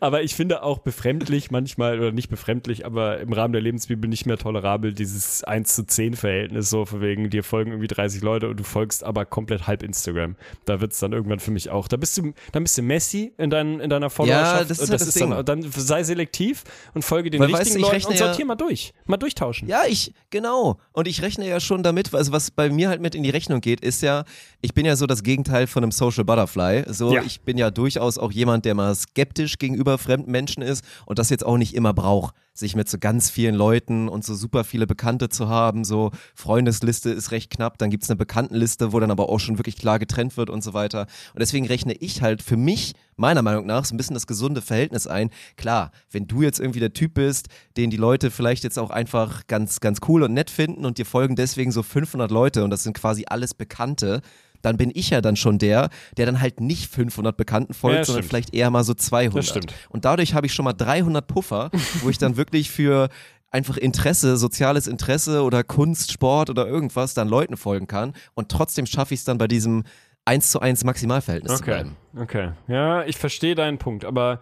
Aber 0.00 0.22
ich 0.22 0.34
finde 0.34 0.62
auch 0.62 0.78
befremdlich 0.78 1.50
manchmal, 1.50 1.98
oder 1.98 2.12
nicht 2.12 2.30
befremdlich, 2.30 2.86
aber 2.86 3.20
im 3.20 3.32
Rahmen 3.34 3.52
der 3.52 3.60
Lebensbibel 3.60 4.08
nicht 4.08 4.24
mehr 4.24 4.38
tolerabel, 4.38 4.94
dieses 4.94 5.44
1 5.44 5.74
zu 5.74 5.86
10 5.86 6.14
Verhältnis, 6.14 6.70
so 6.70 6.86
von 6.86 7.02
wegen, 7.02 7.28
dir 7.28 7.44
folgen 7.44 7.72
irgendwie 7.72 7.88
30 7.88 8.22
Leute 8.22 8.48
und 8.48 8.58
du 8.58 8.64
folgst 8.64 9.04
aber 9.04 9.26
komplett 9.26 9.66
halb 9.66 9.82
Instagram. 9.82 10.34
Da 10.64 10.80
wird 10.80 10.92
es 10.92 10.98
dann 10.98 11.12
irgendwann 11.12 11.40
für 11.40 11.50
mich 11.50 11.68
auch. 11.68 11.88
Da 11.88 11.98
bist 11.98 12.16
du, 12.16 12.32
dann 12.52 12.62
bist 12.62 12.78
du 12.78 12.82
Messi 12.82 13.34
in, 13.36 13.50
dein, 13.50 13.80
in 13.80 13.90
deiner 13.90 14.08
Followerschaft. 14.08 14.70
das 14.70 14.78
ist 14.78 14.84
Und 14.84 14.90
halt 14.90 15.00
das 15.02 15.14
dann, 15.14 15.44
dann 15.44 15.70
sei 15.72 16.02
selektiv 16.04 16.64
und 16.94 17.02
folge 17.04 17.28
den 17.28 17.40
Weil, 17.40 17.54
richtigen 17.54 17.82
weißt 17.82 17.92
Leuten 17.92 18.06
und 18.06 18.18
ja- 18.18 18.26
sortier 18.26 18.46
mal 18.46 18.54
durch. 18.62 18.92
Mal 19.06 19.16
durchtauschen. 19.16 19.68
Ja, 19.68 19.82
ich, 19.88 20.12
genau. 20.30 20.78
Und 20.92 21.08
ich 21.08 21.20
rechne 21.22 21.48
ja 21.48 21.60
schon 21.60 21.82
damit, 21.82 22.14
also 22.14 22.32
was 22.32 22.50
bei 22.50 22.70
mir 22.70 22.88
halt 22.88 23.00
mit 23.00 23.14
in 23.14 23.22
die 23.22 23.30
Rechnung 23.30 23.60
geht, 23.60 23.80
ist 23.80 24.02
ja, 24.02 24.24
ich 24.60 24.72
bin 24.74 24.86
ja 24.86 24.96
so 24.96 25.06
das 25.06 25.22
Gegenteil 25.22 25.66
von 25.66 25.82
einem 25.82 25.92
Social 25.92 26.24
Butterfly. 26.24 26.84
So, 26.88 27.12
Ja. 27.12 27.22
ich 27.22 27.40
bin 27.42 27.58
ja 27.58 27.70
durchaus 27.70 28.18
auch 28.18 28.32
jemand, 28.32 28.64
der 28.64 28.74
mal 28.74 28.94
skeptisch 28.94 29.58
gegenüber 29.58 29.98
fremden 29.98 30.30
Menschen 30.30 30.62
ist 30.62 30.84
und 31.06 31.18
das 31.18 31.28
jetzt 31.30 31.44
auch 31.44 31.56
nicht 31.58 31.74
immer 31.74 31.92
braucht, 31.92 32.34
sich 32.54 32.76
mit 32.76 32.88
so 32.88 32.98
ganz 32.98 33.30
vielen 33.30 33.54
Leuten 33.54 34.08
und 34.08 34.24
so 34.24 34.34
super 34.34 34.64
viele 34.64 34.86
Bekannte 34.86 35.28
zu 35.28 35.48
haben. 35.48 35.84
So, 35.84 36.10
Freundesliste 36.34 37.10
ist 37.10 37.30
recht 37.30 37.50
knapp, 37.50 37.78
dann 37.78 37.90
gibt's 37.90 38.10
eine 38.10 38.16
Bekanntenliste, 38.16 38.92
wo 38.92 39.00
dann 39.00 39.10
aber 39.10 39.28
auch 39.28 39.38
schon 39.38 39.58
wirklich 39.58 39.76
klar 39.76 39.98
getrennt 39.98 40.36
wird 40.36 40.50
und 40.50 40.62
so 40.62 40.74
weiter. 40.74 41.06
Und 41.32 41.40
deswegen 41.40 41.66
rechne 41.66 41.94
ich 41.94 42.20
halt 42.20 42.42
für 42.42 42.56
mich, 42.56 42.94
meiner 43.16 43.42
Meinung 43.42 43.66
nach, 43.66 43.84
so 43.84 43.94
ein 43.94 43.96
bisschen 43.96 44.14
das 44.14 44.26
gesunde 44.26 44.60
Verhältnis 44.62 45.06
ein. 45.06 45.30
Klar, 45.56 45.92
wenn 46.10 46.26
du 46.26 46.42
jetzt 46.42 46.60
irgendwie 46.60 46.80
der 46.80 46.92
Typ 46.92 47.14
bist, 47.14 47.48
den 47.76 47.90
die 47.90 47.96
Leute 47.96 48.30
vielleicht 48.30 48.64
jetzt 48.64 48.78
auch 48.78 48.90
einfach 48.90 49.46
ganz, 49.46 49.80
ganz 49.80 50.00
cool 50.08 50.22
und 50.22 50.34
nett 50.34 50.50
finden 50.50 50.84
und 50.84 50.98
dir 50.98 51.06
folgen 51.06 51.36
deswegen 51.36 51.72
so 51.72 51.82
500 51.82 52.30
Leute 52.30 52.64
und 52.64 52.70
das 52.70 52.82
sind 52.82 52.94
quasi 52.94 53.24
alles 53.28 53.54
Bekannte, 53.54 54.20
dann 54.62 54.76
bin 54.76 54.90
ich 54.94 55.10
ja 55.10 55.20
dann 55.20 55.36
schon 55.36 55.58
der, 55.58 55.90
der 56.16 56.26
dann 56.26 56.40
halt 56.40 56.60
nicht 56.60 56.90
500 56.90 57.36
Bekannten 57.36 57.74
folgt, 57.74 57.98
Ja, 57.98 58.04
sondern 58.04 58.22
stimmt. 58.22 58.30
vielleicht 58.30 58.54
eher 58.54 58.70
mal 58.70 58.84
so 58.84 58.94
200. 58.94 59.36
Das 59.36 59.48
stimmt. 59.48 59.74
Und 59.90 60.04
dadurch 60.04 60.34
habe 60.34 60.46
ich 60.46 60.54
schon 60.54 60.64
mal 60.64 60.72
300 60.72 61.26
Puffer, 61.26 61.70
wo 62.02 62.08
ich 62.10 62.18
dann 62.18 62.36
wirklich 62.36 62.70
für 62.70 63.08
einfach 63.50 63.76
Interesse, 63.76 64.38
soziales 64.38 64.86
Interesse 64.86 65.42
oder 65.42 65.62
Kunst, 65.62 66.10
Sport 66.10 66.48
oder 66.48 66.66
irgendwas 66.66 67.12
dann 67.12 67.28
Leuten 67.28 67.56
folgen 67.58 67.86
kann 67.86 68.14
und 68.34 68.48
trotzdem 68.48 68.86
schaffe 68.86 69.12
ich 69.12 69.20
es 69.20 69.24
dann 69.24 69.36
bei 69.36 69.46
diesem 69.46 69.82
1 70.24 70.50
zu 70.50 70.60
1 70.60 70.84
Maximalverhältnis 70.84 71.52
zu 71.52 71.62
Okay, 71.62 71.70
bleiben. 71.70 71.96
okay. 72.16 72.52
Ja, 72.68 73.04
ich 73.04 73.16
verstehe 73.16 73.54
deinen 73.54 73.78
Punkt, 73.78 74.04
aber 74.04 74.40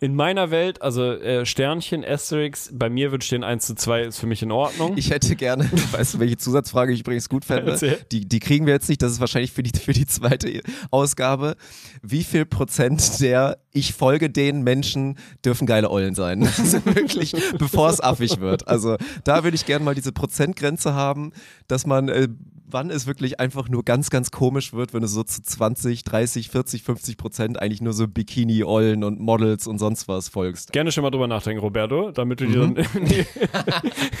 in 0.00 0.16
meiner 0.16 0.50
Welt, 0.50 0.82
also 0.82 1.12
äh, 1.12 1.46
Sternchen, 1.46 2.04
Asterix, 2.04 2.68
bei 2.72 2.90
mir 2.90 3.12
würde 3.12 3.24
stehen 3.24 3.44
1 3.44 3.64
zu 3.64 3.74
2 3.74 4.02
ist 4.02 4.18
für 4.18 4.26
mich 4.26 4.42
in 4.42 4.50
Ordnung. 4.50 4.94
Ich 4.96 5.10
hätte 5.10 5.36
gerne, 5.36 5.70
weißt 5.92 6.14
du, 6.14 6.18
welche 6.18 6.36
Zusatzfrage 6.36 6.92
ich 6.92 7.00
übrigens 7.00 7.28
gut 7.28 7.44
fände? 7.44 7.78
Die, 8.10 8.28
die 8.28 8.40
kriegen 8.40 8.66
wir 8.66 8.74
jetzt 8.74 8.88
nicht, 8.88 9.00
das 9.02 9.12
ist 9.12 9.20
wahrscheinlich 9.20 9.52
für 9.52 9.62
die, 9.62 9.78
für 9.78 9.92
die 9.92 10.04
zweite 10.06 10.60
Ausgabe. 10.90 11.54
Wie 12.02 12.24
viel 12.24 12.44
Prozent 12.44 13.20
der 13.20 13.58
ich 13.70 13.94
folge 13.94 14.30
den 14.30 14.62
Menschen 14.62 15.16
dürfen 15.44 15.66
geile 15.66 15.90
Eulen 15.90 16.14
sein? 16.14 16.42
Also 16.58 16.84
wirklich, 16.86 17.32
bevor 17.58 17.88
es 17.90 18.00
affig 18.02 18.40
wird. 18.40 18.66
Also 18.68 18.96
da 19.22 19.44
würde 19.44 19.54
ich 19.54 19.64
gerne 19.64 19.84
mal 19.84 19.94
diese 19.94 20.12
Prozentgrenze 20.12 20.94
haben, 20.94 21.32
dass 21.68 21.86
man, 21.86 22.08
äh, 22.08 22.28
wann 22.66 22.90
es 22.90 23.06
wirklich 23.06 23.40
einfach 23.40 23.68
nur 23.68 23.84
ganz, 23.84 24.10
ganz 24.10 24.30
komisch 24.30 24.72
wird, 24.72 24.94
wenn 24.94 25.02
du 25.02 25.06
so 25.06 25.22
zu 25.22 25.42
20, 25.42 26.02
30, 26.04 26.48
40, 26.50 26.82
50 26.82 27.16
Prozent 27.16 27.60
eigentlich 27.60 27.82
nur 27.82 27.92
so 27.92 28.08
Bikini-Eulen 28.08 29.04
und 29.04 29.20
Models 29.20 29.66
und 29.66 29.78
sonst 29.78 30.08
was 30.08 30.28
folgst. 30.28 30.72
Gerne 30.72 30.90
schon 30.92 31.02
mal 31.02 31.10
drüber 31.10 31.26
nachdenken, 31.28 31.60
Roberto, 31.60 32.10
damit 32.10 32.40
du 32.40 32.46
dir 32.46 32.58
Mhm. 32.58 32.74
dann 32.76 32.86
in, 32.94 33.04
die, 33.04 33.26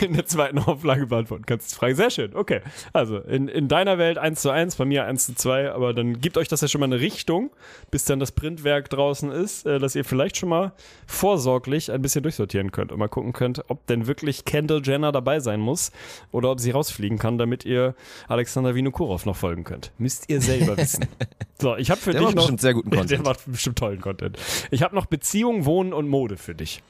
in 0.04 0.12
der 0.14 0.26
zweiten 0.26 0.58
Auflage 0.58 1.06
beantworten 1.06 1.44
kannst. 1.46 1.74
Frage 1.74 1.94
sehr 1.96 2.10
schön. 2.10 2.34
Okay. 2.34 2.60
Also 2.92 3.18
in, 3.18 3.48
in 3.48 3.68
deiner 3.68 3.98
Welt 3.98 4.18
1 4.18 4.40
zu 4.42 4.50
1, 4.50 4.76
bei 4.76 4.84
mir 4.84 5.04
1 5.06 5.26
zu 5.26 5.34
2, 5.34 5.72
aber 5.72 5.94
dann 5.94 6.20
gibt 6.20 6.36
euch 6.36 6.48
das 6.48 6.60
ja 6.60 6.68
schon 6.68 6.80
mal 6.80 6.86
eine 6.86 7.00
Richtung, 7.00 7.50
bis 7.90 8.04
dann 8.04 8.20
das 8.20 8.32
Printwerk 8.32 8.90
draußen 8.90 9.30
ist, 9.30 9.66
äh, 9.66 9.78
dass 9.78 9.94
ihr 9.94 10.04
vielleicht 10.04 10.36
schon 10.36 10.48
mal 10.50 10.72
vorsorglich 11.06 11.90
ein 11.92 12.02
bisschen 12.02 12.22
durchsortieren 12.22 12.72
könnt 12.72 12.92
und 12.92 12.98
mal 12.98 13.08
gucken 13.08 13.32
könnt, 13.32 13.64
ob 13.68 13.86
denn 13.86 14.06
wirklich 14.06 14.44
Kendall 14.44 14.82
Jenner 14.84 15.12
dabei 15.12 15.40
sein 15.40 15.60
muss 15.60 15.92
oder 16.32 16.50
ob 16.50 16.60
sie 16.60 16.70
rausfliegen 16.72 17.18
kann, 17.18 17.38
damit 17.38 17.64
ihr 17.64 17.94
Alexander 18.34 18.74
Vinokurov 18.74 19.24
noch 19.26 19.36
folgen 19.36 19.64
könnt. 19.64 19.92
Müsst 19.98 20.28
ihr 20.28 20.40
selber 20.40 20.76
wissen. 20.76 21.06
So, 21.60 21.76
ich 21.76 21.90
habe 21.90 22.00
für 22.00 22.10
Der 22.10 22.20
dich 22.20 22.26
macht 22.26 22.34
noch 22.36 22.42
bestimmt 22.42 22.60
sehr 22.60 22.74
guten 22.74 22.90
Der 22.90 22.98
Content. 23.00 23.24
macht 23.24 23.40
bestimmt 23.46 23.78
tollen 23.78 24.00
Content. 24.00 24.36
Ich 24.70 24.82
habe 24.82 24.94
noch 24.94 25.06
Beziehung, 25.06 25.64
Wohnen 25.64 25.92
und 25.94 26.08
Mode 26.08 26.36
für 26.36 26.54
dich. 26.54 26.82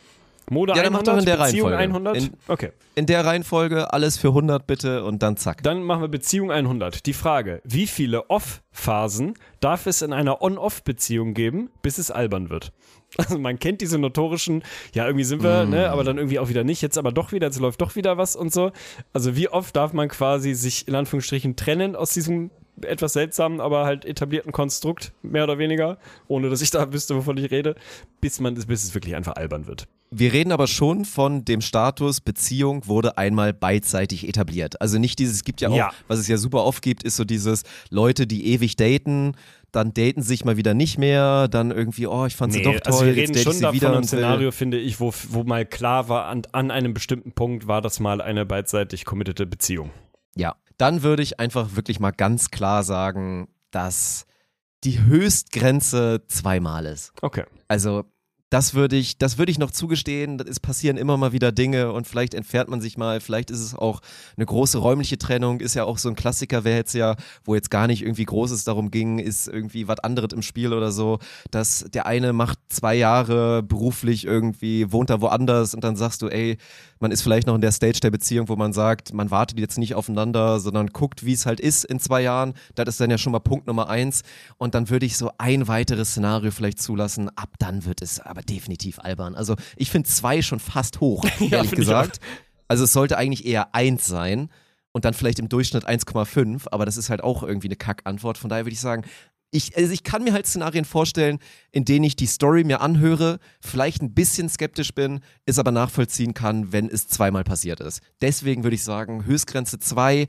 Mode 0.51 0.73
Ja, 0.75 0.83
dann 0.83 0.93
mach 0.93 1.01
100, 1.01 1.15
doch 1.15 1.19
in 1.21 1.25
der 1.27 1.37
Beziehung 1.45 1.69
Reihenfolge. 1.69 2.09
100. 2.11 2.17
In- 2.17 2.39
okay. 2.49 2.73
In 2.97 3.07
der 3.07 3.25
Reihenfolge 3.25 3.93
alles 3.93 4.17
für 4.19 4.29
100 4.29 4.67
bitte 4.67 5.05
und 5.05 5.23
dann 5.23 5.37
zack. 5.37 5.63
Dann 5.63 5.83
machen 5.83 6.01
wir 6.03 6.09
Beziehung 6.09 6.51
100. 6.51 7.07
Die 7.07 7.13
Frage, 7.13 7.61
wie 7.65 7.87
viele 7.87 8.29
Off-Phasen 8.31 9.35
darf 9.61 9.87
es 9.87 10.03
in 10.03 10.13
einer 10.13 10.43
On-Off-Beziehung 10.43 11.35
geben, 11.35 11.71
bis 11.83 11.99
es 11.99 12.11
albern 12.11 12.51
wird? 12.51 12.73
Also 13.19 13.39
man 13.39 13.59
kennt 13.59 13.81
diese 13.81 13.99
notorischen, 13.99 14.62
ja, 14.95 15.07
irgendwie 15.07 15.25
sind 15.25 15.43
wir, 15.43 15.65
ne, 15.67 15.91
aber 15.91 16.05
dann 16.05 16.19
irgendwie 16.19 16.39
auch 16.39 16.49
wieder 16.49 16.65
nicht, 16.65 16.83
jetzt 16.83 16.99
aber 16.99 17.12
doch 17.12 17.33
wieder, 17.33 17.47
jetzt 17.47 17.61
läuft 17.61 17.81
doch 17.81 17.97
wieder 17.97 18.19
was 18.19 18.37
und 18.37 18.53
so. 18.53 18.73
Also 19.12 19.37
wie 19.37 19.49
oft 19.49 19.75
darf 19.77 19.93
man 19.93 20.09
quasi 20.09 20.55
sich 20.55 20.89
in 20.89 20.95
Anführungsstrichen 20.95 21.57
trennen 21.57 21.97
aus 21.97 22.12
diesem 22.12 22.51
etwas 22.83 23.12
seltsamen, 23.12 23.61
aber 23.61 23.85
halt 23.85 24.05
etablierten 24.05 24.51
Konstrukt, 24.51 25.12
mehr 25.23 25.45
oder 25.45 25.59
weniger, 25.59 25.97
ohne 26.27 26.51
dass 26.51 26.61
ich 26.61 26.73
da 26.73 26.93
wüsste, 26.93 27.15
wovon 27.15 27.37
ich 27.37 27.51
rede, 27.53 27.77
bis 28.21 28.41
man, 28.41 28.55
bis 28.55 28.83
es 28.83 28.95
wirklich 28.95 29.15
einfach 29.15 29.37
albern 29.37 29.69
wird. 29.69 29.87
Wir 30.11 30.33
reden 30.33 30.51
aber 30.53 30.67
schon 30.67 31.05
von 31.05 31.45
dem 31.45 31.61
Status, 31.61 32.21
Beziehung 32.21 32.87
wurde 32.89 33.17
einmal 33.17 33.53
beidseitig 33.53 34.29
etabliert. 34.29 34.81
Also 34.81 34.99
nicht 34.99 35.19
dieses, 35.21 35.37
es 35.37 35.45
gibt 35.45 35.61
ja 35.61 35.69
auch, 35.69 35.77
Ja. 35.77 35.93
was 36.09 36.19
es 36.19 36.27
ja 36.29 36.37
super 36.37 36.65
oft 36.65 36.83
gibt, 36.83 37.05
ist 37.05 37.15
so 37.17 37.25
dieses 37.25 37.62
Leute, 37.91 38.27
die 38.27 38.47
ewig 38.53 38.75
daten, 38.77 39.35
dann 39.75 39.93
daten 39.93 40.22
sich 40.22 40.45
mal 40.45 40.57
wieder 40.57 40.75
nicht 40.75 40.99
mehr, 40.99 41.49
dann 41.49 41.70
irgendwie, 41.70 42.07
oh, 42.07 42.27
ich 42.27 42.37
fand 42.37 42.53
sie 42.53 42.62
doch 42.62 42.72
toll, 42.75 42.83
also 42.85 43.07
wir 43.07 43.16
reden 43.16 43.37
schon 43.37 43.61
davon 43.61 43.81
will- 43.81 44.05
Szenario, 44.05 44.51
finde 44.53 44.79
ich, 44.79 45.01
wo, 45.01 45.12
wo 45.31 45.43
mal 45.45 45.66
klar 45.66 46.09
war, 46.09 46.27
an, 46.27 46.43
an 46.53 46.70
einem 46.70 46.95
bestimmten 46.95 47.33
Punkt 47.33 47.66
war 47.66 47.83
das 47.83 48.01
mal 48.01 48.20
eine 48.20 48.47
beidseitig 48.47 49.05
committete 49.05 49.47
Beziehung. 49.47 49.91
Ja, 50.37 50.57
dann 50.77 51.03
würde 51.03 51.22
ich 51.22 51.41
einfach 51.41 51.77
wirklich 51.77 52.01
mal 52.01 52.11
ganz 52.12 52.51
klar 52.51 52.83
sagen, 52.83 53.49
dass 53.70 54.27
die 54.85 55.03
Höchstgrenze 55.03 56.22
zweimal 56.29 56.87
ist. 56.87 57.12
Okay. 57.22 57.45
Also 57.68 58.05
das 58.55 58.73
würde 58.73 58.95
ich, 58.95 59.19
das 59.19 59.37
würde 59.37 59.51
ich 59.51 59.59
noch 59.59 59.73
zugestehen. 59.73 60.39
Es 60.39 60.61
passieren 60.61 60.97
immer 60.97 61.17
mal 61.17 61.33
wieder 61.33 61.51
Dinge 61.51 61.91
und 61.91 62.07
vielleicht 62.07 62.35
entfernt 62.35 62.71
man 62.71 62.81
sich 62.81 62.97
mal. 62.97 63.21
Vielleicht 63.21 63.51
ist 63.51 63.59
es 63.59 63.75
auch 63.75 64.01
eine 64.37 64.47
große 64.47 64.79
räumliche 64.79 65.19
Trennung. 65.19 65.59
Ist 65.59 65.75
ja 65.75 65.83
auch 65.83 65.99
so 65.99 66.09
ein 66.09 66.15
Klassiker, 66.15 66.63
wer 66.63 66.77
jetzt 66.77 66.95
ja, 66.95 67.17
wo 67.43 67.57
jetzt 67.57 67.73
gar 67.73 67.89
nicht 67.89 68.03
irgendwie 68.03 68.25
Großes 68.25 68.63
darum 68.63 68.93
ging, 68.93 69.19
ist 69.19 69.49
irgendwie 69.49 69.89
was 69.89 69.99
anderes 69.99 70.33
im 70.33 70.43
Spiel 70.43 70.73
oder 70.73 70.93
so, 70.93 71.19
dass 71.51 71.85
der 71.93 72.07
eine 72.07 72.33
macht 72.33 72.61
zwei 72.69 72.95
Jahre 72.95 73.65
beruflich 73.65 74.25
irgendwie, 74.25 74.93
wohnt 74.93 75.11
da 75.11 75.21
woanders 75.21 75.75
und 75.75 75.83
dann 75.83 75.97
sagst 75.97 76.23
du, 76.23 76.29
ey, 76.29 76.57
man 77.01 77.11
ist 77.11 77.23
vielleicht 77.23 77.47
noch 77.47 77.55
in 77.55 77.61
der 77.61 77.73
Stage 77.73 78.01
der 78.01 78.11
Beziehung, 78.11 78.49
wo 78.49 78.57
man 78.57 78.73
sagt, 78.73 79.13
man 79.13 79.31
wartet 79.31 79.59
jetzt 79.59 79.79
nicht 79.79 79.95
aufeinander, 79.95 80.61
sondern 80.61 80.87
guckt, 80.89 81.27
wie 81.27 81.33
es 81.33 81.45
halt 81.45 81.61
ist 81.61 81.85
in 81.85 82.01
zwei 82.01 82.23
Jahren. 82.23 82.55
Das 82.77 82.89
ist 82.89 83.01
dann 83.01 83.11
ja 83.11 83.19
schon 83.19 83.33
mal 83.33 83.41
Punkt 83.41 83.67
Nummer 83.67 83.89
eins. 83.89 84.23
Und 84.57 84.75
dann 84.75 84.89
würde 84.89 85.05
ich 85.05 85.19
so 85.19 85.31
ein 85.37 85.69
weiteres 85.69 86.13
Szenario 86.13 86.51
vielleicht 86.51 86.81
zulassen. 86.81 87.29
Ab 87.37 87.51
dann 87.59 87.85
wird 87.85 88.01
es 88.01 88.21
aber 88.21 88.41
definitiv 88.49 88.99
albern. 88.99 89.35
Also 89.35 89.57
ich 89.77 89.91
finde 89.91 90.09
zwei 90.09 90.43
schon 90.43 90.61
fast 90.61 91.01
hoch, 91.01 91.25
ehrlich 91.41 91.73
ich 91.73 91.77
gesagt. 91.77 92.21
Also 92.69 92.85
es 92.85 92.93
sollte 92.93 93.19
eigentlich 93.19 93.45
eher 93.45 93.75
eins 93.75 94.07
sein 94.07 94.51
und 94.93 95.05
dann 95.05 95.15
vielleicht 95.15 95.39
im 95.39 95.49
Durchschnitt 95.49 95.87
1,5, 95.87 96.67
aber 96.71 96.87
das 96.87 96.97
ist 96.97 97.11
halt 97.11 97.23
auch 97.23 97.43
irgendwie 97.43 97.69
eine 97.69 97.77
Kackantwort. 97.77 98.39
Von 98.39 98.49
daher 98.49 98.65
würde 98.65 98.75
ich 98.75 98.81
sagen, 98.81 99.05
ich, 99.51 99.77
also 99.77 99.93
ich 99.93 100.03
kann 100.03 100.25
mir 100.25 100.33
halt 100.33 100.47
Szenarien 100.47 100.85
vorstellen, 100.85 101.39
in 101.71 101.85
denen 101.85 102.05
ich 102.05 102.17
die 102.17 102.27
Story 102.27 102.65
mir 102.65 102.81
anhöre, 102.81 103.39
vielleicht 103.61 104.03
ein 104.03 104.13
bisschen 104.13 104.49
skeptisch 104.49 104.93
bin, 104.95 105.21
es 105.47 105.61
aber 105.61 105.71
nachvollziehen 105.71 106.35
kann, 106.35 106.73
wenn 106.73 106.89
es 106.89 107.07
zweimal 107.07 107.45
passiert 107.45 107.81
ist. 107.81 108.01
Deswegen 108.21 108.65
würde 108.65 108.75
ich 108.75 108.83
sagen, 108.83 109.25
Höchstgrenze 109.25 109.79
2, 109.79 110.27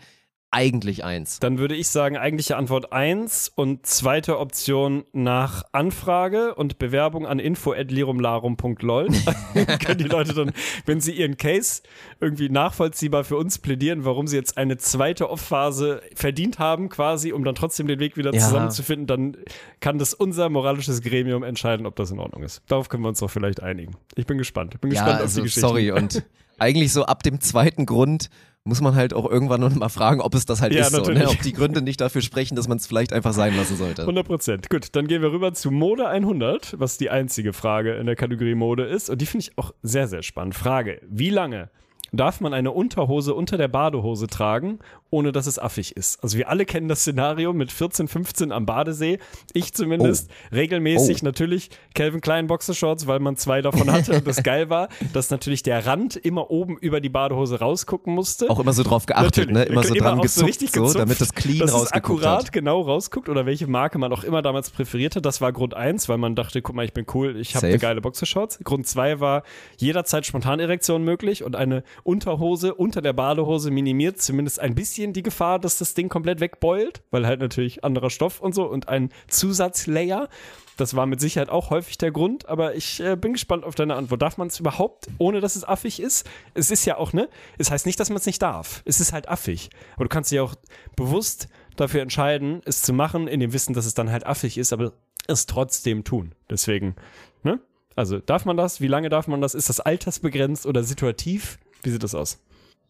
eigentlich 0.55 1.03
1. 1.03 1.39
Dann 1.41 1.57
würde 1.57 1.75
ich 1.75 1.89
sagen, 1.89 2.15
eigentliche 2.15 2.55
Antwort 2.55 2.93
1 2.93 3.51
und 3.55 3.85
zweite 3.85 4.39
Option 4.39 5.03
nach 5.11 5.63
Anfrage 5.73 6.55
und 6.55 6.79
Bewerbung 6.79 7.27
an 7.27 7.39
info.lirumlarum.lol. 7.39 9.07
können 9.83 9.97
die 9.97 10.05
Leute 10.05 10.33
dann, 10.33 10.53
wenn 10.85 11.01
sie 11.01 11.11
ihren 11.11 11.35
Case 11.35 11.81
irgendwie 12.21 12.47
nachvollziehbar 12.49 13.25
für 13.25 13.35
uns 13.35 13.59
plädieren, 13.59 14.05
warum 14.05 14.27
sie 14.27 14.37
jetzt 14.37 14.57
eine 14.57 14.77
zweite 14.77 15.29
Off-Phase 15.29 16.01
verdient 16.15 16.57
haben, 16.57 16.87
quasi, 16.87 17.33
um 17.33 17.43
dann 17.43 17.55
trotzdem 17.55 17.87
den 17.87 17.99
Weg 17.99 18.15
wieder 18.15 18.33
Ja. 18.33 18.39
zusammenzufinden, 18.39 19.07
dann 19.07 19.37
kann 19.81 19.97
das 19.99 20.13
unser 20.13 20.47
moralisches 20.49 21.01
Gremium 21.01 21.43
entscheiden, 21.43 21.85
ob 21.85 21.97
das 21.97 22.11
in 22.11 22.19
Ordnung 22.19 22.43
ist. 22.43 22.61
Darauf 22.67 22.87
können 22.87 23.03
wir 23.03 23.09
uns 23.09 23.19
doch 23.19 23.29
vielleicht 23.29 23.61
einigen. 23.61 23.95
Ich 24.15 24.25
bin 24.25 24.37
gespannt. 24.37 24.73
Ich 24.75 24.79
bin 24.79 24.91
Ja, 24.91 25.01
gespannt 25.01 25.17
auf 25.17 25.23
also 25.23 25.41
die 25.41 25.47
Geschichte. 25.47 25.59
sorry 25.67 25.91
und 25.91 26.23
eigentlich 26.59 26.93
so 26.93 27.03
ab 27.05 27.23
dem 27.23 27.41
zweiten 27.41 27.85
Grund 27.85 28.29
muss 28.67 28.81
man 28.81 28.95
halt 28.95 29.13
auch 29.13 29.29
irgendwann 29.29 29.61
noch 29.61 29.73
mal 29.75 29.89
fragen, 29.89 30.21
ob 30.21 30.33
es 30.33 30.45
das 30.45 30.59
halt 30.61 30.73
Ja, 30.73 30.81
ist 30.81 30.91
so, 30.91 30.97
ne? 30.97 31.09
natürlich. 31.09 31.27
ob 31.29 31.41
die 31.43 31.53
Gründe 31.53 31.81
nicht 31.83 32.01
dafür 32.01 32.21
sprechen, 32.21 32.55
dass 32.55 32.67
man 32.67 32.77
es 32.77 32.87
vielleicht 32.87 33.13
einfach 33.13 33.31
sein 33.31 33.55
lassen 33.55 33.77
sollte. 33.77 34.01
100 34.01 34.25
Prozent. 34.25 34.69
Gut, 34.71 34.87
dann 34.95 35.07
gehen 35.07 35.21
wir 35.21 35.31
rüber 35.31 35.53
zu 35.53 35.69
Mode 35.69 36.07
100, 36.07 36.75
was 36.79 36.97
die 36.97 37.11
einzige 37.11 37.53
Frage 37.53 37.93
in 37.93 38.07
der 38.07 38.15
Kategorie 38.15 38.55
Mode 38.55 38.83
ist. 38.83 39.09
Und 39.11 39.21
die 39.21 39.27
finde 39.27 39.45
ich 39.45 39.57
auch 39.59 39.71
sehr, 39.83 40.07
sehr 40.07 40.23
spannend. 40.23 40.55
Frage, 40.55 40.99
wie 41.07 41.29
lange 41.29 41.69
darf 42.17 42.41
man 42.41 42.53
eine 42.53 42.71
Unterhose 42.71 43.33
unter 43.33 43.57
der 43.57 43.67
Badehose 43.67 44.27
tragen, 44.27 44.79
ohne 45.09 45.31
dass 45.31 45.47
es 45.47 45.59
affig 45.59 45.95
ist? 45.95 46.21
Also 46.23 46.37
wir 46.37 46.49
alle 46.49 46.65
kennen 46.65 46.87
das 46.87 47.01
Szenario 47.01 47.53
mit 47.53 47.71
14, 47.71 48.07
15 48.07 48.51
am 48.51 48.65
Badesee. 48.65 49.19
Ich 49.53 49.73
zumindest. 49.73 50.29
Regelmäßig 50.51 51.21
Oh. 51.21 51.25
natürlich 51.25 51.69
Calvin 51.93 52.21
Klein 52.21 52.47
Boxershorts, 52.47 53.07
weil 53.07 53.19
man 53.19 53.37
zwei 53.37 53.61
davon 53.61 53.91
hatte 53.91 54.13
und 54.17 54.27
das 54.27 54.43
geil 54.43 54.69
war, 54.69 54.89
dass 55.13 55.29
natürlich 55.29 55.63
der 55.63 55.85
Rand 55.85 56.15
immer 56.15 56.51
oben 56.51 56.77
über 56.77 57.01
die 57.01 57.09
Badehose 57.09 57.59
rausgucken 57.59 58.13
musste. 58.13 58.49
Auch 58.49 58.59
immer 58.59 58.73
so 58.73 58.83
drauf 58.83 59.05
geachtet, 59.05 59.51
ne? 59.51 59.63
Immer 59.63 59.83
so 59.83 59.93
dran 59.93 60.19
auch 60.19 60.23
gezuckt, 60.23 60.53
so, 60.59 60.65
gezupft, 60.65 60.99
damit 60.99 61.21
das 61.21 61.33
clean 61.33 61.59
dass 61.59 61.69
es 61.69 61.75
rausgeguckt 61.75 61.95
akkurat 62.23 62.43
hat. 62.45 62.51
genau 62.51 62.81
rausguckt 62.81 63.29
oder 63.29 63.45
welche 63.45 63.67
Marke 63.67 63.97
man 63.97 64.11
auch 64.11 64.23
immer 64.23 64.41
damals 64.41 64.69
präferiert 64.69 65.15
hat. 65.15 65.25
Das 65.25 65.41
war 65.41 65.51
Grund 65.53 65.73
eins, 65.73 66.09
weil 66.09 66.17
man 66.17 66.35
dachte, 66.35 66.61
guck 66.61 66.75
mal, 66.75 66.85
ich 66.85 66.93
bin 66.93 67.05
cool, 67.13 67.37
ich 67.37 67.55
habe 67.55 67.67
eine 67.67 67.79
geile 67.79 68.01
Boxershorts. 68.01 68.59
Grund 68.63 68.87
zwei 68.87 69.19
war 69.19 69.43
jederzeit 69.77 70.25
Spontanerektion 70.25 71.03
möglich 71.03 71.43
und 71.43 71.55
eine 71.55 71.83
Unterhose 72.05 72.75
unter 72.75 73.01
der 73.01 73.13
Badehose 73.13 73.71
minimiert 73.71 74.21
zumindest 74.21 74.59
ein 74.59 74.75
bisschen 74.75 75.11
die 75.11 75.23
Gefahr, 75.23 75.57
dass 75.57 75.79
das 75.79 75.95
Ding 75.95 76.07
komplett 76.07 76.39
wegbeult, 76.39 77.01
weil 77.09 77.25
halt 77.25 77.39
natürlich 77.39 77.83
anderer 77.83 78.11
Stoff 78.11 78.39
und 78.39 78.53
so 78.53 78.69
und 78.69 78.87
ein 78.89 79.09
Zusatzlayer. 79.27 80.29
Das 80.77 80.95
war 80.95 81.07
mit 81.07 81.19
Sicherheit 81.19 81.49
auch 81.49 81.71
häufig 81.71 81.97
der 81.97 82.11
Grund, 82.11 82.47
aber 82.47 82.75
ich 82.75 82.99
äh, 82.99 83.15
bin 83.15 83.33
gespannt 83.33 83.63
auf 83.63 83.73
deine 83.73 83.95
Antwort. 83.95 84.21
Darf 84.21 84.37
man 84.37 84.49
es 84.49 84.59
überhaupt, 84.59 85.07
ohne 85.17 85.39
dass 85.41 85.55
es 85.55 85.63
affig 85.63 85.99
ist? 85.99 86.29
Es 86.53 86.69
ist 86.69 86.85
ja 86.85 86.97
auch, 86.97 87.11
ne? 87.11 87.27
Es 87.57 87.71
heißt 87.71 87.87
nicht, 87.87 87.99
dass 87.99 88.09
man 88.09 88.17
es 88.17 88.25
nicht 88.27 88.41
darf. 88.41 88.83
Es 88.85 88.99
ist 88.99 89.11
halt 89.11 89.27
affig. 89.27 89.69
Aber 89.95 90.05
du 90.05 90.09
kannst 90.09 90.31
dich 90.31 90.39
auch 90.39 90.53
bewusst 90.95 91.47
dafür 91.75 92.03
entscheiden, 92.03 92.61
es 92.65 92.83
zu 92.83 92.93
machen, 92.93 93.27
in 93.27 93.39
dem 93.39 93.51
Wissen, 93.51 93.73
dass 93.73 93.87
es 93.87 93.95
dann 93.95 94.11
halt 94.11 94.27
affig 94.27 94.59
ist, 94.59 94.73
aber 94.73 94.93
es 95.27 95.47
trotzdem 95.47 96.03
tun. 96.03 96.35
Deswegen, 96.51 96.95
ne? 97.41 97.59
Also, 97.95 98.19
darf 98.19 98.45
man 98.45 98.57
das? 98.57 98.79
Wie 98.79 98.87
lange 98.87 99.09
darf 99.09 99.27
man 99.27 99.41
das? 99.41 99.55
Ist 99.55 99.69
das 99.69 99.79
altersbegrenzt 99.79 100.65
oder 100.65 100.83
situativ? 100.83 101.57
Wie 101.85 101.91
sieht 101.91 102.03
das 102.03 102.15
aus? 102.15 102.39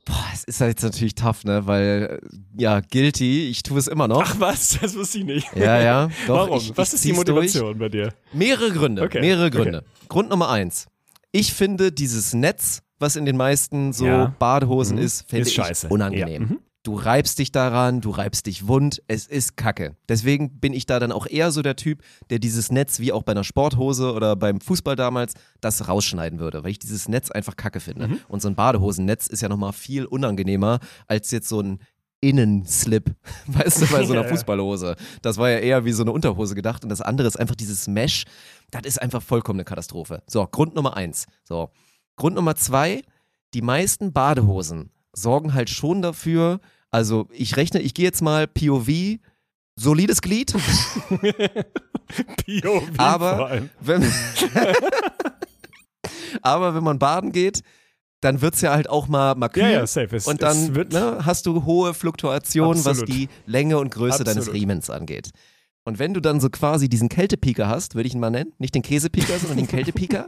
Boah, 0.05 0.23
es 0.33 0.43
ist 0.43 0.61
halt 0.61 0.69
jetzt 0.75 0.83
natürlich 0.83 1.15
tough, 1.15 1.43
ne? 1.45 1.65
Weil, 1.65 2.19
äh, 2.21 2.27
ja, 2.61 2.79
guilty, 2.79 3.47
ich 3.49 3.63
tue 3.63 3.79
es 3.79 3.87
immer 3.87 4.07
noch. 4.07 4.21
Ach 4.23 4.35
was, 4.39 4.77
das 4.79 4.95
wusste 4.95 5.17
ich 5.19 5.25
nicht. 5.25 5.47
Ja, 5.55 5.79
ja. 5.81 6.09
Doch, 6.27 6.47
Warum? 6.47 6.57
Ich, 6.59 6.77
was 6.77 6.89
ich 6.89 6.93
ist 6.95 7.05
die 7.05 7.13
Motivation 7.13 7.77
bei 7.79 7.89
dir? 7.89 8.03
Durch. 8.09 8.13
Mehrere 8.33 8.71
Gründe. 8.71 9.01
Okay, 9.01 9.19
Mehrere 9.21 9.47
okay. 9.47 9.57
Gründe. 9.57 9.83
Grund 10.07 10.29
Nummer 10.29 10.49
eins. 10.49 10.85
Ich 11.31 11.53
finde 11.53 11.91
dieses 11.91 12.33
Netz, 12.35 12.81
was 12.99 13.15
in 13.15 13.25
den 13.25 13.35
meisten 13.35 13.93
so 13.93 14.05
Ja. 14.05 14.35
Badehosen 14.37 14.97
Mhm. 14.97 15.03
ist, 15.03 15.27
finde 15.27 15.41
Ist 15.41 15.47
ich 15.49 15.55
scheiße. 15.55 15.87
unangenehm. 15.89 16.41
Ja. 16.43 16.47
Mhm. 16.49 16.59
Du 16.85 16.93
reibst 16.93 17.39
dich 17.39 17.51
daran, 17.51 17.99
du 17.99 18.11
reibst 18.11 18.45
dich 18.45 18.67
wund, 18.67 19.01
es 19.07 19.25
ist 19.25 19.57
Kacke. 19.57 19.95
Deswegen 20.07 20.59
bin 20.59 20.71
ich 20.71 20.85
da 20.85 20.99
dann 20.99 21.11
auch 21.11 21.25
eher 21.25 21.51
so 21.51 21.63
der 21.63 21.75
Typ, 21.75 22.03
der 22.29 22.37
dieses 22.37 22.71
Netz, 22.71 22.99
wie 22.99 23.11
auch 23.11 23.23
bei 23.23 23.31
einer 23.31 23.43
Sporthose 23.43 24.13
oder 24.13 24.35
beim 24.35 24.61
Fußball 24.61 24.95
damals, 24.95 25.33
das 25.61 25.87
rausschneiden 25.87 26.37
würde, 26.39 26.63
weil 26.63 26.69
ich 26.69 26.77
dieses 26.77 27.09
Netz 27.09 27.31
einfach 27.31 27.55
Kacke 27.55 27.79
finde. 27.79 28.09
Mhm. 28.09 28.19
Und 28.27 28.43
so 28.43 28.49
ein 28.49 28.53
Badehosennetz 28.53 29.25
ist 29.25 29.41
ja 29.41 29.49
nochmal 29.49 29.73
viel 29.73 30.05
unangenehmer 30.05 30.77
als 31.07 31.31
jetzt 31.31 31.49
so 31.49 31.59
ein 31.59 31.79
Innenslip, 32.21 33.15
weißt 33.47 33.81
du, 33.81 33.87
bei 33.87 34.05
so 34.05 34.13
einer 34.13 34.21
Ja. 34.21 34.29
Fußballhose. 34.29 34.95
Das 35.23 35.37
war 35.37 35.49
ja 35.49 35.57
eher 35.57 35.85
wie 35.85 35.91
so 35.91 36.03
eine 36.03 36.11
Unterhose 36.11 36.53
gedacht 36.53 36.83
und 36.83 36.89
das 36.89 37.01
andere 37.01 37.27
ist 37.27 37.39
einfach 37.39 37.55
dieses 37.55 37.87
Mesh. 37.87 38.25
Das 38.69 38.83
ist 38.83 39.01
einfach 39.01 39.23
vollkommen 39.23 39.57
eine 39.57 39.65
Katastrophe. 39.65 40.21
So, 40.27 40.45
Grund 40.45 40.75
Nummer 40.75 40.95
eins. 40.95 41.25
So, 41.45 41.71
Grund 42.15 42.35
Nummer 42.35 42.55
zwei, 42.55 43.01
die 43.55 43.63
meisten 43.63 44.13
Badehosen 44.13 44.91
sorgen 45.13 45.55
halt 45.55 45.71
schon 45.71 46.03
dafür, 46.03 46.59
also 46.95 47.27
ich 47.29 47.57
rechne, 47.57 47.81
ich 47.81 47.93
gehe 47.93 48.05
jetzt 48.05 48.21
mal 48.21 48.47
POV, 48.47 49.19
solides 49.75 50.21
Glied, 50.21 50.53
POV 52.45 52.83
aber 52.95 53.63
wenn, 53.81 54.01
aber 56.41 56.73
wenn 56.73 56.85
man 56.85 56.97
baden 56.97 57.33
geht, 57.33 57.63
dann 58.21 58.39
wird 58.39 58.53
es 58.53 58.61
ja 58.61 58.71
halt 58.71 58.89
auch 58.89 59.09
mal, 59.09 59.35
mal 59.35 59.49
kühl. 59.49 59.63
Ja, 59.63 59.71
ja, 59.71 59.87
safe. 59.87 60.15
Es, 60.15 60.25
Und 60.25 60.41
dann 60.41 60.71
ne, 60.71 61.17
hast 61.25 61.45
du 61.47 61.65
hohe 61.65 61.93
Fluktuationen, 61.93 62.85
was 62.85 63.03
die 63.03 63.27
Länge 63.45 63.77
und 63.77 63.89
Größe 63.89 64.23
deines 64.23 64.43
Absolut. 64.43 64.61
Riemens 64.61 64.89
angeht. 64.89 65.31
Und 65.83 65.99
wenn 65.99 66.13
du 66.13 66.21
dann 66.21 66.39
so 66.39 66.49
quasi 66.49 66.87
diesen 66.87 67.09
Kältepieker 67.09 67.67
hast, 67.67 67.95
würde 67.95 68.07
ich 68.07 68.13
ihn 68.13 68.21
mal 68.21 68.31
nennen, 68.31 68.53
nicht 68.57 68.73
den 68.73 68.83
Käsepieker, 68.83 69.37
sondern 69.37 69.57
den 69.57 69.67
Kältepieker, 69.67 70.27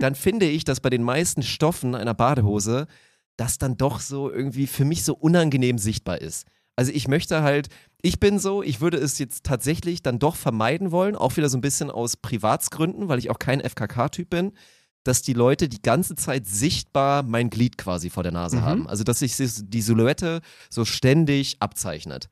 dann 0.00 0.16
finde 0.16 0.46
ich, 0.46 0.64
dass 0.64 0.80
bei 0.80 0.90
den 0.90 1.04
meisten 1.04 1.44
Stoffen 1.44 1.94
einer 1.94 2.12
Badehose 2.12 2.88
das 3.36 3.58
dann 3.58 3.76
doch 3.76 4.00
so 4.00 4.30
irgendwie 4.30 4.66
für 4.66 4.84
mich 4.84 5.04
so 5.04 5.14
unangenehm 5.14 5.78
sichtbar 5.78 6.20
ist. 6.20 6.46
Also 6.76 6.92
ich 6.92 7.08
möchte 7.08 7.42
halt, 7.42 7.68
ich 8.02 8.20
bin 8.20 8.38
so, 8.38 8.62
ich 8.62 8.80
würde 8.80 8.98
es 8.98 9.18
jetzt 9.18 9.44
tatsächlich 9.44 10.02
dann 10.02 10.18
doch 10.18 10.36
vermeiden 10.36 10.90
wollen, 10.90 11.16
auch 11.16 11.36
wieder 11.36 11.48
so 11.48 11.56
ein 11.56 11.62
bisschen 11.62 11.90
aus 11.90 12.16
Privatsgründen, 12.16 13.08
weil 13.08 13.18
ich 13.18 13.30
auch 13.30 13.38
kein 13.38 13.60
FKK-Typ 13.60 14.28
bin, 14.28 14.52
dass 15.04 15.22
die 15.22 15.32
Leute 15.32 15.68
die 15.68 15.80
ganze 15.80 16.16
Zeit 16.16 16.46
sichtbar 16.46 17.22
mein 17.22 17.48
Glied 17.48 17.78
quasi 17.78 18.10
vor 18.10 18.22
der 18.22 18.32
Nase 18.32 18.56
Mhm. 18.56 18.62
haben. 18.62 18.88
Also 18.88 19.04
dass 19.04 19.20
sich 19.20 19.36
die 19.36 19.80
Silhouette 19.82 20.40
so 20.68 20.84
ständig 20.84 21.56
abzeichnet. 21.60 22.28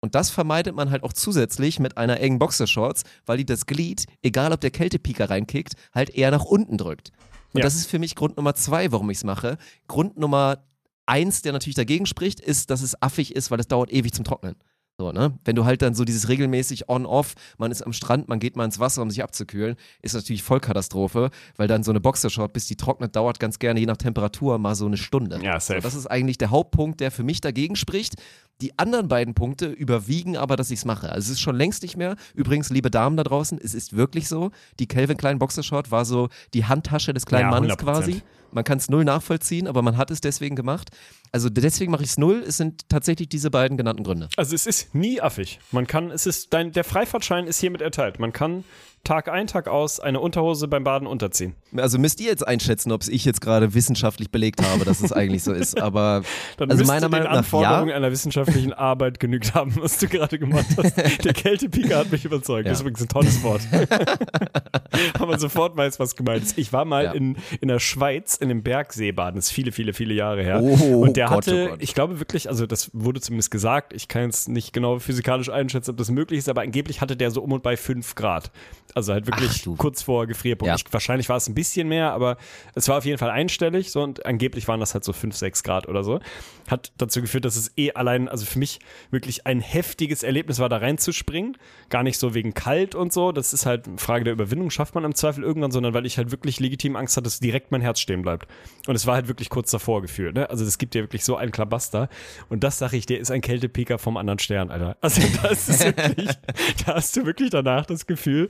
Und 0.00 0.14
das 0.14 0.30
vermeidet 0.30 0.74
man 0.74 0.90
halt 0.90 1.02
auch 1.02 1.14
zusätzlich 1.14 1.80
mit 1.80 1.96
einer 1.96 2.20
engen 2.20 2.38
Boxershorts, 2.38 3.04
weil 3.24 3.38
die 3.38 3.46
das 3.46 3.64
Glied, 3.64 4.04
egal 4.22 4.52
ob 4.52 4.60
der 4.60 4.70
Kältepieker 4.70 5.30
reinkickt, 5.30 5.72
halt 5.94 6.10
eher 6.10 6.30
nach 6.30 6.44
unten 6.44 6.76
drückt. 6.76 7.12
Und 7.56 7.60
Ja. 7.60 7.64
das 7.66 7.74
ist 7.76 7.86
für 7.90 7.98
mich 7.98 8.14
Grund 8.14 8.36
Nummer 8.36 8.54
zwei, 8.54 8.92
warum 8.92 9.10
ich 9.10 9.18
es 9.18 9.24
mache. 9.24 9.56
Grund 9.88 10.18
Nummer 10.18 10.64
eins, 11.06 11.42
der 11.42 11.52
natürlich 11.52 11.74
dagegen 11.76 12.06
spricht, 12.06 12.40
ist, 12.40 12.70
dass 12.70 12.82
es 12.82 13.00
affig 13.02 13.34
ist, 13.34 13.50
weil 13.50 13.60
es 13.60 13.68
dauert 13.68 13.92
ewig 13.92 14.12
zum 14.12 14.24
Trocknen. 14.24 14.56
So, 14.98 15.12
ne? 15.12 15.38
Wenn 15.44 15.56
du 15.56 15.66
halt 15.66 15.82
dann 15.82 15.94
so 15.94 16.06
dieses 16.06 16.28
regelmäßig 16.30 16.88
on-off, 16.88 17.34
man 17.58 17.70
ist 17.70 17.82
am 17.82 17.92
Strand, 17.92 18.28
man 18.28 18.38
geht 18.38 18.56
mal 18.56 18.64
ins 18.64 18.78
Wasser, 18.78 19.02
um 19.02 19.10
sich 19.10 19.22
abzukühlen, 19.22 19.76
ist 20.00 20.14
natürlich 20.14 20.42
Vollkatastrophe, 20.42 21.30
weil 21.56 21.68
dann 21.68 21.82
so 21.82 21.90
eine 21.90 22.00
Boxershort, 22.00 22.54
bis 22.54 22.66
die 22.66 22.76
trocknet, 22.76 23.14
dauert 23.14 23.38
ganz 23.38 23.58
gerne, 23.58 23.78
je 23.78 23.84
nach 23.84 23.98
Temperatur, 23.98 24.56
mal 24.58 24.74
so 24.74 24.86
eine 24.86 24.96
Stunde. 24.96 25.38
Ja, 25.42 25.60
safe. 25.60 25.80
So, 25.82 25.86
das 25.86 25.94
ist 25.94 26.06
eigentlich 26.06 26.38
der 26.38 26.50
Hauptpunkt, 26.50 27.00
der 27.00 27.10
für 27.10 27.24
mich 27.24 27.42
dagegen 27.42 27.76
spricht. 27.76 28.14
Die 28.62 28.78
anderen 28.78 29.08
beiden 29.08 29.34
Punkte 29.34 29.66
überwiegen 29.66 30.38
aber, 30.38 30.56
dass 30.56 30.70
ich 30.70 30.78
es 30.78 30.84
mache. 30.86 31.10
Also 31.12 31.26
es 31.26 31.32
ist 31.32 31.40
schon 31.40 31.56
längst 31.56 31.82
nicht 31.82 31.98
mehr. 31.98 32.16
Übrigens, 32.34 32.70
liebe 32.70 32.90
Damen 32.90 33.18
da 33.18 33.22
draußen, 33.22 33.60
es 33.62 33.74
ist 33.74 33.94
wirklich 33.94 34.28
so. 34.28 34.50
Die 34.78 34.86
Calvin 34.86 35.18
Klein 35.18 35.38
Boxershort 35.38 35.90
war 35.90 36.06
so 36.06 36.30
die 36.54 36.64
Handtasche 36.64 37.12
des 37.12 37.26
kleinen 37.26 37.50
Ja, 37.50 37.60
Mannes 37.60 37.72
100%. 37.72 37.76
quasi. 37.76 38.22
Man 38.52 38.64
kann 38.64 38.78
es 38.78 38.88
null 38.88 39.04
nachvollziehen, 39.04 39.66
aber 39.66 39.82
man 39.82 39.98
hat 39.98 40.10
es 40.10 40.22
deswegen 40.22 40.56
gemacht. 40.56 40.88
Also 41.36 41.50
deswegen 41.50 41.92
mache 41.92 42.02
ich 42.02 42.08
es 42.08 42.16
null. 42.16 42.42
Es 42.48 42.56
sind 42.56 42.88
tatsächlich 42.88 43.28
diese 43.28 43.50
beiden 43.50 43.76
genannten 43.76 44.04
Gründe. 44.04 44.30
Also 44.38 44.54
es 44.54 44.64
ist 44.64 44.94
nie 44.94 45.20
affig. 45.20 45.58
Man 45.70 45.86
kann, 45.86 46.10
es 46.10 46.24
ist, 46.24 46.54
dein, 46.54 46.72
der 46.72 46.82
Freifahrtschein 46.82 47.46
ist 47.46 47.60
hiermit 47.60 47.82
erteilt. 47.82 48.18
Man 48.18 48.32
kann 48.32 48.64
Tag 49.06 49.28
ein, 49.28 49.46
Tag 49.46 49.68
aus 49.68 50.00
eine 50.00 50.18
Unterhose 50.18 50.66
beim 50.66 50.82
Baden 50.82 51.06
unterziehen. 51.06 51.54
Also 51.76 51.96
müsst 51.96 52.20
ihr 52.20 52.26
jetzt 52.26 52.46
einschätzen, 52.46 52.90
ob 52.90 53.02
es 53.02 53.08
ich 53.08 53.24
jetzt 53.24 53.40
gerade 53.40 53.72
wissenschaftlich 53.72 54.32
belegt 54.32 54.60
habe, 54.62 54.84
dass 54.84 55.00
es 55.00 55.12
eigentlich 55.12 55.44
so 55.44 55.52
ist. 55.52 55.80
Aber 55.80 56.22
Dann 56.56 56.70
also 56.70 56.84
meiner 56.84 57.08
Meinung 57.08 57.28
nach 57.28 57.38
Anforderungen 57.38 57.90
ja. 57.90 57.96
einer 57.96 58.10
wissenschaftlichen 58.10 58.72
Arbeit 58.72 59.20
genügt 59.20 59.54
haben, 59.54 59.76
was 59.76 59.98
du 59.98 60.08
gerade 60.08 60.40
gemacht 60.40 60.66
hast. 60.76 60.96
Der 61.24 61.32
Kältepieker 61.34 61.98
hat 61.98 62.10
mich 62.10 62.24
überzeugt. 62.24 62.66
Ja. 62.66 62.72
Das 62.72 62.78
ist 62.78 62.82
übrigens 62.82 63.02
ein 63.02 63.08
tolles 63.08 63.42
Wort. 63.44 63.60
Aber 65.14 65.26
man 65.26 65.38
sofort 65.38 65.76
weiß, 65.76 66.00
was 66.00 66.16
gemeint 66.16 66.42
ist. 66.42 66.58
Ich 66.58 66.72
war 66.72 66.84
mal 66.84 67.04
Ja. 67.04 67.12
in, 67.12 67.36
in 67.60 67.68
der 67.68 67.78
Schweiz 67.78 68.34
in 68.34 68.50
einem 68.50 68.64
Bergseebaden. 68.64 69.36
Das 69.36 69.46
ist 69.46 69.52
viele, 69.52 69.70
viele, 69.70 69.92
viele 69.92 70.14
Jahre 70.14 70.42
her. 70.42 70.60
Oh 70.62 71.02
Und 71.02 71.16
der 71.16 71.25
Gott, 71.28 71.46
hatte, 71.46 71.64
oh 71.66 71.68
Gott. 71.70 71.82
ich 71.82 71.94
glaube 71.94 72.20
wirklich, 72.20 72.48
also 72.48 72.66
das 72.66 72.90
wurde 72.92 73.20
zumindest 73.20 73.50
gesagt, 73.50 73.92
ich 73.92 74.08
kann 74.08 74.24
jetzt 74.24 74.48
nicht 74.48 74.72
genau 74.72 74.98
physikalisch 74.98 75.48
einschätzen, 75.48 75.90
ob 75.90 75.96
das 75.96 76.10
möglich 76.10 76.38
ist, 76.38 76.48
aber 76.48 76.62
angeblich 76.62 77.00
hatte 77.00 77.16
der 77.16 77.30
so 77.30 77.42
um 77.42 77.52
und 77.52 77.62
bei 77.62 77.76
5 77.76 78.14
Grad. 78.14 78.50
Also 78.94 79.12
halt 79.12 79.26
wirklich 79.26 79.64
Ach 79.68 79.76
kurz 79.76 80.02
vor 80.02 80.26
Gefrierpunkt. 80.26 80.68
Ja. 80.68 80.74
Ich, 80.74 80.92
wahrscheinlich 80.92 81.28
war 81.28 81.36
es 81.36 81.48
ein 81.48 81.54
bisschen 81.54 81.88
mehr, 81.88 82.12
aber 82.12 82.36
es 82.74 82.88
war 82.88 82.98
auf 82.98 83.04
jeden 83.04 83.18
Fall 83.18 83.30
einstellig 83.30 83.90
so 83.90 84.02
und 84.02 84.24
angeblich 84.24 84.66
waren 84.68 84.80
das 84.80 84.94
halt 84.94 85.04
so 85.04 85.12
5, 85.12 85.36
6 85.36 85.62
Grad 85.62 85.88
oder 85.88 86.02
so. 86.02 86.20
Hat 86.68 86.92
dazu 86.98 87.20
geführt, 87.20 87.44
dass 87.44 87.56
es 87.56 87.72
eh 87.76 87.92
allein, 87.92 88.28
also 88.28 88.46
für 88.46 88.58
mich 88.58 88.80
wirklich 89.10 89.46
ein 89.46 89.60
heftiges 89.60 90.22
Erlebnis 90.22 90.58
war, 90.58 90.68
da 90.68 90.78
reinzuspringen. 90.78 91.56
Gar 91.90 92.02
nicht 92.02 92.18
so 92.18 92.34
wegen 92.34 92.54
kalt 92.54 92.94
und 92.94 93.12
so. 93.12 93.32
Das 93.32 93.52
ist 93.52 93.66
halt 93.66 93.86
eine 93.86 93.98
Frage 93.98 94.24
der 94.24 94.32
Überwindung, 94.32 94.70
schafft 94.70 94.94
man 94.94 95.04
im 95.04 95.14
Zweifel 95.14 95.44
irgendwann, 95.44 95.70
sondern 95.70 95.94
weil 95.94 96.06
ich 96.06 96.18
halt 96.18 96.30
wirklich 96.30 96.58
legitim 96.60 96.96
Angst 96.96 97.16
hatte, 97.16 97.24
dass 97.24 97.40
direkt 97.40 97.72
mein 97.72 97.80
Herz 97.80 98.00
stehen 98.00 98.22
bleibt. 98.22 98.48
Und 98.86 98.94
es 98.94 99.06
war 99.06 99.14
halt 99.14 99.28
wirklich 99.28 99.50
kurz 99.50 99.70
davor 99.70 100.02
gefühlt. 100.02 100.34
Ne? 100.34 100.48
Also 100.48 100.64
es 100.64 100.78
gibt 100.78 100.94
ja 100.94 101.02
wirklich 101.02 101.15
so 101.24 101.36
einen 101.36 101.52
Klabaster. 101.52 102.08
Und 102.48 102.64
das 102.64 102.78
sage 102.78 102.96
ich 102.96 103.06
dir, 103.06 103.18
ist 103.18 103.30
ein 103.30 103.40
Kältepiker 103.40 103.98
vom 103.98 104.16
anderen 104.16 104.38
Stern, 104.38 104.70
Alter. 104.70 104.96
Also 105.00 105.22
das 105.42 105.68
ist 105.68 105.84
wirklich, 105.84 106.30
da 106.86 106.94
hast 106.94 107.16
du 107.16 107.26
wirklich 107.26 107.50
danach 107.50 107.86
das 107.86 108.06
Gefühl, 108.06 108.48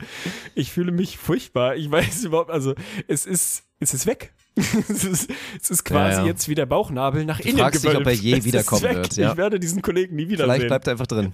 ich 0.54 0.72
fühle 0.72 0.92
mich 0.92 1.18
furchtbar. 1.18 1.76
Ich 1.76 1.90
weiß 1.90 2.24
überhaupt, 2.24 2.50
also 2.50 2.74
es 3.08 3.26
ist, 3.26 3.64
es 3.80 3.94
ist 3.94 4.06
weg. 4.06 4.32
es, 4.88 5.04
ist, 5.04 5.30
es 5.60 5.70
ist 5.70 5.84
quasi 5.84 6.16
Ja, 6.16 6.20
ja. 6.22 6.26
jetzt 6.26 6.48
wie 6.48 6.54
der 6.54 6.64
Bauchnabel 6.64 7.26
nach 7.26 7.40
Du 7.40 7.48
innen 7.48 7.58
fragst 7.58 7.84
dich, 7.84 7.90
ob 7.90 7.96
er 7.96 8.00
gewölbt. 8.04 8.22
je 8.22 8.32
Es 8.32 8.38
ist 8.38 8.44
wiederkommen 8.46 8.82
wird, 8.82 9.16
ja. 9.16 9.32
Ich 9.32 9.36
werde 9.36 9.60
diesen 9.60 9.82
Kollegen 9.82 10.16
nie 10.16 10.28
wiedersehen. 10.28 10.50
Vielleicht 10.50 10.68
bleibt 10.68 10.86
er 10.86 10.92
einfach 10.92 11.06
drin. 11.06 11.30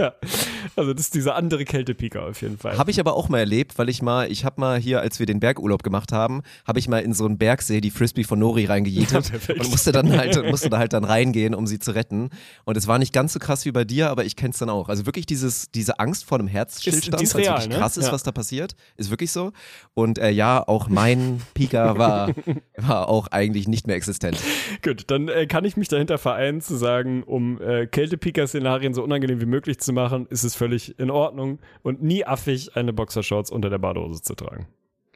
Also 0.75 0.93
das 0.93 1.07
ist 1.07 1.15
dieser 1.15 1.37
andere 1.37 1.65
Kältepiker 1.65 2.25
auf 2.27 2.43
jeden 2.43 2.59
Fall. 2.59 2.79
Habe 2.79 2.91
ich 2.91 2.99
aber 2.99 3.15
auch 3.15 3.29
mal 3.29 3.39
erlebt, 3.39 3.79
weil 3.79 3.89
ich 3.89 4.03
mal, 4.03 4.31
ich 4.31 4.45
habe 4.45 4.61
mal 4.61 4.79
hier, 4.79 5.01
als 5.01 5.19
wir 5.19 5.27
den 5.27 5.39
Bergurlaub 5.39 5.83
gemacht 5.83 6.13
haben, 6.13 6.43
habe 6.67 6.79
ich 6.79 6.89
mal 6.89 6.99
in 6.99 7.15
so 7.15 7.27
einen 7.27 7.39
Bergsee 7.39 7.81
die 7.81 7.91
Frisbee 7.91 8.25
von 8.25 8.39
Nori 8.39 8.65
reingejietet 8.65 9.31
und 9.49 9.71
musste 9.71 9.93
dann 9.93 10.11
halt, 10.17 10.45
musste 10.51 10.71
da 10.71 10.79
halt 10.79 10.93
dann 10.93 11.05
reingehen, 11.05 11.55
um 11.55 11.67
sie 11.67 11.79
zu 11.79 11.95
retten. 11.95 12.31
Und 12.65 12.77
es 12.77 12.87
war 12.87 12.99
nicht 12.99 13.13
ganz 13.13 13.35
so 13.35 13.39
krass 13.39 13.65
wie 13.65 13.73
bei 13.73 13.85
dir, 13.85 14.11
aber 14.11 14.25
ich 14.25 14.35
kenn's 14.35 14.59
dann 14.59 14.71
auch. 14.71 14.89
Also 14.89 15.07
wirklich 15.07 15.27
dieses, 15.27 15.71
diese 15.71 16.01
Angst 16.01 16.25
vor 16.25 16.39
einem 16.39 16.49
Herzstillstand, 16.49 17.21
die 17.21 17.25
ist 17.25 17.35
weil's 17.35 17.47
real, 17.47 17.57
wirklich 17.59 17.69
ne? 17.71 17.79
krass 17.79 17.97
ist, 17.97 18.11
was 18.11 18.23
da 18.23 18.33
passiert, 18.33 18.75
ist 18.97 19.11
wirklich 19.11 19.31
so. 19.31 19.53
Und 19.95 20.19
äh, 20.19 20.31
ja, 20.31 20.67
auch 20.67 20.89
mein 20.89 21.41
Pika 21.55 21.99
war, 21.99 22.31
war 22.77 23.09
auch 23.13 23.29
eigentlich 23.29 23.69
nicht 23.69 23.87
mehr 23.87 23.97
existent. 23.97 24.39
Gut, 24.83 25.05
dann 25.09 25.29
äh, 25.29 25.47
kann 25.47 25.65
ich 25.67 25.77
mich 25.77 25.89
dahinter 25.89 26.17
vereinen 26.17 26.63
zu 26.63 26.77
sagen, 26.77 27.23
um 27.23 27.61
äh, 27.61 27.87
Kältepika-Szenarien 27.87 28.95
so 28.95 29.05
unangenehm 29.05 29.41
wie 29.41 29.47
möglich 29.47 29.79
zu 29.79 29.93
machen, 29.93 30.27
ist 30.31 30.45
es 30.45 30.57
völlig 30.57 30.99
in 30.99 31.11
Ordnung 31.11 31.59
und 31.83 32.03
nie 32.03 32.25
affig, 32.25 32.75
eine 32.75 32.93
Boxershorts 32.93 33.51
unter 33.51 33.69
der 33.69 33.79
Badehose 33.79 34.23
zu 34.23 34.35
tragen. 34.35 34.67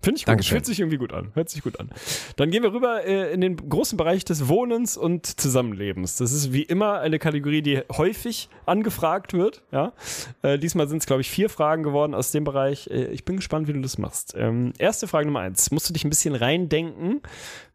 Finde 0.06 0.18
ich 0.18 0.24
gut. 0.24 0.28
Dankeschön. 0.28 0.56
Fühlt 0.58 0.66
sich 0.66 0.78
irgendwie 0.78 0.98
gut 0.98 1.12
an. 1.12 1.32
Hört 1.34 1.48
sich 1.50 1.62
gut 1.64 1.80
an. 1.80 1.90
Dann 2.36 2.52
gehen 2.52 2.62
wir 2.62 2.72
rüber 2.72 3.04
äh, 3.04 3.32
in 3.34 3.40
den 3.40 3.56
großen 3.56 3.96
Bereich 3.96 4.24
des 4.24 4.46
Wohnens 4.46 4.96
und 4.96 5.26
Zusammenlebens. 5.26 6.16
Das 6.16 6.30
ist 6.30 6.52
wie 6.52 6.62
immer 6.62 7.00
eine 7.00 7.18
Kategorie, 7.18 7.60
die 7.60 7.82
häufig 7.90 8.48
angefragt 8.66 9.32
wird. 9.32 9.64
Ja? 9.72 9.94
Äh, 10.42 10.60
diesmal 10.60 10.86
sind 10.88 10.98
es, 10.98 11.06
glaube 11.06 11.22
ich, 11.22 11.28
vier 11.30 11.48
Fragen 11.50 11.82
geworden 11.82 12.14
aus 12.14 12.30
dem 12.30 12.44
Bereich. 12.44 12.86
Äh, 12.88 13.06
ich 13.06 13.24
bin 13.24 13.34
gespannt, 13.36 13.66
wie 13.66 13.72
du 13.72 13.80
das 13.80 13.98
machst. 13.98 14.34
Ähm, 14.36 14.72
erste 14.78 15.08
Frage 15.08 15.26
Nummer 15.26 15.40
eins. 15.40 15.72
Musst 15.72 15.88
du 15.88 15.92
dich 15.92 16.04
ein 16.04 16.10
bisschen 16.10 16.36
reindenken, 16.36 17.20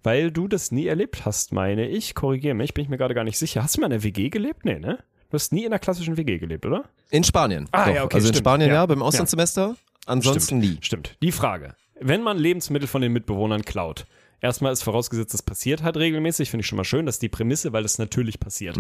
weil 0.01 0.31
du 0.31 0.47
das 0.47 0.71
nie 0.71 0.87
erlebt 0.87 1.25
hast, 1.25 1.51
meine 1.51 1.89
ich. 1.89 2.15
Korrigiere 2.15 2.53
mich, 2.55 2.73
bin 2.73 2.83
ich 2.85 2.89
mir 2.89 2.97
gerade 2.97 3.13
gar 3.13 3.25
nicht 3.25 3.37
sicher. 3.37 3.61
Hast 3.61 3.75
du 3.75 3.81
mal 3.81 3.87
in 3.87 3.93
einer 3.93 4.03
WG 4.03 4.29
gelebt? 4.29 4.63
Nee, 4.63 4.79
ne? 4.79 4.99
Du 5.29 5.35
hast 5.35 5.51
nie 5.51 5.61
in 5.65 5.67
einer 5.67 5.79
klassischen 5.79 6.15
WG 6.15 6.37
gelebt, 6.37 6.65
oder? 6.65 6.85
In 7.09 7.23
Spanien. 7.25 7.67
Ah, 7.71 7.87
Doch. 7.87 7.95
ja, 7.95 8.03
okay, 8.05 8.15
also 8.15 8.27
in 8.27 8.33
stimmt. 8.33 8.45
Spanien 8.45 8.69
ja, 8.69 8.75
Ja. 8.75 8.85
beim 8.85 9.01
Auslandssemester. 9.01 9.75
Ansonsten 10.05 10.59
nie. 10.59 10.77
Stimmt. 10.81 11.15
Die 11.21 11.31
Frage. 11.31 11.75
Wenn 12.01 12.23
man 12.23 12.37
Lebensmittel 12.37 12.87
von 12.87 13.01
den 13.01 13.13
Mitbewohnern 13.13 13.63
klaut, 13.63 14.05
erstmal 14.41 14.73
ist 14.73 14.83
vorausgesetzt, 14.83 15.33
das 15.33 15.43
passiert 15.43 15.83
halt 15.83 15.97
regelmäßig, 15.97 16.49
finde 16.49 16.61
ich 16.61 16.67
schon 16.67 16.77
mal 16.77 16.83
schön, 16.83 17.05
das 17.05 17.15
ist 17.15 17.21
die 17.21 17.29
Prämisse, 17.29 17.73
weil 17.73 17.83
das 17.83 17.99
natürlich 17.99 18.39
passiert. 18.39 18.75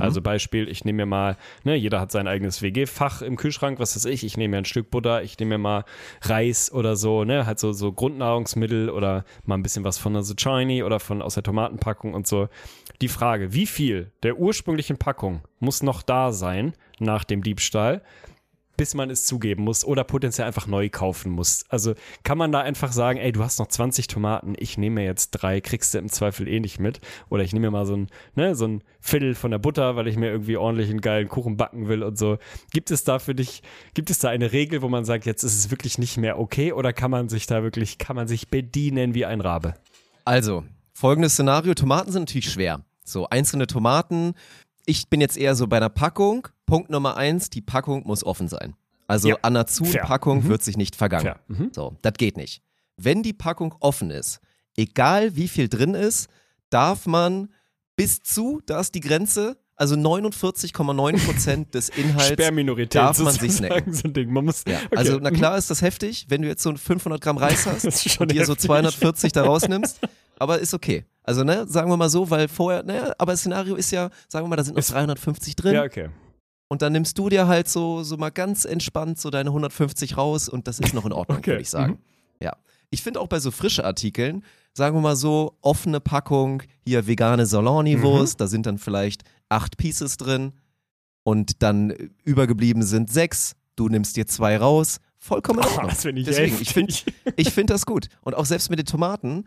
also 0.00 0.20
Beispiel, 0.20 0.68
ich 0.68 0.84
nehme 0.84 0.98
mir 0.98 1.06
mal, 1.06 1.36
ne, 1.64 1.74
jeder 1.74 2.00
hat 2.00 2.12
sein 2.12 2.28
eigenes 2.28 2.62
WG-Fach 2.62 3.22
im 3.22 3.36
Kühlschrank, 3.36 3.80
was 3.80 3.96
weiß 3.96 4.04
ich, 4.04 4.24
ich 4.24 4.36
nehme 4.36 4.52
mir 4.52 4.58
ein 4.58 4.64
Stück 4.66 4.90
Butter, 4.90 5.22
ich 5.22 5.38
nehme 5.38 5.56
mir 5.56 5.62
mal 5.62 5.84
Reis 6.22 6.70
oder 6.70 6.96
so, 6.96 7.24
ne, 7.24 7.46
halt 7.46 7.58
so, 7.58 7.72
so 7.72 7.92
Grundnahrungsmittel 7.92 8.90
oder 8.90 9.24
mal 9.44 9.56
ein 9.56 9.62
bisschen 9.62 9.84
was 9.84 9.98
von 9.98 10.12
der 10.12 10.22
Zucchini 10.22 10.82
oder 10.82 11.00
von 11.00 11.22
aus 11.22 11.34
der 11.34 11.42
Tomatenpackung 11.42 12.14
und 12.14 12.26
so. 12.26 12.48
Die 13.00 13.08
Frage, 13.08 13.52
wie 13.52 13.66
viel 13.66 14.12
der 14.22 14.38
ursprünglichen 14.38 14.98
Packung 14.98 15.40
muss 15.58 15.82
noch 15.82 16.02
da 16.02 16.32
sein 16.32 16.74
nach 16.98 17.24
dem 17.24 17.42
Diebstahl? 17.42 18.02
Bis 18.76 18.94
man 18.94 19.10
es 19.10 19.24
zugeben 19.24 19.64
muss 19.64 19.84
oder 19.84 20.04
potenziell 20.04 20.46
einfach 20.46 20.66
neu 20.66 20.88
kaufen 20.88 21.30
muss. 21.30 21.64
Also 21.68 21.94
kann 22.22 22.38
man 22.38 22.52
da 22.52 22.60
einfach 22.60 22.92
sagen, 22.92 23.18
ey, 23.18 23.32
du 23.32 23.42
hast 23.42 23.58
noch 23.58 23.68
20 23.68 24.06
Tomaten, 24.06 24.54
ich 24.58 24.78
nehme 24.78 24.96
mir 24.96 25.04
jetzt 25.04 25.30
drei, 25.30 25.60
kriegst 25.60 25.94
du 25.94 25.98
im 25.98 26.08
Zweifel 26.08 26.48
eh 26.48 26.60
nicht 26.60 26.78
mit. 26.78 27.00
Oder 27.28 27.42
ich 27.42 27.52
nehme 27.52 27.66
mir 27.66 27.70
mal 27.72 27.86
so 27.86 27.96
ein, 27.96 28.08
ne, 28.34 28.54
so 28.54 28.66
ein 28.66 28.82
Viertel 29.00 29.34
von 29.34 29.50
der 29.50 29.58
Butter, 29.58 29.96
weil 29.96 30.08
ich 30.08 30.16
mir 30.16 30.30
irgendwie 30.30 30.56
ordentlich 30.56 30.90
einen 30.90 31.00
geilen 31.00 31.28
Kuchen 31.28 31.56
backen 31.56 31.88
will 31.88 32.02
und 32.02 32.18
so. 32.18 32.38
Gibt 32.72 32.90
es 32.90 33.04
da 33.04 33.18
für 33.18 33.34
dich, 33.34 33.62
gibt 33.94 34.10
es 34.10 34.18
da 34.18 34.28
eine 34.28 34.52
Regel, 34.52 34.82
wo 34.82 34.88
man 34.88 35.04
sagt, 35.04 35.26
jetzt 35.26 35.42
ist 35.42 35.56
es 35.56 35.70
wirklich 35.70 35.98
nicht 35.98 36.16
mehr 36.16 36.38
okay 36.38 36.72
oder 36.72 36.92
kann 36.92 37.10
man 37.10 37.28
sich 37.28 37.46
da 37.46 37.62
wirklich, 37.62 37.98
kann 37.98 38.16
man 38.16 38.28
sich 38.28 38.48
bedienen 38.48 39.14
wie 39.14 39.24
ein 39.24 39.40
Rabe? 39.40 39.74
Also, 40.24 40.64
folgendes 40.92 41.34
Szenario: 41.34 41.74
Tomaten 41.74 42.12
sind 42.12 42.22
natürlich 42.22 42.50
schwer. 42.50 42.84
So, 43.04 43.28
einzelne 43.28 43.68
Tomaten. 43.68 44.34
Ich 44.86 45.08
bin 45.08 45.20
jetzt 45.20 45.36
eher 45.36 45.54
so 45.54 45.66
bei 45.66 45.76
einer 45.76 45.88
Packung. 45.90 46.48
Punkt 46.64 46.90
Nummer 46.90 47.16
eins: 47.16 47.50
die 47.50 47.60
Packung 47.60 48.02
muss 48.06 48.24
offen 48.24 48.48
sein. 48.48 48.74
Also 49.08 49.28
Ja, 49.28 49.34
an 49.42 49.56
einer 49.56 49.66
fair. 49.66 49.86
Zu-Packung 49.90 50.44
wird 50.48 50.62
sich 50.62 50.76
nicht 50.76 50.96
vergangen. 50.96 51.34
Mhm. 51.48 51.70
So, 51.74 51.96
das 52.02 52.14
geht 52.14 52.36
nicht. 52.36 52.62
Wenn 52.96 53.22
die 53.22 53.32
Packung 53.32 53.74
offen 53.80 54.10
ist, 54.10 54.40
egal 54.76 55.36
wie 55.36 55.48
viel 55.48 55.68
drin 55.68 55.94
ist, 55.94 56.28
darf 56.70 57.06
man 57.06 57.50
bis 57.94 58.22
zu, 58.22 58.60
da 58.66 58.80
ist 58.80 58.94
die 58.94 59.00
Grenze, 59.00 59.58
also 59.76 59.94
49,9% 59.94 61.70
des 61.70 61.88
Inhalts 61.90 62.88
darf 62.90 63.18
man 63.20 63.34
sich 63.34 63.52
snacken. 63.52 63.92
so. 63.92 64.08
Man 64.26 64.44
muss, 64.44 64.64
Ja, 64.66 64.78
okay. 64.86 64.96
also 64.96 65.18
na 65.20 65.30
klar 65.30 65.56
ist 65.58 65.70
das 65.70 65.82
heftig, 65.82 66.26
wenn 66.28 66.42
du 66.42 66.48
jetzt 66.48 66.62
so 66.62 66.70
ein 66.70 66.76
500 66.78 67.20
Gramm 67.20 67.36
Reis 67.36 67.66
hast 67.66 67.84
und 68.20 68.30
dir 68.32 68.44
so 68.46 68.52
heftig. 68.52 68.66
240 68.66 69.32
da 69.32 69.44
rausnimmst, 69.44 70.00
aber 70.38 70.58
ist 70.58 70.74
okay. 70.74 71.04
Also 71.22 71.42
ne, 71.44 71.66
sagen 71.68 71.90
wir 71.90 71.96
mal 71.96 72.08
so, 72.08 72.30
weil 72.30 72.46
vorher, 72.48 72.82
naja, 72.84 73.12
aber 73.18 73.32
das 73.32 73.40
Szenario 73.40 73.74
ist 73.74 73.90
ja, 73.90 74.10
sagen 74.28 74.44
wir 74.44 74.48
mal, 74.48 74.56
da 74.56 74.64
sind 74.64 74.76
noch 74.76 74.84
350 74.84 75.56
drin 75.56 75.74
Ja, 75.74 75.82
okay. 75.82 76.08
und 76.68 76.82
dann 76.82 76.92
nimmst 76.92 77.18
du 77.18 77.28
dir 77.28 77.46
halt 77.48 77.68
so, 77.68 78.02
so 78.04 78.16
mal 78.16 78.30
ganz 78.30 78.64
entspannt 78.64 79.18
so 79.18 79.30
deine 79.30 79.50
150 79.50 80.16
raus 80.16 80.48
und 80.48 80.68
das 80.68 80.78
ist 80.78 80.94
noch 80.94 81.04
in 81.04 81.12
Ordnung, 81.12 81.38
Okay, 81.38 81.50
würde 81.52 81.62
ich 81.62 81.70
sagen. 81.70 81.98
Ja. 82.40 82.52
Ich 82.90 83.02
finde 83.02 83.20
auch 83.20 83.26
bei 83.26 83.40
so 83.40 83.50
frischen 83.50 83.84
Artikeln, 83.84 84.44
sagen 84.72 84.96
wir 84.96 85.00
mal 85.00 85.16
so, 85.16 85.56
offene 85.62 85.98
Packung, 86.00 86.62
hier 86.84 87.08
vegane 87.08 87.44
Salami-Wurst, 87.46 88.40
da 88.40 88.46
sind 88.46 88.66
dann 88.66 88.78
vielleicht 88.78 89.22
acht 89.48 89.76
Pieces 89.78 90.16
drin 90.18 90.52
und 91.24 91.62
dann 91.64 91.90
übergeblieben 92.22 92.82
sind 92.84 93.12
sechs, 93.12 93.54
du 93.74 93.88
nimmst 93.88 94.16
dir 94.16 94.28
zwei 94.28 94.56
raus, 94.58 94.98
vollkommen 95.18 95.58
in 95.58 95.64
Oh, 95.64 95.70
Ordnung. 95.70 95.88
das 95.90 96.02
finde 96.02 96.20
ich 96.20 96.26
Deswegen, 96.28 96.50
heftig. 96.56 96.68
ich 96.68 96.72
finde 96.74 96.94
ich 97.36 97.50
find 97.52 97.70
das 97.70 97.84
gut. 97.86 98.06
Und 98.22 98.34
auch 98.34 98.46
selbst 98.46 98.70
mit 98.70 98.78
den 98.78 98.86
Tomaten, 98.86 99.46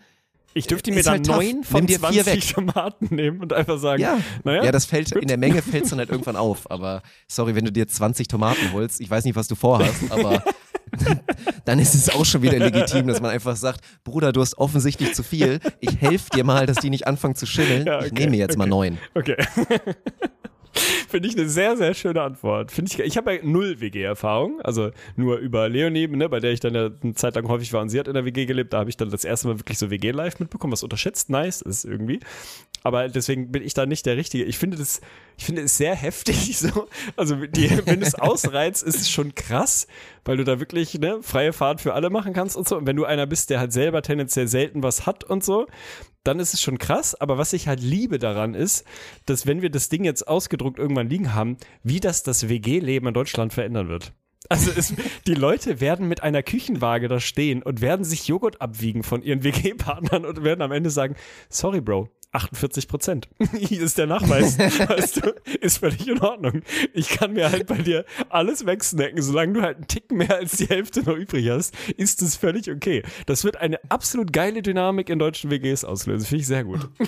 Ich 0.54 0.68
dürfte 0.68 0.91
mir 0.91 1.04
dann 1.04 1.14
halt 1.14 1.28
neun 1.28 1.64
von 1.64 1.82
Nimm 1.82 1.88
dir 1.88 2.00
vier 2.00 2.24
20 2.24 2.54
Tomaten 2.54 3.16
nehmen 3.16 3.41
und 3.41 3.54
einfach 3.54 3.78
sagen, 3.78 4.02
Ja, 4.02 4.20
naja, 4.43 4.66
ja 4.66 4.72
das 4.72 4.86
fällt 4.86 5.12
in 5.12 5.28
der 5.28 5.38
Menge 5.38 5.62
fällt 5.62 5.84
es 5.84 5.89
dann 5.91 6.00
halt 6.00 6.10
irgendwann 6.10 6.36
auf. 6.36 6.70
Aber 6.72 7.02
sorry, 7.28 7.56
wenn 7.56 7.66
du 7.66 7.72
dir 7.72 7.88
20 7.88 8.28
Tomaten 8.28 8.74
holst, 8.74 9.00
ich 9.00 9.10
weiß 9.10 9.24
nicht, 9.26 9.36
was 9.36 9.47
du 9.47 9.56
vorhast, 9.56 10.12
aber 10.12 10.43
dann 11.66 11.80
ist 11.80 11.93
es 11.93 12.10
auch 12.10 12.26
schon 12.26 12.41
wieder 12.41 12.58
legitim, 12.58 13.08
dass 13.08 13.22
man 13.22 13.32
einfach 13.32 13.56
sagt, 13.56 13.82
Bruder, 14.04 14.32
du 14.32 14.41
hast 14.41 14.58
offensichtlich 14.58 15.14
zu 15.14 15.24
viel. 15.24 15.60
Ich 15.80 16.02
helfe 16.02 16.30
dir 16.34 16.43
mal, 16.43 16.66
dass 16.66 16.78
die 16.78 16.89
nicht 16.89 17.08
anfangen 17.08 17.36
zu 17.36 17.45
schimmeln. 17.45 17.86
Ja, 17.86 18.00
Ich 18.00 18.12
okay, 18.12 18.22
nehme 18.22 18.32
mir 18.32 18.38
jetzt 18.38 18.58
mal 18.58 18.64
okay. 18.64 18.70
neun. 18.70 18.97
Okay. 19.16 19.38
Finde 21.09 21.28
ich 21.28 21.38
eine 21.38 21.49
sehr, 21.49 21.78
sehr 21.78 21.93
schöne 21.93 22.22
Antwort. 22.22 22.72
Finde 22.72 22.91
ich, 22.91 22.99
ich 22.99 23.17
habe 23.17 23.36
ja 23.36 23.39
null 23.43 23.80
WG-Erfahrung, 23.80 24.61
also 24.61 24.91
nur 25.15 25.38
über 25.38 25.70
Leonie, 25.70 26.07
ne, 26.07 26.30
bei 26.30 26.39
der 26.39 26.51
ich 26.51 26.59
dann 26.59 26.76
ja 26.76 26.89
eine 27.01 27.13
Zeit 27.15 27.36
lang 27.36 27.47
häufig 27.47 27.74
war 27.74 27.82
und 27.82 27.89
sie 27.89 27.99
hat 27.99 28.07
in 28.07 28.13
der 28.13 28.26
WG 28.26 28.45
gelebt, 28.45 28.74
da 28.74 28.80
habe 28.80 28.89
ich 28.89 28.97
dann 28.97 29.09
das 29.09 29.26
erste 29.26 29.47
Mal 29.47 29.59
wirklich 29.59 29.78
so 29.78 29.89
WG-Live 29.89 30.39
mitbekommen, 30.39 30.74
was 30.74 30.84
unterschätzt 30.84 31.30
nice 31.30 31.61
ist 31.61 31.86
irgendwie. 31.86 32.20
Aber 32.84 33.09
deswegen 33.09 33.51
bin 33.51 33.63
ich 33.63 33.73
da 33.73 33.86
nicht 33.86 34.05
der 34.05 34.17
Richtige. 34.17 34.45
Ich 34.45 34.57
finde 34.57 34.77
das, 34.77 35.01
ich 35.38 35.45
finde 35.45 35.63
es 35.63 35.77
sehr 35.77 35.95
heftig 35.95 36.57
so. 36.57 36.88
Also 37.15 37.36
die, 37.36 37.69
wenn 37.86 38.01
es 38.01 38.15
ausreizt, 38.15 38.84
ist 38.84 38.99
es 38.99 39.09
schon 39.09 39.36
krass, 39.36 39.88
weil 40.25 40.38
du 40.38 40.43
da 40.43 40.59
wirklich 40.59 40.97
ne, 40.97 41.19
freie 41.21 41.53
Fahrt 41.53 41.82
für 41.82 41.93
alle 41.93 42.09
machen 42.09 42.34
kannst 42.34 42.55
und 42.55 42.67
so. 42.67 42.77
Und 42.77 42.88
wenn 42.88 42.95
du 42.95 43.05
einer 43.05 43.27
bist, 43.27 43.49
der 43.49 43.59
halt 43.59 43.73
selber 43.73 44.01
tendenziell 44.01 44.47
selten 44.47 44.84
was 44.84 45.05
hat 45.05 45.23
und 45.23 45.43
so, 45.43 45.67
dann 46.23 46.39
ist 46.39 46.53
es 46.53 46.61
schon 46.61 46.77
krass. 46.77 47.15
Aber 47.15 47.38
was 47.38 47.53
ich 47.53 47.67
halt 47.67 47.82
liebe 47.82 48.19
daran 48.19 48.53
ist, 48.53 48.86
dass 49.25 49.45
wenn 49.45 49.61
wir 49.61 49.69
das 49.69 49.89
Ding 49.89 50.03
jetzt 50.03 50.27
ausgedruckt 50.27 50.80
irgendwann 50.80 51.09
liegen 51.09 51.34
haben, 51.34 51.57
wie 51.84 51.99
das 51.99 52.23
das 52.23 52.47
WG-Leben 52.47 53.07
in 53.07 53.13
Deutschland 53.13 53.53
verändern 53.53 53.89
wird. 53.89 54.13
Also 54.47 54.71
es, 54.75 54.93
die 55.27 55.36
Leute 55.36 55.80
werden 55.80 56.07
mit 56.07 56.23
einer 56.23 56.41
Küchenwaage 56.41 57.07
da 57.07 57.19
stehen 57.19 57.61
und 57.61 57.82
werden 57.82 58.05
sich 58.05 58.27
Joghurt 58.27 58.61
abwiegen 58.61 59.03
von 59.03 59.21
ihren 59.21 59.43
WG-Partnern 59.43 60.25
und 60.25 60.43
werden 60.43 60.61
am 60.61 60.71
Ende 60.71 60.89
sagen, 60.89 61.15
sorry 61.49 61.82
Bro, 61.82 62.09
48 62.32 62.88
Prozent. 62.88 63.27
Hier 63.57 63.82
ist 63.82 63.97
der 63.97 64.05
Nachweis. 64.07 64.57
weißt 64.59 65.25
du, 65.25 65.34
ist 65.61 65.80
völlig 65.80 66.07
in 66.07 66.19
Ordnung. 66.21 66.61
Ich 66.93 67.09
kann 67.09 67.34
mir 67.34 67.51
halt 67.51 67.67
bei 67.67 67.77
dir 67.77 68.05
alles 68.30 68.65
wegsnacken, 68.65 69.21
solange 69.21 69.53
du 69.53 69.61
halt 69.61 69.77
einen 69.77 69.88
Ticken 69.88 70.17
mehr 70.17 70.36
als 70.36 70.57
die 70.57 70.67
Hälfte 70.67 71.01
noch 71.01 71.15
übrig 71.15 71.49
hast, 71.49 71.73
ist 71.97 72.21
es 72.21 72.36
völlig 72.36 72.69
okay. 72.69 73.03
Das 73.25 73.43
wird 73.43 73.57
eine 73.57 73.80
absolut 73.89 74.32
geile 74.32 74.61
Dynamik 74.61 75.09
in 75.09 75.17
deutschen 75.17 75.49
WGs 75.49 75.84
auslösen. 75.84 76.25
Finde 76.25 76.41
ich 76.41 76.47
sehr 76.47 76.63
gut. 76.63 76.88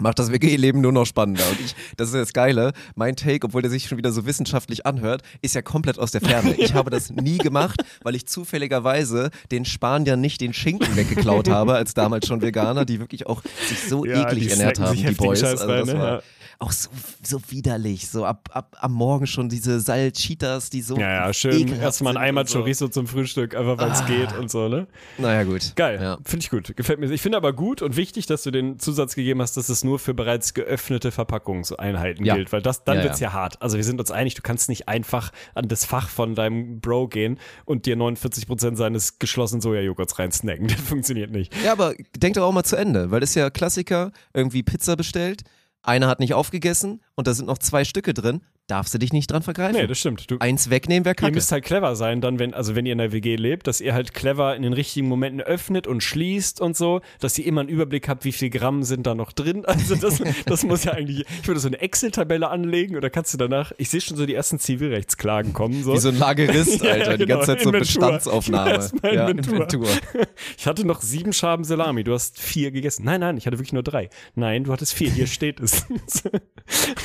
Macht 0.00 0.20
das 0.20 0.30
WG-Leben 0.30 0.80
nur 0.80 0.92
noch 0.92 1.06
spannender. 1.06 1.42
Und 1.50 1.58
ich, 1.58 1.74
das 1.96 2.08
ist 2.08 2.14
das 2.14 2.32
Geile. 2.32 2.72
Mein 2.94 3.16
Take, 3.16 3.46
obwohl 3.46 3.62
der 3.62 3.70
sich 3.70 3.88
schon 3.88 3.98
wieder 3.98 4.12
so 4.12 4.26
wissenschaftlich 4.26 4.86
anhört, 4.86 5.22
ist 5.42 5.56
ja 5.56 5.62
komplett 5.62 5.98
aus 5.98 6.12
der 6.12 6.20
Ferne. 6.20 6.54
Ich 6.54 6.74
habe 6.74 6.88
das 6.90 7.10
nie 7.10 7.38
gemacht, 7.38 7.82
weil 8.04 8.14
ich 8.14 8.26
zufälligerweise 8.26 9.30
den 9.50 9.64
Spaniern 9.64 10.20
nicht 10.20 10.40
den 10.40 10.52
Schinken 10.52 10.94
weggeklaut 10.94 11.48
habe, 11.48 11.74
als 11.74 11.94
damals 11.94 12.28
schon 12.28 12.42
Veganer, 12.42 12.84
die 12.84 13.00
wirklich 13.00 13.26
auch 13.26 13.42
sich 13.68 13.80
so 13.88 14.04
Ja, 14.04 14.22
eklig 14.22 14.50
ernährt 14.50 14.67
snacken 14.76 14.84
haben, 14.84 14.96
sich 14.96 15.06
die 15.06 15.14
Boys. 15.14 15.44
Also 15.44 15.66
das 15.66 15.86
ne? 15.86 15.98
war. 15.98 16.22
Auch 16.60 16.72
so, 16.72 16.88
so 17.22 17.40
widerlich. 17.50 18.08
So 18.08 18.24
ab, 18.24 18.48
ab 18.52 18.76
am 18.80 18.92
Morgen 18.92 19.28
schon 19.28 19.48
diese 19.48 19.78
Salchitas, 19.78 20.70
die 20.70 20.82
so 20.82 20.96
Ja, 20.96 21.26
ja, 21.26 21.32
schön. 21.32 21.72
Erstmal 21.80 22.16
ein 22.16 22.22
Eimer 22.22 22.44
so. 22.46 22.58
Chorizo 22.58 22.88
zum 22.88 23.06
Frühstück, 23.06 23.54
einfach 23.54 23.78
weil 23.78 23.92
es 23.92 24.04
geht 24.06 24.32
und 24.36 24.50
so, 24.50 24.66
ne? 24.68 24.88
Naja, 25.18 25.44
gut. 25.44 25.74
Geil, 25.76 26.00
Ja. 26.02 26.18
finde 26.24 26.42
ich 26.44 26.50
gut. 26.50 26.76
Gefällt 26.76 26.98
mir. 26.98 27.08
Ich 27.12 27.22
finde 27.22 27.36
aber 27.38 27.52
gut 27.52 27.80
und 27.80 27.96
wichtig, 27.96 28.26
dass 28.26 28.42
du 28.42 28.50
den 28.50 28.80
Zusatz 28.80 29.14
gegeben 29.14 29.40
hast, 29.40 29.56
dass 29.56 29.68
es 29.68 29.84
nur 29.84 30.00
für 30.00 30.14
bereits 30.14 30.52
geöffnete 30.52 31.12
Verpackungseinheiten 31.12 32.24
Ja. 32.26 32.34
gilt, 32.34 32.52
weil 32.52 32.60
das 32.62 32.82
dann 32.82 32.98
Ja, 32.98 33.04
wird's 33.04 33.20
ja. 33.20 33.28
ja 33.28 33.34
hart. 33.34 33.62
Also 33.62 33.76
wir 33.76 33.84
sind 33.84 34.00
uns 34.00 34.10
einig, 34.10 34.34
du 34.34 34.42
kannst 34.42 34.68
nicht 34.68 34.88
einfach 34.88 35.30
an 35.54 35.68
das 35.68 35.84
Fach 35.84 36.08
von 36.08 36.34
deinem 36.34 36.80
Bro 36.80 37.08
gehen 37.08 37.38
und 37.66 37.86
dir 37.86 37.96
49% 37.96 38.76
seines 38.76 39.18
geschlossenen 39.20 39.60
Sojajoghurts 39.60 40.18
reinsnacken. 40.18 40.66
Das 40.78 40.80
funktioniert 40.80 41.30
nicht. 41.30 41.52
Ja, 41.64 41.72
aber 41.72 41.94
denk 42.16 42.34
doch 42.34 42.42
auch 42.42 42.52
mal 42.52 42.64
zu 42.64 42.76
Ende, 42.76 43.10
weil 43.10 43.20
das 43.20 43.30
ist 43.30 43.34
ja 43.36 43.50
Klassiker, 43.50 44.10
irgendwie 44.34 44.62
Pizza 44.62 44.96
bestellt, 44.96 45.42
einer 45.82 46.08
hat 46.08 46.20
nicht 46.20 46.34
aufgegessen 46.34 47.02
und 47.14 47.26
da 47.26 47.34
sind 47.34 47.46
noch 47.46 47.58
zwei 47.58 47.84
Stücke 47.84 48.14
drin, 48.14 48.42
darfst 48.68 48.94
du 48.94 48.98
dich 48.98 49.12
nicht 49.12 49.30
dran 49.30 49.42
vergreifen. 49.42 49.80
Nee, 49.80 49.86
das 49.86 49.98
stimmt. 49.98 50.30
Du, 50.30 50.36
Eins 50.38 50.70
wegnehmen 50.70 51.04
wäre 51.04 51.12
Ihr 51.12 51.16
kacke. 51.16 51.32
müsst 51.34 51.50
halt 51.50 51.64
clever 51.64 51.96
sein, 51.96 52.20
dann, 52.20 52.38
wenn, 52.38 52.54
also 52.54 52.76
wenn 52.76 52.86
ihr 52.86 52.92
in 52.92 52.98
der 52.98 53.12
WG 53.12 53.34
lebt, 53.36 53.66
dass 53.66 53.80
ihr 53.80 53.94
halt 53.94 54.14
clever 54.14 54.54
in 54.54 54.62
den 54.62 54.72
richtigen 54.74 55.08
Momenten 55.08 55.40
öffnet 55.40 55.86
und 55.86 56.02
schließt 56.02 56.60
und 56.60 56.76
so, 56.76 57.00
dass 57.18 57.36
ihr 57.38 57.46
immer 57.46 57.62
einen 57.62 57.70
Überblick 57.70 58.08
habt, 58.08 58.24
wie 58.24 58.32
viel 58.32 58.50
Gramm 58.50 58.82
sind 58.84 59.06
da 59.06 59.14
noch 59.14 59.32
drin. 59.32 59.64
Also 59.78 59.94
das, 59.94 60.20
das 60.44 60.64
muss 60.64 60.84
ja 60.84 60.92
eigentlich, 60.92 61.24
ich 61.40 61.46
würde 61.48 61.60
so 61.60 61.68
eine 61.68 61.80
Excel-Tabelle 61.80 62.48
anlegen 62.48 62.96
oder 62.96 63.10
kannst 63.10 63.32
du 63.32 63.38
danach, 63.38 63.72
ich 63.78 63.88
sehe 63.90 64.00
schon 64.00 64.16
so 64.16 64.26
die 64.26 64.34
ersten 64.34 64.58
Zivilrechtsklagen 64.58 65.52
kommen. 65.52 65.82
So. 65.82 65.94
Wie 65.94 65.98
so 65.98 66.08
ein 66.10 66.18
Lagerist, 66.18 66.82
Ja, 66.84 66.92
Alter, 66.92 67.16
die 67.16 67.24
genau, 67.24 67.36
ganze 67.38 67.52
Zeit 67.52 67.62
so 67.62 67.70
Inventur. 67.70 67.78
Bestandsaufnahme. 67.80 68.70
Erstmal 68.70 69.14
Ja, 69.14 69.28
Inventur. 69.28 69.54
Inventur. 69.54 69.88
Ich 70.58 70.66
hatte 70.66 70.86
noch 70.86 71.00
sieben 71.00 71.32
Schaben 71.32 71.64
Salami, 71.64 72.04
du 72.04 72.12
hast 72.12 72.38
vier 72.38 72.70
gegessen. 72.70 73.04
Nein, 73.04 73.20
nein, 73.20 73.36
ich 73.38 73.46
hatte 73.46 73.56
wirklich 73.58 73.72
nur 73.72 73.82
drei. 73.82 74.10
Nein, 74.34 74.64
du 74.64 74.72
hattest 74.72 74.92
vier, 74.94 75.10
hier 75.10 75.26
steht 75.26 75.60
es. 75.60 75.86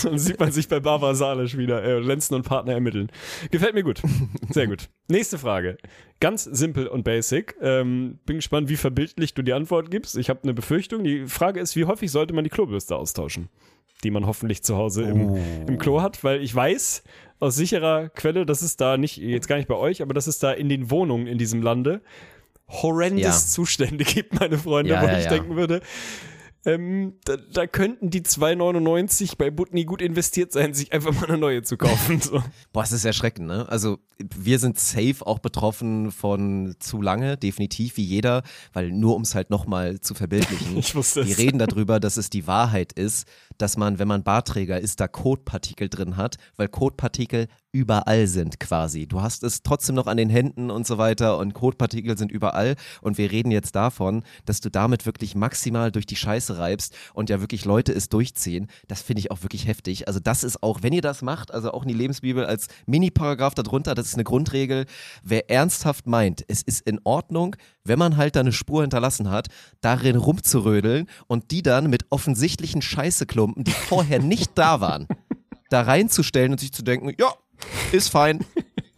Dann 0.03 0.17
sieht 0.19 0.39
man 0.39 0.51
sich 0.51 0.67
bei 0.67 0.79
Barbara 0.79 1.15
Salisch 1.15 1.52
wieder, 1.57 1.83
äh, 1.83 1.99
Lenzen 1.99 2.35
und 2.35 2.43
Partner 2.43 2.73
ermitteln. 2.73 3.09
Gefällt 3.51 3.73
mir 3.73 3.83
gut. 3.83 4.01
Sehr 4.49 4.67
gut. 4.67 4.89
Nächste 5.07 5.37
Frage. 5.37 5.77
Ganz 6.19 6.43
simpel 6.43 6.87
und 6.87 7.03
basic. 7.03 7.55
Ähm, 7.61 8.19
bin 8.25 8.37
gespannt, 8.37 8.69
wie 8.69 8.75
verbildlich 8.77 9.33
du 9.33 9.41
die 9.41 9.53
Antwort 9.53 9.91
gibst. 9.91 10.17
Ich 10.17 10.29
habe 10.29 10.39
eine 10.43 10.53
Befürchtung. 10.53 11.03
Die 11.03 11.27
Frage 11.27 11.59
ist, 11.59 11.75
wie 11.75 11.85
häufig 11.85 12.11
sollte 12.11 12.33
man 12.33 12.43
die 12.43 12.49
Klobürste 12.49 12.95
austauschen? 12.95 13.49
Die 14.03 14.11
man 14.11 14.25
hoffentlich 14.25 14.63
zu 14.63 14.75
Hause 14.75 15.03
im, 15.03 15.37
im 15.67 15.77
Klo 15.77 16.01
hat, 16.01 16.23
weil 16.23 16.41
ich 16.41 16.53
weiß 16.53 17.03
aus 17.39 17.55
sicherer 17.55 18.09
Quelle, 18.09 18.45
dass 18.45 18.61
es 18.61 18.75
da 18.77 18.97
nicht, 18.97 19.17
jetzt 19.17 19.47
gar 19.47 19.55
nicht 19.57 19.67
bei 19.67 19.75
euch, 19.75 20.01
aber 20.01 20.13
dass 20.13 20.27
es 20.27 20.39
da 20.39 20.51
in 20.51 20.67
den 20.69 20.89
Wohnungen 20.91 21.27
in 21.27 21.37
diesem 21.37 21.61
Lande 21.61 22.01
horrendes 22.67 23.23
Ja. 23.23 23.31
Zustände 23.31 24.03
gibt, 24.03 24.39
meine 24.39 24.57
Freunde, 24.57 24.91
Ja, 24.93 25.01
wo 25.01 25.05
ja, 25.07 25.19
ich 25.19 25.27
denken 25.27 25.55
würde, 25.55 25.81
ähm, 26.65 27.15
da, 27.25 27.37
da 27.37 27.67
könnten 27.67 28.09
die 28.09 28.21
2,99 28.21 29.37
bei 29.37 29.51
Butni 29.51 29.85
gut 29.85 30.01
investiert 30.01 30.51
sein, 30.51 30.73
sich 30.73 30.93
einfach 30.93 31.13
mal 31.13 31.27
eine 31.27 31.37
neue 31.37 31.63
zu 31.63 31.77
kaufen. 31.77 32.21
So. 32.21 32.41
Boah, 32.73 32.83
es 32.83 32.91
ist 32.91 33.05
erschreckend, 33.05 33.47
ne? 33.47 33.67
Also 33.69 33.99
wir 34.17 34.59
sind 34.59 34.79
safe 34.79 35.17
auch 35.25 35.39
betroffen 35.39 36.11
von 36.11 36.75
zu 36.79 37.01
lange, 37.01 37.37
definitiv 37.37 37.97
wie 37.97 38.03
jeder, 38.03 38.43
weil 38.71 38.91
nur 38.91 39.15
um 39.15 39.23
es 39.23 39.35
halt 39.35 39.49
nochmal 39.49 39.99
zu 39.99 40.13
verbildlichen. 40.13 40.77
Ich 40.83 40.95
wusste 40.95 41.25
Wir 41.25 41.31
es. 41.31 41.37
reden 41.37 41.59
darüber, 41.59 41.99
dass 41.99 42.17
es 42.17 42.29
die 42.29 42.47
Wahrheit 42.47 42.93
ist, 42.93 43.27
dass 43.57 43.77
man, 43.77 43.99
wenn 43.99 44.07
man 44.07 44.23
Barträger 44.23 44.79
ist, 44.79 44.99
da 44.99 45.07
Kotpartikel 45.07 45.89
drin 45.89 46.17
hat, 46.17 46.37
weil 46.57 46.67
Kotpartikel 46.67 47.47
überall 47.71 48.27
sind 48.27 48.59
quasi. 48.59 49.07
Du 49.07 49.21
hast 49.21 49.43
es 49.43 49.63
trotzdem 49.63 49.95
noch 49.95 50.07
an 50.07 50.17
den 50.17 50.29
Händen 50.29 50.69
und 50.69 50.85
so 50.85 50.97
weiter 50.97 51.37
und 51.39 51.53
Kotpartikel 51.53 52.17
sind 52.17 52.31
überall 52.31 52.75
und 53.01 53.17
wir 53.17 53.31
reden 53.31 53.51
jetzt 53.51 53.75
davon, 53.75 54.23
dass 54.45 54.61
du 54.61 54.69
damit 54.69 55.05
wirklich 55.05 55.35
maximal 55.35 55.91
durch 55.91 56.05
die 56.05 56.15
Scheiße 56.15 56.52
reibst 56.57 56.95
und 57.13 57.29
ja 57.29 57.41
wirklich 57.41 57.65
Leute 57.65 57.91
es 57.91 58.09
durchziehen. 58.09 58.67
Das 58.87 59.01
finde 59.01 59.19
ich 59.19 59.31
auch 59.31 59.43
wirklich 59.43 59.67
heftig. 59.67 60.07
Also 60.07 60.19
das 60.19 60.43
ist 60.43 60.63
auch, 60.63 60.83
wenn 60.83 60.93
ihr 60.93 61.01
das 61.01 61.21
macht, 61.21 61.53
also 61.53 61.71
auch 61.71 61.83
in 61.83 61.89
die 61.89 61.93
Lebensbibel 61.93 62.45
als 62.45 62.67
Mini-Paragraph 62.85 63.55
darunter, 63.55 63.95
das 63.95 64.07
ist 64.07 64.15
eine 64.15 64.23
Grundregel, 64.23 64.85
wer 65.23 65.49
ernsthaft 65.49 66.07
meint, 66.07 66.43
es 66.47 66.61
ist 66.61 66.81
in 66.81 66.99
Ordnung, 67.03 67.55
wenn 67.83 67.99
man 67.99 68.17
halt 68.17 68.35
da 68.35 68.41
eine 68.41 68.51
Spur 68.51 68.81
hinterlassen 68.81 69.29
hat, 69.29 69.47
darin 69.81 70.15
rumzurödeln 70.15 71.07
und 71.27 71.51
die 71.51 71.61
dann 71.61 71.89
mit 71.89 72.05
offensichtlichen 72.09 72.81
Scheißeklumpen, 72.81 73.63
die 73.63 73.71
vorher 73.71 74.19
nicht 74.19 74.51
da 74.55 74.81
waren, 74.81 75.07
da 75.69 75.81
reinzustellen 75.81 76.51
und 76.51 76.59
sich 76.59 76.71
zu 76.71 76.83
denken, 76.83 77.13
ja, 77.19 77.33
ist 77.91 78.09
fein, 78.09 78.45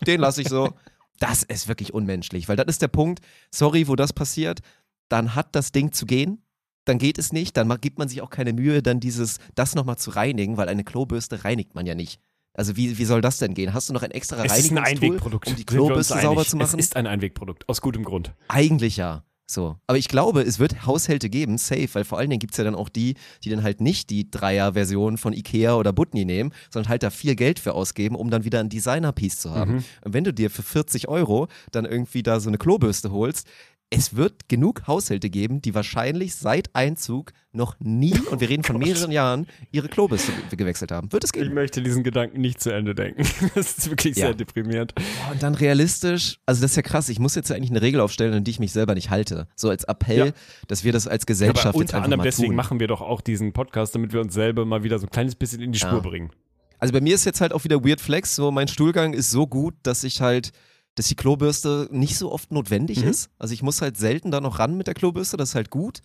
den 0.06 0.20
lasse 0.20 0.41
ich 0.41 0.49
so. 0.49 0.74
Das 1.20 1.43
ist 1.43 1.68
wirklich 1.68 1.93
unmenschlich, 1.93 2.49
weil 2.49 2.58
das 2.58 2.68
ist 2.68 2.82
der 2.82 2.89
Punkt, 2.89 3.22
sorry, 3.49 3.88
wo 3.88 3.95
das 3.95 4.12
passiert, 4.12 4.60
dann 5.08 5.36
hat 5.36 5.56
das 5.56 5.72
Ding 5.72 5.91
zu 5.91 6.06
gehen, 6.06 6.41
dann 6.86 6.98
geht 6.98 7.18
es 7.18 7.34
nicht, 7.34 7.58
dann 7.58 7.70
gibt 7.82 8.00
man 8.00 8.08
sich 8.08 8.22
auch 8.22 8.30
keine 8.30 8.54
Mühe, 8.54 8.82
dann 8.82 9.00
dieses, 9.00 9.40
das 9.56 9.76
nochmal 9.76 9.98
zu 9.98 10.12
reinigen, 10.12 10.58
weil 10.58 10.70
eine 10.70 10.84
Klobürste 10.84 11.44
reinigt 11.44 11.76
man 11.76 11.86
ja 11.86 11.96
nicht. 11.96 12.20
Also 12.54 12.78
wie, 12.78 12.98
wie 12.98 13.06
soll 13.06 13.22
das 13.22 13.38
denn 13.38 13.54
gehen? 13.54 13.74
Hast 13.74 13.90
du 13.90 13.94
noch 13.94 14.04
ein 14.04 14.12
extra 14.12 14.44
Es 14.46 14.58
ist 14.58 14.72
ein 14.72 14.78
Einwegprodukt. 14.78 15.48
um 15.48 15.56
die 15.56 15.66
Klobürste 15.66 16.20
sauber 16.22 16.46
zu 16.46 16.56
machen? 16.56 16.80
Es 16.80 16.86
ist 16.86 16.96
ein 16.96 17.06
Einwegprodukt, 17.06 17.68
aus 17.68 17.82
gutem 17.82 18.04
Grund. 18.04 18.34
Eigentlich 18.48 18.96
ja. 18.98 19.24
So. 19.48 19.78
Aber 19.86 19.98
ich 19.98 20.08
glaube, 20.08 20.42
es 20.42 20.58
wird 20.58 20.88
Haushälte 20.88 21.30
geben, 21.30 21.60
safe, 21.60 21.90
weil 21.94 22.04
vor 22.04 22.18
allen 22.18 22.30
Dingen 22.30 22.40
gibt 22.40 22.54
es 22.54 22.58
ja 22.58 22.64
dann 22.64 22.74
auch 22.74 22.90
die, 22.90 23.14
die 23.44 23.50
dann 23.50 23.62
halt 23.62 23.80
nicht 23.80 24.10
die 24.10 24.32
Dreier-Version 24.32 25.18
von 25.18 25.34
Ikea 25.34 25.76
oder 25.76 25.94
Butni 25.94 26.26
nehmen, 26.26 26.52
sondern 26.72 26.90
halt 26.90 27.04
da 27.04 27.12
viel 27.12 27.36
Geld 27.36 27.60
für 27.60 27.74
ausgeben, 27.74 28.16
um 28.16 28.32
dann 28.32 28.44
wieder 28.44 28.60
ein 28.60 28.70
Designer-Piece 28.70 29.40
zu 29.40 29.52
haben. 29.52 29.84
Und 30.04 30.14
wenn 30.14 30.24
du 30.24 30.34
dir 30.34 30.50
für 30.50 30.64
40 30.64 31.08
Euro 31.10 31.48
dann 31.72 31.86
irgendwie 31.86 32.24
da 32.24 32.40
so 32.40 32.50
eine 32.50 32.58
Klobürste 32.58 33.12
holst, 33.12 33.48
es 33.92 34.16
wird 34.16 34.50
genug 34.50 34.88
Haushalte 34.88 35.30
geben, 35.30 35.62
die 35.62 35.76
wahrscheinlich 35.76 36.36
seit 36.36 36.76
Einzug 36.76 37.32
noch 37.54 37.76
nie, 37.80 38.14
und 38.32 38.42
wir 38.42 38.50
reden 38.50 38.64
von 38.64 38.78
mehreren 38.80 39.12
Jahren, 39.12 39.48
ihre 39.72 39.88
ge- 39.88 40.58
gewechselt 40.58 40.92
haben. 40.92 41.12
Wird 41.14 41.24
es 41.24 41.30
Ich 41.34 41.42
geben. 41.42 41.54
möchte 41.54 41.82
diesen 41.82 42.04
Gedanken 42.04 42.42
nicht 42.42 42.60
zu 42.60 42.72
Ende 42.74 42.96
denken. 42.96 43.24
Das 43.56 43.78
ist 43.78 43.90
wirklich 43.90 44.18
Ja. 44.18 44.28
sehr 44.28 44.34
deprimierend. 44.34 44.94
Und 45.32 45.42
dann 45.44 45.56
realistisch, 45.56 46.40
also 46.46 46.62
das 46.62 46.72
ist 46.72 46.76
ja 46.78 46.82
krass, 46.82 47.08
ich 47.10 47.20
muss 47.20 47.36
jetzt 47.36 47.50
ja 47.50 47.56
eigentlich 47.56 47.70
eine 47.70 47.82
Regel 47.82 48.02
aufstellen, 48.02 48.34
an 48.34 48.44
die 48.44 48.52
ich 48.52 48.60
mich 48.60 48.72
selber 48.74 48.96
nicht 48.96 49.10
halte. 49.12 49.48
So 49.56 49.70
als 49.70 49.84
Appell, 49.86 50.28
Ja. 50.28 50.32
dass 50.68 50.84
wir 50.84 50.92
das 50.92 51.08
als 51.08 51.24
Aber 51.24 51.28
Gesellschaft 51.28 51.66
jetzt 51.66 51.76
unter 51.76 52.02
anderem 52.04 52.24
deswegen 52.24 52.48
tun. 52.50 52.56
machen 52.56 52.80
wir 52.80 52.88
doch 52.88 53.02
auch 53.02 53.22
diesen 53.22 53.54
Podcast, 53.54 53.96
damit 53.96 54.12
wir 54.14 54.20
uns 54.22 54.34
selber 54.34 54.66
mal 54.66 54.84
wieder 54.84 55.00
so 55.00 55.06
ein 55.06 55.12
kleines 55.12 55.36
bisschen 55.36 55.62
in 55.62 55.72
die. 55.72 55.80
Spur 55.80 56.02
bringen. 56.02 56.32
Also 56.80 56.92
bei 56.92 57.00
mir 57.02 57.16
ist 57.16 57.24
jetzt 57.24 57.40
halt 57.40 57.54
auch 57.54 57.64
wieder 57.64 57.86
Weird 57.86 58.02
Flex, 58.02 58.36
so 58.36 58.52
mein 58.52 58.68
Stuhlgang 58.68 59.14
ist 59.14 59.32
so 59.32 59.48
gut, 59.48 59.76
dass 59.84 60.04
ich 60.04 60.20
halt, 60.20 60.52
dass 60.96 61.08
die 61.08 61.16
Klobürste 61.16 61.88
nicht 61.91 62.18
so 62.18 62.32
oft 62.32 62.52
notwendig 62.52 63.02
Mhm. 63.04 63.10
ist. 63.10 63.30
Also 63.38 63.54
ich 63.54 63.62
muss 63.62 63.82
halt 63.82 63.98
selten 63.98 64.32
da 64.32 64.39
noch 64.41 64.60
ran 64.60 64.76
mit 64.78 64.88
der 64.88 64.93
Klobürste, 64.93 65.38
das 65.38 65.50
ist 65.50 65.56
halt 65.56 65.70
gut. 65.70 66.00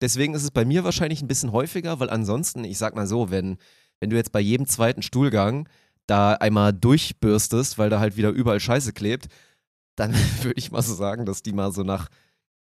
Deswegen 0.00 0.34
ist 0.34 0.42
es 0.42 0.50
bei 0.50 0.64
mir 0.64 0.82
wahrscheinlich 0.84 1.22
ein 1.22 1.28
bisschen 1.28 1.52
häufiger, 1.52 2.00
weil 2.00 2.10
ansonsten, 2.10 2.64
ich 2.64 2.78
sag 2.78 2.94
mal 2.96 3.06
so, 3.06 3.30
wenn, 3.30 3.58
wenn 4.00 4.10
du 4.10 4.16
jetzt 4.16 4.32
bei 4.32 4.40
jedem 4.40 4.66
zweiten 4.66 5.02
Stuhlgang 5.02 5.68
da 6.06 6.34
einmal 6.34 6.72
durchbürstest, 6.72 7.78
weil 7.78 7.90
da 7.90 8.00
halt 8.00 8.16
wieder 8.16 8.30
überall 8.30 8.60
Scheiße 8.60 8.92
klebt, 8.92 9.28
dann 9.96 10.12
würde 10.42 10.58
ich 10.58 10.72
mal 10.72 10.82
so 10.82 10.94
sagen, 10.94 11.24
dass 11.26 11.42
die 11.42 11.52
mal 11.52 11.72
so 11.72 11.82
nach 11.84 12.08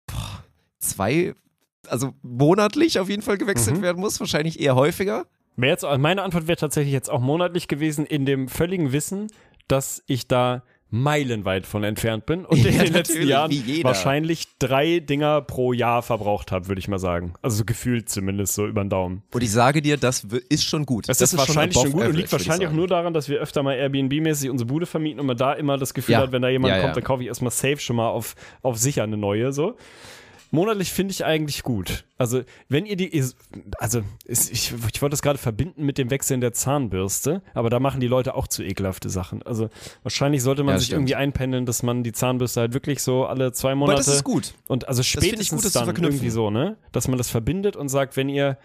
boah, 0.07 0.45
zwei, 0.81 1.35
also 1.89 2.13
monatlich 2.23 2.99
auf 2.99 3.09
jeden 3.09 3.23
Fall 3.23 3.39
gewechselt 3.39 3.79
Mhm. 3.79 3.83
werden 3.83 4.01
muss, 4.01 4.19
wahrscheinlich 4.21 4.59
eher 4.61 4.75
häufiger. 4.75 5.27
Jetzt, 5.57 5.85
meine 5.99 6.23
Antwort 6.23 6.47
wäre 6.49 6.57
tatsächlich 6.57 6.93
jetzt 6.93 7.11
auch 7.11 7.21
monatlich 7.21 7.69
gewesen, 7.69 8.07
in 8.07 8.25
dem 8.25 8.49
völligen 8.49 8.93
Wissen, 8.93 9.29
dass 9.69 10.03
ich 10.07 10.27
da 10.27 10.63
meilenweit 10.91 11.67
von 11.67 11.85
entfernt 11.85 12.27
bin 12.27 12.45
und 12.45 12.59
in 12.59 12.75
Ja, 12.75 12.83
den 12.85 12.93
letzten 12.93 13.27
Jahren 13.27 13.53
wahrscheinlich 13.83 14.47
drei 14.59 14.99
Dinger 15.01 15.41
pro 15.41 15.73
Jahr 15.73 16.03
verbraucht 16.03 16.53
habe, 16.53 16.69
würde 16.69 16.81
ich 16.81 16.89
mal 16.89 16.99
sagen. 16.99 17.35
Also 17.43 17.59
so 17.59 17.65
gefühlt 17.65 18.09
zumindest 18.09 18.55
so 18.55 18.67
über 18.67 18.83
den 18.83 18.91
Daumen. 18.91 19.23
Und 19.33 19.43
ich 19.43 19.53
sage 19.53 19.83
dir, 19.83 19.97
das 19.97 20.27
ist 20.49 20.65
schon 20.65 20.87
gut. 20.87 21.09
Das, 21.09 21.21
ist 21.21 21.37
wahrscheinlich 21.37 21.75
schon, 21.75 21.87
above 21.87 21.97
gut 21.97 22.09
und 22.09 22.17
liegt 22.17 22.33
wahrscheinlich 22.33 22.69
auch 22.69 22.73
nur 22.73 22.89
daran, 22.89 23.15
dass 23.15 23.29
wir 23.29 23.39
öfter 23.41 23.63
mal 23.63 23.75
Airbnb-mäßig 23.77 24.51
unsere 24.51 24.67
Bude 24.67 24.87
vermieten 24.87 25.21
und 25.21 25.27
man 25.27 25.37
da 25.37 25.53
immer 25.53 25.79
das 25.79 25.95
Gefühl 25.95 26.15
Ja. 26.15 26.21
hat, 26.21 26.33
wenn 26.33 26.43
da 26.43 26.49
jemand 26.49 26.75
ja. 26.75 26.81
kommt, 26.81 26.97
dann 26.97 27.05
kaufe 27.05 27.23
ich 27.23 27.29
erstmal 27.29 27.53
safe 27.53 27.79
schon 27.79 27.97
mal 27.97 28.09
auf, 28.09 28.35
auf 28.63 28.77
sicher 28.79 29.05
eine 29.05 29.17
neue 29.17 29.53
so. 29.53 29.77
Monatlich 30.53 30.93
finde 30.93 31.13
ich 31.13 31.25
eigentlich 31.25 31.63
gut. 31.63 32.05
Also, 32.19 32.43
wenn 32.69 32.85
ihr 32.85 32.97
die, 32.97 33.25
also 33.79 34.03
ich, 34.27 34.51
ich 34.53 34.73
wollte 35.01 35.11
das 35.11 35.23
gerade 35.23 35.39
verbinden 35.39 35.85
mit 35.87 35.97
dem 35.97 36.11
Wechseln 36.11 36.41
der 36.41 36.53
Zahnbürste, 36.53 37.43
aber 37.55 37.71
da 37.71 37.79
machen 37.79 38.01
die 38.01 38.09
Leute 38.09 38.35
auch 38.35 38.49
zu 38.49 38.63
ekelhafte 38.65 39.11
Sachen. 39.11 39.43
Also, 39.45 39.71
wahrscheinlich 40.03 40.43
sollte 40.43 40.65
man 40.65 40.75
Ja, 40.75 40.79
sich 40.79 40.87
stimmt. 40.89 41.01
irgendwie 41.03 41.15
einpendeln, 41.15 41.67
dass 41.67 41.83
man 41.83 42.03
die 42.03 42.13
Zahnbürste 42.13 42.61
halt 42.61 42.75
wirklich 42.75 43.03
so 43.03 43.27
alle 43.27 43.53
zwei 43.53 43.75
Monate. 43.77 43.99
Aber 43.99 44.05
das 44.05 44.15
ist 44.15 44.25
gut. 44.25 44.55
Und 44.67 44.89
also 44.89 45.03
spätestens 45.03 45.63
gut, 45.63 45.75
dann 45.75 45.95
irgendwie 45.97 46.31
so, 46.31 46.51
ne? 46.51 46.77
Dass 46.93 47.07
man 47.07 47.17
das 47.19 47.31
verbindet 47.31 47.77
und 47.77 47.89
sagt, 47.89 48.17
wenn 48.17 48.29
ihr, 48.29 48.59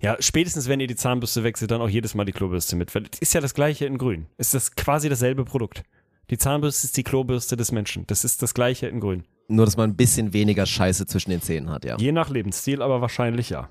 ja, 0.00 0.16
spätestens 0.18 0.68
wenn 0.68 0.80
ihr 0.80 0.88
die 0.88 0.96
Zahnbürste 0.96 1.44
wechselt, 1.44 1.70
dann 1.70 1.80
auch 1.80 1.88
jedes 1.88 2.14
Mal 2.14 2.24
die 2.24 2.32
Klobürste 2.32 2.74
mit. 2.74 2.92
Weil 2.94 3.04
es 3.12 3.20
ist 3.20 3.34
ja 3.34 3.40
das 3.40 3.54
gleiche 3.54 3.86
in 3.86 3.96
grün. 3.96 4.26
Es 4.38 4.48
ist 4.48 4.54
das 4.54 4.74
quasi 4.74 5.08
dasselbe 5.08 5.44
Produkt. 5.44 5.84
Die 6.30 6.38
Zahnbürste 6.38 6.86
ist 6.86 6.96
die 6.96 7.02
Klobürste 7.04 7.56
des 7.56 7.72
Menschen. 7.72 8.06
Das 8.06 8.24
ist 8.24 8.42
das 8.42 8.54
gleiche 8.54 8.88
in 8.88 9.00
grün. 9.00 9.24
Nur, 9.52 9.66
dass 9.66 9.76
man 9.76 9.90
ein 9.90 9.96
bisschen 9.96 10.32
weniger 10.32 10.64
Scheiße 10.64 11.06
zwischen 11.06 11.30
den 11.30 11.42
Zähnen 11.42 11.70
hat, 11.70 11.84
ja. 11.84 11.96
Je 11.98 12.10
nach 12.10 12.30
Lebensstil, 12.30 12.80
aber 12.80 13.02
wahrscheinlich 13.02 13.50
ja. 13.50 13.68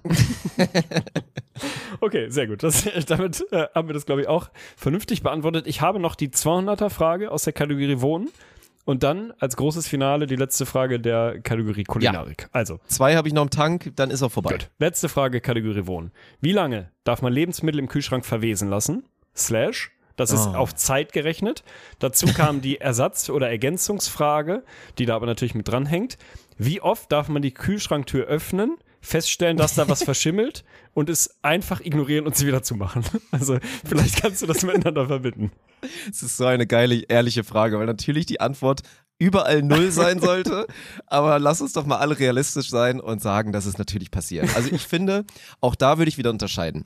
okay, 2.01 2.29
sehr 2.29 2.45
gut. 2.45 2.61
Das, 2.61 2.87
damit 3.07 3.43
äh, 3.51 3.65
haben 3.73 3.89
wir 3.89 3.93
das, 3.93 4.05
glaube 4.05 4.21
ich, 4.21 4.27
auch 4.27 4.51
vernünftig 4.77 5.23
beantwortet. 5.23 5.65
Ich 5.65 5.81
habe 5.81 5.99
noch 5.99 6.15
die 6.15 6.29
200er-Frage 6.29 7.31
aus 7.31 7.43
der 7.43 7.53
Kategorie 7.53 7.99
Wohnen. 8.01 8.29
Und 8.83 9.03
dann 9.03 9.31
als 9.39 9.57
großes 9.57 9.87
Finale 9.87 10.25
die 10.25 10.35
letzte 10.35 10.65
Frage 10.65 10.99
der 10.99 11.39
Kategorie 11.39 11.83
Kulinarik. 11.83 12.49
Also, 12.51 12.79
Zwei 12.87 13.15
habe 13.15 13.27
ich 13.27 13.33
noch 13.33 13.43
im 13.43 13.51
Tank, 13.51 13.91
dann 13.95 14.09
ist 14.09 14.23
auch 14.23 14.31
vorbei. 14.31 14.53
Gut. 14.53 14.71
Letzte 14.79 15.07
Frage, 15.07 15.39
Kategorie 15.39 15.85
Wohnen. 15.85 16.11
Wie 16.41 16.51
lange 16.51 16.89
darf 17.03 17.21
man 17.21 17.31
Lebensmittel 17.31 17.79
im 17.79 17.87
Kühlschrank 17.87 18.25
verwesen 18.25 18.69
lassen? 18.69 19.03
Slash. 19.35 19.91
Das 20.15 20.31
ist 20.31 20.47
Oh. 20.47 20.55
auf 20.55 20.75
Zeit 20.75 21.13
gerechnet. 21.13 21.63
Dazu 21.99 22.27
kam 22.27 22.61
die 22.61 22.79
Ersatz- 22.81 23.29
oder 23.29 23.49
Ergänzungsfrage, 23.49 24.63
die 24.97 25.05
da 25.05 25.15
aber 25.15 25.25
natürlich 25.25 25.55
mit 25.55 25.67
dranhängt. 25.67 26.17
Wie 26.57 26.81
oft 26.81 27.11
darf 27.11 27.27
man 27.27 27.41
die 27.41 27.53
Kühlschranktür 27.53 28.25
öffnen, 28.25 28.77
feststellen, 29.01 29.57
dass 29.57 29.75
da 29.75 29.87
was 29.89 30.03
verschimmelt 30.03 30.63
und 30.93 31.09
es 31.09 31.37
einfach 31.41 31.81
ignorieren 31.81 32.25
und 32.27 32.35
sie 32.35 32.45
wieder 32.47 32.61
zumachen? 32.63 33.03
Also, 33.31 33.57
vielleicht 33.85 34.21
kannst 34.21 34.41
du 34.41 34.45
das 34.45 34.63
miteinander 34.63 35.07
verbinden. 35.07 35.51
Das 36.07 36.21
ist 36.21 36.37
so 36.37 36.45
eine 36.45 36.67
geile, 36.67 36.95
ehrliche 37.07 37.43
Frage, 37.43 37.79
weil 37.79 37.87
natürlich 37.87 38.25
die 38.27 38.39
Antwort 38.39 38.81
überall 39.17 39.61
null 39.63 39.91
sein 39.91 40.19
sollte. 40.19 40.67
aber 41.07 41.39
lass 41.39 41.61
uns 41.61 41.73
doch 41.73 41.85
mal 41.85 41.97
alle 41.97 42.17
realistisch 42.19 42.69
sein 42.69 42.99
und 42.99 43.21
sagen, 43.21 43.51
dass 43.51 43.65
es 43.65 43.77
natürlich 43.77 44.11
passiert. 44.11 44.55
Also 44.55 44.69
ich 44.71 44.81
finde, 44.87 45.25
auch 45.61 45.75
da 45.75 45.97
würde 45.97 46.09
ich 46.09 46.17
wieder 46.17 46.29
unterscheiden. 46.31 46.85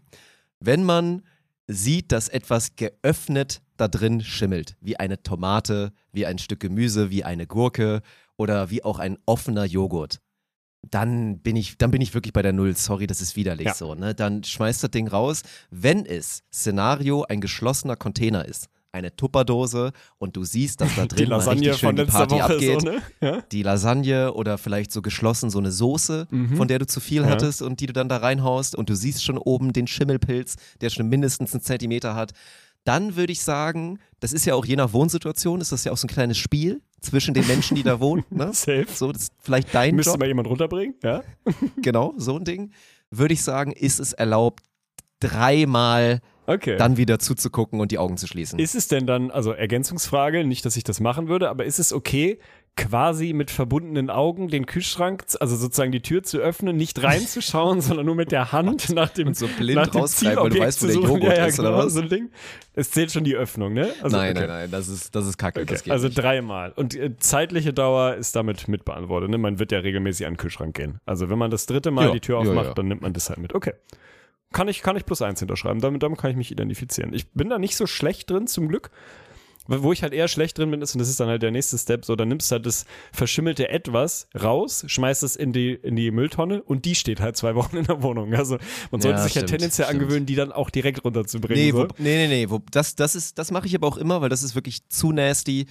Wenn 0.60 0.84
man 0.84 1.24
sieht, 1.68 2.12
dass 2.12 2.30
etwas 2.30 2.76
geöffnet 2.76 3.62
da 3.78 3.88
drin 3.88 4.22
schimmelt, 4.22 4.76
wie 4.82 4.98
eine 4.98 5.22
Tomate, 5.24 5.92
wie 6.12 6.26
ein 6.26 6.38
Stück 6.38 6.60
Gemüse, 6.60 7.10
wie 7.10 7.24
eine 7.24 7.48
Gurke 7.48 8.02
oder 8.38 8.70
wie 8.70 8.84
auch 8.84 9.00
ein 9.00 9.18
offener 9.26 9.66
Joghurt, 9.66 10.20
dann 10.92 11.40
bin 11.40 11.56
ich, 11.56 11.78
dann 11.78 11.92
bin 11.92 12.02
ich 12.02 12.14
wirklich 12.14 12.34
bei 12.34 12.42
der 12.42 12.54
Null. 12.54 12.76
Sorry, 12.76 13.08
das 13.08 13.22
ist 13.22 13.36
widerlich 13.36 13.68
Ja. 13.68 13.74
so. 13.74 13.96
Ne? 13.96 14.14
Dann 14.14 14.44
schmeißt 14.44 14.84
das 14.84 14.92
Ding 14.92 15.08
raus. 15.08 15.42
Wenn 15.72 16.06
es 16.06 16.44
Szenario 16.54 17.24
ein 17.24 17.42
geschlossener 17.42 17.96
Container 17.96 18.46
ist, 18.46 18.68
eine 18.96 19.16
Tupperdose 19.16 19.92
und 20.18 20.36
du 20.36 20.44
siehst, 20.44 20.82
dass 20.82 20.96
da 20.96 21.04
Die 21.08 21.16
drin 21.16 21.30
mal 21.30 21.36
Lasagne 21.38 21.60
richtig 21.62 21.78
schön 21.80 21.88
von 21.90 21.96
die 21.98 22.12
Party 22.12 22.42
abgeht. 22.42 22.82
so, 22.82 22.88
ne? 22.90 23.02
Ja? 23.22 23.42
Die 23.52 23.62
Lasagne 23.64 24.34
oder 24.34 24.58
vielleicht 24.58 24.92
so 24.92 25.02
geschlossen 25.02 25.50
so 25.50 25.60
eine 25.60 25.72
Soße, 25.72 26.28
von 26.56 26.68
der 26.68 26.80
du 26.80 26.88
zu 26.88 27.00
viel 27.00 27.22
Mhm. 27.22 27.28
Ja. 27.28 27.34
hattest 27.34 27.62
und 27.62 27.80
die 27.80 27.86
du 27.86 27.94
dann 27.94 28.10
da 28.10 28.18
reinhaust 28.18 28.76
und 28.76 28.90
du 28.90 28.96
siehst 28.96 29.24
schon 29.24 29.38
oben 29.38 29.74
den 29.74 29.88
Schimmelpilz, 29.88 30.56
der 30.82 30.90
schon 30.90 31.08
mindestens 31.08 31.54
einen 31.54 31.62
Zentimeter 31.62 32.16
hat. 32.16 32.32
Dann 32.86 33.16
würde 33.16 33.32
ich 33.34 33.42
sagen, 33.42 34.00
das 34.20 34.32
ist 34.32 34.46
ja 34.46 34.54
auch 34.54 34.64
je 34.66 34.76
nach 34.76 34.94
Wohnsituation, 34.94 35.60
ist 35.60 35.72
das 35.72 35.84
ja 35.86 35.92
auch 35.92 35.98
so 35.98 36.06
ein 36.06 36.10
kleines 36.10 36.38
Spiel 36.38 36.82
zwischen 37.02 37.34
den 37.34 37.46
Menschen, 37.48 37.76
die 37.76 37.84
da 37.84 38.00
wohnen. 38.00 38.24
Ne? 38.30 38.54
Safe. 38.54 38.86
So, 38.94 39.12
das 39.12 39.24
ist 39.24 39.34
vielleicht 39.40 39.74
dein 39.74 39.96
Müsste 39.96 40.12
Job 40.12 40.20
mal 40.20 40.28
jemand 40.28 40.48
runterbringen, 40.48 40.96
ja? 41.04 41.22
genau, 41.82 42.14
so 42.18 42.36
ein 42.38 42.44
Ding, 42.44 42.72
würde 43.12 43.34
ich 43.34 43.42
sagen, 43.44 43.72
ist 43.72 44.00
es 44.00 44.14
erlaubt, 44.14 44.64
dreimal 45.20 46.22
Okay. 46.48 46.78
dann 46.78 46.98
wieder 46.98 47.20
zuzugucken 47.20 47.80
und 47.80 47.92
die 47.92 47.98
Augen 47.98 48.18
zu 48.18 48.28
schließen. 48.28 48.60
Ist 48.60 48.76
es 48.76 48.88
denn 48.88 49.08
dann, 49.08 49.32
also 49.32 49.52
Ergänzungsfrage, 49.52 50.44
nicht, 50.44 50.66
dass 50.66 50.76
ich 50.76 50.84
das 50.84 51.00
machen 51.00 51.28
würde, 51.28 51.50
aber 51.50 51.66
ist 51.66 51.80
es 51.80 51.94
okay, 51.94 52.40
quasi 52.76 53.32
mit 53.32 53.52
verbundenen 53.52 54.10
Augen 54.10 54.50
den 54.50 54.66
Kühlschrank, 54.66 55.24
also 55.40 55.56
sozusagen 55.56 55.94
die 55.94 56.02
Tür 56.02 56.24
zu 56.24 56.40
öffnen, 56.40 56.76
nicht 56.76 57.02
reinzuschauen, 57.02 57.80
sondern 57.82 58.06
nur 58.06 58.16
mit 58.16 58.32
der 58.32 58.52
Hand 58.52 58.90
nach 58.90 59.10
dem, 59.10 59.28
Und 59.28 59.38
so 59.38 59.48
blind 59.48 59.76
nach 59.76 59.88
dem 59.88 60.02
rausgreifen, 60.02 60.44
weil 60.44 60.50
du 60.50 60.60
weißt, 60.60 60.84
wo 60.84 60.88
der. 60.88 60.96
Joghurt 60.96 61.24
ja, 61.24 61.34
ja, 61.36 61.46
ist, 61.46 61.60
oder 61.60 61.72
genau, 61.72 61.86
was? 61.86 61.94
So 61.94 62.02
ein 62.02 62.10
Ding. 62.10 62.30
Es 62.74 62.92
zählt 62.92 63.12
schon 63.12 63.24
die 63.24 63.36
Öffnung, 63.36 63.74
ne? 63.74 63.94
Also, 64.02 64.18
nein, 64.18 64.36
okay. 64.36 64.48
nein, 64.48 64.48
nein, 64.48 64.72
das 64.72 64.90
ist, 64.90 65.16
das 65.16 65.26
ist 65.26 65.38
kacke. 65.38 65.62
Okay. 65.62 65.72
Das 65.72 65.84
geht 65.84 65.94
Also 65.94 66.08
nicht. 66.08 66.18
dreimal. 66.18 66.74
Und 66.76 66.96
äh, 66.96 67.18
zeitliche 67.18 67.72
Dauer 67.72 68.16
ist 68.16 68.36
damit 68.36 68.68
mit 68.68 68.84
beantwortet. 68.84 69.30
Ne? 69.30 69.38
Man 69.38 69.58
wird 69.58 69.72
ja 69.72 69.80
regelmäßig 69.80 70.28
an 70.28 70.34
den 70.34 70.38
Kühlschrank 70.38 70.76
gehen. 70.76 71.00
Also 71.06 71.30
wenn 71.30 71.38
man 71.38 71.52
das 71.52 71.68
dritte 71.68 71.92
Mal 71.92 72.08
Ja, 72.08 72.12
die 72.12 72.20
Tür 72.20 72.40
aufmacht, 72.40 72.78
dann 72.78 72.90
nimmt 72.90 73.02
man 73.02 73.14
das 73.14 73.30
halt 73.30 73.40
mit. 73.40 73.56
Okay. 73.56 73.74
Kann 74.56 74.70
ich, 74.70 74.82
kann 74.82 74.96
ich 74.96 75.06
plus 75.06 75.22
eins 75.22 75.40
hinterschreiben. 75.40 75.82
Damit, 75.82 76.02
damit 76.02 76.18
kann 76.18 76.32
ich 76.32 76.38
mich 76.38 76.50
identifizieren. 76.50 77.14
Ich 77.14 77.28
bin 77.32 77.50
da 77.50 77.60
nicht 77.60 77.76
so 77.76 77.86
schlecht 77.88 78.30
drin, 78.30 78.48
zum 78.48 78.70
Glück. 78.70 78.90
Wo 79.68 79.92
ich 79.92 80.04
halt 80.04 80.14
eher 80.14 80.28
schlecht 80.28 80.58
drin 80.60 80.70
bin, 80.70 80.82
ist, 80.84 80.94
und 80.94 81.00
das 81.00 81.10
ist 81.10 81.20
dann 81.20 81.28
halt 81.28 81.42
der 81.42 81.50
nächste 81.50 81.76
Step, 81.80 82.06
so, 82.06 82.16
dann 82.16 82.28
nimmst 82.28 82.52
du 82.52 82.54
halt 82.54 82.68
das 82.68 82.86
verschimmelte 83.12 83.68
Etwas 83.68 84.28
raus, 84.40 84.84
schmeißt 84.86 85.24
es 85.24 85.36
in 85.36 85.54
die, 85.54 85.74
in 85.74 85.96
die 85.96 86.12
Mülltonne 86.12 86.62
und 86.62 86.86
die 86.86 86.94
steht 86.94 87.20
halt 87.20 87.36
zwei 87.36 87.56
Wochen 87.56 87.76
in 87.78 87.86
der 87.86 88.04
Wohnung. 88.04 88.32
Also 88.36 88.60
man 88.92 89.02
sollte 89.02 89.18
Ja, 89.18 89.24
sich 89.24 89.34
ja 89.34 89.40
stimmt, 89.40 89.50
tendenziell 89.50 89.88
stimmt. 89.88 90.02
angewöhnen, 90.04 90.26
die 90.28 90.36
dann 90.36 90.52
auch 90.52 90.70
direkt 90.70 91.04
runterzubringen. 91.04 91.64
Nee, 91.64 91.72
so. 91.72 91.80
wo, 91.80 91.88
nee, 91.98 92.28
nee, 92.28 92.28
nee. 92.28 92.50
Wo, 92.50 92.60
das, 92.72 92.96
das, 92.96 93.16
ist, 93.16 93.40
das 93.40 93.50
mache 93.50 93.66
ich 93.66 93.74
aber 93.76 93.88
auch 93.88 93.98
immer, 93.98 94.22
weil 94.22 94.30
das 94.30 94.44
ist 94.44 94.54
wirklich 94.54 94.88
zu 94.88 95.12
nasty. 95.12 95.66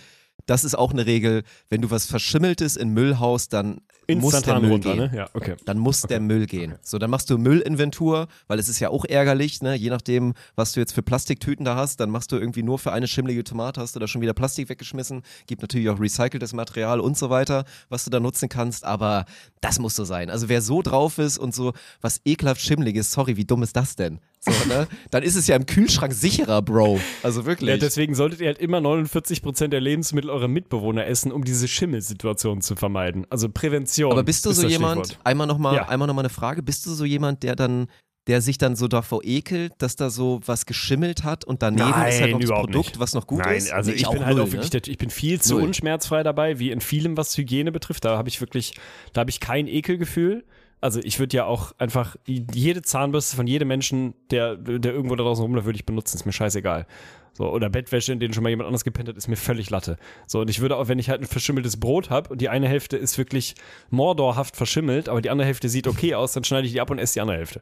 Das 0.46 0.64
ist 0.64 0.74
auch 0.74 0.90
eine 0.90 1.06
Regel. 1.06 1.44
Wenn 1.70 1.80
du 1.80 1.92
was 1.92 2.04
Verschimmeltes 2.06 2.76
in 2.76 2.88
Müll 2.88 3.20
haust, 3.20 3.52
dann 3.52 3.80
Instantan 4.06 4.62
Müll 4.62 4.72
runter, 4.72 4.94
gehen. 4.94 5.10
ne? 5.10 5.16
Ja, 5.16 5.28
okay. 5.34 5.54
Dann 5.64 5.78
muss 5.78 6.02
der 6.02 6.20
Müll 6.20 6.46
gehen. 6.46 6.74
So, 6.82 6.98
dann 6.98 7.10
machst 7.10 7.30
du 7.30 7.38
Müllinventur, 7.38 8.28
weil 8.46 8.58
es 8.58 8.68
ist 8.68 8.80
ja 8.80 8.90
auch 8.90 9.04
ärgerlich, 9.04 9.62
ne? 9.62 9.74
Je 9.74 9.90
nachdem, 9.90 10.34
was 10.54 10.72
du 10.72 10.80
jetzt 10.80 10.92
für 10.92 11.02
Plastiktüten 11.02 11.64
da 11.64 11.76
hast, 11.76 12.00
dann 12.00 12.10
machst 12.10 12.32
du 12.32 12.36
irgendwie 12.36 12.62
nur 12.62 12.78
für 12.78 12.92
eine 12.92 13.06
schimmlige 13.06 13.44
Tomate, 13.44 13.80
hast 13.80 13.94
du 13.96 14.00
da 14.00 14.06
schon 14.06 14.20
wieder 14.20 14.34
Plastik 14.34 14.68
weggeschmissen. 14.68 15.22
Gibt 15.46 15.62
natürlich 15.62 15.88
auch 15.88 16.00
recyceltes 16.00 16.52
Material 16.52 17.00
und 17.00 17.16
so 17.16 17.30
weiter, 17.30 17.64
was 17.88 18.04
du 18.04 18.10
da 18.10 18.20
nutzen 18.20 18.48
kannst, 18.48 18.84
aber 18.84 19.24
das 19.60 19.78
muss 19.78 19.96
so 19.96 20.04
sein. 20.04 20.30
Also 20.30 20.48
wer 20.48 20.62
so 20.62 20.82
drauf 20.82 21.18
ist 21.18 21.38
und 21.38 21.54
so 21.54 21.72
was 22.00 22.20
ekelhaft 22.24 22.60
schimmliges, 22.60 23.12
sorry, 23.12 23.36
wie 23.36 23.44
dumm 23.44 23.62
ist 23.62 23.76
das 23.76 23.96
denn? 23.96 24.20
So, 24.40 24.68
ne? 24.68 24.86
Dann 25.10 25.22
ist 25.22 25.36
es 25.36 25.46
ja 25.46 25.56
im 25.56 25.64
Kühlschrank 25.64 26.12
sicherer, 26.12 26.60
Bro. 26.60 27.00
Also 27.22 27.46
wirklich. 27.46 27.70
Ja, 27.70 27.76
deswegen 27.78 28.14
solltet 28.14 28.40
ihr 28.40 28.48
halt 28.48 28.58
immer 28.58 28.78
49% 28.78 29.68
der 29.68 29.80
Lebensmittel 29.80 30.28
eurer 30.30 30.48
Mitbewohner 30.48 31.06
essen, 31.06 31.32
um 31.32 31.44
diese 31.44 31.66
Schimmelsituation 31.66 32.60
zu 32.60 32.76
vermeiden. 32.76 33.26
Also 33.30 33.48
Prävention. 33.48 33.93
Aber 34.02 34.22
bist 34.22 34.44
du 34.46 34.52
so 34.52 34.66
jemand, 34.66 35.06
Stichwort. 35.06 35.26
einmal 35.26 35.46
nochmal 35.46 35.76
Ja. 35.76 35.88
einmal 35.88 36.06
noch 36.08 36.14
mal 36.14 36.22
eine 36.22 36.28
Frage, 36.30 36.62
bist 36.62 36.84
du 36.86 36.92
so 36.92 37.04
jemand, 37.04 37.42
der 37.42 37.56
dann, 37.56 37.86
der 38.26 38.40
sich 38.40 38.56
dann 38.58 38.74
so 38.74 38.88
davor 38.88 39.20
ekelt, 39.22 39.72
dass 39.78 39.96
da 39.96 40.08
so 40.10 40.40
was 40.46 40.64
geschimmelt 40.66 41.24
hat 41.24 41.44
und 41.44 41.62
daneben 41.62 41.88
ist 42.08 42.20
halt 42.20 42.30
noch 42.32 42.40
das 42.40 42.50
Produkt, 42.50 42.74
nicht. 42.74 42.98
was 43.00 43.12
noch 43.14 43.26
gut 43.26 43.40
Nein, 43.40 43.56
ist? 43.56 43.70
also 43.72 43.90
Nee, 43.90 43.96
ich, 43.98 44.08
bin 44.08 44.24
halt 44.24 44.38
auch 44.38 44.50
wirklich, 44.50 44.72
ne? 44.72 44.80
ich 44.86 44.98
bin 44.98 45.10
viel 45.10 45.40
zu 45.40 45.54
Null. 45.54 45.64
unschmerzfrei 45.64 46.22
dabei, 46.22 46.58
wie 46.58 46.70
in 46.70 46.80
vielem, 46.80 47.16
was 47.16 47.36
Hygiene 47.36 47.70
betrifft. 47.72 48.04
Da 48.04 48.16
habe 48.16 48.28
ich 48.28 48.40
wirklich, 48.40 48.74
da 49.12 49.20
habe 49.20 49.30
ich 49.30 49.40
kein 49.40 49.66
Ekelgefühl. 49.68 50.44
Also 50.80 51.00
ich 51.02 51.18
würde 51.18 51.36
ja 51.36 51.44
auch 51.46 51.72
einfach 51.78 52.16
jede 52.26 52.82
Zahnbürste 52.82 53.36
von 53.36 53.46
jedem 53.46 53.68
Menschen, 53.68 54.14
der, 54.30 54.56
der 54.56 54.92
irgendwo 54.92 55.16
da 55.16 55.24
draußen 55.24 55.42
rumläuft, 55.42 55.64
würde 55.66 55.76
ich 55.78 55.86
benutzen. 55.86 56.16
Ist 56.16 56.26
mir 56.26 56.32
scheißegal. 56.32 56.86
So, 57.34 57.50
oder 57.50 57.68
Bettwäsche, 57.68 58.12
in 58.12 58.20
denen 58.20 58.32
schon 58.32 58.42
mal 58.42 58.50
jemand 58.50 58.68
anderes 58.68 58.84
gepennt 58.84 59.08
hat, 59.08 59.16
ist 59.16 59.28
mir 59.28 59.36
völlig 59.36 59.68
Latte. 59.70 59.98
So, 60.26 60.40
und 60.40 60.48
ich 60.48 60.60
würde 60.60 60.76
auch, 60.76 60.88
wenn 60.88 60.98
ich 60.98 61.10
halt 61.10 61.20
ein 61.20 61.26
verschimmeltes 61.26 61.78
Brot 61.78 62.08
habe 62.08 62.30
und 62.30 62.40
die 62.40 62.48
eine 62.48 62.68
Hälfte 62.68 62.96
ist 62.96 63.18
wirklich 63.18 63.54
mordorhaft 63.90 64.56
verschimmelt, 64.56 65.08
aber 65.08 65.20
die 65.20 65.30
andere 65.30 65.46
Hälfte 65.46 65.68
sieht 65.68 65.86
okay 65.88 66.14
aus, 66.14 66.32
dann 66.32 66.44
schneide 66.44 66.66
ich 66.66 66.72
die 66.72 66.80
ab 66.80 66.90
und 66.90 66.98
esse 66.98 67.14
die 67.14 67.20
andere 67.20 67.36
Hälfte. 67.36 67.60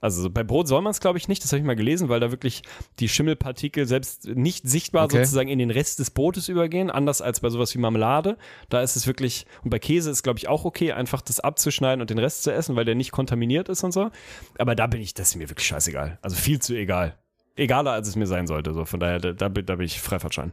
Also 0.00 0.22
so 0.22 0.30
bei 0.30 0.44
Brot 0.44 0.68
soll 0.68 0.80
man 0.80 0.92
es, 0.92 1.00
glaube 1.00 1.18
ich, 1.18 1.26
nicht. 1.26 1.42
Das 1.42 1.50
habe 1.50 1.58
ich 1.58 1.66
mal 1.66 1.74
gelesen, 1.74 2.08
weil 2.08 2.20
da 2.20 2.30
wirklich 2.30 2.62
die 3.00 3.08
Schimmelpartikel 3.08 3.84
selbst 3.84 4.28
nicht 4.28 4.68
sichtbar 4.68 5.06
Okay. 5.06 5.18
sozusagen 5.18 5.48
in 5.48 5.58
den 5.58 5.70
Rest 5.70 5.98
des 5.98 6.10
Brotes 6.10 6.48
übergehen. 6.48 6.88
Anders 6.88 7.20
als 7.20 7.40
bei 7.40 7.50
sowas 7.50 7.74
wie 7.74 7.78
Marmelade. 7.78 8.36
Da 8.68 8.80
ist 8.82 8.94
es 8.94 9.08
wirklich, 9.08 9.46
und 9.64 9.70
bei 9.70 9.80
Käse 9.80 10.10
ist, 10.10 10.22
glaube 10.22 10.38
ich, 10.38 10.46
auch 10.46 10.64
okay, 10.64 10.92
einfach 10.92 11.20
das 11.20 11.40
abzuschneiden 11.40 12.00
und 12.00 12.10
den 12.10 12.18
Rest 12.18 12.44
zu 12.44 12.52
essen, 12.52 12.76
weil 12.76 12.84
der 12.84 12.94
nicht 12.94 13.10
kontaminiert 13.10 13.68
ist 13.68 13.82
und 13.82 13.90
so. 13.90 14.10
Aber 14.58 14.76
da 14.76 14.86
bin 14.86 15.00
ich, 15.00 15.14
das 15.14 15.30
ist 15.30 15.34
mir 15.36 15.50
wirklich 15.50 15.66
scheißegal. 15.66 16.18
Also 16.22 16.36
viel 16.36 16.60
zu 16.60 16.74
egal. 16.74 17.18
Egaler, 17.58 17.92
als 17.92 18.08
es 18.08 18.16
mir 18.16 18.26
sein 18.26 18.46
sollte. 18.46 18.72
So, 18.74 18.84
von 18.84 19.00
daher, 19.00 19.18
da, 19.18 19.32
da, 19.32 19.48
bin- 19.48 19.80
ich 19.80 20.00
Freifahrtschein. 20.00 20.52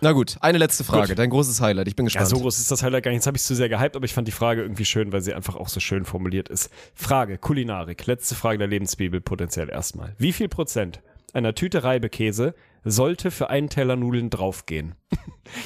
Na 0.00 0.12
gut, 0.12 0.36
eine 0.40 0.58
letzte 0.58 0.84
Frage. 0.84 1.08
Gut. 1.08 1.18
Dein 1.18 1.30
großes 1.30 1.60
Highlight. 1.60 1.86
Ich 1.88 1.94
bin 1.96 2.04
Ja, 2.06 2.08
gespannt. 2.08 2.28
so 2.28 2.38
groß 2.40 2.58
ist 2.58 2.70
das 2.70 2.82
Highlight 2.82 3.04
gar 3.04 3.10
nicht. 3.10 3.18
Jetzt 3.18 3.26
habe 3.26 3.36
ich 3.36 3.42
zu 3.42 3.54
sehr 3.54 3.68
gehypt, 3.68 3.94
aber 3.96 4.04
ich 4.04 4.12
fand 4.14 4.26
die 4.26 4.32
Frage 4.32 4.62
irgendwie 4.62 4.84
schön, 4.84 5.12
weil 5.12 5.20
sie 5.20 5.32
einfach 5.34 5.54
auch 5.56 5.68
so 5.68 5.78
schön 5.80 6.04
formuliert 6.04 6.48
ist. 6.48 6.70
Frage, 6.94 7.38
Kulinarik, 7.38 8.04
letzte 8.06 8.34
Frage 8.34 8.58
der 8.58 8.66
Lebensbibel 8.68 9.20
potenziell 9.20 9.68
erstmal. 9.70 10.14
Wie 10.18 10.32
viel 10.32 10.48
Prozent 10.48 11.00
einer 11.34 11.54
Tüte 11.54 11.84
Reibekäse 11.84 12.54
sollte 12.84 13.30
für 13.30 13.48
einen 13.48 13.68
Teller 13.68 13.96
Nudeln 13.96 14.28
draufgehen? 14.30 14.94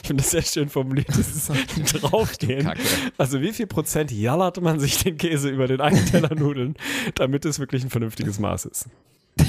Ich 0.02 0.08
finde 0.08 0.22
das 0.22 0.30
sehr 0.32 0.42
schön 0.42 0.68
formuliert, 0.68 1.08
das 1.10 1.18
ist 1.18 2.02
draufgehen. 2.02 2.68
Also 3.18 3.40
wie 3.40 3.52
viel 3.52 3.66
Prozent 3.66 4.10
jallert 4.10 4.60
man 4.60 4.80
sich 4.80 5.02
den 5.02 5.16
Käse 5.16 5.48
über 5.50 5.66
den 5.68 5.80
einen 5.80 6.04
Teller 6.06 6.34
Nudeln, 6.34 6.74
damit 7.14 7.44
es 7.44 7.58
wirklich 7.60 7.84
ein 7.84 7.90
vernünftiges 7.90 8.38
Maß 8.40 8.64
ist? 8.64 8.86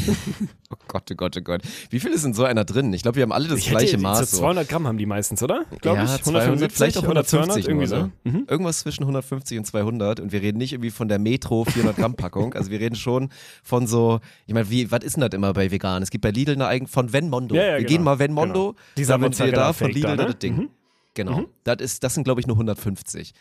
Oh 0.70 0.76
Gott, 0.90 1.10
oh 1.12 1.16
Gott, 1.16 1.38
oh 1.38 1.42
Gott. 1.42 1.62
Wie 1.90 2.00
viel 2.00 2.12
ist 2.12 2.24
in 2.26 2.34
so 2.34 2.44
einer 2.44 2.66
drin? 2.66 2.92
Ich 2.94 3.02
glaube, 3.02 3.16
wir 3.16 3.24
haben 3.24 3.32
alle 3.32 3.48
das 3.48 3.60
Ich 3.60 3.68
hätte- 3.68 3.78
gleiche 3.78 3.98
Maß. 3.98 4.32
So 4.32 4.38
so. 4.38 4.42
200 4.44 4.68
Gramm 4.68 4.86
haben 4.88 4.98
die 4.98 5.06
meistens, 5.06 5.42
oder? 5.42 5.66
Glaube 5.82 6.00
ja, 6.00 6.16
ich. 6.16 6.24
200, 6.24 6.72
vielleicht 6.72 6.98
auch 6.98 7.04
150 7.04 7.68
irgendwie 7.68 7.88
so. 7.88 8.10
Mhm. 8.24 8.46
Irgendwas 8.50 8.80
zwischen 8.80 9.04
150 9.04 9.58
und 9.60 9.66
200 9.66 10.20
und 10.20 10.32
wir 10.32 10.42
reden 10.42 10.58
nicht 10.58 10.74
irgendwie 10.74 10.92
von 10.92 11.08
der 11.08 11.20
Metro 11.20 11.64
400 11.66 11.96
Gramm 11.96 12.16
Packung, 12.16 12.54
also 12.54 12.70
wir 12.72 12.80
reden 12.80 12.96
schon 12.96 13.30
von 13.64 13.88
so, 13.88 14.20
ich 14.46 14.54
meine, 14.54 14.70
wie, 14.70 14.92
was 14.92 15.04
ist 15.04 15.16
denn 15.16 15.22
das 15.22 15.32
immer 15.34 15.54
bei 15.54 15.72
vegan? 15.72 16.04
Es 16.04 16.10
gibt 16.10 16.22
bei 16.22 16.32
Lidl 16.32 16.54
eine 16.54 16.68
eigen, 16.68 16.88
von 16.88 17.14
Venmondo. 17.14 17.56
Ja, 17.56 17.62
ja, 17.64 17.68
wir 17.72 17.78
genau. 17.80 17.88
gehen 17.90 18.04
mal 18.04 18.20
Venmondo, 18.20 18.76
Genau. 18.96 19.08
Da 19.20 19.32
sind 19.34 19.40
wir 19.46 19.52
da 19.54 19.74
von 19.74 19.92
Lidl 19.92 20.02
da, 20.02 20.16
ne? 20.16 20.26
das 20.26 20.40
Ding. 20.40 20.56
Mhm. 20.58 20.70
Genau, 21.14 21.46
das, 21.64 21.78
ist, 21.80 22.04
das 22.04 22.14
sind 22.14 22.26
glaube 22.26 22.42
ich 22.42 22.48
nur 22.48 22.56
150. 22.56 23.34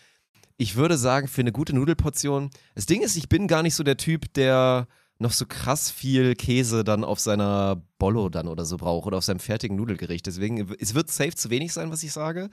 Ich 0.59 0.77
würde 0.77 0.97
sagen, 0.97 1.29
für 1.29 1.43
eine 1.43 1.53
gute 1.53 1.75
Nudelportion, 1.75 2.51
das 2.75 2.87
Ding 2.87 3.03
ist, 3.03 3.17
ich 3.17 3.29
bin 3.29 3.47
gar 3.49 3.63
nicht 3.63 3.75
so 3.75 3.83
der 3.83 3.97
Typ, 3.99 4.33
der 4.35 4.87
noch 5.19 5.33
so 5.33 5.47
krass 5.47 5.91
viel 5.91 6.35
Käse 6.35 6.85
dann 6.85 7.05
auf 7.05 7.21
seiner 7.21 7.83
Bollo 7.99 8.29
dann 8.29 8.49
oder 8.49 8.65
so 8.65 8.77
braucht 8.77 9.07
oder 9.07 9.19
auf 9.19 9.25
seinem 9.25 9.41
fertigen 9.41 9.77
Nudelgericht. 9.77 10.27
Deswegen, 10.27 10.75
es 10.79 10.95
wird 10.95 11.11
safe 11.11 11.35
zu 11.35 11.51
wenig 11.51 11.73
sein, 11.73 11.91
was 11.91 12.03
ich 12.03 12.13
sage. 12.13 12.51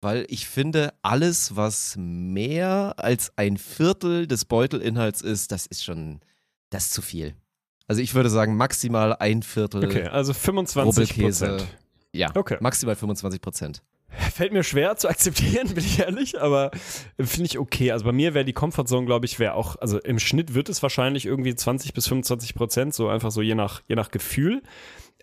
Weil 0.00 0.26
ich 0.28 0.46
finde, 0.46 0.94
alles, 1.02 1.56
was 1.56 1.96
mehr 1.98 2.94
als 2.98 3.32
ein 3.36 3.56
Viertel 3.56 4.28
des 4.28 4.44
Beutelinhalts 4.44 5.22
ist, 5.22 5.50
das 5.50 5.66
ist 5.66 5.82
schon, 5.82 6.20
das 6.70 6.84
ist 6.86 6.92
zu 6.92 7.02
viel. 7.02 7.34
Also 7.88 8.00
ich 8.02 8.14
würde 8.14 8.30
sagen, 8.30 8.56
maximal 8.56 9.16
ein 9.16 9.42
Viertel 9.42 9.84
Okay, 9.84 10.04
also 10.06 10.34
25 10.34 11.10
Rubbelkäse. 11.10 11.46
Prozent. 11.48 11.78
Ja, 12.12 12.30
Okay. 12.36 12.58
maximal 12.60 12.94
25 12.94 13.40
Prozent. 13.40 13.82
Fällt 14.10 14.52
mir 14.52 14.62
schwer 14.62 14.96
zu 14.96 15.08
akzeptieren, 15.08 15.68
bin 15.74 15.84
ich 15.84 15.98
ehrlich, 15.98 16.40
aber 16.40 16.70
finde 17.18 17.46
ich 17.46 17.58
okay. 17.58 17.92
Also 17.92 18.04
bei 18.04 18.12
mir 18.12 18.34
wäre 18.34 18.44
die 18.44 18.52
Comfortzone, 18.52 19.06
glaube 19.06 19.26
ich, 19.26 19.38
wäre 19.38 19.54
auch, 19.54 19.76
also 19.76 19.98
im 19.98 20.18
Schnitt 20.18 20.54
wird 20.54 20.68
es 20.68 20.82
wahrscheinlich 20.82 21.26
irgendwie 21.26 21.54
20 21.54 21.92
bis 21.92 22.08
25 22.08 22.54
Prozent, 22.54 22.94
so 22.94 23.08
einfach 23.08 23.30
so 23.30 23.42
je 23.42 23.54
nach, 23.54 23.82
je 23.86 23.96
nach 23.96 24.10
Gefühl. 24.10 24.62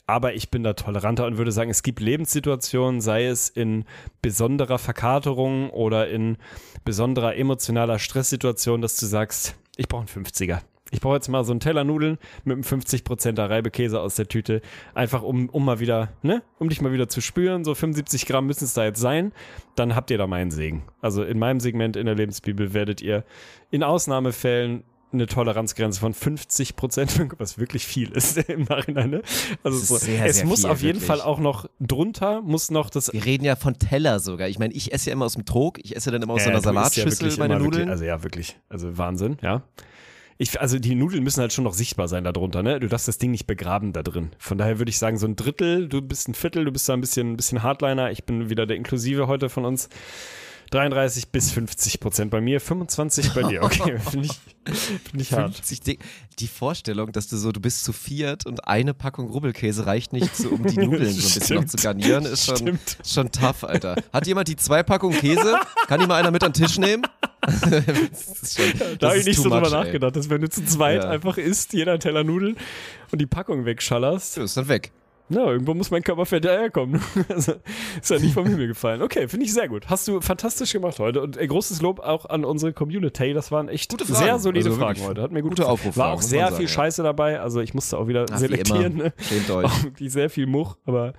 Aber 0.07 0.35
ich 0.35 0.51
bin 0.51 0.61
da 0.63 0.73
toleranter 0.73 1.25
und 1.25 1.37
würde 1.37 1.51
sagen, 1.51 1.71
es 1.71 1.81
gibt 1.81 1.99
Lebenssituationen, 1.99 3.01
sei 3.01 3.25
es 3.25 3.49
in 3.49 3.85
besonderer 4.21 4.77
Verkaterung 4.77 5.71
oder 5.71 6.07
in 6.09 6.37
besonderer 6.83 7.35
emotionaler 7.35 7.97
Stresssituation, 7.97 8.83
dass 8.83 8.97
du 8.97 9.07
sagst, 9.07 9.55
ich 9.77 9.87
brauche 9.87 10.05
einen 10.15 10.25
50er. 10.25 10.61
Ich 10.91 11.01
brauche 11.01 11.15
jetzt 11.15 11.27
mal 11.29 11.43
so 11.43 11.51
einen 11.51 11.59
Teller 11.59 11.83
Nudeln 11.83 12.17
mit 12.43 12.53
einem 12.53 12.63
50%er 12.63 13.49
Reibekäse 13.49 13.99
aus 13.99 14.15
der 14.15 14.27
Tüte. 14.27 14.61
Einfach 14.93 15.23
um, 15.23 15.49
um 15.49 15.65
mal 15.65 15.79
wieder, 15.79 16.09
ne? 16.21 16.43
Um 16.59 16.69
dich 16.69 16.79
mal 16.81 16.91
wieder 16.91 17.09
zu 17.09 17.21
spüren. 17.21 17.63
So 17.63 17.73
75 17.73 18.25
Gramm 18.27 18.45
müssen 18.45 18.65
es 18.65 18.73
da 18.73 18.85
jetzt 18.85 18.99
sein. 18.99 19.31
Dann 19.75 19.95
habt 19.95 20.11
ihr 20.11 20.17
da 20.17 20.27
meinen 20.27 20.51
Segen. 20.51 20.83
Also 21.01 21.23
in 21.23 21.39
meinem 21.39 21.59
Segment 21.59 21.95
in 21.95 22.05
der 22.05 22.15
Lebensbibel 22.15 22.73
werdet 22.73 23.01
ihr 23.01 23.23
in 23.71 23.81
Ausnahmefällen 23.83 24.83
eine 25.11 25.27
Toleranzgrenze 25.27 25.99
von 25.99 26.13
50 26.13 26.75
Prozent, 26.75 27.19
was 27.37 27.57
wirklich 27.57 27.85
viel 27.85 28.11
ist 28.11 28.37
im 28.49 28.63
Nachhinein. 28.63 29.09
Ne? 29.09 29.21
Also 29.63 29.79
so, 29.79 29.97
sehr, 29.97 30.25
es 30.25 30.37
sehr 30.37 30.45
muss 30.45 30.61
viel, 30.61 30.69
auf 30.69 30.81
jeden 30.81 31.01
wirklich. 31.01 31.07
Fall 31.07 31.21
auch 31.21 31.39
noch 31.39 31.67
drunter, 31.79 32.41
muss 32.41 32.69
noch 32.69 32.89
das 32.89 33.11
Wir 33.11 33.25
reden 33.25 33.45
ja 33.45 33.55
von 33.55 33.79
Teller 33.79 34.19
sogar. 34.19 34.49
Ich 34.49 34.59
meine, 34.59 34.73
ich 34.73 34.93
esse 34.93 35.09
ja 35.09 35.13
immer 35.13 35.25
aus 35.25 35.33
dem 35.33 35.45
Trog, 35.45 35.79
ich 35.83 35.95
esse 35.95 36.11
dann 36.11 36.21
immer 36.21 36.33
aus 36.33 36.43
so 36.43 36.49
Ja, 36.49 36.55
einer 36.55 36.59
ja 36.59 36.63
Salatschüssel 36.63 37.11
wirklich 37.11 37.37
meine 37.37 37.55
immer 37.55 37.63
Nudeln. 37.63 37.87
Wirklich, 37.87 37.91
also 37.91 38.05
ja, 38.05 38.23
wirklich. 38.23 38.59
Also 38.69 38.97
Wahnsinn, 38.97 39.37
ja. 39.41 39.63
Ich, 40.37 40.59
also 40.59 40.79
die 40.79 40.95
Nudeln 40.95 41.23
müssen 41.23 41.39
halt 41.39 41.53
schon 41.53 41.63
noch 41.63 41.73
sichtbar 41.73 42.09
sein 42.09 42.25
darunter, 42.25 42.61
ne? 42.61 42.81
Du 42.81 42.87
darfst 42.87 43.07
das 43.07 43.17
Ding 43.17 43.31
nicht 43.31 43.47
begraben 43.47 43.93
da 43.93 44.03
drin. 44.03 44.31
Von 44.37 44.57
daher 44.57 44.79
würde 44.79 44.89
ich 44.89 44.99
sagen, 44.99 45.17
so 45.17 45.25
ein 45.27 45.37
Drittel, 45.37 45.87
du 45.87 46.01
bist 46.01 46.27
ein 46.27 46.33
Viertel, 46.33 46.65
du 46.65 46.73
bist 46.73 46.89
da 46.89 46.93
ein 46.93 47.01
bisschen, 47.01 47.33
ein 47.33 47.37
bisschen 47.37 47.63
Hardliner. 47.63 48.11
Ich 48.11 48.25
bin 48.25 48.49
wieder 48.49 48.65
der 48.65 48.75
Inklusive 48.75 49.27
heute 49.27 49.47
von 49.47 49.63
uns. 49.63 49.87
33 50.71 51.29
bis 51.29 51.51
50 51.51 51.99
Prozent 51.99 52.31
bei 52.31 52.41
mir, 52.41 52.59
25 52.59 53.33
bei 53.33 53.43
dir. 53.43 53.63
Okay, 53.63 53.97
finde 54.11 54.27
ich, 54.27 54.73
find 54.75 55.21
ich 55.21 55.31
hart. 55.33 55.53
50 55.55 55.81
Ding. 55.81 55.99
Die 56.39 56.47
Vorstellung, 56.47 57.11
dass 57.11 57.27
du 57.27 57.37
so, 57.37 57.51
du 57.51 57.59
bist 57.61 57.83
zu 57.85 57.93
viert 57.93 58.45
und 58.45 58.67
eine 58.67 58.93
Packung 58.93 59.29
Rubbelkäse 59.29 59.85
reicht 59.85 60.11
nicht, 60.11 60.35
so, 60.35 60.49
um 60.49 60.63
die 60.65 60.77
Nudeln 60.77 61.11
so 61.11 61.27
ein 61.27 61.33
bisschen 61.39 61.55
noch 61.57 61.65
zu 61.65 61.77
garnieren, 61.77 62.25
ist 62.25 62.45
schon, 62.45 62.57
Stimmt. 62.57 62.97
schon 63.05 63.31
tough, 63.31 63.63
Alter. 63.63 63.95
Hat 64.11 64.27
jemand 64.27 64.47
die 64.47 64.55
zwei 64.57 64.83
Packungen 64.83 65.17
Käse? 65.17 65.57
Kann 65.87 65.99
die 66.01 66.07
mal 66.07 66.15
einer 66.19 66.31
mit 66.31 66.43
an 66.43 66.51
den 66.51 66.65
Tisch 66.65 66.77
nehmen? 66.77 67.03
schon, 67.47 68.97
Da 68.99 69.09
habe 69.09 69.19
ich 69.19 69.25
nicht 69.25 69.37
so 69.37 69.43
drüber 69.43 69.61
much, 69.61 69.71
ey. 69.71 69.83
nachgedacht, 69.85 70.15
dass 70.15 70.29
wenn 70.29 70.41
du 70.41 70.49
zu 70.49 70.65
zweit 70.65 71.03
Ja. 71.03 71.09
einfach 71.09 71.37
isst, 71.37 71.73
jeder 71.73 71.99
Teller 71.99 72.23
Nudeln 72.23 72.57
und 73.11 73.19
die 73.21 73.27
Packung 73.27 73.65
wegschallerst, 73.65 74.37
Ja, 74.37 74.43
Ist 74.43 74.57
dann 74.57 74.67
weg. 74.67 74.91
Na, 75.27 75.45
irgendwo 75.45 75.73
muss 75.73 75.89
mein 75.89 76.03
Körperfett 76.03 76.45
ja 76.45 76.51
herkommen. 76.51 77.01
Also, 77.29 77.53
ist 77.99 78.11
ja 78.11 78.19
nicht 78.19 78.33
vom 78.33 78.45
Himmel 78.45 78.67
gefallen. 78.67 79.01
Okay, 79.01 79.27
finde 79.27 79.45
ich 79.45 79.53
sehr 79.53 79.67
gut. 79.67 79.89
Hast 79.89 80.07
du 80.07 80.21
fantastisch 80.21 80.71
gemacht 80.71 80.99
heute. 80.99 81.21
Und 81.21 81.37
äh, 81.37 81.47
großes 81.47 81.81
Lob 81.81 81.99
auch 81.99 82.25
an 82.25 82.45
unsere 82.45 82.73
Community. 82.73 83.33
Das 83.33 83.51
waren 83.51 83.67
echt 83.67 83.95
sehr 84.05 84.39
solide 84.39 84.69
Also 84.69 84.79
Fragen 84.79 85.01
heute. 85.03 85.21
Hat 85.21 85.31
mir 85.31 85.41
gut 85.41 85.51
gute. 85.51 85.67
Aufruffragen, 85.67 85.97
War 85.97 86.13
auch 86.13 86.21
sehr 86.21 86.47
viel 86.47 86.51
sagen, 86.51 86.63
ja. 86.63 86.67
Scheiße 86.69 87.03
dabei. 87.03 87.39
Also 87.39 87.61
ich 87.61 87.73
musste 87.73 87.97
auch 87.97 88.07
wieder 88.07 88.25
Ach, 88.31 88.37
selektieren. 88.37 88.97
Ne? 88.97 89.13
Auch 89.49 89.83
wirklich 89.83 90.11
sehr 90.11 90.29
viel 90.29 90.45
Much. 90.45 90.75
Aber 90.85 91.13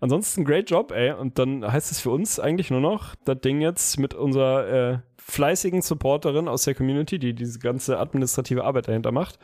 ansonsten 0.00 0.44
great 0.44 0.68
Job, 0.68 0.90
ey. 0.92 1.12
Und 1.12 1.38
dann 1.38 1.70
heißt 1.70 1.92
es 1.92 2.00
für 2.00 2.10
uns 2.10 2.40
eigentlich 2.40 2.70
nur 2.70 2.80
noch, 2.80 3.14
das 3.24 3.40
Ding 3.40 3.60
jetzt 3.60 3.98
mit 3.98 4.14
unserer 4.14 4.92
äh, 4.92 4.98
fleißigen 5.18 5.82
Supporterin 5.82 6.48
aus 6.48 6.64
der 6.64 6.74
Community, 6.74 7.18
die 7.18 7.34
diese 7.34 7.58
ganze 7.58 7.98
administrative 7.98 8.64
Arbeit 8.64 8.88
dahinter 8.88 9.12
macht, 9.12 9.38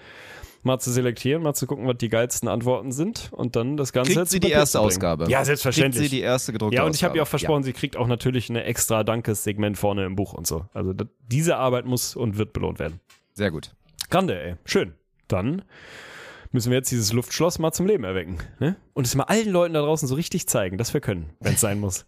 mal 0.63 0.79
zu 0.79 0.91
selektieren, 0.91 1.43
mal 1.43 1.55
zu 1.55 1.67
gucken, 1.67 1.87
was 1.87 1.97
die 1.99 2.09
geilsten 2.09 2.49
Antworten 2.49 2.93
sind 2.93 3.31
und 3.33 3.57
dann 3.57 3.77
das 3.77 3.93
Ganze 3.93 4.13
Kriegt 4.15 4.29
sie 4.29 4.41
die 4.41 4.51
erste. 4.51 4.81
Ausgabe? 4.81 5.25
Ja, 5.25 5.39
Kriegt 5.39 5.47
selbstverständlich. 5.47 6.11
sie 6.11 6.17
die 6.17 6.23
erste 6.23 6.53
gedruckte 6.53 6.77
Ja, 6.77 6.85
und 6.85 6.95
ich 6.95 7.05
habe 7.05 7.17
ihr 7.17 7.23
auch 7.23 7.29
versprochen, 7.29 7.63
sie 7.63 7.73
kriegt 7.73 7.97
auch 7.97 8.07
natürlich 8.07 8.51
eine 8.51 8.65
extra 8.65 9.05
Dankessegment 9.05 9.79
vorne 9.79 10.05
im 10.05 10.17
Buch 10.17 10.33
und 10.33 10.47
so. 10.47 10.67
Also 10.73 10.93
das, 10.93 11.09
diese 11.27 11.57
Arbeit 11.57 11.87
muss 11.87 12.17
und 12.17 12.39
wird 12.39 12.53
belohnt 12.53 12.79
werden. 12.79 13.01
Ja. 13.09 13.15
Sehr 13.35 13.51
gut. 13.51 13.75
Grande, 14.11 14.41
ey. 14.41 14.55
Schön. 14.65 14.95
Dann 15.29 15.63
müssen 16.51 16.71
wir 16.71 16.79
jetzt 16.79 16.91
dieses 16.91 17.13
Luftschloss 17.13 17.59
mal 17.59 17.73
zum 17.73 17.87
Leben 17.87 18.05
erwecken. 18.05 18.39
Ne? 18.59 18.77
Und 18.95 19.07
es 19.07 19.15
mal 19.15 19.25
allen 19.25 19.51
Leuten 19.51 19.75
da 19.75 19.81
draußen 19.81 20.09
so 20.09 20.15
richtig 20.15 20.49
zeigen, 20.49 20.79
dass 20.79 20.93
wir 20.95 21.01
können, 21.01 21.31
wenn 21.41 21.55
es 21.55 21.61
sein 21.61 21.79
muss. 21.79 22.07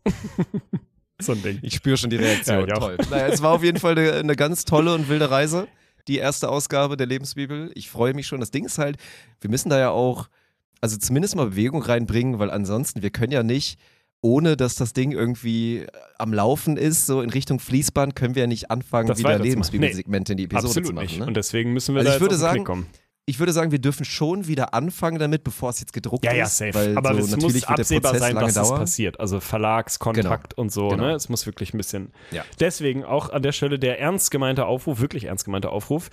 so 1.20 1.32
ein 1.32 1.42
Ding. 1.42 1.58
Ich 1.62 1.74
spüre 1.74 1.96
schon 1.96 2.10
die 2.10 2.16
Reaktion. 2.16 2.66
Ja. 2.68 2.74
Toll. 2.76 2.96
Naja, 3.10 3.26
es 3.28 3.42
war 3.42 3.52
auf 3.52 3.62
jeden 3.62 3.78
Fall 3.78 3.92
eine, 3.98 4.12
eine 4.14 4.36
ganz 4.36 4.64
tolle 4.64 4.94
und 4.94 5.08
wilde 5.08 5.30
Reise. 5.30 5.68
Die 6.08 6.18
erste 6.18 6.48
Ausgabe 6.48 6.96
der 6.96 7.06
Lebensbibel. 7.06 7.70
Ich 7.74 7.90
freue 7.90 8.14
mich 8.14 8.26
schon. 8.26 8.40
Das 8.40 8.50
Ding 8.50 8.64
ist 8.64 8.78
halt, 8.78 8.96
wir 9.40 9.50
müssen 9.50 9.68
da 9.68 9.78
ja 9.78 9.90
auch, 9.90 10.28
also 10.80 10.96
zumindest 10.96 11.36
mal 11.36 11.46
Bewegung 11.46 11.82
reinbringen, 11.82 12.38
weil 12.38 12.50
ansonsten, 12.50 13.02
wir 13.02 13.10
können 13.10 13.32
ja 13.32 13.42
nicht, 13.42 13.78
ohne 14.22 14.56
dass 14.56 14.74
das 14.74 14.92
Ding 14.92 15.12
irgendwie 15.12 15.86
am 16.18 16.32
Laufen 16.34 16.76
ist, 16.76 17.06
so 17.06 17.22
in 17.22 17.30
Richtung 17.30 17.58
Fließband, 17.58 18.14
können 18.14 18.34
wir 18.34 18.42
ja 18.42 18.46
nicht 18.46 18.70
anfangen, 18.70 19.08
Das 19.08 19.18
wieder. 19.18 19.38
Lebensbibelsegmente 19.38 20.32
in 20.32 20.38
die 20.38 20.44
Episode 20.44 20.82
zu 20.82 20.92
machen. 20.92 21.18
Ne? 21.18 21.26
Und 21.26 21.36
deswegen 21.36 21.72
müssen 21.72 21.94
wir 21.94 22.00
Also 22.00 22.10
da 22.10 22.16
ich 22.16 22.20
jetzt 22.20 22.30
würde 22.30 22.36
sagen, 22.36 22.64
kommen. 22.64 22.86
Ich 23.30 23.38
würde 23.38 23.52
sagen, 23.52 23.70
wir 23.70 23.78
dürfen 23.78 24.04
schon 24.04 24.48
wieder 24.48 24.74
anfangen 24.74 25.20
damit, 25.20 25.44
bevor 25.44 25.70
es 25.70 25.78
jetzt 25.78 25.92
gedruckt 25.92 26.24
Ja, 26.24 26.32
ja, 26.32 26.46
ist. 26.46 26.56
safe. 26.56 26.74
Weil 26.74 26.98
Aber 26.98 27.14
so 27.14 27.36
es 27.36 27.40
muss 27.40 27.62
absehbar 27.62 28.18
sein, 28.18 28.34
dass 28.34 28.56
es 28.56 28.70
passiert. 28.70 29.20
Also 29.20 29.38
Verlagskontakt 29.38 30.58
und 30.58 30.72
so. 30.72 30.88
Genau. 30.88 31.04
Ne? 31.04 31.12
Es 31.14 31.28
muss 31.28 31.46
wirklich 31.46 31.72
ein 31.72 31.76
bisschen. 31.76 32.12
Ja. 32.32 32.44
Deswegen 32.58 33.04
auch 33.04 33.30
an 33.30 33.42
der 33.42 33.52
Stelle 33.52 33.78
der 33.78 34.00
ernst 34.00 34.32
gemeinte 34.32 34.66
Aufruf, 34.66 35.00
wirklich 35.00 35.26
ernst 35.26 35.44
gemeinte 35.44 35.70
Aufruf. 35.70 36.10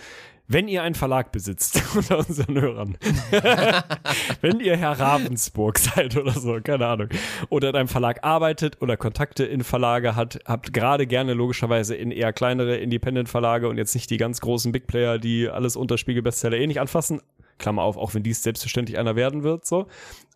Wenn 0.50 0.70
ihr 0.70 0.82
einen 0.82 0.96
Verlag 0.96 1.34
besitzt 1.34 1.84
unter 1.96 2.20
unseren 2.20 2.62
Hörern, 2.62 2.98
wenn 4.42 4.62
ihr 4.62 4.78
Herr 4.78 4.98
Ravensburg 4.98 5.78
seid 5.78 6.16
oder 6.16 6.32
so, 6.32 6.60
keine 6.62 6.88
Ahnung, 6.88 7.10
oder 7.50 7.70
in 7.70 7.76
einem 7.76 7.90
Verlag 7.90 8.24
arbeitet 8.24 8.82
oder 8.82 8.96
Kontakte 8.96 9.44
in 9.44 9.66
Verlage 9.66 10.16
hat, 10.16 10.40
habt 10.46 10.72
gerade 10.72 11.06
gerne 11.06 11.34
logischerweise 11.34 11.96
in 11.96 12.12
eher 12.12 12.32
kleinere 12.32 12.78
Independent-Verlage 12.78 13.68
und 13.68 13.78
jetzt 13.78 13.94
nicht 13.94 14.10
die 14.10 14.16
ganz 14.16 14.40
großen 14.40 14.72
Big 14.72 14.88
Player, 14.88 15.20
die 15.20 15.50
alles 15.50 15.76
unter 15.76 15.98
Spiegel-Bestseller 15.98 16.58
eh 16.58 16.68
nicht 16.68 16.80
anfassen. 16.80 17.22
Klammer 17.58 17.84
auf, 17.84 17.98
auch 17.98 18.14
wenn 18.14 18.24
dies 18.24 18.44
selbstverständlich 18.44 18.98
einer 18.98 19.16
werden 19.16 19.44
wird, 19.44 19.66
so. 19.66 19.88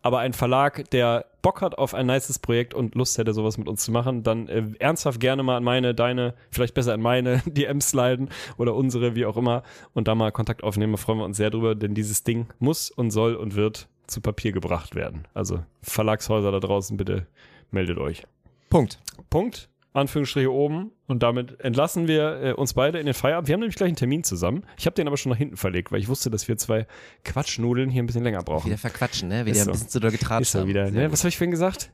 Aber 0.02 0.18
ein 0.18 0.32
Verlag, 0.32 0.90
der 0.90 1.26
Bock 1.42 1.60
hat 1.60 1.78
auf 1.78 1.94
ein 1.94 2.06
nices 2.06 2.38
Projekt 2.38 2.74
und 2.74 2.94
Lust 2.94 3.18
hätte, 3.18 3.32
sowas 3.32 3.56
mit 3.56 3.68
uns 3.68 3.84
zu 3.84 3.92
machen, 3.92 4.22
dann 4.22 4.48
äh, 4.48 4.64
ernsthaft 4.78 5.20
gerne 5.20 5.42
mal 5.42 5.56
an 5.56 5.64
meine, 5.64 5.94
deine, 5.94 6.34
vielleicht 6.50 6.74
besser 6.74 6.94
an 6.94 7.00
meine 7.00 7.38
DMs 7.46 7.90
sliden 7.90 8.30
oder 8.56 8.74
unsere, 8.74 9.14
wie 9.14 9.26
auch 9.26 9.36
immer, 9.36 9.62
und 9.94 10.08
da 10.08 10.14
mal 10.14 10.32
Kontakt 10.32 10.64
aufnehmen. 10.64 10.92
Da 10.92 10.96
freuen 10.98 11.18
wir 11.18 11.24
uns 11.24 11.36
sehr 11.36 11.50
drüber, 11.50 11.74
denn 11.74 11.94
dieses 11.94 12.24
Ding 12.24 12.46
muss 12.58 12.90
und 12.90 13.10
soll 13.10 13.34
und 13.34 13.54
wird 13.54 13.88
zu 14.06 14.20
Papier 14.20 14.52
gebracht 14.52 14.94
werden. 14.94 15.26
Also 15.34 15.60
Verlagshäuser 15.82 16.50
da 16.50 16.60
draußen, 16.60 16.96
bitte 16.96 17.26
meldet 17.70 17.98
euch. 17.98 18.24
Punkt. 18.70 19.00
Punkt. 19.30 19.68
Anführungsstriche 19.92 20.50
oben. 20.50 20.90
Und 21.06 21.22
damit 21.22 21.60
entlassen 21.60 22.08
wir 22.08 22.42
äh, 22.42 22.52
uns 22.52 22.74
beide 22.74 22.98
in 22.98 23.06
den 23.06 23.14
Feierabend. 23.14 23.48
Wir 23.48 23.54
haben 23.54 23.60
nämlich 23.60 23.76
gleich 23.76 23.88
einen 23.88 23.96
Termin 23.96 24.24
zusammen. 24.24 24.64
Ich 24.78 24.86
habe 24.86 24.94
den 24.94 25.06
aber 25.06 25.16
schon 25.16 25.30
nach 25.30 25.38
hinten 25.38 25.56
verlegt, 25.56 25.92
weil 25.92 26.00
ich 26.00 26.08
wusste, 26.08 26.30
dass 26.30 26.48
wir 26.48 26.56
zwei 26.56 26.86
Quatschnudeln 27.24 27.90
hier 27.90 28.02
ein 28.02 28.06
bisschen 28.06 28.24
länger 28.24 28.42
brauchen. 28.42 28.66
Wieder 28.66 28.78
verquatschen, 28.78 29.28
ne? 29.28 29.44
Wieder 29.44 29.52
Ist 29.56 29.60
ein 29.60 29.64
so. 29.66 29.72
bisschen 29.72 29.88
zu 29.88 30.00
doll 30.00 30.10
getratscht. 30.10 30.42
Ist 30.42 30.54
haben. 30.54 30.68
wieder. 30.68 30.90
Ne? 30.90 31.12
Was 31.12 31.20
habe 31.20 31.28
ich 31.28 31.36
vorhin 31.36 31.50
gesagt? 31.50 31.90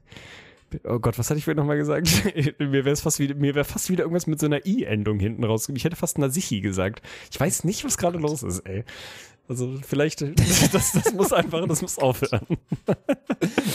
Oh 0.85 0.99
Gott, 0.99 1.19
was 1.19 1.31
hatte 1.31 1.39
ich 1.39 1.45
vorhin 1.45 1.57
nochmal 1.57 1.79
gesagt? 1.79 2.09
mir 2.59 2.85
wäre 2.85 2.97
fast 2.97 3.19
wieder, 3.19 3.35
mir 3.35 3.55
wäre 3.55 3.65
fast 3.65 3.89
wieder 3.89 4.03
irgendwas 4.05 4.27
mit 4.27 4.39
so 4.39 4.47
einer 4.47 4.66
I-Endung 4.66 5.19
hinten 5.19 5.43
rausgekommen. 5.45 5.79
Ich 5.79 5.85
hätte 5.85 5.97
fast 5.97 6.19
Nasichi 6.19 6.61
gesagt. 6.61 7.03
Ich 7.31 7.41
weiß 7.41 7.65
nicht, 7.65 7.85
was 7.85 7.97
gerade 7.97 8.19
los 8.19 8.43
ist, 8.43 8.61
ey. 8.61 8.85
Also 9.49 9.79
vielleicht, 9.87 10.20
das, 10.73 10.93
das 10.93 11.15
muss 11.15 11.33
einfach, 11.33 11.66
das 11.66 11.83
muss 11.83 11.99
aufhören. 11.99 12.47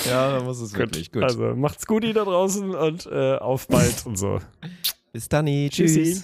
Ja, 0.06 0.38
da 0.38 0.44
muss 0.44 0.60
es 0.60 0.78
wirklich. 0.78 1.12
Gut. 1.12 1.24
Also 1.24 1.56
macht's 1.56 1.88
gut, 1.88 2.04
ihr 2.04 2.14
da 2.14 2.26
draußen 2.26 2.76
und 2.76 3.06
äh, 3.06 3.36
auf 3.38 3.68
bald 3.68 4.06
und 4.06 4.18
so. 4.18 4.40
Bis 5.14 5.30
dann. 5.30 5.46
Tschüss. 5.46 5.72
Tschüssi. 5.72 6.22